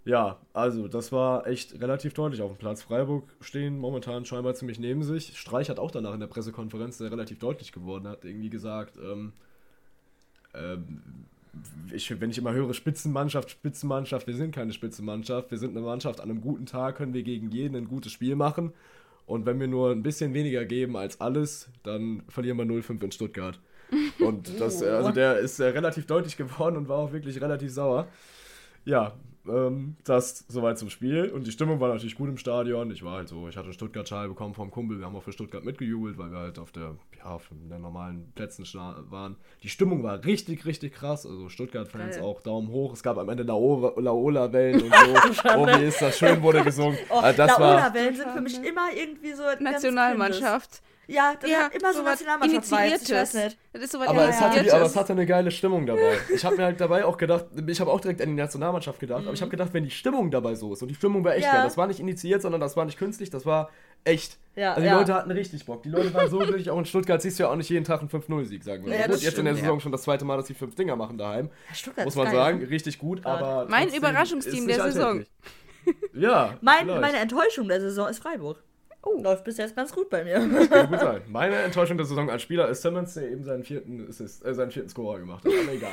Ja, 0.03 0.39
also 0.53 0.88
das 0.88 1.12
war 1.12 1.45
echt 1.45 1.80
relativ 1.80 2.14
deutlich 2.14 2.41
auf 2.41 2.51
dem 2.51 2.57
Platz. 2.57 2.82
Freiburg 2.82 3.26
stehen 3.39 3.78
momentan 3.78 4.26
scheinbar 4.26 4.55
ziemlich 4.55 4.80
neben 4.80 5.03
sich. 5.03 5.38
Streich 5.38 5.70
hat 5.70 5.78
auch 5.80 5.91
danach 5.91 6.14
in 6.14 6.20
der 6.20 6.28
Pressekonferenz 6.28 6.97
der 6.97 7.12
relativ 7.12 7.38
deutlich 7.38 7.72
geworden, 7.72 8.07
hat 8.07 8.26
irgendwie 8.26 8.49
gesagt, 8.49 8.97
ähm, 8.97 9.34
ähm, 10.55 11.01
ich, 11.91 12.20
wenn 12.20 12.32
ich 12.32 12.38
immer 12.38 12.53
höre 12.53 12.74
Spitzenmannschaft, 12.74 13.51
Spitzenmannschaft, 13.51 14.26
wir 14.26 14.36
sind 14.36 14.55
keine 14.55 14.74
Spitzenmannschaft, 14.74 15.51
wir 15.51 15.57
sind 15.57 15.72
eine 15.72 15.86
Mannschaft, 15.86 16.20
an 16.22 16.30
einem 16.30 16.41
guten 16.41 16.66
Tag 16.66 16.95
können 16.95 17.14
wir 17.14 17.24
gegen 17.24 17.51
jeden 17.51 17.76
ein 17.76 17.88
gutes 17.88 18.12
Spiel 18.12 18.36
machen. 18.36 18.74
Und 19.26 19.45
wenn 19.45 19.59
wir 19.59 19.67
nur 19.67 19.91
ein 19.91 20.03
bisschen 20.03 20.34
weniger 20.34 20.65
geben 20.65 20.97
als 20.97 21.22
alles, 21.22 21.69
dann 21.84 22.24
verlieren 22.28 22.57
wir 22.57 22.65
0-5 22.65 23.03
in 23.03 23.11
Stuttgart. 23.11 23.59
Und 24.19 24.59
das, 24.59 24.82
also 24.84 25.11
der 25.11 25.39
ist 25.39 25.59
äh, 25.59 25.65
relativ 25.65 26.05
deutlich 26.05 26.38
geworden 26.38 26.78
und 26.78 26.88
war 26.88 26.97
auch 26.97 27.11
wirklich 27.11 27.39
relativ 27.41 27.72
sauer. 27.72 28.07
Ja, 28.86 29.13
ähm, 29.47 29.95
das 30.03 30.45
soweit 30.47 30.77
zum 30.77 30.89
Spiel. 30.89 31.29
Und 31.29 31.47
die 31.47 31.51
Stimmung 31.51 31.79
war 31.79 31.89
natürlich 31.89 32.15
gut 32.15 32.29
im 32.29 32.37
Stadion. 32.37 32.91
Ich 32.91 33.03
war 33.03 33.17
halt 33.17 33.27
so, 33.27 33.47
ich 33.47 33.57
hatte 33.57 33.65
einen 33.65 33.73
Stuttgart-Schal 33.73 34.27
bekommen 34.27 34.53
vom 34.53 34.71
Kumpel. 34.71 34.99
Wir 34.99 35.05
haben 35.05 35.15
auch 35.15 35.23
für 35.23 35.31
Stuttgart 35.31 35.63
mitgejubelt, 35.63 36.17
weil 36.17 36.31
wir 36.31 36.39
halt 36.39 36.59
auf 36.59 36.71
der, 36.71 36.95
ja, 37.17 37.25
auf 37.25 37.49
den 37.49 37.81
normalen 37.81 38.31
Plätzen 38.35 38.65
waren. 39.09 39.35
Die 39.63 39.69
Stimmung 39.69 40.03
war 40.03 40.23
richtig, 40.23 40.65
richtig 40.65 40.93
krass. 40.93 41.25
Also 41.25 41.49
Stuttgart-Fans 41.49 42.19
auch 42.19 42.41
Daumen 42.41 42.69
hoch. 42.69 42.93
Es 42.93 43.03
gab 43.03 43.17
am 43.17 43.29
Ende 43.29 43.43
Laola-Wellen 43.43 44.83
und 44.83 44.93
so. 44.93 45.49
oh, 45.55 45.67
wie 45.67 45.85
ist 45.85 46.01
das 46.01 46.17
schön, 46.17 46.41
wurde 46.41 46.63
gesungen. 46.63 46.97
Oh, 47.09 47.15
also 47.15 47.43
Laola-Wellen 47.43 48.15
sind 48.15 48.31
für 48.31 48.41
mich 48.41 48.63
immer 48.63 48.89
irgendwie 48.95 49.33
so 49.33 49.43
Nationalmannschaft. 49.59 50.81
Ja, 51.07 51.33
das 51.39 51.49
ja, 51.49 51.63
hat 51.63 51.75
immer 51.75 51.93
so 51.93 52.03
Nationalmannschaft 52.03 52.71
Das 53.73 53.83
ist 53.83 53.91
so 53.91 53.99
was 53.99 54.07
aber, 54.07 54.29
es 54.29 54.39
hatte 54.39 54.63
die, 54.63 54.71
aber 54.71 54.85
es 54.85 54.95
hatte 54.95 55.13
eine 55.13 55.25
geile 55.25 55.51
Stimmung 55.51 55.85
dabei. 55.85 56.17
Ich 56.33 56.45
habe 56.45 56.55
mir 56.55 56.63
halt 56.63 56.79
dabei 56.79 57.05
auch 57.05 57.17
gedacht, 57.17 57.47
ich 57.67 57.81
habe 57.81 57.91
auch 57.91 57.99
direkt 57.99 58.21
an 58.21 58.29
die 58.29 58.35
Nationalmannschaft 58.35 58.99
gedacht, 58.99 59.21
mhm. 59.21 59.27
aber 59.27 59.33
ich 59.33 59.41
habe 59.41 59.51
gedacht, 59.51 59.73
wenn 59.73 59.83
die 59.83 59.91
Stimmung 59.91 60.31
dabei 60.31 60.55
so 60.55 60.73
ist 60.73 60.81
und 60.81 60.87
die 60.87 60.95
Stimmung 60.95 61.23
war 61.23 61.35
echt 61.35 61.45
ja. 61.45 61.53
geil, 61.53 61.63
das 61.63 61.77
war 61.77 61.87
nicht 61.87 61.99
initiiert, 61.99 62.41
sondern 62.41 62.61
das 62.61 62.77
war 62.77 62.85
nicht 62.85 62.97
künstlich, 62.97 63.29
das 63.29 63.45
war 63.45 63.69
Echt. 64.03 64.37
Ja, 64.55 64.71
also 64.71 64.81
die 64.81 64.87
ja. 64.87 64.97
Leute 64.97 65.13
hatten 65.13 65.31
richtig 65.31 65.65
Bock. 65.65 65.83
Die 65.83 65.89
Leute 65.89 66.13
waren 66.13 66.29
so 66.29 66.39
glücklich. 66.39 66.69
Auch 66.69 66.77
in 66.77 66.85
Stuttgart 66.85 67.21
siehst 67.21 67.39
du 67.39 67.43
ja 67.43 67.49
auch 67.49 67.55
nicht 67.55 67.69
jeden 67.69 67.85
Tag 67.85 68.01
einen 68.01 68.09
5-0-Sieg, 68.09 68.63
sagen 68.63 68.85
wir. 68.85 68.97
Ja, 68.97 69.07
gut, 69.07 69.21
jetzt 69.21 69.37
in 69.37 69.45
der 69.45 69.55
Saison 69.55 69.77
ja. 69.77 69.79
schon 69.79 69.91
das 69.91 70.01
zweite 70.03 70.25
Mal, 70.25 70.37
dass 70.37 70.47
sie 70.47 70.53
fünf 70.53 70.75
Dinger 70.75 70.95
machen 70.95 71.17
daheim. 71.17 71.49
Ja, 71.69 72.03
Muss 72.03 72.15
man 72.15 72.25
geil, 72.25 72.35
sagen, 72.35 72.65
richtig 72.65 72.99
gut, 72.99 73.25
aber. 73.25 73.67
Mein 73.69 73.93
Überraschungsteam 73.93 74.67
der 74.67 74.83
Saison. 74.83 75.25
ja. 76.13 76.57
Mein, 76.61 76.87
meine 76.87 77.17
Enttäuschung 77.17 77.67
der 77.67 77.79
Saison 77.79 78.09
ist 78.09 78.19
Freiburg. 78.19 78.61
Oh. 79.03 79.21
Läuft 79.21 79.43
bis 79.43 79.57
jetzt 79.57 79.75
ganz 79.75 79.91
gut 79.93 80.09
bei 80.09 80.23
mir. 80.23 80.39
Das 80.47 80.69
kann 80.69 80.89
gut 80.89 80.99
sein. 81.01 81.21
Meine 81.27 81.55
Enttäuschung 81.55 81.97
der 81.97 82.05
Saison 82.05 82.29
als 82.29 82.41
Spieler 82.41 82.67
ist 82.69 82.81
Simmons, 82.81 83.13
der 83.15 83.31
eben 83.31 83.43
seinen 83.43 83.63
vierten, 83.63 84.07
Assist, 84.07 84.45
äh, 84.45 84.53
seinen 84.53 84.71
vierten 84.71 84.89
Scorer 84.89 85.19
gemacht 85.19 85.43
hat. 85.43 85.51
Aber 85.51 85.73
egal. 85.73 85.91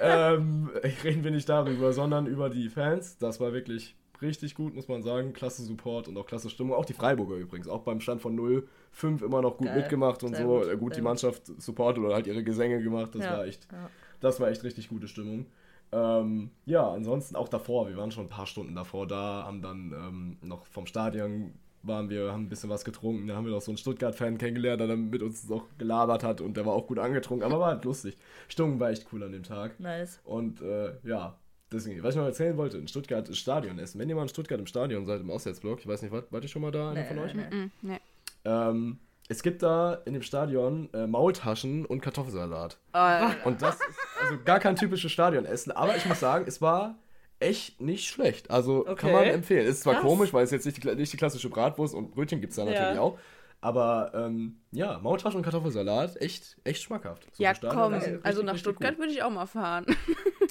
ähm, 0.36 0.70
reden 1.02 1.24
wir 1.24 1.30
nicht 1.30 1.48
darüber, 1.48 1.92
sondern 1.92 2.26
über 2.26 2.48
die 2.48 2.68
Fans. 2.68 3.18
Das 3.18 3.40
war 3.40 3.52
wirklich 3.52 3.96
richtig 4.22 4.54
gut, 4.54 4.74
muss 4.74 4.88
man 4.88 5.02
sagen. 5.02 5.32
Klasse 5.32 5.62
Support 5.62 6.08
und 6.08 6.16
auch 6.16 6.26
klasse 6.26 6.48
Stimmung. 6.48 6.76
Auch 6.76 6.84
die 6.84 6.92
Freiburger 6.92 7.36
übrigens. 7.36 7.68
Auch 7.68 7.82
beim 7.82 8.00
Stand 8.00 8.22
von 8.22 8.38
0-5 8.38 9.24
immer 9.24 9.42
noch 9.42 9.56
gut 9.56 9.66
Geil. 9.66 9.78
mitgemacht 9.78 10.22
und 10.22 10.36
Sehr 10.36 10.46
so. 10.46 10.60
Gut, 10.60 10.78
gut 10.78 10.96
die 10.96 11.02
Mannschaft 11.02 11.46
supportet 11.60 12.04
oder 12.04 12.14
halt 12.14 12.26
ihre 12.26 12.44
Gesänge 12.44 12.80
gemacht. 12.82 13.14
Das 13.14 13.24
ja. 13.24 13.32
war 13.32 13.46
echt, 13.46 13.66
ja. 13.72 13.90
das 14.20 14.38
war 14.38 14.48
echt 14.48 14.62
richtig 14.62 14.88
gute 14.88 15.08
Stimmung. 15.08 15.46
Ähm, 15.92 16.50
ja, 16.66 16.90
ansonsten 16.90 17.36
auch 17.36 17.48
davor, 17.48 17.88
wir 17.88 17.96
waren 17.96 18.10
schon 18.10 18.26
ein 18.26 18.30
paar 18.30 18.46
Stunden 18.46 18.74
davor 18.74 19.06
da, 19.06 19.44
haben 19.44 19.62
dann 19.62 19.92
ähm, 19.92 20.36
noch 20.42 20.66
vom 20.66 20.86
Stadion 20.86 21.52
waren 21.86 22.10
wir, 22.10 22.32
haben 22.32 22.44
ein 22.44 22.48
bisschen 22.48 22.70
was 22.70 22.84
getrunken, 22.84 23.26
da 23.26 23.36
haben 23.36 23.44
wir 23.44 23.52
noch 23.52 23.60
so 23.60 23.70
einen 23.70 23.78
Stuttgart-Fan 23.78 24.38
kennengelernt, 24.38 24.80
der 24.80 24.88
dann 24.88 25.10
mit 25.10 25.22
uns 25.22 25.50
auch 25.50 25.66
gelabert 25.78 26.22
hat 26.22 26.40
und 26.40 26.56
der 26.56 26.66
war 26.66 26.72
auch 26.74 26.86
gut 26.86 26.98
angetrunken, 26.98 27.44
aber 27.44 27.60
war 27.60 27.68
halt 27.68 27.84
lustig. 27.84 28.16
Stimmung 28.48 28.80
war 28.80 28.90
echt 28.90 29.06
cool 29.12 29.22
an 29.22 29.32
dem 29.32 29.42
Tag. 29.42 29.78
Nice. 29.80 30.20
Und 30.24 30.60
äh, 30.62 30.94
ja, 31.02 31.38
Deswegen, 31.72 32.02
was 32.04 32.14
ich 32.14 32.20
noch 32.20 32.26
erzählen 32.26 32.56
wollte, 32.56 32.78
in 32.78 32.86
Stuttgart 32.86 33.28
das 33.28 33.36
Stadion 33.36 33.80
essen. 33.80 33.98
Wenn 33.98 34.08
ihr 34.08 34.14
mal 34.14 34.22
in 34.22 34.28
Stuttgart 34.28 34.60
im 34.60 34.66
Stadion 34.66 35.06
seid, 35.06 35.20
im 35.20 35.30
Auswärtsblock, 35.30 35.80
ich 35.80 35.88
weiß 35.88 36.02
nicht, 36.02 36.12
wart, 36.12 36.30
wart 36.30 36.44
ihr 36.44 36.48
schon 36.48 36.62
mal 36.62 36.70
da, 36.70 36.90
einer 36.90 37.04
von 37.04 37.18
euch? 37.18 37.34
Nee. 37.34 37.70
nee. 37.82 37.98
Ähm, 38.44 39.00
es 39.28 39.42
gibt 39.42 39.62
da 39.62 39.94
in 40.04 40.12
dem 40.12 40.22
Stadion 40.22 40.88
äh, 40.92 41.06
Maultaschen 41.06 41.84
und 41.86 42.00
Kartoffelsalat. 42.00 42.78
Oh. 42.92 43.48
Und 43.48 43.62
das 43.62 43.76
ist 43.76 43.98
also 44.20 44.38
gar 44.44 44.60
kein 44.60 44.76
typisches 44.76 45.10
Stadionessen, 45.10 45.72
aber 45.72 45.96
ich 45.96 46.04
muss 46.06 46.20
sagen, 46.20 46.44
es 46.46 46.60
war 46.60 46.96
echt 47.44 47.80
nicht 47.80 48.08
schlecht. 48.08 48.50
Also 48.50 48.80
okay. 48.80 48.94
kann 48.94 49.12
man 49.12 49.24
empfehlen. 49.24 49.66
Ist 49.66 49.82
zwar 49.82 49.94
Krass. 49.94 50.04
komisch, 50.04 50.32
weil 50.32 50.44
es 50.44 50.50
jetzt 50.50 50.64
nicht 50.64 50.82
die, 50.82 50.94
nicht 50.94 51.12
die 51.12 51.16
klassische 51.16 51.48
Bratwurst 51.48 51.94
und 51.94 52.12
Brötchen 52.12 52.40
gibt 52.40 52.50
es 52.50 52.56
da 52.56 52.64
natürlich 52.64 52.96
ja. 52.96 53.00
auch. 53.00 53.18
Aber 53.60 54.12
ähm, 54.14 54.56
ja, 54.72 54.98
Maultaschen 54.98 55.38
und 55.38 55.42
Kartoffelsalat, 55.42 56.20
echt, 56.20 56.58
echt 56.64 56.82
schmackhaft. 56.82 57.26
So 57.32 57.42
ja, 57.42 57.54
komm, 57.54 57.94
also 58.22 58.42
nach 58.42 58.58
Stuttgart 58.58 58.98
würde 58.98 59.10
ich 59.12 59.22
auch 59.22 59.30
mal 59.30 59.46
fahren. 59.46 59.86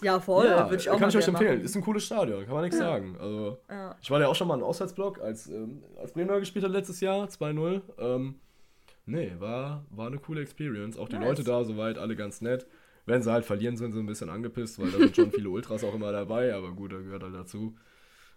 Ja, 0.02 0.20
voll. 0.20 0.48
Ja, 0.48 0.70
würde 0.70 0.82
ich 0.82 0.90
auch 0.90 1.00
kann 1.00 1.10
ich 1.10 1.18
euch 1.18 1.28
empfehlen. 1.28 1.56
Machen. 1.56 1.66
Ist 1.66 1.76
ein 1.76 1.82
cooles 1.82 2.06
Stadion, 2.06 2.44
kann 2.44 2.54
man 2.54 2.64
nichts 2.64 2.78
ja. 2.78 2.86
sagen. 2.86 3.16
Also, 3.20 3.58
ja. 3.70 3.96
Ich 4.02 4.12
war 4.12 4.20
ja 4.20 4.28
auch 4.28 4.36
schon 4.36 4.48
mal 4.48 4.56
im 4.56 4.64
Auswärtsblock, 4.64 5.22
als, 5.22 5.48
ähm, 5.48 5.84
als 5.98 6.12
Bremer 6.12 6.40
gespielt 6.40 6.66
hat 6.66 6.72
letztes 6.72 7.00
Jahr, 7.00 7.28
2-0. 7.28 7.82
Ähm, 8.00 8.36
nee, 9.06 9.32
war, 9.40 9.86
war 9.92 10.08
eine 10.08 10.18
coole 10.18 10.42
Experience. 10.42 10.98
Auch 10.98 11.08
die 11.08 11.16
nice. 11.16 11.30
Leute 11.30 11.44
da 11.44 11.64
soweit, 11.64 11.98
alle 11.98 12.16
ganz 12.16 12.42
nett. 12.42 12.68
Wenn 13.06 13.22
sie 13.22 13.32
halt 13.32 13.46
verlieren, 13.46 13.76
sind 13.76 13.92
sie 13.92 14.00
ein 14.00 14.06
bisschen 14.06 14.30
angepisst, 14.30 14.80
weil 14.80 14.92
da 14.92 14.98
sind 14.98 15.16
schon 15.16 15.32
viele 15.32 15.50
Ultras 15.50 15.84
auch 15.84 15.94
immer 15.94 16.12
dabei, 16.12 16.54
aber 16.54 16.72
gut, 16.72 16.94
da 16.94 16.98
gehört 16.98 17.24
halt 17.24 17.36
dazu. 17.36 17.76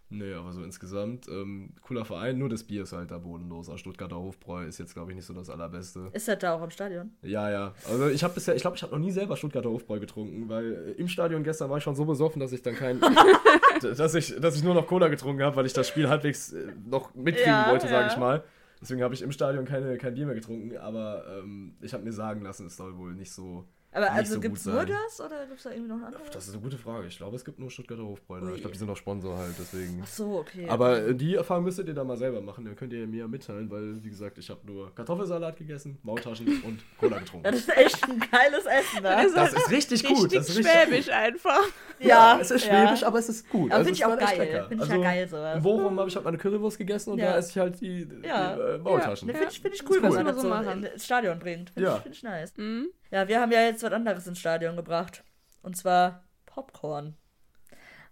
Nee, 0.09 0.35
aber 0.35 0.53
so 0.53 0.63
insgesamt, 0.63 1.27
ähm, 1.29 1.71
cooler 1.83 2.05
Verein, 2.05 2.39
nur 2.39 2.49
das 2.49 2.63
Bier 2.63 2.85
ist 2.85 2.93
halt 2.93 3.11
da 3.11 3.19
bodenlos. 3.19 3.69
Also 3.69 3.79
Stuttgarter 3.79 4.17
Hofbräu 4.17 4.65
ist 4.65 4.79
jetzt, 4.79 4.95
glaube 4.95 5.11
ich, 5.11 5.17
nicht 5.17 5.25
so 5.25 5.35
das 5.35 5.51
allerbeste. 5.51 6.11
Ist 6.13 6.29
das 6.29 6.39
da 6.39 6.55
auch 6.55 6.63
im 6.63 6.71
Stadion? 6.71 7.11
Ja, 7.23 7.51
ja. 7.51 7.75
Also 7.89 8.09
ich 8.09 8.23
habe 8.23 8.35
bisher, 8.35 8.55
ich 8.55 8.63
glaube, 8.63 8.77
ich 8.77 8.83
habe 8.85 8.93
noch 8.93 9.01
nie 9.01 9.11
selber 9.11 9.37
Stuttgarter 9.37 9.69
Hofbräu 9.69 9.99
getrunken, 9.99 10.49
weil 10.49 10.73
äh, 10.73 10.91
im 10.93 11.09
Stadion 11.09 11.43
gestern 11.43 11.71
war 11.71 11.79
ich 11.79 11.85
schon 11.85 11.97
so 11.97 12.05
besoffen, 12.05 12.39
dass 12.39 12.53
ich 12.53 12.63
dann 12.63 12.77
kein, 12.77 13.01
dass 13.83 14.15
ich, 14.15 14.37
dass 14.41 14.55
ich 14.55 14.63
nur 14.63 14.75
noch 14.75 14.87
Cola 14.87 15.09
getrunken 15.09 15.43
habe, 15.43 15.57
weil 15.57 15.67
ich 15.67 15.73
das 15.73 15.89
Spiel 15.89 16.09
halbwegs 16.09 16.53
äh, 16.53 16.73
noch 16.89 17.13
mitkriegen 17.17 17.53
ja, 17.53 17.71
wollte, 17.71 17.89
sage 17.89 18.07
ja. 18.07 18.13
ich 18.13 18.17
mal. 18.17 18.45
Deswegen 18.81 19.03
habe 19.03 19.15
ich 19.15 19.23
im 19.23 19.33
Stadion 19.33 19.65
keine, 19.65 19.99
kein 19.99 20.15
Bier 20.15 20.27
mehr 20.27 20.37
getrunken, 20.37 20.77
aber 20.77 21.25
ähm, 21.39 21.75
ich 21.81 21.93
habe 21.95 22.05
mir 22.05 22.13
sagen 22.13 22.43
lassen, 22.43 22.67
es 22.67 22.77
soll 22.77 22.97
wohl 22.97 23.15
nicht 23.15 23.33
so 23.33 23.65
aber 23.97 24.13
also 24.13 24.35
so 24.35 24.41
gibt 24.41 24.59
es 24.59 24.67
nur 24.67 24.85
das 24.85 25.21
oder 25.21 25.47
gibt 25.47 25.57
es 25.57 25.63
da 25.63 25.71
irgendwie 25.71 25.89
noch 25.89 26.03
andere? 26.05 26.23
Das 26.31 26.47
ist 26.47 26.53
eine 26.53 26.63
gute 26.63 26.77
Frage. 26.77 27.07
Ich 27.07 27.17
glaube, 27.17 27.37
es 27.37 27.45
gibt 27.45 27.59
nur 27.59 27.71
Stuttgarter 27.71 28.05
Hofbräuner. 28.05 28.53
Ich 28.55 28.61
glaube, 28.61 28.73
die 28.73 28.79
sind 28.79 28.91
auch 28.91 28.97
Sponsor 28.97 29.39
halt, 29.39 29.55
deswegen. 29.59 30.01
Ach 30.03 30.07
so, 30.07 30.39
okay. 30.39 30.69
Aber 30.69 30.99
äh, 30.99 31.15
die 31.15 31.35
Erfahrung 31.37 31.65
müsstet 31.65 31.89
ihr 31.89 31.95
da 31.95 32.05
mal 32.05 32.19
selber 32.19 32.43
machen. 32.43 32.65
Dann 32.67 32.77
könnt 32.77 32.93
ihr 32.93 33.07
mir 33.07 33.27
mitteilen, 33.27 33.71
weil, 33.71 34.05
wie 34.05 34.11
gesagt, 34.11 34.37
ich 34.37 34.51
habe 34.51 34.61
nur 34.67 34.95
Kartoffelsalat 34.95 35.57
gegessen, 35.57 35.99
Maultaschen 36.03 36.47
und 36.65 36.81
Cola 36.99 37.19
getrunken. 37.19 37.45
das 37.45 37.57
ist 37.57 37.77
echt 37.77 38.05
ein 38.05 38.21
geiles 38.21 38.67
Essen, 38.67 39.03
ne? 39.03 39.17
Das, 39.23 39.33
das 39.33 39.53
ist 39.55 39.71
richtig 39.71 40.05
gut. 40.05 40.35
Das 40.35 40.49
ist 40.49 40.59
richtig 40.59 40.73
schwäbisch 40.73 41.07
gut. 41.07 41.15
einfach. 41.15 41.63
Ja, 41.99 42.09
ja, 42.09 42.39
es 42.41 42.51
ist 42.51 42.65
schwäbisch, 42.65 43.01
ja. 43.01 43.07
aber 43.07 43.19
es 43.19 43.29
ist 43.31 43.49
gut. 43.49 43.71
Aber 43.71 43.79
also, 43.79 43.85
finde 43.87 43.99
ich 43.99 44.05
auch 44.05 44.19
geil. 44.19 44.65
Finde 44.69 44.85
ich 44.85 44.91
also, 44.91 45.03
ja 45.03 45.11
geil 45.11 45.29
sowas. 45.29 45.63
Bochum 45.63 45.99
habe 45.99 46.09
ich 46.11 46.17
halt 46.17 46.25
meine 46.25 46.37
Currywurst 46.37 46.77
gegessen 46.77 47.13
und 47.13 47.19
ja. 47.19 47.33
da 47.33 47.39
esse 47.39 47.51
ich 47.51 47.59
halt 47.59 47.81
die, 47.81 48.07
die 48.07 48.29
äh, 48.29 48.79
Maultaschen. 48.79 49.29
Ja. 49.29 49.35
Finde 49.35 49.51
ich, 49.51 49.61
find 49.61 49.75
ich 49.75 49.89
cool, 49.89 50.03
was 50.03 50.15
man 50.15 50.27
das 50.27 50.41
so 50.43 50.53
ins 50.53 51.05
Stadion 51.05 51.39
bringt. 51.39 51.71
Finde 51.71 51.95
ich, 51.97 52.03
find 52.03 52.15
ich 52.15 52.23
nice. 52.23 52.53
Mhm. 52.57 52.89
Ja, 53.11 53.29
wir 53.29 53.41
haben 53.41 53.53
ja 53.53 53.63
jetzt 53.63 53.83
was 53.83 53.93
anderes 53.93 54.27
ins 54.27 54.39
Stadion 54.39 54.77
gebracht. 54.77 55.23
Und 55.63 55.77
zwar 55.77 56.25
Popcorn. 56.47 57.17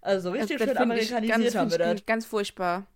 Also 0.01 0.32
richtig 0.32 0.59
das, 0.59 0.68
schön 0.68 0.76
amerikanisiert 0.76 1.38
ganz, 1.38 1.55
haben 1.55 1.70
wir 1.70 1.78
das. 1.78 2.07
Ganz 2.07 2.26
furchtbar. 2.26 2.86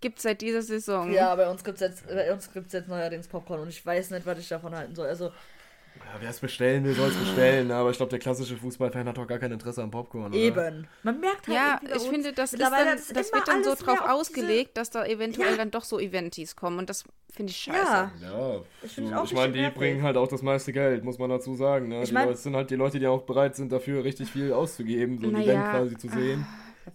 Gibt's 0.00 0.22
seit 0.22 0.40
dieser 0.40 0.62
Saison. 0.62 1.12
Ja, 1.12 1.34
bei 1.34 1.48
uns 1.50 1.62
gibt's 1.62 1.80
jetzt, 1.80 2.06
bei 2.06 2.32
uns 2.32 2.50
gibt's 2.52 2.72
jetzt 2.72 2.88
neuerdings 2.88 3.28
Popcorn 3.28 3.60
und 3.60 3.68
ich 3.68 3.84
weiß 3.84 4.10
nicht, 4.10 4.24
was 4.24 4.38
ich 4.38 4.48
davon 4.48 4.74
halten 4.74 4.94
soll. 4.94 5.08
Also 5.08 5.30
ja, 5.98 6.20
wer 6.20 6.30
es 6.30 6.40
bestellen 6.40 6.84
will, 6.84 6.94
soll 6.94 7.08
es 7.08 7.16
bestellen. 7.16 7.70
Aber 7.70 7.90
ich 7.90 7.96
glaube, 7.96 8.10
der 8.10 8.18
klassische 8.18 8.56
Fußballfan 8.56 9.08
hat 9.08 9.16
doch 9.16 9.26
gar 9.26 9.38
kein 9.38 9.52
Interesse 9.52 9.82
am 9.82 9.90
Popcorn. 9.90 10.32
Oder? 10.32 10.34
Eben. 10.34 10.88
Man 11.02 11.20
merkt 11.20 11.46
halt 11.46 11.56
Ja, 11.56 11.80
ich 11.96 12.02
finde, 12.02 12.32
das, 12.32 12.52
ist 12.52 12.60
dann, 12.60 12.72
das, 12.72 13.08
das 13.08 13.32
wird 13.32 13.46
dann 13.46 13.62
so 13.62 13.74
drauf 13.74 14.00
ausgelegt, 14.02 14.76
dass 14.76 14.90
da 14.90 15.04
eventuell 15.04 15.52
ja. 15.52 15.56
dann 15.56 15.70
doch 15.70 15.84
so 15.84 16.00
Eventis 16.00 16.56
kommen. 16.56 16.78
Und 16.78 16.90
das 16.90 17.04
finde 17.32 17.50
ich 17.50 17.58
scheiße. 17.58 17.86
Ja, 17.86 18.10
ja 18.22 18.60
ich, 18.82 18.92
so, 18.92 19.02
ich 19.24 19.34
meine, 19.34 19.52
die 19.52 19.70
bringen 19.70 20.02
halt 20.02 20.16
auch 20.16 20.28
das 20.28 20.42
meiste 20.42 20.72
Geld, 20.72 21.04
muss 21.04 21.18
man 21.18 21.30
dazu 21.30 21.54
sagen. 21.54 21.88
Ne? 21.88 22.02
Ich 22.02 22.12
mein, 22.12 22.24
die 22.24 22.28
Leute 22.30 22.40
sind 22.40 22.56
halt 22.56 22.70
die 22.70 22.76
Leute, 22.76 22.98
die 22.98 23.06
auch 23.06 23.22
bereit 23.22 23.54
sind, 23.54 23.70
dafür 23.70 24.02
richtig 24.02 24.30
viel 24.30 24.52
auszugeben, 24.52 25.18
so 25.20 25.28
ein 25.28 25.34
Event 25.36 25.46
ja. 25.46 25.70
quasi 25.70 25.96
zu 25.96 26.08
sehen. 26.08 26.46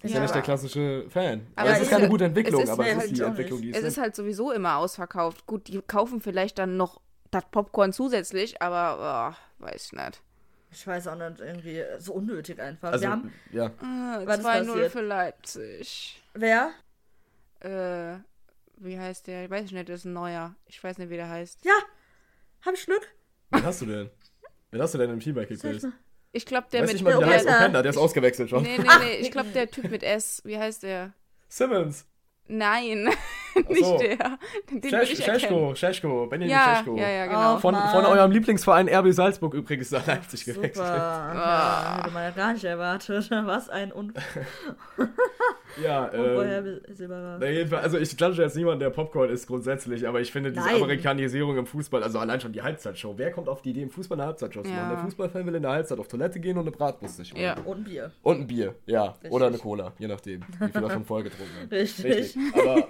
Ist 0.01 0.13
ja, 0.13 0.19
nicht 0.19 0.35
der 0.35 0.41
klassische 0.41 1.05
Fan. 1.09 1.47
Aber 1.55 1.69
es 1.69 1.81
ist 1.81 1.89
keine 1.89 2.09
gute 2.09 2.25
Entwicklung, 2.25 2.61
es 2.61 2.69
aber 2.69 2.85
es 2.87 3.05
ist 3.05 3.17
die 3.17 3.21
Entwicklung, 3.21 3.61
die 3.61 3.69
es 3.69 3.77
ist. 3.77 3.83
Es 3.83 3.89
ist 3.93 3.97
halt 3.97 4.15
sowieso 4.15 4.51
immer 4.51 4.77
ausverkauft. 4.77 5.45
Gut, 5.45 5.67
die 5.67 5.79
kaufen 5.81 6.19
vielleicht 6.19 6.57
dann 6.57 6.75
noch 6.75 6.99
das 7.35 7.45
Popcorn 7.51 7.93
zusätzlich, 7.93 8.61
aber 8.61 9.35
oh, 9.59 9.63
weiß 9.65 9.93
nicht. 9.93 10.21
Ich 10.71 10.85
weiß 10.85 11.07
auch 11.07 11.15
nicht, 11.15 11.39
irgendwie 11.39 11.83
so 11.99 12.13
unnötig 12.13 12.59
einfach. 12.59 12.91
Also, 12.91 13.03
Wir 13.03 13.11
haben, 13.11 13.33
ja. 13.51 13.67
Äh, 13.67 14.25
2-0 14.25 14.89
für 14.89 15.01
Leipzig. 15.01 16.21
Wer? 16.33 16.71
Äh, 17.61 18.17
wie 18.77 18.99
heißt 18.99 19.27
der? 19.27 19.45
Ich 19.45 19.49
weiß 19.49 19.71
nicht, 19.71 19.89
das 19.89 20.01
ist 20.01 20.05
ein 20.05 20.13
neuer. 20.13 20.55
Ich 20.65 20.83
weiß 20.83 20.97
nicht, 20.97 21.09
wie 21.09 21.15
der 21.15 21.29
heißt. 21.29 21.63
Ja, 21.63 21.77
hab 22.65 22.73
ich 22.73 22.85
Glück. 22.85 23.07
Wen 23.51 23.63
hast 23.63 23.81
du 23.81 23.85
denn? 23.85 24.09
Wen 24.71 24.81
hast 24.81 24.93
du 24.93 24.97
denn 24.97 25.11
im 25.11 25.19
Teamback 25.19 25.47
gekriegt? 25.47 25.87
Ich 26.33 26.45
glaube, 26.45 26.67
der 26.71 26.81
weiß 26.81 26.87
mit... 26.87 26.95
Ich 26.97 27.03
mal, 27.03 27.15
wie 27.15 27.23
der 27.23 27.29
heißt 27.29 27.47
Openda, 27.47 27.81
der 27.81 27.91
ist 27.91 27.97
ausgewechselt 27.97 28.49
schon. 28.49 28.63
Nee, 28.63 28.77
nee, 28.77 28.87
nee, 28.99 29.15
ich 29.17 29.31
glaube, 29.31 29.49
der 29.49 29.71
Typ 29.71 29.89
mit 29.89 30.03
S, 30.03 30.41
wie 30.43 30.57
heißt 30.57 30.83
der? 30.83 31.13
Simmons. 31.47 32.05
Nein, 32.47 33.09
nicht 33.55 33.85
so. 33.85 33.97
der. 33.97 34.37
Den 34.71 34.89
Schesch, 34.89 35.23
Scheschko, 35.23 35.75
Scheschko, 35.75 36.27
Benjamin 36.27 36.49
ja, 36.49 36.75
Scheschko. 36.77 36.97
Ja, 36.97 37.09
ja, 37.09 37.25
genau. 37.25 37.55
Oh, 37.55 37.59
von, 37.59 37.75
von 37.75 38.05
eurem 38.05 38.31
Lieblingsverein 38.31 38.89
RB 38.89 39.11
Salzburg 39.11 39.53
übrigens 39.53 39.91
nach 39.91 40.05
Leipzig 40.05 40.45
Super. 40.45 40.57
gewechselt. 40.57 40.87
Ja, 40.87 41.97
hätte 41.97 42.13
man 42.13 42.23
ja 42.23 42.31
gar 42.31 42.53
nicht 42.53 42.63
erwartet. 42.63 43.29
Was 43.31 43.69
ein 43.69 43.93
Un 43.93 44.13
Ja, 45.83 46.11
ähm, 46.13 47.73
also 47.73 47.97
ich 47.97 48.15
klatsche 48.15 48.41
jetzt 48.43 48.55
niemand, 48.55 48.81
der 48.81 48.89
Popcorn 48.89 49.29
ist 49.29 49.47
grundsätzlich, 49.47 50.07
aber 50.07 50.21
ich 50.21 50.31
finde 50.31 50.51
diese 50.51 50.65
Nein. 50.65 50.75
Amerikanisierung 50.75 51.57
im 51.57 51.65
Fußball, 51.65 52.03
also 52.03 52.19
allein 52.19 52.39
schon 52.39 52.53
die 52.53 52.61
Halbzeitshow. 52.61 53.13
Wer 53.17 53.31
kommt 53.31 53.49
auf 53.49 53.61
die 53.61 53.71
Idee, 53.71 53.83
im 53.83 53.89
Fußball 53.89 54.17
eine 54.19 54.27
Halbzeitshow 54.27 54.63
zu 54.63 54.69
machen? 54.69 54.89
Der 54.89 54.99
Fußballfan 54.99 55.45
will 55.45 55.55
in 55.55 55.63
der 55.63 55.71
Halbzeit 55.71 55.99
auf 55.99 56.07
Toilette 56.07 56.39
gehen 56.39 56.57
und 56.57 56.63
eine 56.63 56.71
Bratwurst 56.71 57.17
sich. 57.17 57.33
Ja. 57.33 57.57
Und 57.65 57.79
ein 57.79 57.83
Bier. 57.83 58.11
Und 58.23 58.41
ein 58.41 58.47
Bier, 58.47 58.75
ja. 58.85 59.05
Richtig. 59.05 59.31
Oder 59.31 59.47
eine 59.47 59.57
Cola, 59.57 59.93
je 59.97 60.07
nachdem, 60.07 60.41
wie 60.59 60.71
viel 60.71 60.83
er 60.83 60.91
schon 60.91 61.05
voll 61.05 61.23
getrunken 61.23 61.53
hat. 61.63 61.71
Richtig. 61.71 62.05
Richtig. 62.05 62.41
Aber 62.55 62.87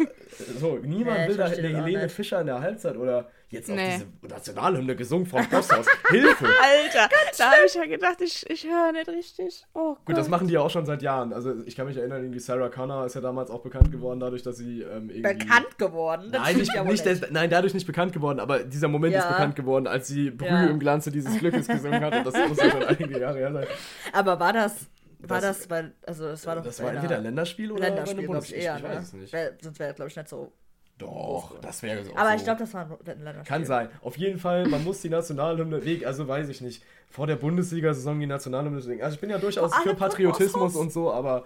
so, 0.59 0.77
niemand 0.77 1.19
nee, 1.19 1.27
will 1.29 1.37
da 1.37 1.45
eine 1.45 1.67
Helene 1.67 2.09
Fischer 2.09 2.41
in 2.41 2.47
der 2.47 2.61
Halbzeit 2.61 2.97
oder 2.97 3.29
jetzt 3.49 3.69
auch 3.69 3.75
nee. 3.75 3.99
diese 4.21 4.33
Nationalhymne 4.33 4.95
gesungen 4.95 5.25
vom 5.25 5.47
Bosshaus. 5.49 5.85
Hilfe! 6.09 6.45
Alter, 6.45 7.09
da 7.37 7.51
habe 7.51 7.61
ich 7.65 7.73
ja 7.73 7.85
gedacht, 7.85 8.21
ich, 8.21 8.49
ich 8.49 8.65
höre 8.65 8.91
nicht 8.91 9.07
richtig. 9.07 9.65
Oh, 9.73 9.95
Gut, 10.05 10.17
das 10.17 10.29
machen 10.29 10.47
die 10.47 10.53
ja 10.53 10.61
auch 10.61 10.69
schon 10.69 10.85
seit 10.85 11.01
Jahren. 11.01 11.33
Also 11.33 11.53
ich 11.65 11.75
kann 11.75 11.87
mich 11.87 11.97
erinnern, 11.97 12.21
irgendwie 12.21 12.39
Sarah 12.39 12.69
Connor 12.69 13.05
ist 13.05 13.15
ja 13.15 13.21
damals 13.21 13.49
auch 13.49 13.61
bekannt 13.61 13.91
geworden, 13.91 14.19
dadurch, 14.19 14.43
dass 14.43 14.57
sie 14.57 14.81
ähm, 14.81 15.09
irgendwie... 15.09 15.21
Bekannt 15.21 15.77
geworden? 15.77 16.29
Das 16.31 16.41
nein, 16.41 16.57
nicht, 16.57 16.83
nicht 16.85 17.05
des, 17.05 17.21
nein, 17.31 17.49
dadurch 17.49 17.73
nicht 17.73 17.87
bekannt 17.87 18.13
geworden, 18.13 18.39
aber 18.39 18.63
dieser 18.63 18.87
Moment 18.87 19.13
ja. 19.13 19.21
ist 19.21 19.29
bekannt 19.29 19.55
geworden, 19.55 19.87
als 19.87 20.07
sie 20.07 20.31
Brühe 20.31 20.49
ja. 20.49 20.65
im 20.65 20.79
Glanze 20.79 21.11
dieses 21.11 21.37
Glückes 21.37 21.67
gesungen 21.67 22.03
hat 22.03 22.15
und 22.15 22.25
das 22.25 22.49
muss 22.49 22.57
ja 22.57 22.71
schon 22.71 22.83
einige 22.83 23.19
Jahre 23.19 23.37
her 23.37 23.53
sein. 23.53 23.67
Aber 24.13 24.39
war 24.39 24.53
das... 24.53 24.87
War 25.29 25.41
das, 25.41 25.59
das 25.59 25.69
weil, 25.69 25.93
also 26.05 26.27
das 26.27 26.45
war 26.45 26.55
doch. 26.55 26.63
Das 26.63 26.81
war 26.81 26.93
entweder 26.93 27.17
ein 27.17 27.23
Länderspiel 27.23 27.71
oder 27.71 27.81
Länderspiel, 27.81 28.27
glaube 28.27 28.45
ich, 28.45 28.55
eher. 28.55 28.77
Ich, 28.77 28.83
weiß 28.83 28.93
ne? 28.93 28.99
es 28.99 29.13
nicht. 29.13 29.33
Wär, 29.33 29.53
sonst 29.61 29.79
wäre, 29.79 29.93
glaube 29.93 30.09
ich, 30.09 30.15
nicht 30.15 30.29
so 30.29 30.51
doch, 30.97 31.59
das 31.59 31.83
wäre 31.83 32.05
so. 32.05 32.15
Aber 32.15 32.35
ich 32.35 32.43
glaube, 32.43 32.59
das 32.59 32.73
war 32.73 32.85
ein 32.85 33.05
Länderspiel. 33.05 33.43
Kann 33.43 33.65
sein. 33.65 33.89
Auf 34.01 34.17
jeden 34.17 34.39
Fall, 34.39 34.65
man 34.67 34.83
muss 34.83 35.01
die 35.01 35.09
Nationalhymne, 35.09 35.81
also 36.05 36.27
weiß 36.27 36.47
ich 36.47 36.61
nicht, 36.61 36.83
vor 37.09 37.27
der 37.27 37.35
Bundesliga-Saison 37.35 38.17
die 38.19 38.27
Nationalhymne 38.27 38.81
singen. 38.81 39.01
Also 39.01 39.15
ich 39.15 39.21
bin 39.21 39.29
ja 39.29 39.37
durchaus 39.37 39.71
oh, 39.73 39.81
für 39.81 39.93
Patriotismus 39.93 40.75
und 40.75 40.93
so, 40.93 41.11
aber 41.11 41.45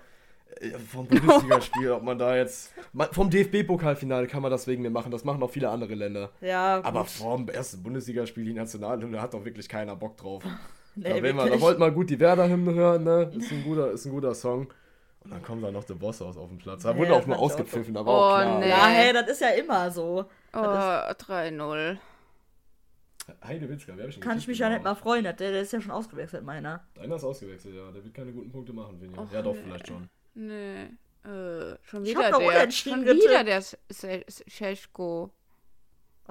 vom 0.92 1.08
Bundesligaspiel, 1.08 1.92
ob 1.92 2.04
man 2.04 2.18
da 2.18 2.36
jetzt. 2.36 2.72
Vom 3.12 3.30
DFB-Pokalfinale 3.30 4.28
kann 4.28 4.42
man 4.42 4.52
das 4.52 4.68
wegen 4.68 4.82
mir 4.82 4.90
machen. 4.90 5.12
Das 5.12 5.24
machen 5.24 5.42
auch 5.42 5.50
viele 5.50 5.70
andere 5.70 5.96
Länder. 5.96 6.32
Ja. 6.42 6.78
Gut. 6.78 6.86
Aber 6.86 7.06
vom 7.06 7.50
ersten 7.50 7.82
Bundesligaspiel 7.82 8.46
die 8.46 8.54
Nationalhymne 8.54 9.22
hat 9.22 9.34
doch 9.34 9.46
wirklich 9.46 9.70
keiner 9.70 9.96
Bock 9.96 10.18
drauf. 10.18 10.44
Nee, 11.00 11.22
da, 11.22 11.24
wir, 11.24 11.34
da 11.34 11.62
wollten 11.62 11.80
mal 11.80 11.92
gut 11.92 12.10
die 12.10 12.20
Werder-Hymne 12.20 12.74
hören, 12.74 13.04
ne? 13.04 13.32
Ist 13.38 13.52
ein 13.52 13.64
guter, 13.64 13.92
ist 13.92 14.06
ein 14.06 14.12
guter 14.12 14.34
Song. 14.34 14.68
Und 15.22 15.32
dann 15.32 15.42
kommt 15.42 15.64
da 15.64 15.72
noch 15.72 15.84
der 15.84 15.96
Boss 15.96 16.22
aus 16.22 16.38
auf 16.38 16.50
den 16.50 16.58
Platz. 16.58 16.84
Da 16.84 16.94
nee, 16.94 17.00
wurde 17.00 17.14
auch 17.14 17.26
nur 17.26 17.38
ausgepfiffen, 17.38 17.96
aber 17.98 18.12
oh, 18.12 18.16
auch 18.16 18.42
klar. 18.42 18.60
Nee. 18.60 18.70
Ja, 18.70 18.88
hey, 18.88 19.14
das 19.14 19.28
ist 19.30 19.42
ja 19.42 19.50
immer 19.50 19.92
so. 19.92 20.26
Oh, 20.54 20.58
3-0. 20.58 21.98
Heide 23.44 23.70
Witzka, 23.70 23.94
wer 23.96 24.08
ich 24.08 24.20
Kann 24.20 24.38
ich 24.38 24.48
mich 24.48 24.58
ja 24.58 24.70
nicht 24.70 24.84
mal 24.84 24.96
freuen, 24.96 25.24
der, 25.24 25.34
der 25.34 25.62
ist 25.62 25.74
ja 25.74 25.82
schon 25.82 25.92
ausgewechselt, 25.92 26.44
meiner. 26.44 26.84
Deiner 26.96 27.16
ist 27.16 27.24
ausgewechselt, 27.24 27.76
ja. 27.76 27.92
Der 27.92 28.04
wird 28.04 28.14
keine 28.14 28.32
guten 28.32 28.50
Punkte 28.50 28.74
machen, 28.74 29.00
ich. 29.02 29.34
Ja, 29.34 29.42
doch, 29.42 29.56
vielleicht 29.56 29.88
schon. 29.88 30.10
Nee. 30.34 30.84
Äh, 31.24 31.78
schon 31.84 32.06
wieder 32.06 32.32
der. 32.32 32.72
Schon 32.72 33.06
wieder 33.06 33.44
der 33.44 33.62
Scheschko. 34.48 35.32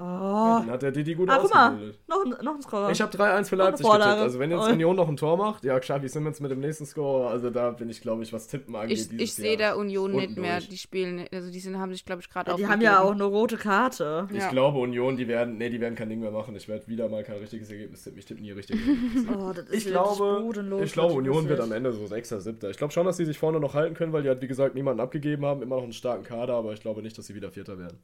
Oh. 0.01 0.61
Dann 0.61 0.71
hat 0.71 0.81
der 0.81 0.93
Didi 0.93 1.13
gut 1.13 1.29
ah, 1.29 1.39
ausgebildet. 1.39 1.99
Noch, 2.07 2.23
ein, 2.23 2.45
noch 2.45 2.55
ein 2.55 2.61
Scorer. 2.61 2.89
Ich 2.89 3.01
habe 3.01 3.11
3-1 3.11 3.49
für 3.49 3.57
Leipzig 3.57 3.85
getippt. 3.85 4.05
Also 4.05 4.39
wenn 4.39 4.49
jetzt 4.49 4.69
oh. 4.69 4.71
Union 4.71 4.95
noch 4.95 5.09
ein 5.09 5.17
Tor 5.17 5.35
macht, 5.35 5.65
ja, 5.65 5.77
Xavi 5.77 6.07
Simmons 6.07 6.39
mit 6.39 6.51
dem 6.51 6.61
nächsten 6.61 6.85
Score, 6.85 7.29
also 7.29 7.49
da 7.49 7.71
bin 7.71 7.89
ich, 7.89 7.99
glaube 7.99 8.23
ich, 8.23 8.31
was 8.31 8.47
Tippen 8.47 8.73
angeht. 8.77 8.97
Ich, 9.11 9.19
ich 9.19 9.33
sehe 9.33 9.57
da 9.57 9.73
Union 9.73 10.13
nicht 10.13 10.37
mehr. 10.37 10.61
Die 10.61 10.77
spielen, 10.77 11.25
also 11.33 11.51
die 11.51 11.59
sind, 11.59 11.77
haben 11.77 11.91
sich, 11.91 12.05
glaube 12.05 12.21
ich, 12.21 12.29
gerade 12.29 12.51
ja, 12.51 12.55
Die 12.55 12.67
haben 12.67 12.79
ja 12.79 13.01
auch 13.01 13.11
eine 13.11 13.25
rote 13.25 13.57
Karte. 13.57 14.29
Ich 14.31 14.39
ja. 14.39 14.49
glaube, 14.49 14.79
Union, 14.79 15.17
die 15.17 15.27
werden, 15.27 15.57
nee, 15.57 15.69
die 15.69 15.81
werden 15.81 15.95
kein 15.95 16.07
Ding 16.07 16.21
mehr 16.21 16.31
machen. 16.31 16.55
Ich 16.55 16.69
werde 16.69 16.87
wieder 16.87 17.09
mal 17.09 17.25
kein 17.25 17.39
richtiges 17.39 17.69
Ergebnis 17.69 18.01
tippen. 18.01 18.19
Ich 18.19 18.25
tippe 18.25 18.41
nie 18.41 18.51
richtig. 18.51 18.79
oh, 19.37 19.51
ich 19.69 19.85
glaube, 19.85 20.81
ich 20.81 20.93
glaube, 20.93 21.13
Union 21.13 21.49
wird 21.49 21.59
am 21.59 21.73
Ende 21.73 21.91
so 21.91 22.05
6er, 22.05 22.37
7er. 22.37 22.69
Ich 22.69 22.77
glaube 22.77 22.93
schon, 22.93 23.05
dass 23.05 23.17
sie 23.17 23.25
sich 23.25 23.37
vorne 23.37 23.59
noch 23.59 23.73
halten 23.73 23.95
können, 23.95 24.13
weil 24.13 24.23
die 24.23 24.29
halt, 24.29 24.41
wie 24.41 24.47
gesagt, 24.47 24.75
niemanden 24.75 25.01
abgegeben 25.01 25.45
haben, 25.45 25.61
immer 25.61 25.75
noch 25.75 25.83
einen 25.83 25.91
starken 25.91 26.23
Kader, 26.23 26.53
aber 26.53 26.71
ich 26.71 26.79
glaube 26.79 27.01
nicht, 27.01 27.17
dass 27.17 27.25
sie 27.25 27.35
wieder 27.35 27.51
Vierter 27.51 27.77
werden. 27.77 27.99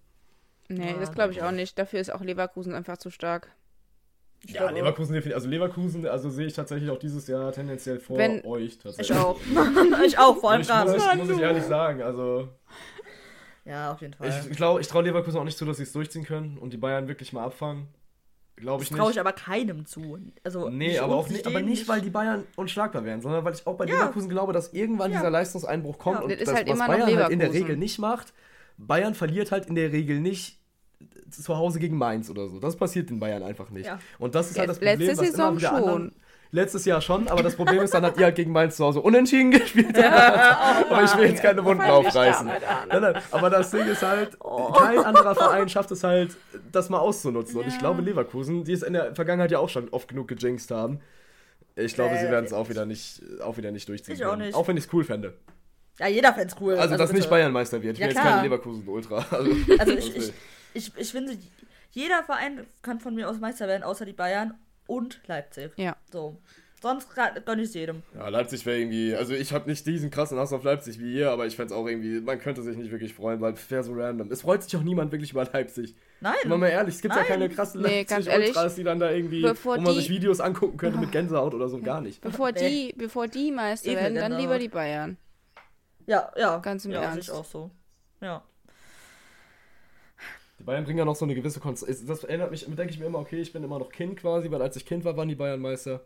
Nee, 0.68 0.92
ja, 0.92 0.98
das 1.00 1.12
glaube 1.12 1.32
ich 1.32 1.44
auch 1.44 1.52
nicht. 1.52 1.78
Dafür 1.78 2.00
ist 2.00 2.12
auch 2.12 2.22
Leverkusen 2.22 2.74
einfach 2.74 2.98
zu 2.98 3.10
stark. 3.10 3.52
Ich 4.44 4.54
ja, 4.54 4.62
glaube, 4.62 4.76
Leverkusen, 4.76 5.34
also 5.34 5.50
Leverkusen, 5.50 6.08
also 6.08 6.30
sehe 6.30 6.48
ich 6.48 6.54
tatsächlich 6.54 6.90
auch 6.90 7.00
dieses 7.00 7.28
Jahr 7.28 7.52
tendenziell 7.52 8.00
vor 8.00 8.18
Wenn, 8.18 8.46
euch. 8.46 8.78
Tatsächlich. 8.78 9.10
Ich 9.10 9.24
auch. 9.24 9.40
ich 10.06 10.18
auch, 10.20 10.38
vor 10.38 10.52
allem 10.52 10.62
gerade. 10.62 10.92
Muss, 10.92 11.04
ich, 11.04 11.16
muss 11.16 11.30
ich 11.30 11.40
ehrlich 11.40 11.64
sagen, 11.64 12.02
also. 12.02 12.50
Ja, 13.64 13.94
auf 13.94 14.02
jeden 14.02 14.14
Fall. 14.14 14.30
Ich, 14.30 14.52
ich 14.52 14.58
glaube, 14.58 14.82
ich 14.82 14.88
traue 14.88 15.04
Leverkusen 15.04 15.40
auch 15.40 15.44
nicht 15.44 15.58
zu, 15.58 15.66
dass 15.66 15.78
sie 15.78 15.84
es 15.84 15.94
durchziehen 15.94 16.24
können 16.24 16.58
und 16.58 16.74
die 16.74 16.78
Bayern 16.78 17.08
wirklich 17.08 17.34
mal 17.34 17.44
abfangen. 17.44 17.88
Glaube 18.56 18.84
ich 18.84 18.90
das 18.90 18.94
nicht. 18.94 19.02
traue 19.02 19.12
ich 19.12 19.20
aber 19.20 19.34
keinem 19.34 19.86
zu. 19.86 20.20
Also, 20.44 20.70
nee, 20.70 20.98
aber, 20.98 21.16
auch 21.16 21.28
nicht, 21.28 21.46
aber 21.46 21.62
nicht, 21.62 21.88
weil 21.90 22.02
die 22.02 22.10
Bayern 22.10 22.46
unschlagbar 22.56 23.04
wären, 23.04 23.22
sondern 23.22 23.44
weil 23.44 23.54
ich 23.54 23.66
auch 23.68 23.76
bei 23.76 23.86
ja. 23.86 23.96
Leverkusen 23.96 24.30
glaube, 24.30 24.54
dass 24.54 24.72
irgendwann 24.72 25.12
ja. 25.12 25.18
dieser 25.18 25.30
Leistungseinbruch 25.30 25.98
kommt 25.98 26.20
ja. 26.20 26.24
und 26.24 26.42
das, 26.42 26.54
halt 26.54 26.70
was 26.70 26.78
Bayern 26.80 27.18
halt 27.18 27.32
in 27.32 27.40
der 27.40 27.52
Regel 27.52 27.76
nicht 27.76 28.00
macht 28.00 28.34
Bayern 28.78 29.16
verliert 29.16 29.52
halt 29.52 29.68
in 29.68 29.76
der 29.76 29.92
Regel 29.92 30.20
nicht 30.20 30.60
zu 31.30 31.58
Hause 31.58 31.80
gegen 31.80 31.98
Mainz 31.98 32.30
oder 32.30 32.48
so. 32.48 32.60
Das 32.60 32.76
passiert 32.76 33.10
in 33.10 33.20
Bayern 33.20 33.44
einfach 33.44 33.70
nicht. 33.70 33.88
Ja. 33.88 34.00
Und 34.20 34.36
das 34.36 34.52
ist 34.52 34.60
halt 34.60 34.70
das 34.70 34.80
Problem, 34.80 35.00
Letzte 35.00 35.18
was 35.18 35.28
Saison 35.28 35.48
immer 35.50 35.58
wieder 35.60 35.70
schon. 35.70 35.78
Anderen, 35.78 36.12
Letztes 36.52 36.86
Jahr 36.86 37.02
schon, 37.02 37.28
aber 37.28 37.44
das 37.44 37.56
Problem 37.56 37.82
ist, 37.82 37.94
dann 37.94 38.06
hat 38.06 38.18
ihr 38.18 38.24
halt 38.24 38.36
gegen 38.36 38.54
Mainz 38.54 38.78
zu 38.78 38.86
Hause 38.86 39.02
unentschieden 39.02 39.52
gespielt. 39.60 39.98
Ja. 39.98 40.86
aber 40.90 41.04
ich 41.04 41.18
will 41.18 41.28
jetzt 41.28 41.42
keine 41.42 41.66
Wunden 41.66 41.84
aufreißen. 41.84 42.48
Nein, 42.48 43.02
nein, 43.02 43.22
aber 43.32 43.50
das 43.50 43.72
Ding 43.72 43.86
ist 43.86 44.02
halt, 44.02 44.38
oh. 44.40 44.72
kein 44.72 45.00
anderer 45.00 45.36
Verein 45.36 45.68
schafft 45.68 45.92
es 45.92 46.04
halt, 46.06 46.38
das 46.72 46.90
mal 46.90 47.00
auszunutzen. 47.00 47.58
Ja. 47.58 47.62
Und 47.64 47.68
ich 47.68 47.78
glaube, 47.78 48.02
Leverkusen, 48.02 48.64
die 48.64 48.72
es 48.72 48.84
in 48.84 48.94
der 48.94 49.14
Vergangenheit 49.16 49.52
ja 49.52 49.60
auch 49.60 49.68
schon 49.68 49.90
oft 49.90 50.08
genug 50.08 50.30
gejinxt 50.30 50.72
haben, 50.72 51.02
ich 51.76 51.94
glaube, 51.94 52.16
äh, 52.16 52.20
sie 52.20 52.32
werden 52.32 52.46
es 52.46 52.54
auch 52.54 52.70
wieder 52.70 52.86
nicht, 52.86 53.22
auch 53.42 53.58
wieder 53.58 53.72
nicht 53.72 53.90
durchziehen. 53.90 54.16
Ich 54.16 54.26
auch, 54.26 54.38
nicht. 54.38 54.56
auch 54.56 54.66
wenn 54.68 54.78
ich 54.78 54.86
es 54.86 54.94
cool 54.94 55.04
fände. 55.04 55.34
Ja, 56.00 56.08
jeder 56.08 56.34
fände 56.34 56.54
es 56.54 56.62
cool. 56.62 56.74
Also, 56.74 56.84
also 56.84 56.98
dass 56.98 57.10
bitte. 57.10 57.22
nicht 57.22 57.30
Bayern 57.30 57.52
Meister 57.52 57.82
wird. 57.82 57.94
Ich 57.94 58.00
ja, 58.00 58.08
bin 58.08 58.16
jetzt 58.16 58.24
kein 58.24 58.44
Leverkusen-Ultra. 58.44 59.26
Also, 59.32 59.52
also 59.80 59.94
ich, 59.94 60.16
ich, 60.16 60.34
ich, 60.74 60.92
ich 60.98 61.12
finde, 61.12 61.38
jeder 61.92 62.24
Verein 62.24 62.66
kann 62.82 63.00
von 63.00 63.16
mir 63.16 63.30
aus 63.30 63.40
Meister 63.40 63.68
werden, 63.68 63.84
außer 63.84 64.06
die 64.06 64.14
Bayern 64.14 64.56
und 64.88 65.22
Leipzig. 65.28 65.72
Ja. 65.78 65.96
So. 66.12 66.38
Sonst 66.82 67.10
gönne 67.46 67.64
ich 67.64 67.70
es 67.70 67.74
jedem. 67.74 68.04
Ja, 68.14 68.28
Leipzig 68.28 68.64
wäre 68.66 68.78
irgendwie, 68.78 69.16
also 69.16 69.34
ich 69.34 69.54
habe 69.54 69.68
nicht 69.68 69.88
diesen 69.88 70.12
krassen 70.12 70.38
Hass 70.38 70.54
auf 70.54 70.64
Leipzig 70.64 71.00
wie 71.00 71.16
ihr, 71.16 71.32
aber 71.32 71.48
ich 71.48 71.56
fände 71.56 71.74
es 71.74 71.80
auch 71.80 71.88
irgendwie, 71.88 72.20
man 72.20 72.38
könnte 72.38 72.62
sich 72.62 72.78
nicht 72.78 72.92
wirklich 72.92 73.14
freuen, 73.16 73.42
weil 73.42 73.54
es 73.54 73.72
wäre 73.72 73.84
so 73.84 73.94
random. 73.94 74.32
Es 74.32 74.42
freut 74.42 74.62
sich 74.62 74.76
auch 74.76 74.84
niemand 74.84 75.12
wirklich 75.12 75.32
über 75.32 75.46
Leipzig. 75.52 75.96
Nein. 76.22 76.36
Mal 76.46 76.58
mal 76.60 76.68
ehrlich, 76.68 76.96
es 76.96 77.02
gibt 77.02 77.16
Nein. 77.16 77.24
ja 77.24 77.32
keine 77.32 77.50
krassen 77.50 77.82
nee, 77.82 78.06
Leipzig-Ultras, 78.08 78.76
die 78.76 78.84
dann 78.84 79.00
da 79.00 79.10
irgendwie, 79.10 79.44
wo 79.44 79.70
man 79.78 79.86
die, 79.86 79.94
sich 79.94 80.10
Videos 80.10 80.40
angucken 80.40 80.78
könnte 80.78 81.00
mit 81.00 81.12
Gänsehaut 81.12 81.56
oder 81.56 81.70
so, 81.70 81.80
gar 81.80 82.02
nicht. 82.02 82.22
Bevor 82.22 82.52
die, 82.52 82.94
bevor 82.96 83.28
die 83.28 83.52
Meister 83.52 83.94
werden, 83.94 84.16
dann 84.16 84.38
lieber 84.38 84.60
die 84.60 84.70
Bayern. 84.70 85.18
Ja, 86.06 86.32
ja. 86.36 86.58
Ganz 86.60 86.86
im 86.86 86.92
ja, 86.92 87.02
Ernst. 87.02 87.30
Ich 87.30 87.32
auch 87.32 87.46
so. 87.46 87.72
Ja. 88.22 88.44
Die 90.60 90.64
Bayern 90.64 90.86
bringen 90.86 91.00
ja 91.00 91.06
noch 91.06 91.16
so 91.16 91.26
eine 91.26 91.36
gewisse 91.36 91.60
Konstanz. 91.60 92.06
Das 92.06 92.24
erinnert 92.24 92.52
mich, 92.52 92.66
denke 92.66 92.90
ich 92.90 93.00
mir 93.00 93.06
immer, 93.06 93.20
okay, 93.20 93.42
ich 93.42 93.52
bin 93.52 93.64
immer 93.64 93.80
noch 93.80 93.90
Kind 93.90 94.18
quasi, 94.18 94.50
weil 94.52 94.62
als 94.62 94.76
ich 94.76 94.86
Kind 94.86 95.04
war, 95.04 95.18
waren 95.18 95.28
die 95.28 95.36
Bayern 95.36 95.60
Meister. 95.60 96.02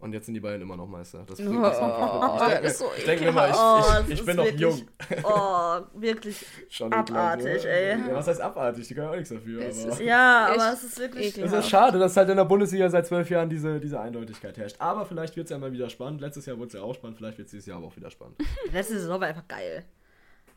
Und 0.00 0.12
jetzt 0.12 0.26
sind 0.26 0.34
die 0.34 0.40
Bayern 0.40 0.60
immer 0.60 0.76
noch 0.76 0.86
Meister. 0.86 1.24
Das 1.26 1.38
bringt 1.38 1.58
oh, 1.58 1.60
oh, 1.60 2.38
ich 2.40 2.48
denke, 2.48 2.70
so 2.70 2.84
ich 2.96 3.04
denke 3.04 3.24
mir 3.24 3.32
mal, 3.32 3.50
ich, 3.50 3.56
ich, 3.56 4.12
ich, 4.12 4.20
ich 4.20 4.26
bin 4.26 4.36
noch 4.36 4.44
wirklich, 4.44 4.60
jung. 4.60 4.88
Oh, 5.24 5.80
wirklich 5.94 6.46
Schon 6.68 6.92
abartig, 6.92 7.64
ey. 7.64 7.98
Ja, 7.98 8.14
was 8.14 8.28
heißt 8.28 8.40
abartig? 8.40 8.86
Die 8.86 8.94
können 8.94 9.06
ja 9.06 9.10
auch 9.10 9.16
nichts 9.16 9.30
dafür. 9.30 9.60
Aber 9.60 9.68
ist, 9.68 10.00
ja, 10.00 10.46
aber 10.52 10.72
es 10.72 10.84
ist 10.84 10.98
wirklich. 11.00 11.36
Es 11.36 11.52
ist 11.52 11.68
schade, 11.68 11.98
dass 11.98 12.16
halt 12.16 12.28
in 12.28 12.36
der 12.36 12.44
Bundesliga 12.44 12.88
seit 12.88 13.08
zwölf 13.08 13.28
Jahren 13.28 13.50
diese, 13.50 13.80
diese 13.80 13.98
Eindeutigkeit 13.98 14.56
herrscht. 14.56 14.76
Aber 14.78 15.04
vielleicht 15.04 15.34
wird 15.36 15.46
es 15.46 15.50
ja 15.50 15.58
mal 15.58 15.72
wieder 15.72 15.90
spannend. 15.90 16.20
Letztes 16.20 16.46
Jahr 16.46 16.56
wurde 16.58 16.68
es 16.68 16.74
ja 16.74 16.82
auch 16.82 16.94
spannend, 16.94 17.16
vielleicht 17.16 17.38
wird 17.38 17.46
es 17.46 17.50
dieses 17.50 17.66
Jahr 17.66 17.78
aber 17.78 17.88
auch 17.88 17.96
wieder 17.96 18.10
spannend. 18.10 18.38
Letzte 18.72 19.00
Saison 19.00 19.20
war 19.20 19.26
einfach 19.26 19.48
geil. 19.48 19.84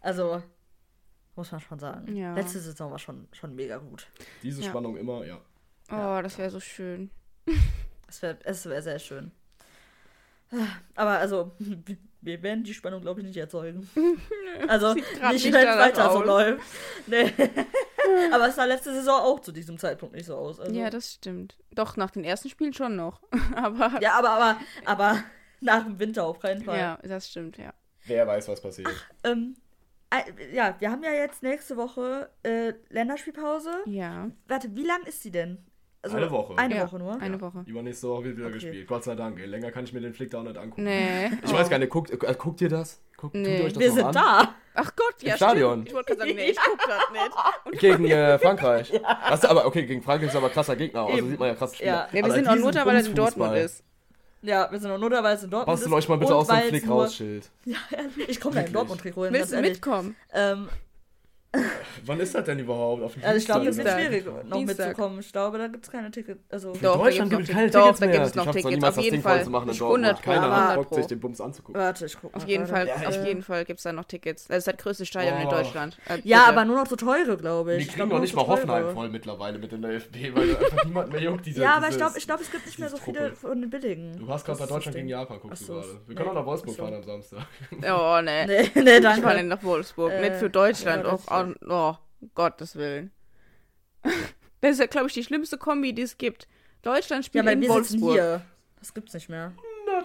Also, 0.02 0.44
muss 1.36 1.52
man 1.52 1.62
schon 1.62 1.80
sagen. 1.80 2.16
Ja. 2.16 2.36
Letzte 2.36 2.60
Saison 2.60 2.92
war 2.92 3.00
schon, 3.00 3.28
schon 3.32 3.56
mega 3.56 3.78
gut. 3.78 4.06
Diese 4.44 4.62
ja. 4.62 4.70
Spannung 4.70 4.98
immer, 4.98 5.26
ja. 5.26 5.40
Oh, 5.92 6.22
das 6.22 6.38
wäre 6.38 6.52
so 6.52 6.60
schön. 6.60 7.10
Es 8.12 8.66
wäre 8.66 8.76
wär 8.76 8.82
sehr 8.82 9.00
schön. 9.00 9.32
Aber 10.96 11.12
also, 11.12 11.52
wir 12.22 12.44
werden 12.44 12.64
die 12.64 12.74
Spannung, 12.74 13.02
glaube 13.02 13.22
ich, 13.22 13.26
nicht 13.26 13.38
erzeugen. 13.38 13.90
also, 14.68 14.94
nicht, 14.94 15.06
wenn 15.22 15.56
es 15.56 15.78
weiter 15.78 16.12
aus. 16.12 16.18
so 16.18 16.24
läuft. 16.24 16.62
Nee. 17.08 17.32
Aber 18.34 18.50
es 18.50 18.56
sah 18.56 18.66
letzte 18.66 18.94
Saison 18.94 19.22
auch 19.22 19.40
zu 19.40 19.52
diesem 19.52 19.78
Zeitpunkt 19.78 20.16
nicht 20.16 20.26
so 20.26 20.36
aus. 20.36 20.60
Also. 20.60 20.74
Ja, 20.74 20.90
das 20.90 21.14
stimmt. 21.14 21.56
Doch, 21.72 21.96
nach 21.96 22.12
den 22.12 22.24
ersten 22.24 22.50
Spielen 22.50 22.74
schon 22.74 22.96
noch. 22.96 23.22
aber 23.56 24.02
ja, 24.02 24.14
aber, 24.14 24.32
aber, 24.32 24.60
aber 24.86 25.24
nach 25.62 25.84
dem 25.86 26.00
Winter 26.00 26.26
auf 26.26 26.40
keinen 26.40 26.64
Fall. 26.64 26.80
Ja, 26.80 27.00
das 27.04 27.30
stimmt, 27.30 27.58
ja. 27.58 27.74
Wer 28.06 28.28
weiß, 28.28 28.48
was 28.48 28.60
passiert. 28.60 28.90
Ach, 28.92 29.10
ähm, 29.24 29.56
ja, 30.52 30.76
wir 30.80 30.92
haben 30.92 31.04
ja 31.04 31.12
jetzt 31.12 31.44
nächste 31.44 31.78
Woche 31.78 32.30
äh, 32.44 32.74
Länderspielpause. 32.90 33.72
Ja. 33.86 34.30
Warte, 34.48 34.76
wie 34.76 34.84
lang 34.84 35.04
ist 35.04 35.22
sie 35.22 35.32
denn? 35.32 35.64
Also 36.04 36.18
eine 36.18 36.32
Woche. 36.32 36.58
Eine 36.58 36.76
ja, 36.76 36.86
Woche 36.86 36.98
nur? 36.98 37.22
Eine 37.22 37.40
Woche. 37.40 37.64
Übernächste 37.66 38.10
Woche 38.10 38.24
wird 38.24 38.38
wieder 38.38 38.48
okay. 38.48 38.56
gespielt. 38.56 38.88
Gott 38.88 39.04
sei 39.04 39.16
Dank. 39.16 39.40
Ey. 39.40 39.46
Länger 39.46 39.72
kann 39.72 39.84
ich 39.84 39.94
mir 39.94 40.02
den 40.02 40.14
Flick 40.14 40.32
da 40.32 40.40
auch 40.40 40.44
nicht 40.44 40.58
angucken. 40.58 40.84
Nee. 40.84 41.28
Ich 41.44 41.54
oh. 41.54 41.58
weiß 41.58 41.70
gar 41.70 41.78
nicht, 41.78 41.92
guckt, 41.92 42.12
äh, 42.12 42.36
guckt 42.36 42.60
ihr 42.62 42.70
das? 42.70 43.00
Guckt, 43.18 43.36
nee. 43.36 43.60
ihr 43.60 43.66
euch 43.66 43.74
das 43.74 43.84
Wir 43.84 43.92
sind 43.92 44.06
an? 44.06 44.14
da. 44.14 44.56
Ach 44.74 44.92
Gott, 44.96 45.22
ja. 45.22 45.34
Im 45.34 45.38
Stadion. 45.38 45.86
Ich 45.86 45.94
wollte 45.94 46.16
gerade 46.16 46.22
sagen, 46.22 46.36
nee, 46.36 46.52
ich 46.52 46.58
guck 46.66 46.80
das 46.80 47.72
nicht. 47.72 47.80
gegen 47.82 48.06
äh, 48.06 48.40
Frankreich. 48.40 48.90
ja. 48.90 49.20
Was, 49.30 49.46
aber 49.46 49.66
okay, 49.68 49.86
gegen 49.86 50.02
Frankreich 50.02 50.30
ist 50.30 50.36
aber 50.36 50.50
krasser 50.50 50.76
Gegner. 50.76 51.06
Also 51.06 51.28
sieht 51.28 51.40
man 51.40 51.50
ja 51.50 51.56
krass 51.56 51.76
Spieler. 51.76 52.08
Ja, 52.12 52.18
ja 52.20 52.26
wir 52.26 52.32
sind 52.34 52.48
auch 52.48 52.56
nur 52.56 52.72
da, 52.72 52.86
weil 52.86 52.96
er 52.96 53.06
in 53.06 53.16
Dortmund 53.16 53.58
ist. 53.58 53.84
Ja, 54.44 54.72
wir 54.72 54.80
sind 54.80 54.90
auch 54.90 54.98
nur 54.98 55.10
da, 55.10 55.24
weil 55.24 55.36
es 55.36 55.44
in 55.44 55.52
Dortmund 55.52 55.68
Basteln 55.68 55.92
ist. 55.92 55.98
euch 55.98 56.10
mal 56.10 56.18
bitte 56.18 56.36
aus 56.36 56.48
dem 56.48 56.58
Flick 56.62 56.90
rausschild. 56.90 57.52
Ja, 57.66 57.78
ich 58.28 58.40
komme 58.40 58.56
da 58.56 58.62
in 58.62 58.74
Dortmund-Trikot 58.74 59.26
hin. 59.26 59.34
Willst 59.34 59.54
du 59.54 59.62
mitkommen? 59.62 60.16
Ähm, 60.34 60.68
Wann 62.06 62.20
ist 62.22 62.34
das 62.34 62.46
denn 62.46 62.60
überhaupt? 62.60 63.04
Auf 63.04 63.14
dem 63.14 63.24
also 63.24 63.38
ich 63.38 63.46
glaube, 63.46 63.68
es 63.68 63.78
wird 63.78 63.90
schwierig, 63.90 64.26
noch 64.26 64.58
Dienstag. 64.58 64.88
mitzukommen. 64.88 65.20
Ich 65.20 65.32
glaube, 65.32 65.58
da 65.58 65.68
gibt 65.68 65.84
es 65.84 65.92
keine 65.92 66.10
Tickets. 66.10 66.40
Also 66.50 66.72
in 66.72 66.82
Doch, 66.82 67.04
Deutschland 67.04 67.30
gibt 67.30 67.44
es 67.44 67.50
keine 67.50 67.70
Tickets 67.70 68.00
mehr. 68.00 68.10
Da 68.10 68.16
gibt 68.16 68.26
es 68.28 68.36
noch 68.36 68.52
Tickets. 68.52 68.84
Auf 68.84 68.98
jeden 68.98 69.22
Fall. 69.22 69.46
Keiner 70.22 70.70
hat 70.70 70.76
Bock, 70.76 70.94
sich 70.94 71.08
den 71.08 71.20
Bums 71.20 71.42
anzugucken. 71.42 71.80
Warte, 71.80 72.06
ich 72.06 72.18
guck 72.20 72.34
mal. 72.34 72.42
Auf 72.42 72.48
jeden 72.48 72.66
Fall, 72.66 72.88
ja, 72.88 73.08
auf 73.08 73.26
jeden 73.26 73.42
Fall 73.44 73.66
gibt 73.66 73.80
es 73.80 73.84
da 73.84 73.92
noch 73.92 74.06
Tickets. 74.06 74.48
Das 74.48 74.60
ist 74.60 74.68
das 74.68 74.78
größte 74.78 75.06
Stadion 75.06 75.36
oh. 75.40 75.42
in 75.42 75.50
Deutschland. 75.50 75.98
Äh, 76.08 76.20
ja, 76.24 76.46
aber 76.46 76.64
nur 76.64 76.78
noch 76.78 76.88
so 76.88 76.96
teure, 76.96 77.36
glaube 77.36 77.76
ich. 77.76 77.88
Die 77.88 77.94
kriegen 77.96 78.10
doch 78.10 78.20
nicht 78.20 78.34
mal 78.34 78.48
Hoffenheim 78.48 78.94
voll 78.94 79.10
mittlerweile 79.10 79.60
mit 79.60 79.74
in 79.74 79.82
der 79.82 79.92
FB, 79.92 80.34
weil 80.34 80.56
einfach 80.56 80.86
niemand 80.86 81.12
mehr 81.12 81.22
juckt. 81.22 81.48
Ja, 81.48 81.76
aber 81.76 81.90
ich 81.90 81.98
glaube, 81.98 82.44
es 82.44 82.52
gibt 82.52 82.66
nicht 82.66 82.80
mehr 82.80 82.90
so 82.90 82.98
viele 82.98 83.36
von 83.36 83.60
den 83.60 83.70
billigen. 83.70 84.18
Du 84.18 84.28
hast 84.30 84.46
gerade 84.46 84.66
Deutschland 84.66 84.96
gegen 84.96 85.10
Japan, 85.10 85.40
guckst 85.42 85.68
du 85.68 85.74
gerade. 85.74 85.88
Wir 86.08 86.16
können 86.16 86.30
auch 86.30 86.34
nach 86.34 86.46
Wolfsburg 86.46 86.78
fahren 86.78 86.94
am 86.94 87.04
Samstag. 87.04 87.46
Oh, 87.72 88.22
ne. 88.22 88.46
Nee, 88.48 89.00
danke. 89.02 89.20
Ich 89.20 89.24
fahre 89.24 89.44
nach 89.44 89.64
Wolfsburg. 89.64 90.14
Nicht 90.22 90.36
für 90.36 90.50
Deutschland. 90.50 91.06
Oh, 91.68 91.96
Gottes 92.36 92.76
Willen. 92.76 93.12
Das 94.62 94.72
ist 94.74 94.80
ja, 94.80 94.86
glaube 94.86 95.08
ich, 95.08 95.14
die 95.14 95.24
schlimmste 95.24 95.58
Kombi, 95.58 95.94
die 95.94 96.04
es 96.04 96.18
gibt. 96.18 96.48
Deutschland 96.82 97.26
spielt 97.26 97.46
ja, 97.46 97.52
in 97.52 97.68
Wolfsburg. 97.68 98.14
Hier. 98.14 98.42
Das 98.80 98.94
gibt's 98.94 99.14
nicht 99.14 99.30
mehr. 99.30 99.54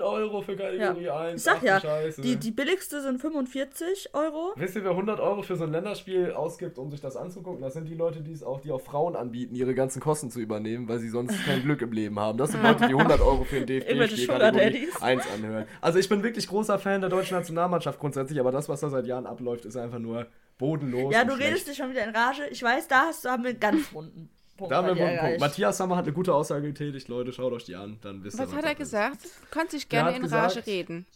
100 0.00 0.02
Euro 0.02 0.42
für 0.42 0.56
Kategorie 0.56 1.04
ja. 1.04 1.18
1. 1.18 1.36
Ich 1.36 1.42
sag 1.42 1.62
ja, 1.62 1.80
die, 2.18 2.36
die 2.36 2.50
billigste 2.50 3.02
sind 3.02 3.20
45 3.20 4.10
Euro. 4.14 4.52
Wisst 4.56 4.76
ihr, 4.76 4.84
wer 4.84 4.90
100 4.92 5.20
Euro 5.20 5.42
für 5.42 5.56
so 5.56 5.64
ein 5.64 5.72
Länderspiel 5.72 6.32
ausgibt, 6.32 6.78
um 6.78 6.90
sich 6.90 7.00
das 7.00 7.16
anzugucken? 7.16 7.62
Das 7.62 7.74
sind 7.74 7.88
die 7.88 7.94
Leute, 7.94 8.20
die 8.20 8.32
es 8.32 8.42
auch, 8.42 8.60
die 8.60 8.70
auch 8.70 8.80
Frauen 8.80 9.16
anbieten, 9.16 9.54
ihre 9.54 9.74
ganzen 9.74 10.00
Kosten 10.00 10.30
zu 10.30 10.40
übernehmen, 10.40 10.88
weil 10.88 10.98
sie 10.98 11.08
sonst 11.08 11.44
kein 11.44 11.62
Glück 11.62 11.82
im 11.82 11.92
Leben 11.92 12.18
haben. 12.18 12.38
Das 12.38 12.52
sind 12.52 12.62
Leute, 12.62 12.86
die 12.86 12.94
100 12.94 13.20
Euro 13.20 13.44
für 13.44 13.56
ein 13.56 13.66
DFB-Spiel 13.66 14.26
Kategorie 14.26 14.88
1 15.00 15.24
anhören. 15.34 15.66
Also 15.80 15.98
ich 15.98 16.08
bin 16.08 16.22
wirklich 16.22 16.46
großer 16.46 16.78
Fan 16.78 17.00
der 17.00 17.10
deutschen 17.10 17.36
Nationalmannschaft 17.36 17.98
grundsätzlich, 17.98 18.40
aber 18.40 18.52
das, 18.52 18.68
was 18.68 18.80
da 18.80 18.90
seit 18.90 19.06
Jahren 19.06 19.26
abläuft, 19.26 19.64
ist 19.64 19.76
einfach 19.76 19.98
nur 19.98 20.26
bodenlos. 20.58 21.12
Ja, 21.12 21.24
du 21.24 21.34
redest 21.34 21.68
dich 21.68 21.76
schon 21.76 21.90
wieder 21.90 22.04
in 22.04 22.14
Rage. 22.14 22.46
Ich 22.50 22.62
weiß, 22.62 22.88
da 22.88 23.06
hast 23.06 23.24
du, 23.24 23.28
haben 23.28 23.44
wir 23.44 23.54
ganz 23.54 23.86
runden. 23.94 24.30
Punkt 24.56 24.72
da 24.72 24.82
haben 24.82 24.96
wir 24.96 25.06
einen 25.06 25.18
Punkt. 25.18 25.40
Matthias 25.40 25.76
Sammer 25.76 25.96
hat 25.96 26.04
eine 26.04 26.12
gute 26.12 26.34
Aussage 26.34 26.66
getätigt, 26.66 27.08
Leute, 27.08 27.32
schaut 27.32 27.52
euch 27.52 27.64
die 27.64 27.76
an, 27.76 27.98
dann 28.02 28.22
wisst 28.24 28.38
Was 28.38 28.48
ihr, 28.48 28.52
was 28.52 28.56
hat 28.56 28.64
er 28.64 28.74
gesagt? 28.74 29.18
Kannst 29.50 29.74
dich 29.74 29.88
gerne 29.88 30.16
in 30.16 30.22
gesagt, 30.22 30.56
Rage 30.56 30.66
reden. 30.66 31.06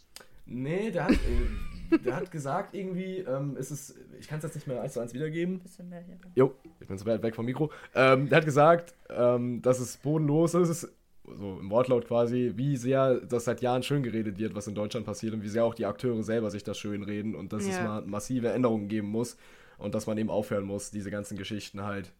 Nee, 0.47 0.91
der 0.91 1.05
hat, 1.05 1.12
äh, 1.12 1.99
der 1.99 2.17
hat 2.17 2.31
gesagt 2.31 2.75
irgendwie, 2.75 3.19
ähm, 3.19 3.57
ist 3.57 3.71
es, 3.71 3.95
ich 4.19 4.29
kann 4.29 4.39
es 4.39 4.45
jetzt 4.45 4.55
nicht 4.55 4.67
mehr 4.67 4.83
eins 4.83 4.95
zu 4.95 5.01
eins 5.01 5.15
wiedergeben. 5.15 5.61
Bisschen 5.61 5.89
mehr 5.89 6.03
hier. 6.03 6.19
Jo, 6.35 6.55
ich 6.81 6.87
bin 6.87 6.99
so 6.99 7.07
weit 7.07 7.23
weg 7.23 7.35
vom 7.35 7.47
Mikro. 7.47 7.71
Ähm, 7.95 8.29
der 8.29 8.39
hat 8.39 8.45
gesagt, 8.45 8.95
ähm, 9.09 9.62
dass 9.62 9.79
es 9.79 9.97
bodenlos 9.97 10.55
ist, 10.55 10.89
so 11.25 11.59
im 11.61 11.71
Wortlaut 11.71 12.07
quasi, 12.07 12.53
wie 12.57 12.77
sehr 12.77 13.21
das 13.21 13.45
seit 13.45 13.61
Jahren 13.61 13.83
schön 13.83 14.03
geredet 14.03 14.39
wird, 14.39 14.55
was 14.55 14.67
in 14.67 14.75
Deutschland 14.75 15.07
passiert 15.07 15.35
und 15.35 15.43
wie 15.43 15.49
sehr 15.49 15.65
auch 15.65 15.75
die 15.75 15.87
Akteure 15.87 16.23
selber 16.23 16.51
sich 16.51 16.65
das 16.65 16.79
schön 16.79 17.03
reden 17.03 17.35
und 17.35 17.53
dass 17.53 17.67
ja. 17.67 17.73
es 17.73 17.81
mal 17.81 18.03
massive 18.03 18.51
Änderungen 18.51 18.89
geben 18.89 19.09
muss 19.09 19.37
und 19.79 19.95
dass 19.95 20.07
man 20.07 20.19
eben 20.19 20.31
aufhören 20.31 20.65
muss, 20.65 20.91
diese 20.91 21.11
ganzen 21.11 21.37
Geschichten 21.37 21.83
halt 21.83 22.12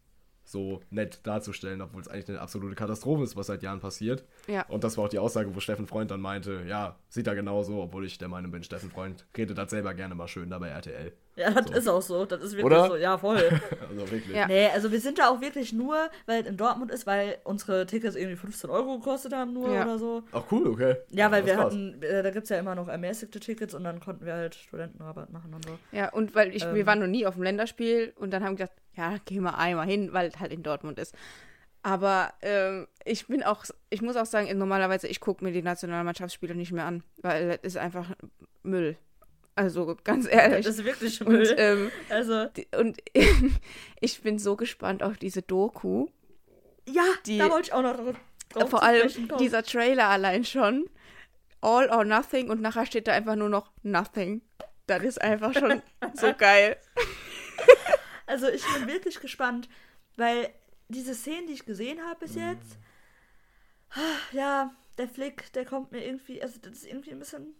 so 0.51 0.81
nett 0.91 1.21
darzustellen, 1.25 1.81
obwohl 1.81 2.03
es 2.03 2.09
eigentlich 2.09 2.29
eine 2.29 2.41
absolute 2.41 2.75
Katastrophe 2.75 3.25
ist, 3.25 3.37
was 3.37 3.47
seit 3.47 3.63
Jahren 3.63 3.81
passiert. 3.81 4.25
Ja. 4.47 4.65
Und 4.69 4.85
das 4.85 4.97
war 4.97 5.05
auch 5.05 5.09
die 5.09 5.19
Aussage, 5.19 5.55
wo 5.55 5.61
Steffen 5.61 5.87
Freund 5.87 6.11
dann 6.11 6.21
meinte, 6.21 6.65
ja, 6.67 6.97
sieht 7.09 7.27
er 7.27 7.35
genauso, 7.35 7.81
obwohl 7.81 8.05
ich 8.05 8.19
der 8.19 8.29
Meinung 8.29 8.51
bin, 8.51 8.63
Steffen 8.63 8.91
Freund 8.91 9.27
redet 9.37 9.59
das 9.59 9.71
selber 9.71 9.95
gerne 9.95 10.15
mal 10.15 10.29
schön 10.29 10.51
da 10.51 10.59
bei 10.59 10.69
RTL. 10.69 11.13
Ja, 11.37 11.51
das 11.53 11.71
so. 11.71 11.75
ist 11.75 11.89
auch 11.89 12.03
so. 12.03 12.25
Das 12.27 12.43
ist 12.43 12.53
wirklich 12.53 12.67
Oder? 12.67 12.89
so. 12.89 12.97
Ja, 12.97 13.17
voll. 13.17 13.37
also 13.89 14.11
wirklich. 14.11 14.37
Ja. 14.37 14.47
Nee, 14.47 14.67
also 14.67 14.93
wir 14.93 15.01
sind 15.01 15.19
da 15.19 15.31
auch 15.31 15.41
wirklich 15.41 15.73
nur, 15.73 16.11
weil 16.27 16.43
es 16.43 16.47
in 16.47 16.57
Dortmund 16.57 16.91
ist, 16.91 17.07
weil 17.07 17.39
unsere 17.45 17.87
Tickets 17.87 18.17
irgendwie 18.17 18.37
15 18.37 18.69
Euro 18.69 18.99
gekostet 18.99 19.33
haben 19.33 19.55
nur 19.55 19.73
ja. 19.73 19.85
oder 19.85 19.99
so. 19.99 20.23
Ach 20.33 20.43
cool, 20.51 20.69
okay. 20.69 20.97
Ja, 21.11 21.31
weil 21.31 21.47
wir 21.47 21.55
krass. 21.55 21.67
hatten, 21.67 22.03
äh, 22.03 22.23
da 22.23 22.31
gibt 22.31 22.45
es 22.45 22.51
ja 22.51 22.59
immer 22.59 22.75
noch 22.75 22.89
ermäßigte 22.89 23.41
Tickets 23.41 23.75
und 23.75 23.85
dann 23.85 24.01
konnten 24.01 24.27
wir 24.27 24.35
halt 24.35 24.55
Studentenrabatt 24.55 25.33
machen 25.33 25.55
und 25.55 25.65
so. 25.65 25.79
Ja, 25.93 26.13
und 26.13 26.35
weil 26.35 26.55
ich, 26.55 26.65
ähm, 26.65 26.75
wir 26.75 26.87
waren 26.87 26.99
noch 26.99 27.07
nie 27.07 27.27
auf 27.27 27.35
dem 27.35 27.45
Länderspiel 27.45 28.13
und 28.17 28.33
dann 28.33 28.45
haben 28.45 28.59
wir 28.59 28.67
gedacht, 28.67 28.79
ja, 29.01 29.17
gehen 29.25 29.43
wir 29.43 29.59
einmal 29.59 29.87
hin, 29.87 30.13
weil 30.13 30.29
es 30.29 30.39
halt 30.39 30.53
in 30.53 30.63
Dortmund 30.63 30.99
ist. 30.99 31.15
Aber 31.83 32.35
ähm, 32.43 32.89
ich 33.05 33.27
bin 33.27 33.43
auch, 33.43 33.65
ich 33.89 34.03
muss 34.03 34.17
auch 34.17 34.27
sagen, 34.27 34.57
normalerweise, 34.59 35.09
ich 35.09 35.19
gucke 35.19 35.43
mir 35.43 35.51
die 35.51 35.63
Nationalmannschaftsspiele 35.63 36.55
nicht 36.55 36.73
mehr 36.73 36.85
an, 36.85 37.03
weil 37.23 37.59
es 37.63 37.75
ist 37.75 37.77
einfach 37.79 38.11
Müll. 38.63 38.99
Also 39.55 39.97
ganz 40.05 40.27
ehrlich. 40.31 40.67
Das 40.67 40.79
ist 40.79 40.85
wirklich 40.85 41.21
Müll. 41.21 41.49
Und, 41.51 41.55
ähm, 41.59 41.91
also. 42.11 42.49
und 42.79 42.99
ich 44.01 44.23
bin 44.23 44.39
so 44.39 44.57
gespannt 44.57 45.03
auf 45.03 45.17
diese 45.17 45.41
Doku. 45.41 46.09
Ja, 46.87 47.05
die, 47.25 47.39
da 47.39 47.51
wollte 47.51 47.69
ich 47.69 47.73
auch 47.73 47.83
noch 47.83 47.97
drauf 48.51 48.71
Vor 48.71 48.83
allem 48.83 49.09
dieser 49.39 49.63
Trailer 49.63 50.09
allein 50.09 50.45
schon. 50.45 50.89
All 51.63 51.91
or 51.91 52.05
nothing 52.05 52.51
und 52.51 52.61
nachher 52.61 52.87
steht 52.87 53.07
da 53.07 53.13
einfach 53.13 53.37
nur 53.37 53.49
noch 53.49 53.71
nothing. 53.83 54.43
Das 54.87 55.03
ist 55.03 55.21
einfach 55.21 55.55
schon 55.55 55.83
so 56.15 56.33
geil. 56.37 56.77
Also 58.31 58.49
ich 58.49 58.65
bin 58.75 58.87
wirklich 58.87 59.21
gespannt, 59.21 59.69
weil 60.17 60.53
diese 60.89 61.15
Szenen, 61.15 61.47
die 61.47 61.55
ich 61.55 61.65
gesehen 61.67 62.01
habe 62.07 62.21
bis 62.21 62.35
jetzt, 62.35 62.79
ja, 64.33 64.75
der 64.99 65.09
Flick, 65.09 65.53
der 65.53 65.65
kommt 65.65 65.93
mir 65.93 66.05
irgendwie, 66.05 66.43
also 66.43 66.59
das 66.63 66.73
ist 66.73 66.87
irgendwie 66.87 67.11
ein 67.11 67.19
bisschen, 67.19 67.55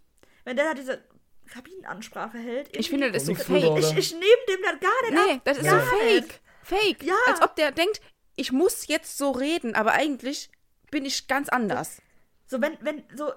wenn 0.45 0.57
der 0.57 0.67
da 0.67 0.75
diese 0.75 1.03
Kabinenansprache 1.51 2.39
hält. 2.39 2.77
Ich 2.77 2.89
finde, 2.89 3.11
das 3.11 3.23
ist 3.23 3.29
so 3.29 3.35
fake. 3.35 3.79
Ich, 3.79 3.97
ich 3.97 4.13
nehme 4.13 4.45
dem 4.49 4.63
dann 4.63 4.81
gar 4.81 5.11
nicht 5.11 5.27
Nee, 5.27 5.35
ab. 5.35 5.41
das 5.45 5.59
ist 5.59 5.67
ja. 5.67 5.81
so 5.81 5.87
fake. 5.87 6.41
Fake. 6.63 7.03
Ja. 7.03 7.15
Als 7.27 7.43
ob 7.43 7.57
der 7.57 7.73
denkt, 7.73 8.01
ich 8.37 8.53
muss 8.53 8.87
jetzt 8.87 9.19
so 9.19 9.33
reden, 9.33 9.75
aber 9.75 9.93
eigentlich 9.93 10.51
bin 10.91 11.05
ich 11.05 11.27
ganz 11.27 11.49
anders. 11.49 12.01
So, 12.47 12.61
wenn, 12.61 12.79
wenn, 12.81 13.03
so, 13.15 13.33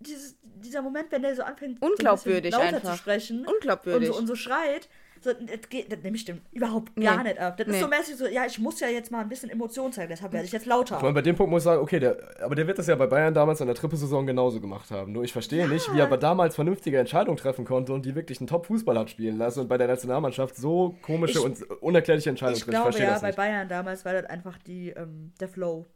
dieses, 0.00 0.36
dieser 0.42 0.82
Moment, 0.82 1.10
wenn 1.10 1.22
der 1.22 1.34
so 1.34 1.42
anfängt, 1.42 1.80
Unglaubwürdig 1.80 2.52
so 2.54 2.60
lauter 2.60 2.76
einfach. 2.76 2.92
zu 2.92 2.98
sprechen. 2.98 3.46
Unglaubwürdig. 3.46 4.10
Und 4.10 4.14
so, 4.14 4.20
und 4.20 4.26
so 4.26 4.36
schreit, 4.36 4.88
so, 5.24 5.32
das, 5.32 5.68
geht, 5.70 5.90
das 5.90 6.00
nehme 6.02 6.16
ich 6.16 6.24
dem 6.26 6.42
überhaupt 6.52 6.94
gar 6.96 7.22
nee. 7.22 7.30
nicht 7.30 7.38
ab. 7.38 7.56
Das 7.56 7.66
nee. 7.66 7.74
ist 7.74 7.80
so 7.80 7.88
mäßig 7.88 8.16
so, 8.16 8.26
ja, 8.26 8.44
ich 8.44 8.58
muss 8.58 8.78
ja 8.80 8.88
jetzt 8.88 9.10
mal 9.10 9.20
ein 9.20 9.28
bisschen 9.28 9.48
Emotion 9.48 9.90
zeigen, 9.90 10.10
deshalb 10.10 10.32
werde 10.32 10.44
ich 10.44 10.52
jetzt 10.52 10.66
lauter. 10.66 10.96
Vor 10.96 11.06
allem 11.06 11.14
bei 11.14 11.22
dem 11.22 11.34
Punkt 11.34 11.50
muss 11.50 11.62
ich 11.62 11.64
sagen, 11.64 11.80
okay, 11.80 11.98
der, 11.98 12.18
aber 12.42 12.54
der 12.54 12.66
wird 12.66 12.78
das 12.78 12.86
ja 12.86 12.94
bei 12.94 13.06
Bayern 13.06 13.32
damals 13.32 13.60
in 13.62 13.66
der 13.66 13.74
Trippelsaison 13.74 14.26
genauso 14.26 14.60
gemacht 14.60 14.90
haben. 14.90 15.12
Nur 15.12 15.24
ich 15.24 15.32
verstehe 15.32 15.60
ja. 15.60 15.66
nicht, 15.66 15.92
wie 15.92 15.98
er 15.98 16.04
aber 16.04 16.18
damals 16.18 16.54
vernünftige 16.54 16.98
Entscheidungen 16.98 17.38
treffen 17.38 17.64
konnte 17.64 17.94
und 17.94 18.04
die 18.04 18.14
wirklich 18.14 18.38
einen 18.40 18.48
Top-Fußball 18.48 18.98
hat 18.98 19.08
spielen 19.08 19.38
lassen 19.38 19.60
und 19.60 19.68
bei 19.68 19.78
der 19.78 19.88
Nationalmannschaft 19.88 20.56
so 20.56 20.94
komische 21.00 21.38
ich, 21.38 21.44
und 21.44 21.62
unerklärliche 21.80 22.28
Entscheidungen 22.28 22.60
trifft. 22.60 22.76
Ich 22.76 22.96
glaube 22.96 22.98
ja, 22.98 23.18
bei 23.18 23.32
Bayern 23.32 23.66
damals 23.66 24.04
war 24.04 24.12
das 24.12 24.26
einfach 24.26 24.58
die, 24.58 24.90
ähm, 24.90 25.32
der 25.40 25.48
Flow. 25.48 25.86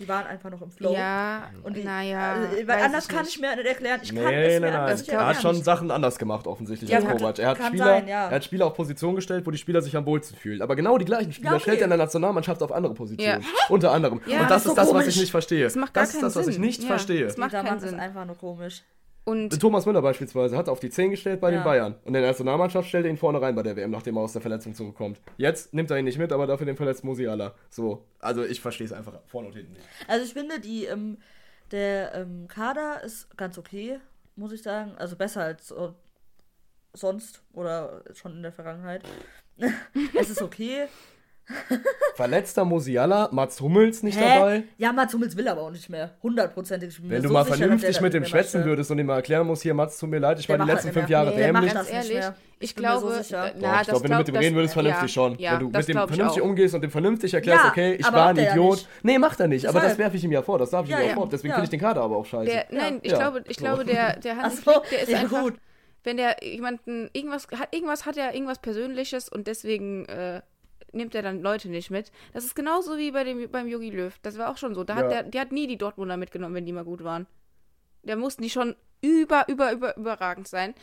Die 0.00 0.08
waren 0.08 0.26
einfach 0.26 0.50
noch 0.50 0.60
im 0.60 0.72
Flow. 0.72 0.92
Ja, 0.92 1.50
und 1.62 1.76
die, 1.76 1.84
naja. 1.84 2.32
Also, 2.32 2.66
weil 2.66 2.82
anders 2.82 3.06
kann 3.06 3.24
ich 3.26 3.38
mir 3.38 3.54
nicht 3.54 3.66
erklären. 3.66 4.00
Ich 4.02 4.12
kann 4.12 4.24
nee, 4.24 4.56
es 4.56 4.60
mir 4.60 4.72
nein, 4.72 4.92
nicht 4.92 5.08
Er 5.08 5.26
hat 5.26 5.40
schon 5.40 5.62
Sachen 5.62 5.92
anders 5.92 6.18
gemacht, 6.18 6.48
offensichtlich, 6.48 6.90
ja, 6.90 6.98
als 6.98 7.06
Kovac. 7.06 7.38
Er 7.38 7.50
hat, 7.50 7.64
Spieler, 7.64 7.84
sein, 7.84 8.08
ja. 8.08 8.26
er 8.26 8.34
hat 8.34 8.44
Spieler 8.44 8.66
auf 8.66 8.74
Positionen 8.74 9.14
gestellt, 9.14 9.46
wo 9.46 9.52
die 9.52 9.58
Spieler 9.58 9.82
sich 9.82 9.96
am 9.96 10.04
wohlsten 10.04 10.36
fühlen. 10.36 10.62
Aber 10.62 10.74
genau 10.74 10.98
die 10.98 11.04
gleichen 11.04 11.32
Spieler 11.32 11.50
ja, 11.50 11.56
okay. 11.56 11.62
stellt 11.62 11.78
er 11.78 11.84
in 11.84 11.90
der 11.90 11.98
Nationalmannschaft 11.98 12.60
auf 12.64 12.72
andere 12.72 12.94
Positionen. 12.94 13.42
Ja. 13.42 13.48
Unter 13.68 13.92
anderem. 13.92 14.18
und 14.18 14.32
das, 14.32 14.48
das 14.48 14.66
ist, 14.66 14.70
so 14.70 14.74
das, 14.74 14.94
was 14.94 15.06
ich 15.06 15.16
nicht 15.16 15.30
verstehe. 15.30 15.62
Das, 15.62 15.76
macht 15.76 15.94
gar 15.94 16.02
das 16.02 16.14
ist 16.14 16.22
das, 16.24 16.34
was 16.34 16.48
ich 16.48 16.58
nicht 16.58 16.82
verstehe. 16.82 17.26
Das 17.26 17.36
macht 17.36 17.52
keinen 17.52 17.78
Sinn. 17.78 17.90
ist 17.90 18.00
einfach 18.00 18.24
nur 18.24 18.36
komisch. 18.36 18.82
Und 19.24 19.58
Thomas 19.58 19.86
Müller 19.86 20.02
beispielsweise 20.02 20.56
hat 20.56 20.68
auf 20.68 20.80
die 20.80 20.90
10 20.90 21.10
gestellt 21.10 21.40
bei 21.40 21.50
ja. 21.50 21.58
den 21.58 21.64
Bayern. 21.64 21.94
Und 22.04 22.08
in 22.08 22.12
der 22.14 22.22
Nationalmannschaft 22.22 22.88
stellt 22.88 23.06
er 23.06 23.10
ihn 23.10 23.16
vorne 23.16 23.40
rein 23.40 23.54
bei 23.54 23.62
der 23.62 23.74
WM, 23.74 23.90
nachdem 23.90 24.16
er 24.16 24.22
aus 24.22 24.34
der 24.34 24.42
Verletzung 24.42 24.74
zurückkommt. 24.74 25.18
Jetzt 25.38 25.72
nimmt 25.72 25.90
er 25.90 25.98
ihn 25.98 26.04
nicht 26.04 26.18
mit, 26.18 26.30
aber 26.30 26.46
dafür 26.46 26.66
den 26.66 26.76
verletzt 26.76 27.04
Musiala. 27.04 27.54
So, 27.70 28.04
also 28.20 28.44
ich 28.44 28.60
verstehe 28.60 28.86
es 28.86 28.92
einfach 28.92 29.14
vorne 29.26 29.48
und 29.48 29.54
hinten 29.54 29.72
nicht. 29.72 29.86
Also 30.08 30.26
ich 30.26 30.34
finde, 30.34 30.60
die, 30.60 30.84
ähm, 30.84 31.16
der 31.70 32.14
ähm, 32.14 32.48
Kader 32.48 33.02
ist 33.02 33.34
ganz 33.38 33.56
okay, 33.56 33.98
muss 34.36 34.52
ich 34.52 34.62
sagen. 34.62 34.92
Also 34.98 35.16
besser 35.16 35.42
als 35.42 35.70
äh, 35.70 35.88
sonst 36.92 37.42
oder 37.54 38.02
schon 38.12 38.32
in 38.32 38.42
der 38.42 38.52
Vergangenheit. 38.52 39.04
es 40.14 40.28
ist 40.28 40.42
okay. 40.42 40.86
Verletzter 42.14 42.64
Musiala, 42.64 43.28
Mats 43.32 43.60
Hummels 43.60 44.02
nicht 44.02 44.18
Hä? 44.18 44.38
dabei. 44.38 44.62
Ja, 44.78 44.92
Mats 44.92 45.12
Hummels 45.12 45.36
will 45.36 45.46
aber 45.48 45.62
auch 45.62 45.70
nicht 45.70 45.90
mehr. 45.90 46.12
Hundertprozentig. 46.22 46.98
Wenn 47.02 47.22
du 47.22 47.28
so 47.28 47.34
mal 47.34 47.44
sicher, 47.44 47.56
vernünftig 47.56 48.00
mit 48.00 48.14
dem 48.14 48.24
schwätzen 48.24 48.58
möchte. 48.58 48.70
würdest 48.70 48.90
und 48.90 48.98
ihm 48.98 49.06
mal 49.06 49.16
erklären 49.16 49.46
musst, 49.46 49.62
hier, 49.62 49.74
Mats, 49.74 49.98
tut 49.98 50.08
mir 50.08 50.20
leid, 50.20 50.38
ich 50.38 50.46
der 50.46 50.58
war 50.58 50.64
die 50.64 50.72
letzten 50.72 50.92
fünf 50.92 51.08
Jahre 51.08 51.30
nee, 51.30 51.36
dämlich. 51.36 51.74
Ganz 51.74 51.90
ehrlich, 51.90 52.18
ich, 52.60 52.70
ich 52.70 52.76
glaube, 52.76 53.22
so 53.22 53.36
na, 53.36 53.50
Doch, 53.50 53.80
ich 53.80 53.88
glaube, 53.88 54.04
wenn 54.04 54.10
du 54.10 54.18
mit 54.18 54.28
dem 54.28 54.36
reden 54.36 54.54
würdest, 54.56 54.74
vernünftig 54.74 55.02
ja, 55.02 55.08
schon. 55.08 55.38
Ja, 55.38 55.52
wenn 55.52 55.60
du 55.60 55.78
mit 55.78 55.88
dem 55.88 56.08
vernünftig 56.08 56.42
umgehst 56.42 56.74
und 56.74 56.80
dem 56.80 56.90
vernünftig 56.90 57.34
erklärst, 57.34 57.64
ja, 57.64 57.70
okay, 57.70 57.94
ich 57.94 58.12
war 58.12 58.28
ein 58.28 58.38
Idiot. 58.38 58.88
Nee, 59.02 59.18
macht 59.18 59.40
er 59.40 59.48
nicht, 59.48 59.66
aber 59.66 59.80
das 59.80 59.98
werfe 59.98 60.16
ich 60.16 60.24
ihm 60.24 60.32
ja 60.32 60.42
vor, 60.42 60.58
das 60.58 60.70
darf 60.70 60.86
ich 60.86 60.92
ihm 60.92 61.08
ja 61.08 61.14
vor. 61.14 61.28
Deswegen 61.28 61.52
finde 61.52 61.64
ich 61.64 61.70
den 61.70 61.80
Kader 61.80 62.02
aber 62.02 62.16
auch 62.16 62.26
scheiße. 62.26 62.66
Nein, 62.70 63.00
ich 63.02 63.12
glaube, 63.12 63.44
ich 63.48 63.56
glaube, 63.56 63.84
der, 63.84 64.18
der 64.18 64.36
Hansi 64.36 64.62
Flick, 64.62 64.82
der 64.90 65.02
ist 65.02 65.14
einfach, 65.14 65.50
wenn 66.04 66.16
der 66.16 66.36
jemanden, 66.42 67.10
irgendwas 67.12 67.48
hat, 67.58 67.74
irgendwas 67.74 68.06
hat 68.06 68.16
er 68.16 68.34
irgendwas 68.34 68.60
Persönliches 68.60 69.28
und 69.28 69.46
deswegen 69.46 70.06
nimmt 70.94 71.14
er 71.14 71.22
dann 71.22 71.42
Leute 71.42 71.68
nicht 71.68 71.90
mit. 71.90 72.12
Das 72.32 72.44
ist 72.44 72.54
genauso 72.54 72.98
wie 72.98 73.10
bei 73.10 73.24
dem, 73.24 73.50
beim 73.50 73.68
Yogi 73.68 73.90
Löw. 73.90 74.16
Das 74.22 74.38
war 74.38 74.50
auch 74.50 74.56
schon 74.56 74.74
so. 74.74 74.84
Da 74.84 74.94
hat 74.94 75.10
der, 75.10 75.22
der 75.22 75.40
hat 75.40 75.52
nie 75.52 75.66
die 75.66 75.78
Dortmunder 75.78 76.16
mitgenommen, 76.16 76.54
wenn 76.54 76.66
die 76.66 76.72
mal 76.72 76.84
gut 76.84 77.04
waren. 77.04 77.26
Der 78.02 78.16
mussten 78.16 78.42
die 78.42 78.50
schon 78.50 78.76
über, 79.00 79.48
über, 79.48 79.72
über, 79.72 79.96
überragend 79.96 80.48
sein, 80.48 80.74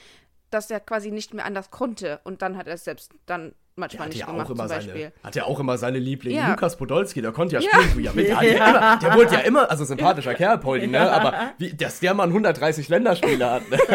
dass 0.50 0.70
er 0.70 0.80
quasi 0.80 1.12
nicht 1.12 1.34
mehr 1.34 1.46
anders 1.46 1.72
konnte. 1.72 2.20
Und 2.24 2.42
dann 2.42 2.58
hat 2.58 2.68
er 2.68 2.76
es 2.76 2.84
selbst 2.84 3.14
dann 3.26 3.54
manchmal 3.76 4.10
nicht 4.10 4.20
ja 4.20 4.26
gemacht, 4.26 4.48
zum 4.48 4.58
Beispiel. 4.58 4.94
Seine, 4.94 5.12
hat 5.24 5.36
ja 5.36 5.44
auch 5.46 5.60
immer 5.60 5.78
seine 5.78 6.00
Lieblinge. 6.00 6.38
Ja. 6.38 6.50
Lukas 6.50 6.76
Podolski, 6.76 7.22
der 7.22 7.32
konnte 7.32 7.56
ja 7.56 7.62
spielen. 7.62 7.82
Ja. 8.02 8.12
Ja, 8.14 8.40
der, 8.40 8.56
immer, 8.56 9.00
der 9.00 9.16
wurde 9.16 9.34
ja 9.34 9.40
immer, 9.46 9.70
also 9.70 9.86
sympathischer 9.86 10.34
Kerl, 10.34 10.58
Poldi, 10.58 10.88
ne? 10.88 11.12
Aber 11.12 11.54
wie, 11.58 11.74
dass 11.74 12.00
der 12.00 12.14
mal 12.14 12.28
130 12.28 12.90
Länderspiele 12.90 13.50
hat, 13.50 13.70
ne? 13.70 13.78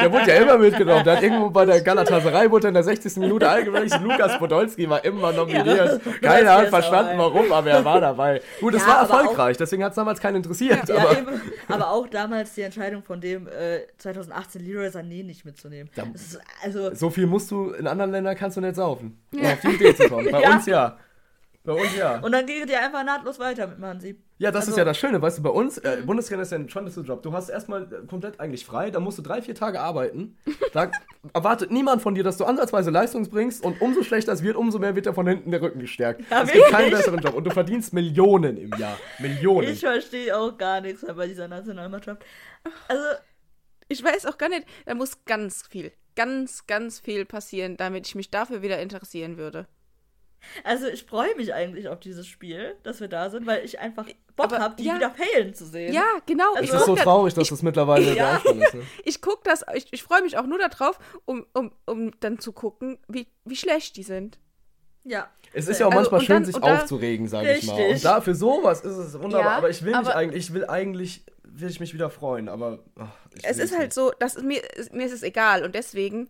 Der 0.00 0.12
wurde 0.12 0.28
ja 0.28 0.36
immer 0.36 0.58
mitgenommen. 0.58 1.04
Der 1.04 1.16
hat 1.16 1.22
irgendwo 1.22 1.50
bei 1.50 1.64
der 1.64 1.80
Galatasaray 1.80 2.50
wurde 2.50 2.68
in 2.68 2.74
der 2.74 2.82
60. 2.82 3.16
Minute 3.16 3.48
eingewechselt. 3.48 4.02
Lukas 4.02 4.38
Podolski 4.38 4.88
war 4.88 5.04
immer 5.04 5.32
nominiert. 5.32 6.00
Keiner 6.20 6.52
hat 6.54 6.68
verstanden, 6.68 7.18
warum, 7.18 7.52
aber 7.52 7.70
er 7.70 7.84
war 7.84 8.00
dabei. 8.00 8.40
Gut, 8.60 8.74
es 8.74 8.86
war 8.86 9.00
erfolgreich, 9.00 9.54
auch, 9.54 9.58
deswegen 9.58 9.84
hat 9.84 9.92
es 9.92 9.96
damals 9.96 10.20
keinen 10.20 10.36
interessiert. 10.36 10.90
aber, 10.90 11.18
eben, 11.18 11.40
aber 11.68 11.90
auch 11.90 12.08
damals 12.08 12.54
die 12.54 12.62
Entscheidung 12.62 13.02
von 13.02 13.20
dem 13.20 13.46
äh, 13.48 13.80
2018 13.98 14.64
Leroy 14.64 14.88
Sané 14.88 15.24
nicht 15.24 15.44
mitzunehmen. 15.44 15.90
Ist, 16.14 16.40
also, 16.62 16.94
so 16.94 17.10
viel 17.10 17.26
musst 17.26 17.50
du, 17.50 17.70
in 17.70 17.86
anderen 17.86 18.10
Ländern 18.10 18.36
kannst 18.36 18.56
du 18.56 18.60
nicht 18.60 18.76
saufen. 18.94 19.18
Um 19.32 19.44
auf 19.44 19.60
die 19.60 19.68
Idee 19.68 19.94
zu 19.94 20.08
kommen. 20.08 20.30
Bei 20.30 20.40
ja. 20.42 20.54
uns 20.54 20.66
ja. 20.66 20.98
Bei 21.64 21.72
uns 21.72 21.96
ja. 21.96 22.18
Und 22.18 22.32
dann 22.32 22.44
geht 22.44 22.68
ihr 22.68 22.80
einfach 22.80 23.04
nahtlos 23.04 23.38
weiter 23.38 23.66
mit 23.66 23.78
Mansi. 23.78 24.20
Ja, 24.36 24.50
das 24.50 24.62
also, 24.62 24.72
ist 24.72 24.76
ja 24.76 24.84
das 24.84 24.98
Schöne, 24.98 25.22
weißt 25.22 25.38
du, 25.38 25.42
bei 25.42 25.50
uns, 25.50 25.78
äh, 25.78 25.96
mhm. 25.96 26.06
Bundestrainer 26.06 26.42
ist 26.42 26.52
ja 26.52 26.58
ein 26.58 26.68
spannendster 26.68 27.00
Job. 27.00 27.22
Du 27.22 27.32
hast 27.32 27.48
erstmal 27.48 27.84
äh, 27.84 28.06
komplett 28.06 28.38
eigentlich 28.38 28.66
frei, 28.66 28.90
da 28.90 29.00
musst 29.00 29.16
du 29.16 29.22
drei, 29.22 29.40
vier 29.40 29.54
Tage 29.54 29.80
arbeiten. 29.80 30.36
Da 30.74 30.90
erwartet 31.32 31.70
niemand 31.70 32.02
von 32.02 32.14
dir, 32.14 32.22
dass 32.22 32.36
du 32.36 32.44
ansatzweise 32.44 32.90
Leistung 32.90 33.26
bringst 33.30 33.64
und 33.64 33.80
umso 33.80 34.02
schlechter 34.02 34.32
es 34.32 34.42
wird, 34.42 34.56
umso 34.56 34.78
mehr 34.78 34.94
wird 34.94 35.06
er 35.06 35.14
von 35.14 35.26
hinten 35.26 35.50
der 35.52 35.62
Rücken 35.62 35.78
gestärkt. 35.78 36.22
Ja, 36.30 36.42
es 36.42 36.52
gibt 36.52 36.66
keinen 36.66 36.90
besseren 36.90 37.20
Job 37.20 37.32
und 37.32 37.44
du 37.44 37.50
verdienst 37.50 37.94
Millionen 37.94 38.58
im 38.58 38.70
Jahr. 38.78 38.98
Millionen. 39.18 39.68
Ich 39.68 39.80
verstehe 39.80 40.36
auch 40.36 40.58
gar 40.58 40.82
nichts 40.82 41.06
bei 41.16 41.26
dieser 41.26 41.48
Nationalmannschaft. 41.48 42.22
Also, 42.88 43.04
ich 43.88 44.04
weiß 44.04 44.26
auch 44.26 44.36
gar 44.36 44.50
nicht, 44.50 44.66
da 44.84 44.94
muss 44.94 45.24
ganz 45.24 45.66
viel, 45.66 45.92
ganz, 46.16 46.66
ganz 46.66 47.00
viel 47.00 47.24
passieren, 47.24 47.76
damit 47.76 48.06
ich 48.06 48.14
mich 48.14 48.30
dafür 48.30 48.62
wieder 48.62 48.80
interessieren 48.80 49.36
würde. 49.36 49.66
Also 50.62 50.86
ich 50.86 51.04
freue 51.04 51.34
mich 51.36 51.54
eigentlich 51.54 51.88
auf 51.88 52.00
dieses 52.00 52.26
Spiel, 52.26 52.76
dass 52.82 53.00
wir 53.00 53.08
da 53.08 53.30
sind, 53.30 53.46
weil 53.46 53.64
ich 53.64 53.78
einfach 53.78 54.06
Bock 54.36 54.52
habe, 54.52 54.76
die 54.76 54.84
ja, 54.84 54.96
wieder 54.96 55.10
failen 55.10 55.54
zu 55.54 55.64
sehen. 55.64 55.92
Ja, 55.92 56.04
genau. 56.26 56.54
Also, 56.54 56.74
es 56.74 56.80
ist 56.80 56.86
so 56.86 56.96
traurig, 56.96 57.34
dass 57.34 57.44
ich, 57.44 57.50
das 57.50 57.62
mittlerweile 57.62 58.14
ja. 58.14 58.40
der 58.44 58.54
ist. 58.54 58.74
Ne? 58.74 58.82
Ich 59.04 59.20
gucke 59.20 59.40
das, 59.44 59.64
ich, 59.74 59.86
ich 59.90 60.02
freue 60.02 60.22
mich 60.22 60.36
auch 60.36 60.46
nur 60.46 60.58
darauf, 60.58 60.98
um, 61.24 61.46
um, 61.54 61.72
um 61.86 62.18
dann 62.20 62.38
zu 62.38 62.52
gucken, 62.52 62.98
wie, 63.08 63.26
wie 63.44 63.56
schlecht 63.56 63.96
die 63.96 64.02
sind. 64.02 64.38
Ja. 65.04 65.28
Es 65.52 65.68
ist 65.68 65.78
ja 65.78 65.86
auch 65.86 65.92
also, 65.92 66.10
manchmal 66.10 66.20
schön, 66.22 66.36
dann, 66.36 66.44
sich 66.46 66.62
aufzuregen, 66.62 67.28
sage 67.28 67.54
ich 67.54 67.66
mal. 67.66 67.80
Und 67.80 68.04
da 68.04 68.20
für 68.20 68.34
sowas 68.34 68.80
ist 68.80 68.96
es 68.96 69.14
wunderbar. 69.14 69.52
Ja, 69.52 69.56
aber 69.58 69.70
ich 69.70 69.84
will 69.84 69.96
mich 69.96 70.08
eigentlich, 70.08 70.44
ich 70.44 70.54
will 70.54 70.66
eigentlich, 70.66 71.24
will 71.44 71.70
ich 71.70 71.78
mich 71.78 71.94
wieder 71.94 72.10
freuen. 72.10 72.48
Aber 72.48 72.80
ach, 72.98 73.10
es 73.42 73.58
ist 73.58 73.72
halt 73.72 73.84
nicht. 73.84 73.92
so, 73.92 74.10
dass 74.18 74.42
mir, 74.42 74.62
mir 74.92 75.06
ist 75.06 75.12
es 75.12 75.22
egal 75.22 75.64
und 75.64 75.74
deswegen 75.74 76.28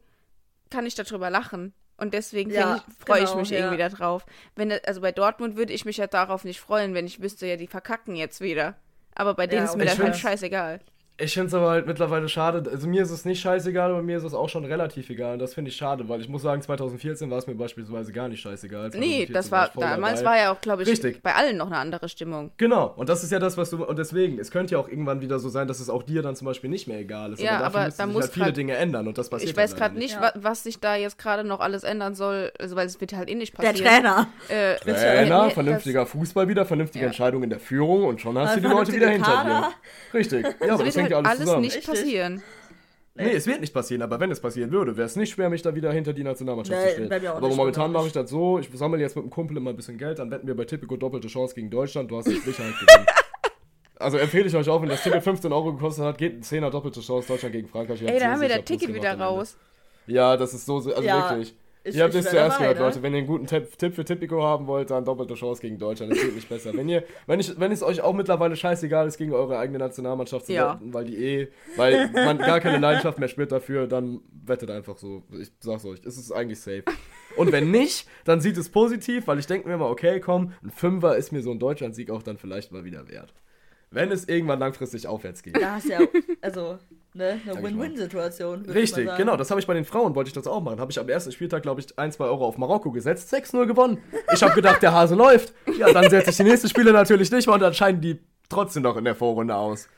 kann 0.71 0.85
ich 0.85 0.95
darüber 0.95 1.31
lachen. 1.31 1.73
Und 1.97 2.13
deswegen 2.13 2.51
ja, 2.51 2.85
freue 3.07 3.21
genau, 3.21 3.31
ich 3.31 3.37
mich 3.37 3.51
ja. 3.51 3.59
irgendwie 3.59 3.79
darauf. 3.79 4.27
Wenn, 4.57 4.73
also 4.85 5.01
bei 5.01 5.13
Dortmund 5.13 5.57
würde 5.57 5.73
ich 5.73 5.85
mich 5.85 5.97
ja 5.97 6.09
darauf 6.09 6.45
nicht 6.45 6.61
freuen, 6.61 6.93
wenn 6.93 7.07
ich 7.07 7.23
wüsste, 7.23 7.47
ja, 7.47 7.57
die 7.57 7.69
verkacken 7.69 8.17
jetzt 8.17 8.41
wieder. 8.41 8.75
Aber 9.15 9.35
bei 9.35 9.47
denen 9.47 9.65
ja, 9.65 9.71
ist 9.71 9.77
mir 9.77 9.85
dann 9.85 9.99
halt 9.99 10.17
scheißegal. 10.17 10.81
Ich 11.17 11.35
finde 11.35 11.47
es 11.47 11.55
aber 11.55 11.71
halt 11.71 11.87
mittlerweile 11.87 12.29
schade. 12.29 12.69
Also 12.69 12.89
mir 12.89 13.03
ist 13.03 13.13
es 13.13 13.25
nicht 13.25 13.41
scheißegal, 13.41 13.93
aber 13.93 14.03
mir 14.03 14.17
ist 14.19 14.25
es 14.25 14.35
auch 14.35 14.49
schon 14.49 14.65
relativ 14.65 15.09
egal. 15.11 15.35
Und 15.35 15.39
das 15.39 15.55
finde 15.55 15.71
ich 15.71 15.77
schade, 15.77 16.09
weil 16.09 16.21
ich 16.21 16.29
muss 16.29 16.43
sagen, 16.43 16.61
2014 16.61 17.31
war 17.31 17.39
es 17.39 17.47
mir 17.47 17.55
beispielsweise 17.55 18.13
gar 18.13 18.29
nicht 18.29 18.41
scheißegal. 18.41 18.91
Nee, 18.95 19.27
das 19.33 19.53
war, 19.53 19.71
war 19.75 19.91
damals 19.91 20.21
dabei. 20.21 20.31
war 20.31 20.43
ja 20.43 20.53
auch, 20.53 20.61
glaube 20.61 20.83
ich, 20.83 20.89
Richtig. 20.89 21.23
bei 21.23 21.33
allen 21.37 21.57
noch 21.57 21.69
eine 21.69 21.77
andere 21.77 22.09
Stimmung. 22.09 22.51
Genau, 22.57 22.93
und 22.97 23.09
das 23.09 23.23
ist 23.23 23.31
ja 23.31 23.39
das, 23.39 23.57
was 23.57 23.71
du. 23.71 23.85
Und 23.85 23.97
deswegen, 23.97 24.41
es 24.41 24.51
könnte 24.51 24.73
ja 24.73 24.81
auch 24.81 24.89
irgendwann 24.89 25.21
wieder 25.21 25.39
so 25.39 25.49
sein, 25.49 25.69
dass 25.69 25.79
es 25.79 25.89
auch 25.89 26.03
dir 26.03 26.21
dann 26.21 26.35
zum 26.35 26.47
Beispiel 26.47 26.69
nicht 26.69 26.89
mehr 26.89 26.99
egal 26.99 27.33
ist. 27.33 27.41
Ja, 27.41 27.59
aber, 27.59 27.83
aber 27.83 27.91
da 27.97 28.07
muss 28.07 28.23
halt 28.23 28.33
viele 28.33 28.47
grad, 28.47 28.57
Dinge 28.57 28.75
ändern 28.75 29.07
und 29.07 29.17
das 29.17 29.31
passiert 29.31 29.53
Ich 29.53 29.57
weiß 29.57 29.77
gerade 29.77 29.97
nicht, 29.97 30.15
ja. 30.21 30.33
was 30.35 30.65
sich 30.65 30.81
da 30.81 30.97
jetzt 30.97 31.19
gerade 31.19 31.45
noch 31.45 31.61
alles 31.61 31.85
ändern 31.85 32.17
soll, 32.17 32.51
also 32.59 32.75
weil 32.75 32.89
es 32.89 33.01
wird 33.01 33.13
halt 33.13 33.31
eh 33.31 33.37
nicht 33.37 33.55
passieren. 33.55 33.77
Der 33.77 33.85
Trainer. 33.85 34.27
Äh, 34.49 34.75
Trainer, 34.79 35.51
vernünftiger 35.51 36.07
Fußball 36.07 36.49
wieder, 36.49 36.67
vernünftige 36.67 37.05
ja. 37.05 37.07
Entscheidung 37.07 37.45
in 37.45 37.51
der 37.51 37.61
Führung 37.61 38.05
und 38.05 38.21
schon 38.21 38.37
hast 38.37 38.57
du 38.57 38.61
die 38.61 38.67
Leute 38.67 38.93
wieder 38.93 39.11
hinter 39.11 39.45
dir. 39.45 40.19
Richtig. 40.19 40.45
Ja, 40.61 40.75
aber 40.75 40.85
das 41.09 41.17
hängt 41.17 41.25
ja 41.25 41.31
alles 41.31 41.41
zusammen. 41.41 41.63
Nicht 41.63 41.87
passieren. 41.87 42.43
Nee, 43.17 43.33
es 43.33 43.47
wird 43.47 43.61
nicht 43.61 43.73
passieren, 43.73 44.03
aber 44.03 44.19
wenn 44.19 44.33
es 44.33 44.41
passieren 44.41 44.73
würde, 44.73 44.97
wäre 44.97 45.07
es 45.07 45.15
nicht 45.15 45.33
schwer, 45.33 45.49
mich 45.49 45.63
da 45.63 45.73
wieder 45.75 45.93
hinter 45.93 46.13
die 46.13 46.25
Nationalmannschaft 46.25 46.81
nee, 46.81 46.89
zu 46.89 47.07
stellen. 47.07 47.27
Aber 47.29 47.49
momentan 47.49 47.93
mache 47.93 48.09
ich 48.09 48.13
das 48.13 48.29
so, 48.29 48.59
ich 48.59 48.69
sammle 48.75 49.01
jetzt 49.01 49.15
mit 49.15 49.23
einem 49.23 49.31
Kumpel 49.31 49.57
immer 49.57 49.71
ein 49.71 49.77
bisschen 49.77 49.99
Geld, 49.99 50.19
dann 50.19 50.33
wetten 50.33 50.49
wir 50.49 50.57
bei 50.57 50.65
Tipico 50.65 50.97
doppelte 50.97 51.29
Chance 51.29 51.55
gegen 51.55 51.71
Deutschland, 51.71 52.11
du 52.11 52.17
hast 52.17 52.27
die 52.27 52.35
Sicherheit 52.35 52.75
gewinnen. 52.81 53.07
Also 54.01 54.19
empfehle 54.19 54.49
ich 54.49 54.57
euch 54.57 54.69
auch, 54.69 54.83
wenn 54.83 54.89
das 54.89 55.05
Ticket 55.05 55.23
15 55.23 55.53
Euro 55.53 55.75
gekostet 55.75 56.05
hat, 56.05 56.19
geht 56.19 56.35
ein 56.35 56.43
10er 56.43 56.71
doppelte 56.71 57.01
Chance 57.01 57.29
Deutschland 57.29 57.53
gegen 57.53 57.69
Frankreich. 57.69 58.03
Ey, 58.03 58.19
da 58.19 58.33
haben 58.33 58.41
wir 58.41 58.49
das 58.49 58.65
Ticket 58.65 58.93
wieder 58.93 59.17
raus. 59.17 59.57
Ja, 60.09 60.37
das 60.37 60.53
ist 60.53 60.67
so, 60.67 60.77
also 60.79 61.01
ja. 61.01 61.31
wirklich. 61.31 61.55
Ich, 61.87 61.97
ihr 61.97 62.05
habt 62.05 62.15
es 62.15 62.31
zuerst 62.31 62.59
gehört, 62.59 62.79
ne? 62.79 62.85
Leute. 62.85 63.03
Wenn 63.03 63.13
ihr 63.13 63.19
einen 63.19 63.27
guten 63.27 63.47
Tipp, 63.47 63.77
Tipp 63.77 63.95
für 63.95 64.07
Tipico 64.07 64.43
haben 64.43 64.67
wollt, 64.67 64.91
dann 64.91 65.05
doppelte 65.05 65.35
Chance 65.35 65.61
gegen 65.61 65.79
Deutschland. 65.79 66.13
Es 66.13 66.21
geht 66.23 66.35
nicht 66.35 66.49
besser. 66.49 66.75
Wenn 66.75 66.89
ihr, 66.89 67.05
wenn 67.27 67.41
ich, 67.41 67.61
wenn 67.61 67.71
es 67.73 67.83
euch 67.83 68.01
auch 68.01 68.15
mittlerweile 68.15 68.57
scheißegal 68.57 69.07
ist, 69.07 69.19
gegen 69.19 69.35
eure 69.35 69.59
eigene 69.59 69.79
Nationalmannschaft 69.79 70.47
zu 70.47 70.55
ja. 70.55 70.75
wetten, 70.75 70.95
weil 70.95 71.05
die 71.05 71.17
eh, 71.17 71.49
weil 71.77 72.11
man 72.13 72.39
gar 72.39 72.61
keine 72.61 72.79
Leidenschaft 72.79 73.19
mehr 73.19 73.29
spürt 73.29 73.53
dafür, 73.53 73.87
dann 73.87 74.21
wettet 74.47 74.71
einfach 74.71 74.97
so. 74.97 75.25
Ich 75.39 75.53
sag's 75.61 75.85
euch, 75.85 76.01
es 76.07 76.17
ist 76.17 76.33
eigentlich 76.33 76.61
safe. 76.61 76.85
Und 77.37 77.53
wenn 77.53 77.71
nicht, 77.71 78.09
dann 78.25 78.41
sieht 78.41 78.57
es 78.57 78.71
positiv, 78.71 79.27
weil 79.27 79.39
ich 79.39 79.47
denke 79.47 79.69
mir 79.69 79.77
mal, 79.77 79.91
okay, 79.91 80.21
komm, 80.21 80.53
ein 80.63 80.71
Fünfer 80.71 81.17
ist 81.17 81.33
mir 81.33 81.43
so 81.43 81.51
ein 81.51 81.59
Deutschlandsieg 81.59 82.11
auch 82.11 82.23
dann 82.23 82.39
vielleicht 82.39 82.73
mal 82.73 82.85
wieder 82.85 83.09
wert 83.09 83.35
wenn 83.95 84.11
es 84.11 84.29
irgendwann 84.29 84.59
langfristig 84.59 85.07
aufwärts 85.07 85.43
geht. 85.43 85.61
Da 85.61 85.79
ist 85.79 85.89
ja, 85.89 86.01
also, 86.41 86.79
ne, 87.15 87.41
eine 87.47 87.63
Win-Win-Situation. 87.63 88.67
Richtig, 88.67 89.09
genau, 89.17 89.37
das 89.37 89.51
habe 89.51 89.61
ich 89.61 89.67
bei 89.67 89.75
den 89.75 89.85
Frauen, 89.85 90.15
wollte 90.15 90.29
ich 90.29 90.35
das 90.35 90.47
auch 90.47 90.61
machen. 90.61 90.81
Habe 90.81 90.91
ich 90.91 90.99
am 90.99 91.09
ersten 91.09 91.33
Spieltag, 91.33 91.63
glaube 91.63 91.81
ich, 91.81 91.99
ein, 91.99 92.13
zwei 92.13 92.25
Euro 92.25 92.47
auf 92.47 92.59
Marokko 92.59 92.91
gesetzt, 92.91 93.33
6-0 93.33 93.67
gewonnen. 93.67 93.99
Ich 94.33 94.43
habe 94.43 94.55
gedacht, 94.55 94.83
der 94.83 94.93
Hase 94.93 95.15
läuft. 95.15 95.55
Ja, 95.79 95.93
dann 95.93 96.11
setze 96.11 96.31
ich 96.31 96.37
die 96.37 96.45
nächste 96.45 96.69
Spiele 96.69 96.93
natürlich 96.93 97.31
nicht 97.31 97.47
mal 97.47 97.55
und 97.55 97.61
dann 97.61 97.75
scheinen 97.75 98.01
die 98.01 98.19
trotzdem 98.49 98.83
noch 98.83 98.97
in 98.97 99.05
der 99.05 99.15
Vorrunde 99.15 99.57
aus. 99.57 99.89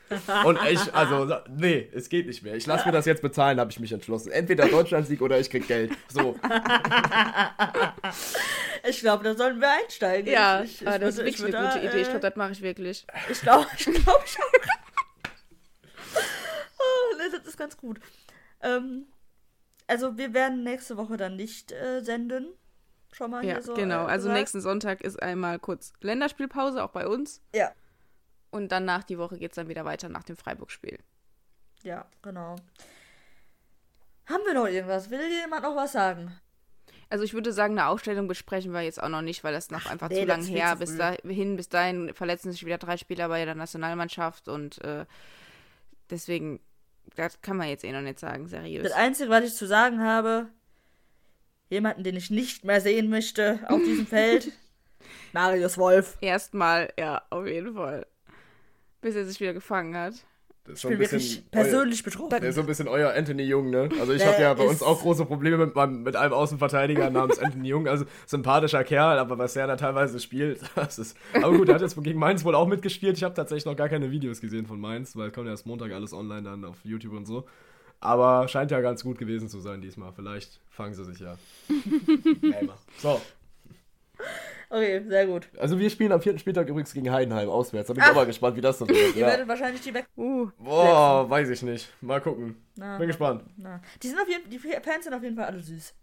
Und 0.45 0.59
ich, 0.69 0.93
also, 0.93 1.35
nee, 1.49 1.89
es 1.93 2.09
geht 2.09 2.27
nicht 2.27 2.43
mehr. 2.43 2.55
Ich 2.55 2.65
lasse 2.65 2.85
mir 2.85 2.91
das 2.91 3.05
jetzt 3.05 3.21
bezahlen, 3.21 3.59
habe 3.59 3.71
ich 3.71 3.79
mich 3.79 3.91
entschlossen. 3.91 4.31
Entweder 4.31 4.67
Deutschlandsieg 4.67 5.21
oder 5.21 5.39
ich 5.39 5.49
krieg 5.49 5.67
Geld. 5.67 5.91
So. 6.09 6.35
Ich 8.87 8.99
glaube, 8.99 9.23
da 9.23 9.35
sollten 9.35 9.59
wir 9.59 9.69
einsteigen. 9.69 10.31
Ja, 10.31 10.61
ich, 10.61 10.81
ich, 10.81 10.87
ah, 10.87 10.97
das 10.97 11.17
würde, 11.17 11.29
ist 11.29 11.39
wirklich 11.39 11.55
eine 11.55 11.67
gute 11.67 11.85
Idee. 11.85 12.01
Ich 12.01 12.09
glaube, 12.09 12.19
das 12.21 12.35
mache 12.35 12.51
ich 12.51 12.61
wirklich. 12.61 13.05
Ich 13.29 13.41
glaube, 13.41 13.67
ich 13.77 13.85
glaube 13.85 14.23
ich 14.25 14.37
auch. 14.39 14.51
oh, 16.79 17.17
das 17.17 17.45
ist 17.45 17.57
ganz 17.57 17.77
gut. 17.77 17.99
Ähm, 18.61 19.07
also, 19.87 20.17
wir 20.17 20.33
werden 20.33 20.63
nächste 20.63 20.97
Woche 20.97 21.17
dann 21.17 21.35
nicht 21.35 21.71
äh, 21.71 22.01
senden. 22.01 22.47
Schon 23.11 23.31
mal 23.31 23.43
ja, 23.43 23.55
hier 23.55 23.63
so. 23.63 23.73
Genau, 23.73 24.05
äh, 24.05 24.11
also 24.11 24.31
nächsten 24.31 24.61
Sonntag 24.61 25.01
ist 25.01 25.21
einmal 25.21 25.59
kurz 25.59 25.93
Länderspielpause, 26.01 26.83
auch 26.83 26.91
bei 26.91 27.07
uns. 27.07 27.41
Ja. 27.53 27.71
Und 28.57 28.71
dann 28.71 28.85
nach 28.85 29.03
die 29.03 29.19
Woche 29.19 29.37
geht 29.37 29.51
es 29.51 29.55
dann 29.55 29.69
wieder 29.69 29.85
weiter 29.85 30.09
nach 30.09 30.23
dem 30.23 30.35
Freiburg-Spiel. 30.35 30.97
Ja, 31.83 32.05
genau. 32.23 32.55
Haben 34.25 34.43
wir 34.45 34.55
noch 34.55 34.65
irgendwas? 34.65 35.11
Will 35.11 35.21
jemand 35.29 35.61
noch 35.61 35.75
was 35.75 35.91
sagen? 35.91 36.35
Also 37.09 37.23
ich 37.23 37.35
würde 37.35 37.53
sagen, 37.53 37.77
eine 37.77 37.87
Aufstellung 37.87 38.27
besprechen 38.27 38.73
wir 38.73 38.81
jetzt 38.81 39.01
auch 39.01 39.09
noch 39.09 39.21
nicht, 39.21 39.43
weil 39.43 39.53
das 39.53 39.69
noch 39.69 39.85
Ach, 39.85 39.91
einfach 39.91 40.09
nee, 40.09 40.21
zu 40.21 40.25
lang 40.25 40.43
her. 40.43 40.71
Zu 40.73 40.79
bis 40.79 40.97
dahin, 40.97 41.55
bis 41.55 41.69
dahin 41.69 42.13
verletzen 42.15 42.51
sich 42.51 42.65
wieder 42.65 42.79
drei 42.79 42.97
Spieler 42.97 43.29
bei 43.29 43.45
der 43.45 43.53
Nationalmannschaft 43.53 44.47
und 44.47 44.83
äh, 44.83 45.05
deswegen, 46.09 46.59
das 47.15 47.39
kann 47.41 47.57
man 47.57 47.69
jetzt 47.69 47.83
eh 47.83 47.91
noch 47.91 48.01
nicht 48.01 48.19
sagen, 48.19 48.47
seriös. 48.47 48.83
Das 48.83 48.93
Einzige, 48.93 49.29
was 49.29 49.45
ich 49.45 49.53
zu 49.53 49.67
sagen 49.67 50.01
habe, 50.01 50.47
jemanden, 51.69 52.03
den 52.03 52.15
ich 52.15 52.31
nicht 52.31 52.65
mehr 52.65 52.81
sehen 52.81 53.09
möchte 53.09 53.59
auf 53.67 53.81
diesem 53.83 54.07
Feld, 54.07 54.51
Marius 55.31 55.77
Wolf. 55.77 56.17
Erstmal, 56.21 56.91
ja, 56.97 57.21
auf 57.29 57.45
jeden 57.45 57.75
Fall 57.75 58.07
bis 59.07 59.15
er 59.15 59.25
sich 59.25 59.39
wieder 59.39 59.53
gefangen 59.53 59.95
hat. 59.95 60.13
ich 60.67 60.81
bin 60.81 60.99
wirklich 60.99 61.49
persönlich 61.49 62.03
betroffen. 62.03 62.41
Der 62.41 62.49
ist 62.49 62.55
so 62.55 62.61
ein 62.61 62.67
bisschen 62.67 62.89
euer 62.89 63.13
Anthony 63.13 63.43
Jung, 63.43 63.69
ne? 63.69 63.89
Also 64.01 64.11
ich 64.11 64.25
habe 64.25 64.41
ja 64.41 64.53
bei 64.53 64.65
uns 64.65 64.83
auch 64.83 64.99
große 65.01 65.25
Probleme 65.25 65.65
mit, 65.65 65.75
meinem, 65.75 66.03
mit 66.03 66.17
einem 66.17 66.33
Außenverteidiger 66.33 67.09
namens 67.09 67.39
Anthony 67.39 67.69
Jung. 67.69 67.87
Also 67.87 68.03
sympathischer 68.25 68.83
Kerl, 68.83 69.17
aber 69.17 69.37
was 69.37 69.55
er 69.55 69.67
da 69.67 69.77
teilweise 69.77 70.19
spielt, 70.19 70.59
das 70.75 70.99
ist... 70.99 71.17
Aber 71.33 71.55
gut, 71.55 71.69
er 71.69 71.75
hat 71.75 71.81
jetzt 71.81 72.01
gegen 72.03 72.19
Mainz 72.19 72.43
wohl 72.43 72.53
auch 72.53 72.67
mitgespielt. 72.67 73.15
Ich 73.15 73.23
habe 73.23 73.33
tatsächlich 73.33 73.65
noch 73.65 73.77
gar 73.77 73.87
keine 73.87 74.11
Videos 74.11 74.41
gesehen 74.41 74.65
von 74.65 74.79
Mainz, 74.79 75.15
weil 75.15 75.31
kommt 75.31 75.45
ja 75.45 75.53
erst 75.53 75.65
Montag 75.65 75.93
alles 75.93 76.11
online 76.11 76.43
dann 76.43 76.65
auf 76.65 76.77
YouTube 76.83 77.13
und 77.13 77.25
so. 77.25 77.47
Aber 78.01 78.47
scheint 78.49 78.71
ja 78.71 78.81
ganz 78.81 79.03
gut 79.03 79.17
gewesen 79.17 79.47
zu 79.47 79.61
sein 79.61 79.81
diesmal. 79.81 80.11
Vielleicht 80.11 80.59
fangen 80.69 80.93
sie 80.93 81.05
sich 81.05 81.19
ja. 81.19 81.37
so, 82.97 83.21
Okay, 84.69 85.03
sehr 85.07 85.27
gut. 85.27 85.47
Also 85.57 85.79
wir 85.79 85.89
spielen 85.89 86.11
am 86.11 86.21
vierten 86.21 86.39
Spieltag 86.39 86.67
übrigens 86.67 86.93
gegen 86.93 87.11
Heidenheim 87.11 87.49
auswärts. 87.49 87.87
Da 87.87 87.93
bin 87.93 88.03
ich 88.03 88.07
Ach. 88.07 88.11
auch 88.11 88.15
mal 88.15 88.25
gespannt, 88.25 88.57
wie 88.57 88.61
das 88.61 88.79
so 88.79 88.87
wird. 88.87 89.15
Ihr 89.15 89.21
ja. 89.21 89.27
werdet 89.27 89.47
wahrscheinlich 89.47 89.81
die 89.81 89.93
weg. 89.93 90.07
Uh, 90.17 90.49
Boah, 90.57 91.29
weiß 91.29 91.49
ich 91.49 91.61
nicht. 91.61 91.93
Mal 92.01 92.19
gucken. 92.19 92.55
Na, 92.75 92.97
bin 92.97 93.07
gespannt. 93.07 93.43
Na. 93.55 93.81
Die, 94.01 94.07
sind 94.07 94.19
auf 94.19 94.27
jeden, 94.27 94.49
die 94.49 94.59
Fans 94.59 95.03
sind 95.03 95.13
auf 95.13 95.23
jeden 95.23 95.35
Fall 95.35 95.45
alle 95.45 95.59
süß. 95.59 95.93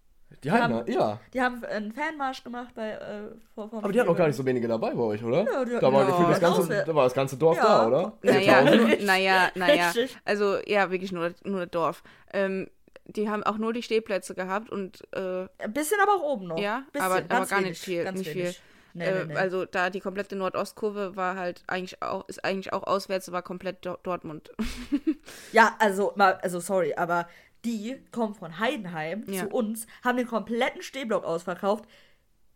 Die, 0.43 0.51
Heidenheim, 0.51 0.85
ja. 0.89 1.21
Die 1.33 1.41
haben 1.41 1.65
einen 1.65 1.93
Fanmarsch 1.93 2.43
gemacht 2.43 2.75
bei 2.75 2.91
äh, 2.91 3.29
vor, 3.55 3.69
vor 3.69 3.85
Aber 3.85 3.93
die 3.93 4.01
hatten 4.01 4.09
noch 4.09 4.17
gar 4.17 4.27
nicht 4.27 4.37
so 4.37 4.45
wenige 4.45 4.67
dabei 4.67 4.93
bei 4.95 5.03
euch, 5.03 5.23
oder? 5.23 5.45
Ja, 5.45 5.65
die, 5.65 5.79
da 5.79 5.93
war 5.93 6.07
gefühlt 6.07 6.31
das 6.31 6.41
ganze, 6.41 6.85
da 6.85 6.95
war 6.95 7.05
das 7.05 7.15
ganze 7.15 7.37
Dorf 7.37 7.57
ja. 7.57 7.65
da, 7.65 7.87
oder? 7.87 8.13
Naja, 8.23 8.63
naja, 9.03 9.51
naja. 9.55 9.93
Also 10.25 10.59
ja, 10.67 10.91
wirklich 10.91 11.13
nur, 11.13 11.33
nur 11.45 11.61
das 11.61 11.71
Dorf. 11.71 12.03
Ähm, 12.33 12.69
die 13.07 13.29
haben 13.29 13.43
auch 13.43 13.59
nur 13.59 13.73
die 13.73 13.83
Stehplätze 13.83 14.35
gehabt 14.35 14.71
und. 14.71 15.03
Äh, 15.15 15.47
Ein 15.59 15.73
bisschen 15.73 15.99
aber 16.01 16.17
auch 16.17 16.23
oben 16.23 16.47
noch. 16.47 16.59
Ja, 16.59 16.85
bisschen, 16.93 17.07
aber, 17.07 17.17
aber 17.29 17.47
gar 17.47 17.59
wenig, 17.61 17.71
nicht 17.71 17.85
viel. 17.85 18.13
Nicht 18.13 18.31
viel. 18.31 18.55
Nee, 18.95 19.05
äh, 19.05 19.25
nee, 19.25 19.35
nee. 19.35 19.37
Also 19.39 19.65
da 19.65 19.91
die 19.91 20.01
komplette 20.01 20.37
Nordostkurve 20.37 21.17
war 21.17 21.37
halt 21.37 21.65
eigentlich 21.67 22.01
auch, 22.01 22.29
ist 22.29 22.45
eigentlich 22.45 22.73
auch 22.73 22.85
auswärts, 22.85 23.33
war 23.33 23.43
komplett 23.43 23.85
Do 23.85 23.97
Dortmund. 24.03 24.53
ja, 25.53 25.75
also, 25.81 26.13
mal, 26.17 26.35
also 26.35 26.61
sorry, 26.61 26.95
aber 26.95 27.29
die 27.65 28.01
kommen 28.13 28.35
von 28.35 28.59
Heidenheim 28.59 29.25
ja. 29.27 29.43
zu 29.43 29.49
uns, 29.49 29.87
haben 30.05 30.17
den 30.17 30.27
kompletten 30.27 30.83
Stehblock 30.83 31.25
ausverkauft. 31.25 31.87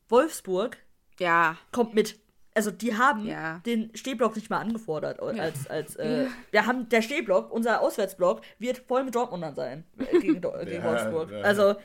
Wolfsburg 0.09 0.77
ja. 1.19 1.57
kommt 1.73 1.95
mit 1.95 2.19
also 2.59 2.73
die 2.73 2.97
haben 2.97 3.25
ja. 3.25 3.61
den 3.65 3.95
Stehblock 3.95 4.35
nicht 4.35 4.51
mal 4.51 4.59
angefordert. 4.59 5.23
Als, 5.23 5.71
als, 5.71 5.95
äh, 5.95 6.27
wir 6.51 6.67
haben, 6.67 6.89
der 6.89 7.03
Stehblock, 7.03 7.53
unser 7.53 7.81
Auswärtsblock, 7.81 8.41
wird 8.59 8.79
voll 8.79 9.05
mit 9.05 9.15
Dortmundern 9.15 9.55
sein 9.55 9.85
äh, 9.97 10.19
gegen, 10.19 10.41
gegen 10.65 10.73
ja, 10.73 10.85
Wolfsburg. 10.85 11.31
Ja. 11.31 11.41
Also, 11.43 11.77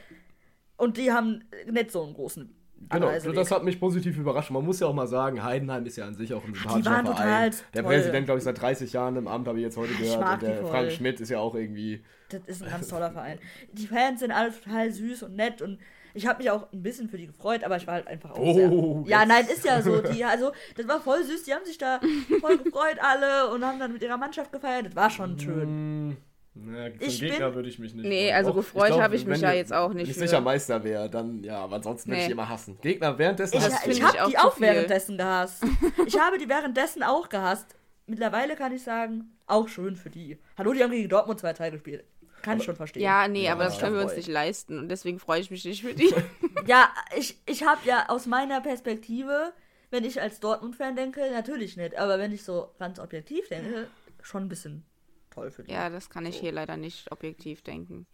und 0.77 0.97
die 0.97 1.11
haben 1.11 1.43
nicht 1.69 1.91
so 1.91 2.03
einen 2.03 2.15
großen 2.15 2.55
Genau, 2.89 3.09
das 3.33 3.51
hat 3.51 3.63
mich 3.63 3.79
positiv 3.79 4.17
überrascht. 4.17 4.51
Man 4.51 4.65
muss 4.65 4.81
ja 4.81 4.87
auch 4.87 4.93
mal 4.93 5.07
sagen, 5.07 5.41
Heidenheim 5.41 5.85
ist 5.85 5.95
ja 5.95 6.05
an 6.05 6.15
sich 6.15 6.33
auch 6.33 6.43
ein 6.43 6.53
sympathischer 6.53 7.15
Verein. 7.15 7.53
Der 7.73 7.81
toll. 7.81 7.93
Präsident, 7.93 8.25
glaube 8.25 8.39
ich, 8.39 8.43
seit 8.43 8.61
30 8.61 8.91
Jahren 8.91 9.15
im 9.15 9.27
Amt, 9.27 9.47
habe 9.47 9.57
ich 9.59 9.63
jetzt 9.63 9.77
heute 9.77 9.93
gehört. 9.93 10.33
Und 10.33 10.41
der 10.41 10.65
Frank 10.65 10.91
Schmidt 10.91 11.21
ist 11.21 11.29
ja 11.29 11.39
auch 11.39 11.55
irgendwie. 11.55 12.03
Das 12.27 12.41
ist 12.45 12.61
ein 12.61 12.69
ganz 12.69 12.89
toller 12.89 13.11
Verein. 13.11 13.39
Die 13.71 13.87
Fans 13.87 14.19
sind 14.19 14.31
alle 14.31 14.51
total 14.51 14.91
süß 14.91 15.23
und 15.23 15.35
nett 15.37 15.61
und 15.61 15.79
ich 16.13 16.27
habe 16.27 16.39
mich 16.39 16.51
auch 16.51 16.71
ein 16.71 16.83
bisschen 16.83 17.09
für 17.09 17.17
die 17.17 17.27
gefreut, 17.27 17.63
aber 17.63 17.77
ich 17.77 17.87
war 17.87 17.95
halt 17.95 18.07
einfach 18.07 18.31
auch 18.31 18.39
oh, 18.39 19.03
sehr... 19.03 19.09
Ja, 19.11 19.25
nein, 19.25 19.45
ist 19.47 19.65
ja 19.65 19.81
so. 19.81 20.01
Die, 20.01 20.23
also, 20.23 20.51
das 20.75 20.87
war 20.87 21.01
voll 21.01 21.23
süß. 21.23 21.43
Die 21.43 21.53
haben 21.53 21.65
sich 21.65 21.77
da 21.77 21.99
voll 22.39 22.57
gefreut 22.57 22.97
alle 23.01 23.49
und 23.51 23.65
haben 23.65 23.79
dann 23.79 23.93
mit 23.93 24.03
ihrer 24.03 24.17
Mannschaft 24.17 24.51
gefeiert. 24.51 24.87
Das 24.87 24.95
war 24.95 25.09
schon 25.09 25.39
schön. 25.39 26.09
Mm. 26.09 26.17
Naja, 26.55 26.93
zum 26.99 27.07
ich 27.07 27.19
Gegner 27.19 27.47
bin, 27.47 27.55
würde 27.55 27.69
ich 27.69 27.79
mich 27.79 27.95
nicht. 27.95 28.05
Nee, 28.05 28.27
freuen. 28.27 28.35
also 28.35 28.49
Doch, 28.51 28.57
gefreut 28.57 28.91
habe 28.91 29.15
ich 29.15 29.25
mich 29.25 29.41
ja 29.41 29.53
jetzt 29.53 29.73
auch 29.73 29.91
nicht. 29.91 30.05
Wenn 30.05 30.11
ich 30.11 30.17
sicher 30.17 30.39
Meister 30.39 30.83
wäre, 30.83 31.09
dann 31.09 31.43
ja, 31.43 31.57
aber 31.57 31.77
ansonsten 31.77 32.11
nee. 32.11 32.17
würde 32.17 32.25
ich 32.25 32.31
immer 32.31 32.47
hassen. 32.47 32.77
Gegner 32.79 33.17
währenddessen 33.17 33.57
Ich, 33.57 33.63
ich, 33.65 33.97
ich 33.97 34.03
habe 34.03 34.29
die 34.29 34.37
auch 34.37 34.53
viel. 34.53 34.67
währenddessen 34.67 35.17
gehasst. 35.17 35.63
ich 36.05 36.19
habe 36.19 36.37
die 36.37 36.47
währenddessen 36.47 37.01
auch 37.01 37.27
gehasst. 37.27 37.75
Mittlerweile 38.05 38.55
kann 38.55 38.71
ich 38.71 38.83
sagen, 38.83 39.31
auch 39.47 39.67
schön 39.67 39.95
für 39.95 40.11
die. 40.11 40.37
Hallo, 40.55 40.73
die 40.73 40.83
haben 40.83 40.91
gegen 40.91 41.09
Dortmund 41.09 41.39
zwei 41.39 41.53
Teile 41.53 41.71
gespielt. 41.71 42.03
Kann 42.43 42.53
aber, 42.53 42.59
ich 42.59 42.65
schon 42.65 42.75
verstehen. 42.75 43.01
Ja, 43.01 43.27
nee, 43.27 43.45
ja, 43.45 43.53
aber 43.53 43.63
das 43.63 43.79
können 43.79 43.95
wir 43.95 44.03
uns 44.03 44.15
nicht 44.15 44.27
leisten 44.27 44.77
und 44.77 44.89
deswegen 44.89 45.17
freue 45.17 45.39
ich 45.39 45.49
mich 45.49 45.63
nicht 45.63 45.81
für 45.81 45.93
die. 45.93 46.13
ja, 46.67 46.89
ich, 47.17 47.39
ich 47.45 47.65
habe 47.65 47.79
ja 47.85 48.09
aus 48.09 48.25
meiner 48.25 48.59
Perspektive, 48.59 49.53
wenn 49.89 50.03
ich 50.03 50.21
als 50.21 50.41
Dortmund-Fan 50.41 50.95
denke, 50.95 51.21
natürlich 51.31 51.77
nicht. 51.77 51.97
Aber 51.97 52.19
wenn 52.19 52.33
ich 52.33 52.43
so 52.43 52.69
ganz 52.77 52.99
objektiv 52.99 53.47
denke, 53.47 53.87
schon 54.21 54.43
ein 54.43 54.49
bisschen 54.49 54.85
toll 55.31 55.51
für 55.51 55.63
die. 55.63 55.71
Ja, 55.71 55.89
das 55.89 56.09
kann 56.09 56.25
ich 56.25 56.35
so. 56.35 56.41
hier 56.41 56.51
leider 56.51 56.75
nicht 56.75 57.11
objektiv 57.11 57.61
denken. 57.63 58.05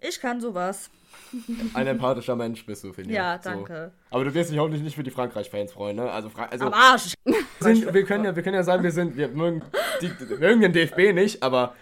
Ich 0.00 0.18
kann 0.18 0.40
sowas. 0.40 0.90
Ein 1.74 1.86
empathischer 1.86 2.36
Mensch 2.36 2.64
bist 2.64 2.84
du, 2.84 2.94
finde 2.94 3.10
ich. 3.10 3.16
Ja, 3.16 3.36
danke. 3.36 3.92
So. 3.92 4.16
Aber 4.16 4.24
du 4.24 4.32
wirst 4.32 4.50
dich 4.50 4.58
hoffentlich 4.58 4.82
nicht 4.82 4.96
für 4.96 5.02
die 5.02 5.10
Frankreich-Fans 5.10 5.72
freuen, 5.72 5.96
ne? 5.96 6.10
Also, 6.10 6.30
also 6.50 6.66
Am 6.66 6.72
Arsch! 6.72 7.12
Sind, 7.60 7.92
wir, 7.92 8.04
können 8.04 8.24
ja, 8.24 8.34
wir 8.34 8.42
können 8.42 8.56
ja 8.56 8.62
sagen, 8.62 8.82
wir 8.82 8.92
sind, 8.92 9.14
wir 9.16 9.28
mögen, 9.28 9.62
die, 10.00 10.10
wir 10.28 10.38
mögen 10.38 10.62
den 10.62 10.72
DFB 10.72 11.12
nicht, 11.12 11.42
aber 11.42 11.74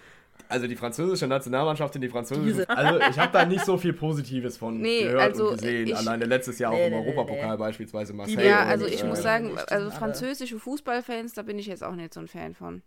also 0.53 0.67
die 0.67 0.77
französische 0.77 1.27
Nationalmannschaft 1.27 1.95
in 1.97 2.03
die 2.03 2.09
französische. 2.09 2.69
Also 2.69 3.01
ich 3.01 3.19
habe 3.19 3.33
da 3.33 3.45
nicht 3.45 3.65
so 3.65 3.77
viel 3.79 3.93
Positives 3.93 4.57
von 4.57 4.81
nee, 4.81 5.05
gehört 5.05 5.23
also 5.23 5.49
und 5.49 5.55
gesehen. 5.57 5.89
Ich, 5.89 5.97
Alleine 5.97 6.27
letztes 6.27 6.59
Jahr 6.59 6.73
nee, 6.73 6.83
auch 6.83 6.87
im 6.87 6.93
nee, 6.93 6.99
Europapokal 6.99 7.59
beispielsweise 7.59 8.13
Marseille. 8.13 8.47
Ja, 8.47 8.65
also 8.65 8.87
ich 8.87 9.03
äh, 9.03 9.07
muss 9.07 9.23
sagen, 9.23 9.57
also 9.69 9.91
französische 9.91 10.59
Fußballfans, 10.59 11.33
da 11.33 11.43
bin 11.43 11.59
ich 11.59 11.67
jetzt 11.67 11.83
auch 11.83 11.95
nicht 11.95 12.15
so 12.15 12.21
ein 12.21 12.29
Fan 12.29 12.55
von. 12.55 12.83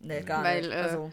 Nee, 0.00 0.22
gar 0.22 0.44
Weil, 0.44 0.62
nicht. 0.62 0.72
Äh, 0.72 0.76
also. 0.76 1.12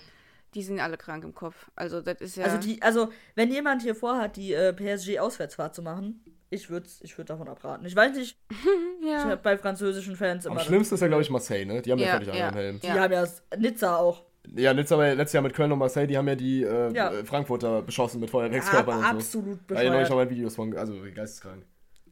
Die 0.53 0.63
sind 0.63 0.79
alle 0.79 0.95
krank 0.95 1.25
im 1.25 1.35
Kopf. 1.35 1.69
Also 1.75 2.01
das 2.01 2.21
ist 2.21 2.37
ja. 2.37 2.45
Also 2.45 2.57
die, 2.57 2.81
also 2.81 3.09
wenn 3.35 3.51
jemand 3.51 3.81
hier 3.81 3.93
vorhat, 3.93 4.37
die 4.37 4.53
äh, 4.53 4.71
PSG-Auswärtsfahrt 4.71 5.75
zu 5.75 5.81
machen, 5.81 6.23
ich 6.49 6.69
würde 6.69 6.87
ich 7.01 7.17
würd 7.17 7.29
davon 7.29 7.49
abraten. 7.49 7.85
Ich 7.85 7.95
weiß 7.95 8.15
nicht, 8.15 8.39
ja. 9.05 9.33
ich 9.33 9.39
bei 9.41 9.57
französischen 9.57 10.15
Fans 10.15 10.45
immer. 10.45 10.55
Am 10.55 10.65
schlimmsten 10.65 10.95
ist 10.95 11.01
ja, 11.01 11.07
glaube 11.07 11.23
ich, 11.23 11.29
Marseille, 11.29 11.65
ne? 11.65 11.81
Die 11.81 11.91
haben 11.91 11.99
ja, 11.99 12.07
ja 12.07 12.13
völlig 12.13 12.27
ja, 12.29 12.33
anderen 12.33 12.53
Helm. 12.53 12.79
Die 12.79 12.91
haben 12.91 13.11
ja 13.11 13.27
Nizza 13.57 13.97
auch. 13.97 14.23
Ja, 14.55 14.73
Nizza 14.73 14.97
war 14.97 15.13
letztes 15.13 15.33
Jahr 15.33 15.43
mit 15.43 15.53
Köln 15.53 15.71
und 15.71 15.79
Marseille, 15.79 16.07
die 16.07 16.17
haben 16.17 16.27
ja 16.27 16.35
die 16.35 16.63
äh, 16.63 16.93
ja. 16.93 17.11
Frankfurter 17.23 17.81
beschossen 17.81 18.19
mit 18.19 18.29
Feuerwerkskörpern 18.29 18.99
ja, 19.01 19.11
und 19.11 19.21
so. 19.21 19.39
Absolut 19.39 19.67
bescheuert. 19.67 19.69
Da 19.69 19.75
habe 19.75 19.85
ich 19.85 19.91
neulich 19.91 20.11
auch 20.11 20.15
mal 20.15 20.29
Videos 20.29 20.55
von, 20.55 20.75
also 20.77 20.93
geisteskrank. 21.13 21.65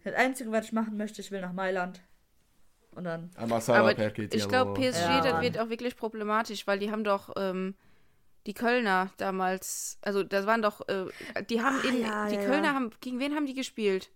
Das 0.03 0.13
Einzige, 0.15 0.51
was 0.51 0.65
ich 0.65 0.73
machen 0.73 0.97
möchte, 0.97 1.21
ich 1.21 1.31
will 1.31 1.41
nach 1.41 1.53
Mailand. 1.53 2.01
Und 2.95 3.05
dann. 3.05 3.31
Aber 3.35 3.57
ich 3.57 4.47
glaube, 4.47 4.73
PSG, 4.73 5.01
ja, 5.01 5.21
das 5.21 5.41
wird 5.41 5.57
auch 5.57 5.69
wirklich 5.69 5.95
problematisch, 5.95 6.67
weil 6.67 6.79
die 6.79 6.91
haben 6.91 7.03
doch 7.03 7.33
ähm, 7.37 7.75
die 8.45 8.53
Kölner 8.53 9.09
damals, 9.17 9.97
also 10.01 10.23
das 10.23 10.45
waren 10.45 10.61
doch, 10.61 10.87
äh, 10.87 11.05
die 11.49 11.61
haben 11.61 11.77
ah, 11.81 11.87
in, 11.87 12.01
ja, 12.01 12.27
die 12.27 12.37
Kölner 12.37 12.73
haben, 12.73 12.91
gegen 12.99 13.19
wen 13.19 13.35
haben 13.35 13.45
die 13.45 13.53
gespielt? 13.53 14.11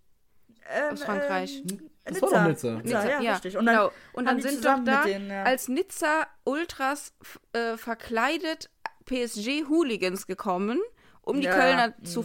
Ähm, 0.70 0.92
aus 0.92 1.02
Frankreich. 1.02 1.62
Ähm, 1.68 1.90
das 2.04 2.14
Nizza. 2.14 2.32
war 2.32 2.42
doch 2.42 2.48
Nizza. 2.48 2.70
Nizza, 2.82 3.08
ja, 3.08 3.20
ja, 3.20 3.32
richtig. 3.32 3.56
Und 3.56 3.66
dann, 3.66 3.76
genau. 3.76 3.92
Und 4.14 4.24
dann 4.26 4.40
sind 4.40 4.64
doch 4.64 4.78
da 4.84 5.04
denen, 5.04 5.30
ja. 5.30 5.42
als 5.44 5.68
Nizza 5.68 6.26
Ultras 6.44 7.12
äh, 7.52 7.76
verkleidet 7.76 8.70
PSG-Hooligans 9.06 10.26
gekommen, 10.26 10.80
um 11.22 11.40
die 11.40 11.46
ja. 11.46 11.54
Kölner 11.54 11.94
mhm. 11.98 12.04
zu 12.04 12.24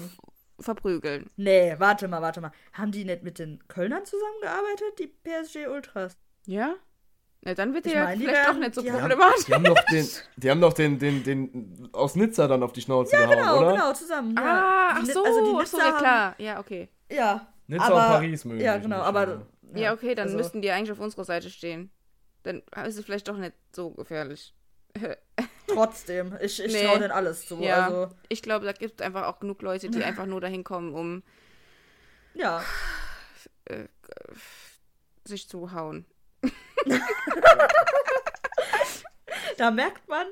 verprügeln. 0.59 1.29
Nee, 1.35 1.75
warte 1.79 2.07
mal, 2.07 2.21
warte 2.21 2.41
mal. 2.41 2.51
Haben 2.73 2.91
die 2.91 3.05
nicht 3.05 3.23
mit 3.23 3.39
den 3.39 3.67
Kölnern 3.67 4.05
zusammengearbeitet, 4.05 4.99
die 4.99 5.07
PSG-Ultras? 5.07 6.17
Ja? 6.45 6.75
Na, 7.41 7.53
dann 7.53 7.73
wird 7.73 7.85
der 7.85 7.93
ja 7.93 8.07
vielleicht 8.07 8.25
werden, 8.25 8.53
doch 8.53 8.59
nicht 8.59 8.75
so 8.75 8.83
problematisch. 8.83 9.45
Die 9.45 9.53
haben 9.53 9.63
doch 9.65 9.85
den, 9.91 10.07
die 10.37 10.49
haben 10.49 10.61
doch 10.61 10.73
den, 10.73 10.99
den, 10.99 11.23
den 11.23 11.89
aus 11.91 12.15
Nizza 12.15 12.47
dann 12.47 12.63
auf 12.63 12.71
die 12.71 12.81
Schnauze 12.81 13.13
ja, 13.15 13.25
gehauen, 13.25 13.37
genau, 13.37 13.57
oder? 13.57 13.65
Ja, 13.65 13.71
genau, 13.73 13.93
zusammen. 13.93 14.35
Ja. 14.37 14.43
Ah, 14.43 14.97
ach 14.97 15.05
so, 15.05 15.23
also 15.25 15.51
die 15.51 15.61
ach 15.61 15.67
so, 15.67 15.77
ja 15.77 15.91
klar. 15.91 16.35
Ja, 16.37 16.59
okay. 16.59 16.87
Ja, 17.11 17.52
Nizza 17.67 17.85
aber, 17.85 17.95
und 17.95 18.01
Paris 18.01 18.45
mögen 18.45 18.61
Ja, 18.61 18.77
genau, 18.77 19.01
aber. 19.01 19.45
Ja, 19.73 19.79
ja 19.79 19.93
okay, 19.93 20.15
dann 20.15 20.25
also. 20.25 20.37
müssten 20.37 20.61
die 20.61 20.71
eigentlich 20.71 20.91
auf 20.91 20.99
unserer 20.99 21.25
Seite 21.25 21.49
stehen. 21.49 21.91
Dann 22.43 22.61
ist 22.85 22.97
es 22.97 23.05
vielleicht 23.05 23.27
doch 23.27 23.37
nicht 23.37 23.53
so 23.71 23.91
gefährlich. 23.91 24.53
Trotzdem, 25.67 26.37
ich, 26.41 26.61
ich 26.61 26.73
nee. 26.73 26.85
traue 26.85 26.99
denen 26.99 27.11
alles 27.11 27.47
zu. 27.47 27.59
Ja, 27.59 27.87
also. 27.87 28.09
ich 28.29 28.41
glaube, 28.41 28.65
da 28.65 28.73
gibt 28.73 28.99
es 28.99 29.05
einfach 29.05 29.23
auch 29.27 29.39
genug 29.39 29.61
Leute, 29.61 29.89
die 29.89 30.03
einfach 30.03 30.25
nur 30.25 30.41
dahin 30.41 30.63
kommen, 30.63 30.93
um 30.93 31.23
ja. 32.33 32.63
Äh, 33.65 33.85
sich 35.23 35.47
zu 35.47 35.71
hauen. 35.71 36.05
da 39.57 39.71
merkt 39.71 40.05
man, 40.09 40.27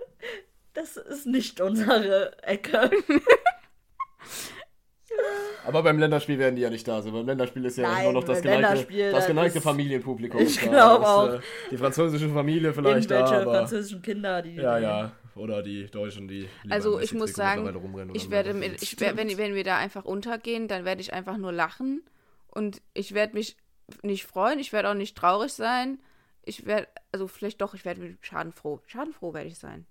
das 0.74 0.98
ist 0.98 1.26
nicht 1.26 1.62
unsere 1.62 2.38
Ecke. 2.44 2.92
Aber 5.66 5.84
beim 5.84 6.00
Länderspiel 6.00 6.40
werden 6.40 6.56
die 6.56 6.64
ja 6.64 6.70
nicht 6.70 6.88
da 6.88 7.02
sein. 7.02 7.14
Beim 7.14 7.26
Länderspiel 7.26 7.66
ist 7.66 7.78
ja 7.78 7.88
Nein, 7.88 8.04
immer 8.04 8.14
noch 8.14 8.24
das 8.24 8.42
geneigte, 8.42 9.12
das 9.12 9.28
geneigte 9.28 9.62
Familienpublikum. 9.62 10.42
Ich 10.42 10.60
glaube 10.60 11.08
auch. 11.08 11.34
Äh, 11.34 11.40
die 11.70 11.78
französische 11.78 12.30
Familie 12.30 12.74
vielleicht 12.74 13.12
da. 13.12 13.26
Aber, 13.26 13.56
französischen 13.56 14.02
Kinder, 14.02 14.42
die. 14.42 14.56
Ja, 14.56 14.78
ja. 14.80 15.12
Oder 15.36 15.62
die 15.62 15.88
Deutschen, 15.88 16.28
die. 16.28 16.50
Also 16.70 17.00
ich 17.00 17.14
muss 17.14 17.34
sagen, 17.34 18.12
ich 18.14 18.30
werde, 18.30 18.54
mit, 18.54 18.82
ich 18.82 19.00
werde, 19.00 19.18
wenn, 19.18 19.38
wenn 19.38 19.56
wir 19.56 19.64
da 19.64 19.78
einfach 19.78 20.04
untergehen, 20.04 20.68
dann 20.68 20.84
werde 20.84 21.02
ich 21.02 21.14
einfach 21.14 21.38
nur 21.38 21.54
lachen 21.54 22.04
und 22.48 22.82
ich 22.94 23.14
werde 23.14 23.36
mich 23.36 23.56
nicht 24.04 24.26
freuen, 24.26 24.60
ich 24.60 24.74
werde 24.74 24.90
auch 24.90 24.94
nicht 24.94 25.18
traurig 25.18 25.54
sein. 25.54 26.00
Ich 26.44 26.66
werde, 26.66 26.88
also 27.12 27.28
vielleicht 27.28 27.62
doch, 27.62 27.74
ich 27.74 27.86
werde 27.86 28.18
schadenfroh. 28.22 28.82
Schadenfroh 28.88 29.34
werde 29.34 29.48
ich 29.48 29.60
sein. 29.60 29.86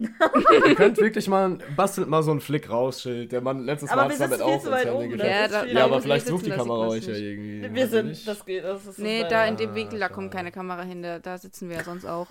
Ihr 0.66 0.74
könnt 0.76 0.96
wirklich 0.98 1.28
mal, 1.28 1.58
bastelt 1.76 2.08
mal 2.08 2.22
so 2.22 2.30
einen 2.30 2.40
Flick 2.40 2.70
raus, 2.70 3.02
Schild. 3.02 3.32
Der 3.32 3.42
Mann 3.42 3.64
letztes 3.64 3.90
Mal 3.90 4.04
hat 4.04 4.12
es 4.12 4.18
damit 4.18 4.40
auch 4.40 4.64
weit 4.66 4.90
oben, 4.90 5.18
ja, 5.18 5.46
da, 5.46 5.64
ja, 5.64 5.84
aber 5.84 6.00
vielleicht 6.00 6.26
sucht 6.26 6.46
die 6.46 6.50
Kamera 6.50 6.88
euch 6.88 7.06
ja 7.06 7.14
irgendwie. 7.14 7.74
Wir 7.74 7.86
sind, 7.86 8.26
das 8.26 8.44
geht. 8.46 8.64
Das 8.64 8.86
ist 8.86 8.98
nee, 8.98 9.26
da 9.28 9.44
in 9.44 9.56
dem 9.58 9.74
Winkel, 9.74 9.98
da 9.98 10.08
kommt 10.08 10.32
keine 10.32 10.52
Kamera 10.52 10.82
hin, 10.82 11.02
da, 11.02 11.18
da 11.18 11.36
sitzen 11.36 11.68
wir 11.68 11.76
ja 11.76 11.84
sonst 11.84 12.06
auch. 12.06 12.28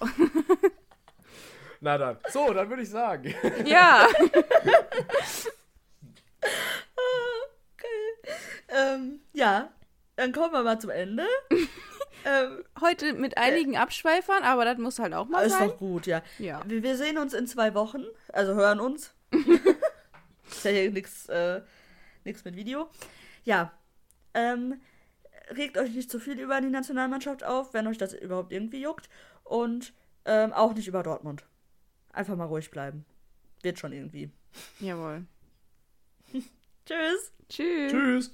Na 1.82 1.98
dann. 1.98 2.18
So, 2.32 2.52
dann 2.52 2.70
würde 2.70 2.84
ich 2.84 2.90
sagen. 2.90 3.34
Ja. 3.66 4.08
okay. 7.76 7.88
Ähm, 8.70 9.20
ja, 9.34 9.70
dann 10.16 10.32
kommen 10.32 10.54
wir 10.54 10.64
mal 10.64 10.80
zum 10.80 10.90
Ende. 10.90 11.24
Ähm, 12.26 12.64
Heute 12.82 13.14
mit 13.14 13.38
einigen 13.38 13.74
äh, 13.74 13.78
Abschweifern, 13.78 14.44
aber 14.44 14.66
das 14.66 14.78
muss 14.78 15.00
halt 15.00 15.14
auch 15.14 15.28
mal 15.28 15.46
ist 15.46 15.54
sein. 15.54 15.68
Ist 15.68 15.74
doch 15.74 15.78
gut, 15.80 16.06
ja. 16.08 16.22
ja. 16.38 16.62
Wir, 16.66 16.84
wir, 16.84 16.98
sehen 16.98 17.18
uns 17.18 17.34
in 17.34 17.48
zwei 17.48 17.74
Wochen, 17.74 18.04
also 18.34 18.54
hören 18.56 18.80
uns. 18.80 19.14
ist 20.50 20.66
ja 20.66 20.72
hier 20.72 20.92
nichts 20.92 21.28
äh, 21.28 21.62
mit 22.24 22.56
Video. 22.56 22.90
Ja. 23.44 23.72
Ähm, 24.34 24.82
regt 25.52 25.78
euch 25.78 25.92
nicht 25.92 26.12
zu 26.12 26.20
viel 26.20 26.40
über 26.40 26.62
die 26.62 26.70
Nationalmannschaft 26.70 27.44
auf, 27.44 27.74
wenn 27.74 27.88
euch 27.88 27.98
das 27.98 28.14
überhaupt 28.14 28.52
irgendwie 28.52 28.82
juckt. 28.82 29.10
Und 29.44 29.94
ähm, 30.26 30.54
auch 30.54 30.74
nicht 30.74 30.88
über 30.88 31.04
Dortmund. 31.04 31.46
Einfach 32.14 32.36
mal 32.36 32.46
ruhig 32.46 32.70
bleiben. 32.70 33.06
Wird 33.64 33.80
schon 33.80 33.94
irgendwie. 33.94 34.30
Jawohl. 34.80 35.26
Tschüss. 36.86 37.32
Tschüss. 37.50 37.92
Tschüss. 37.92 38.32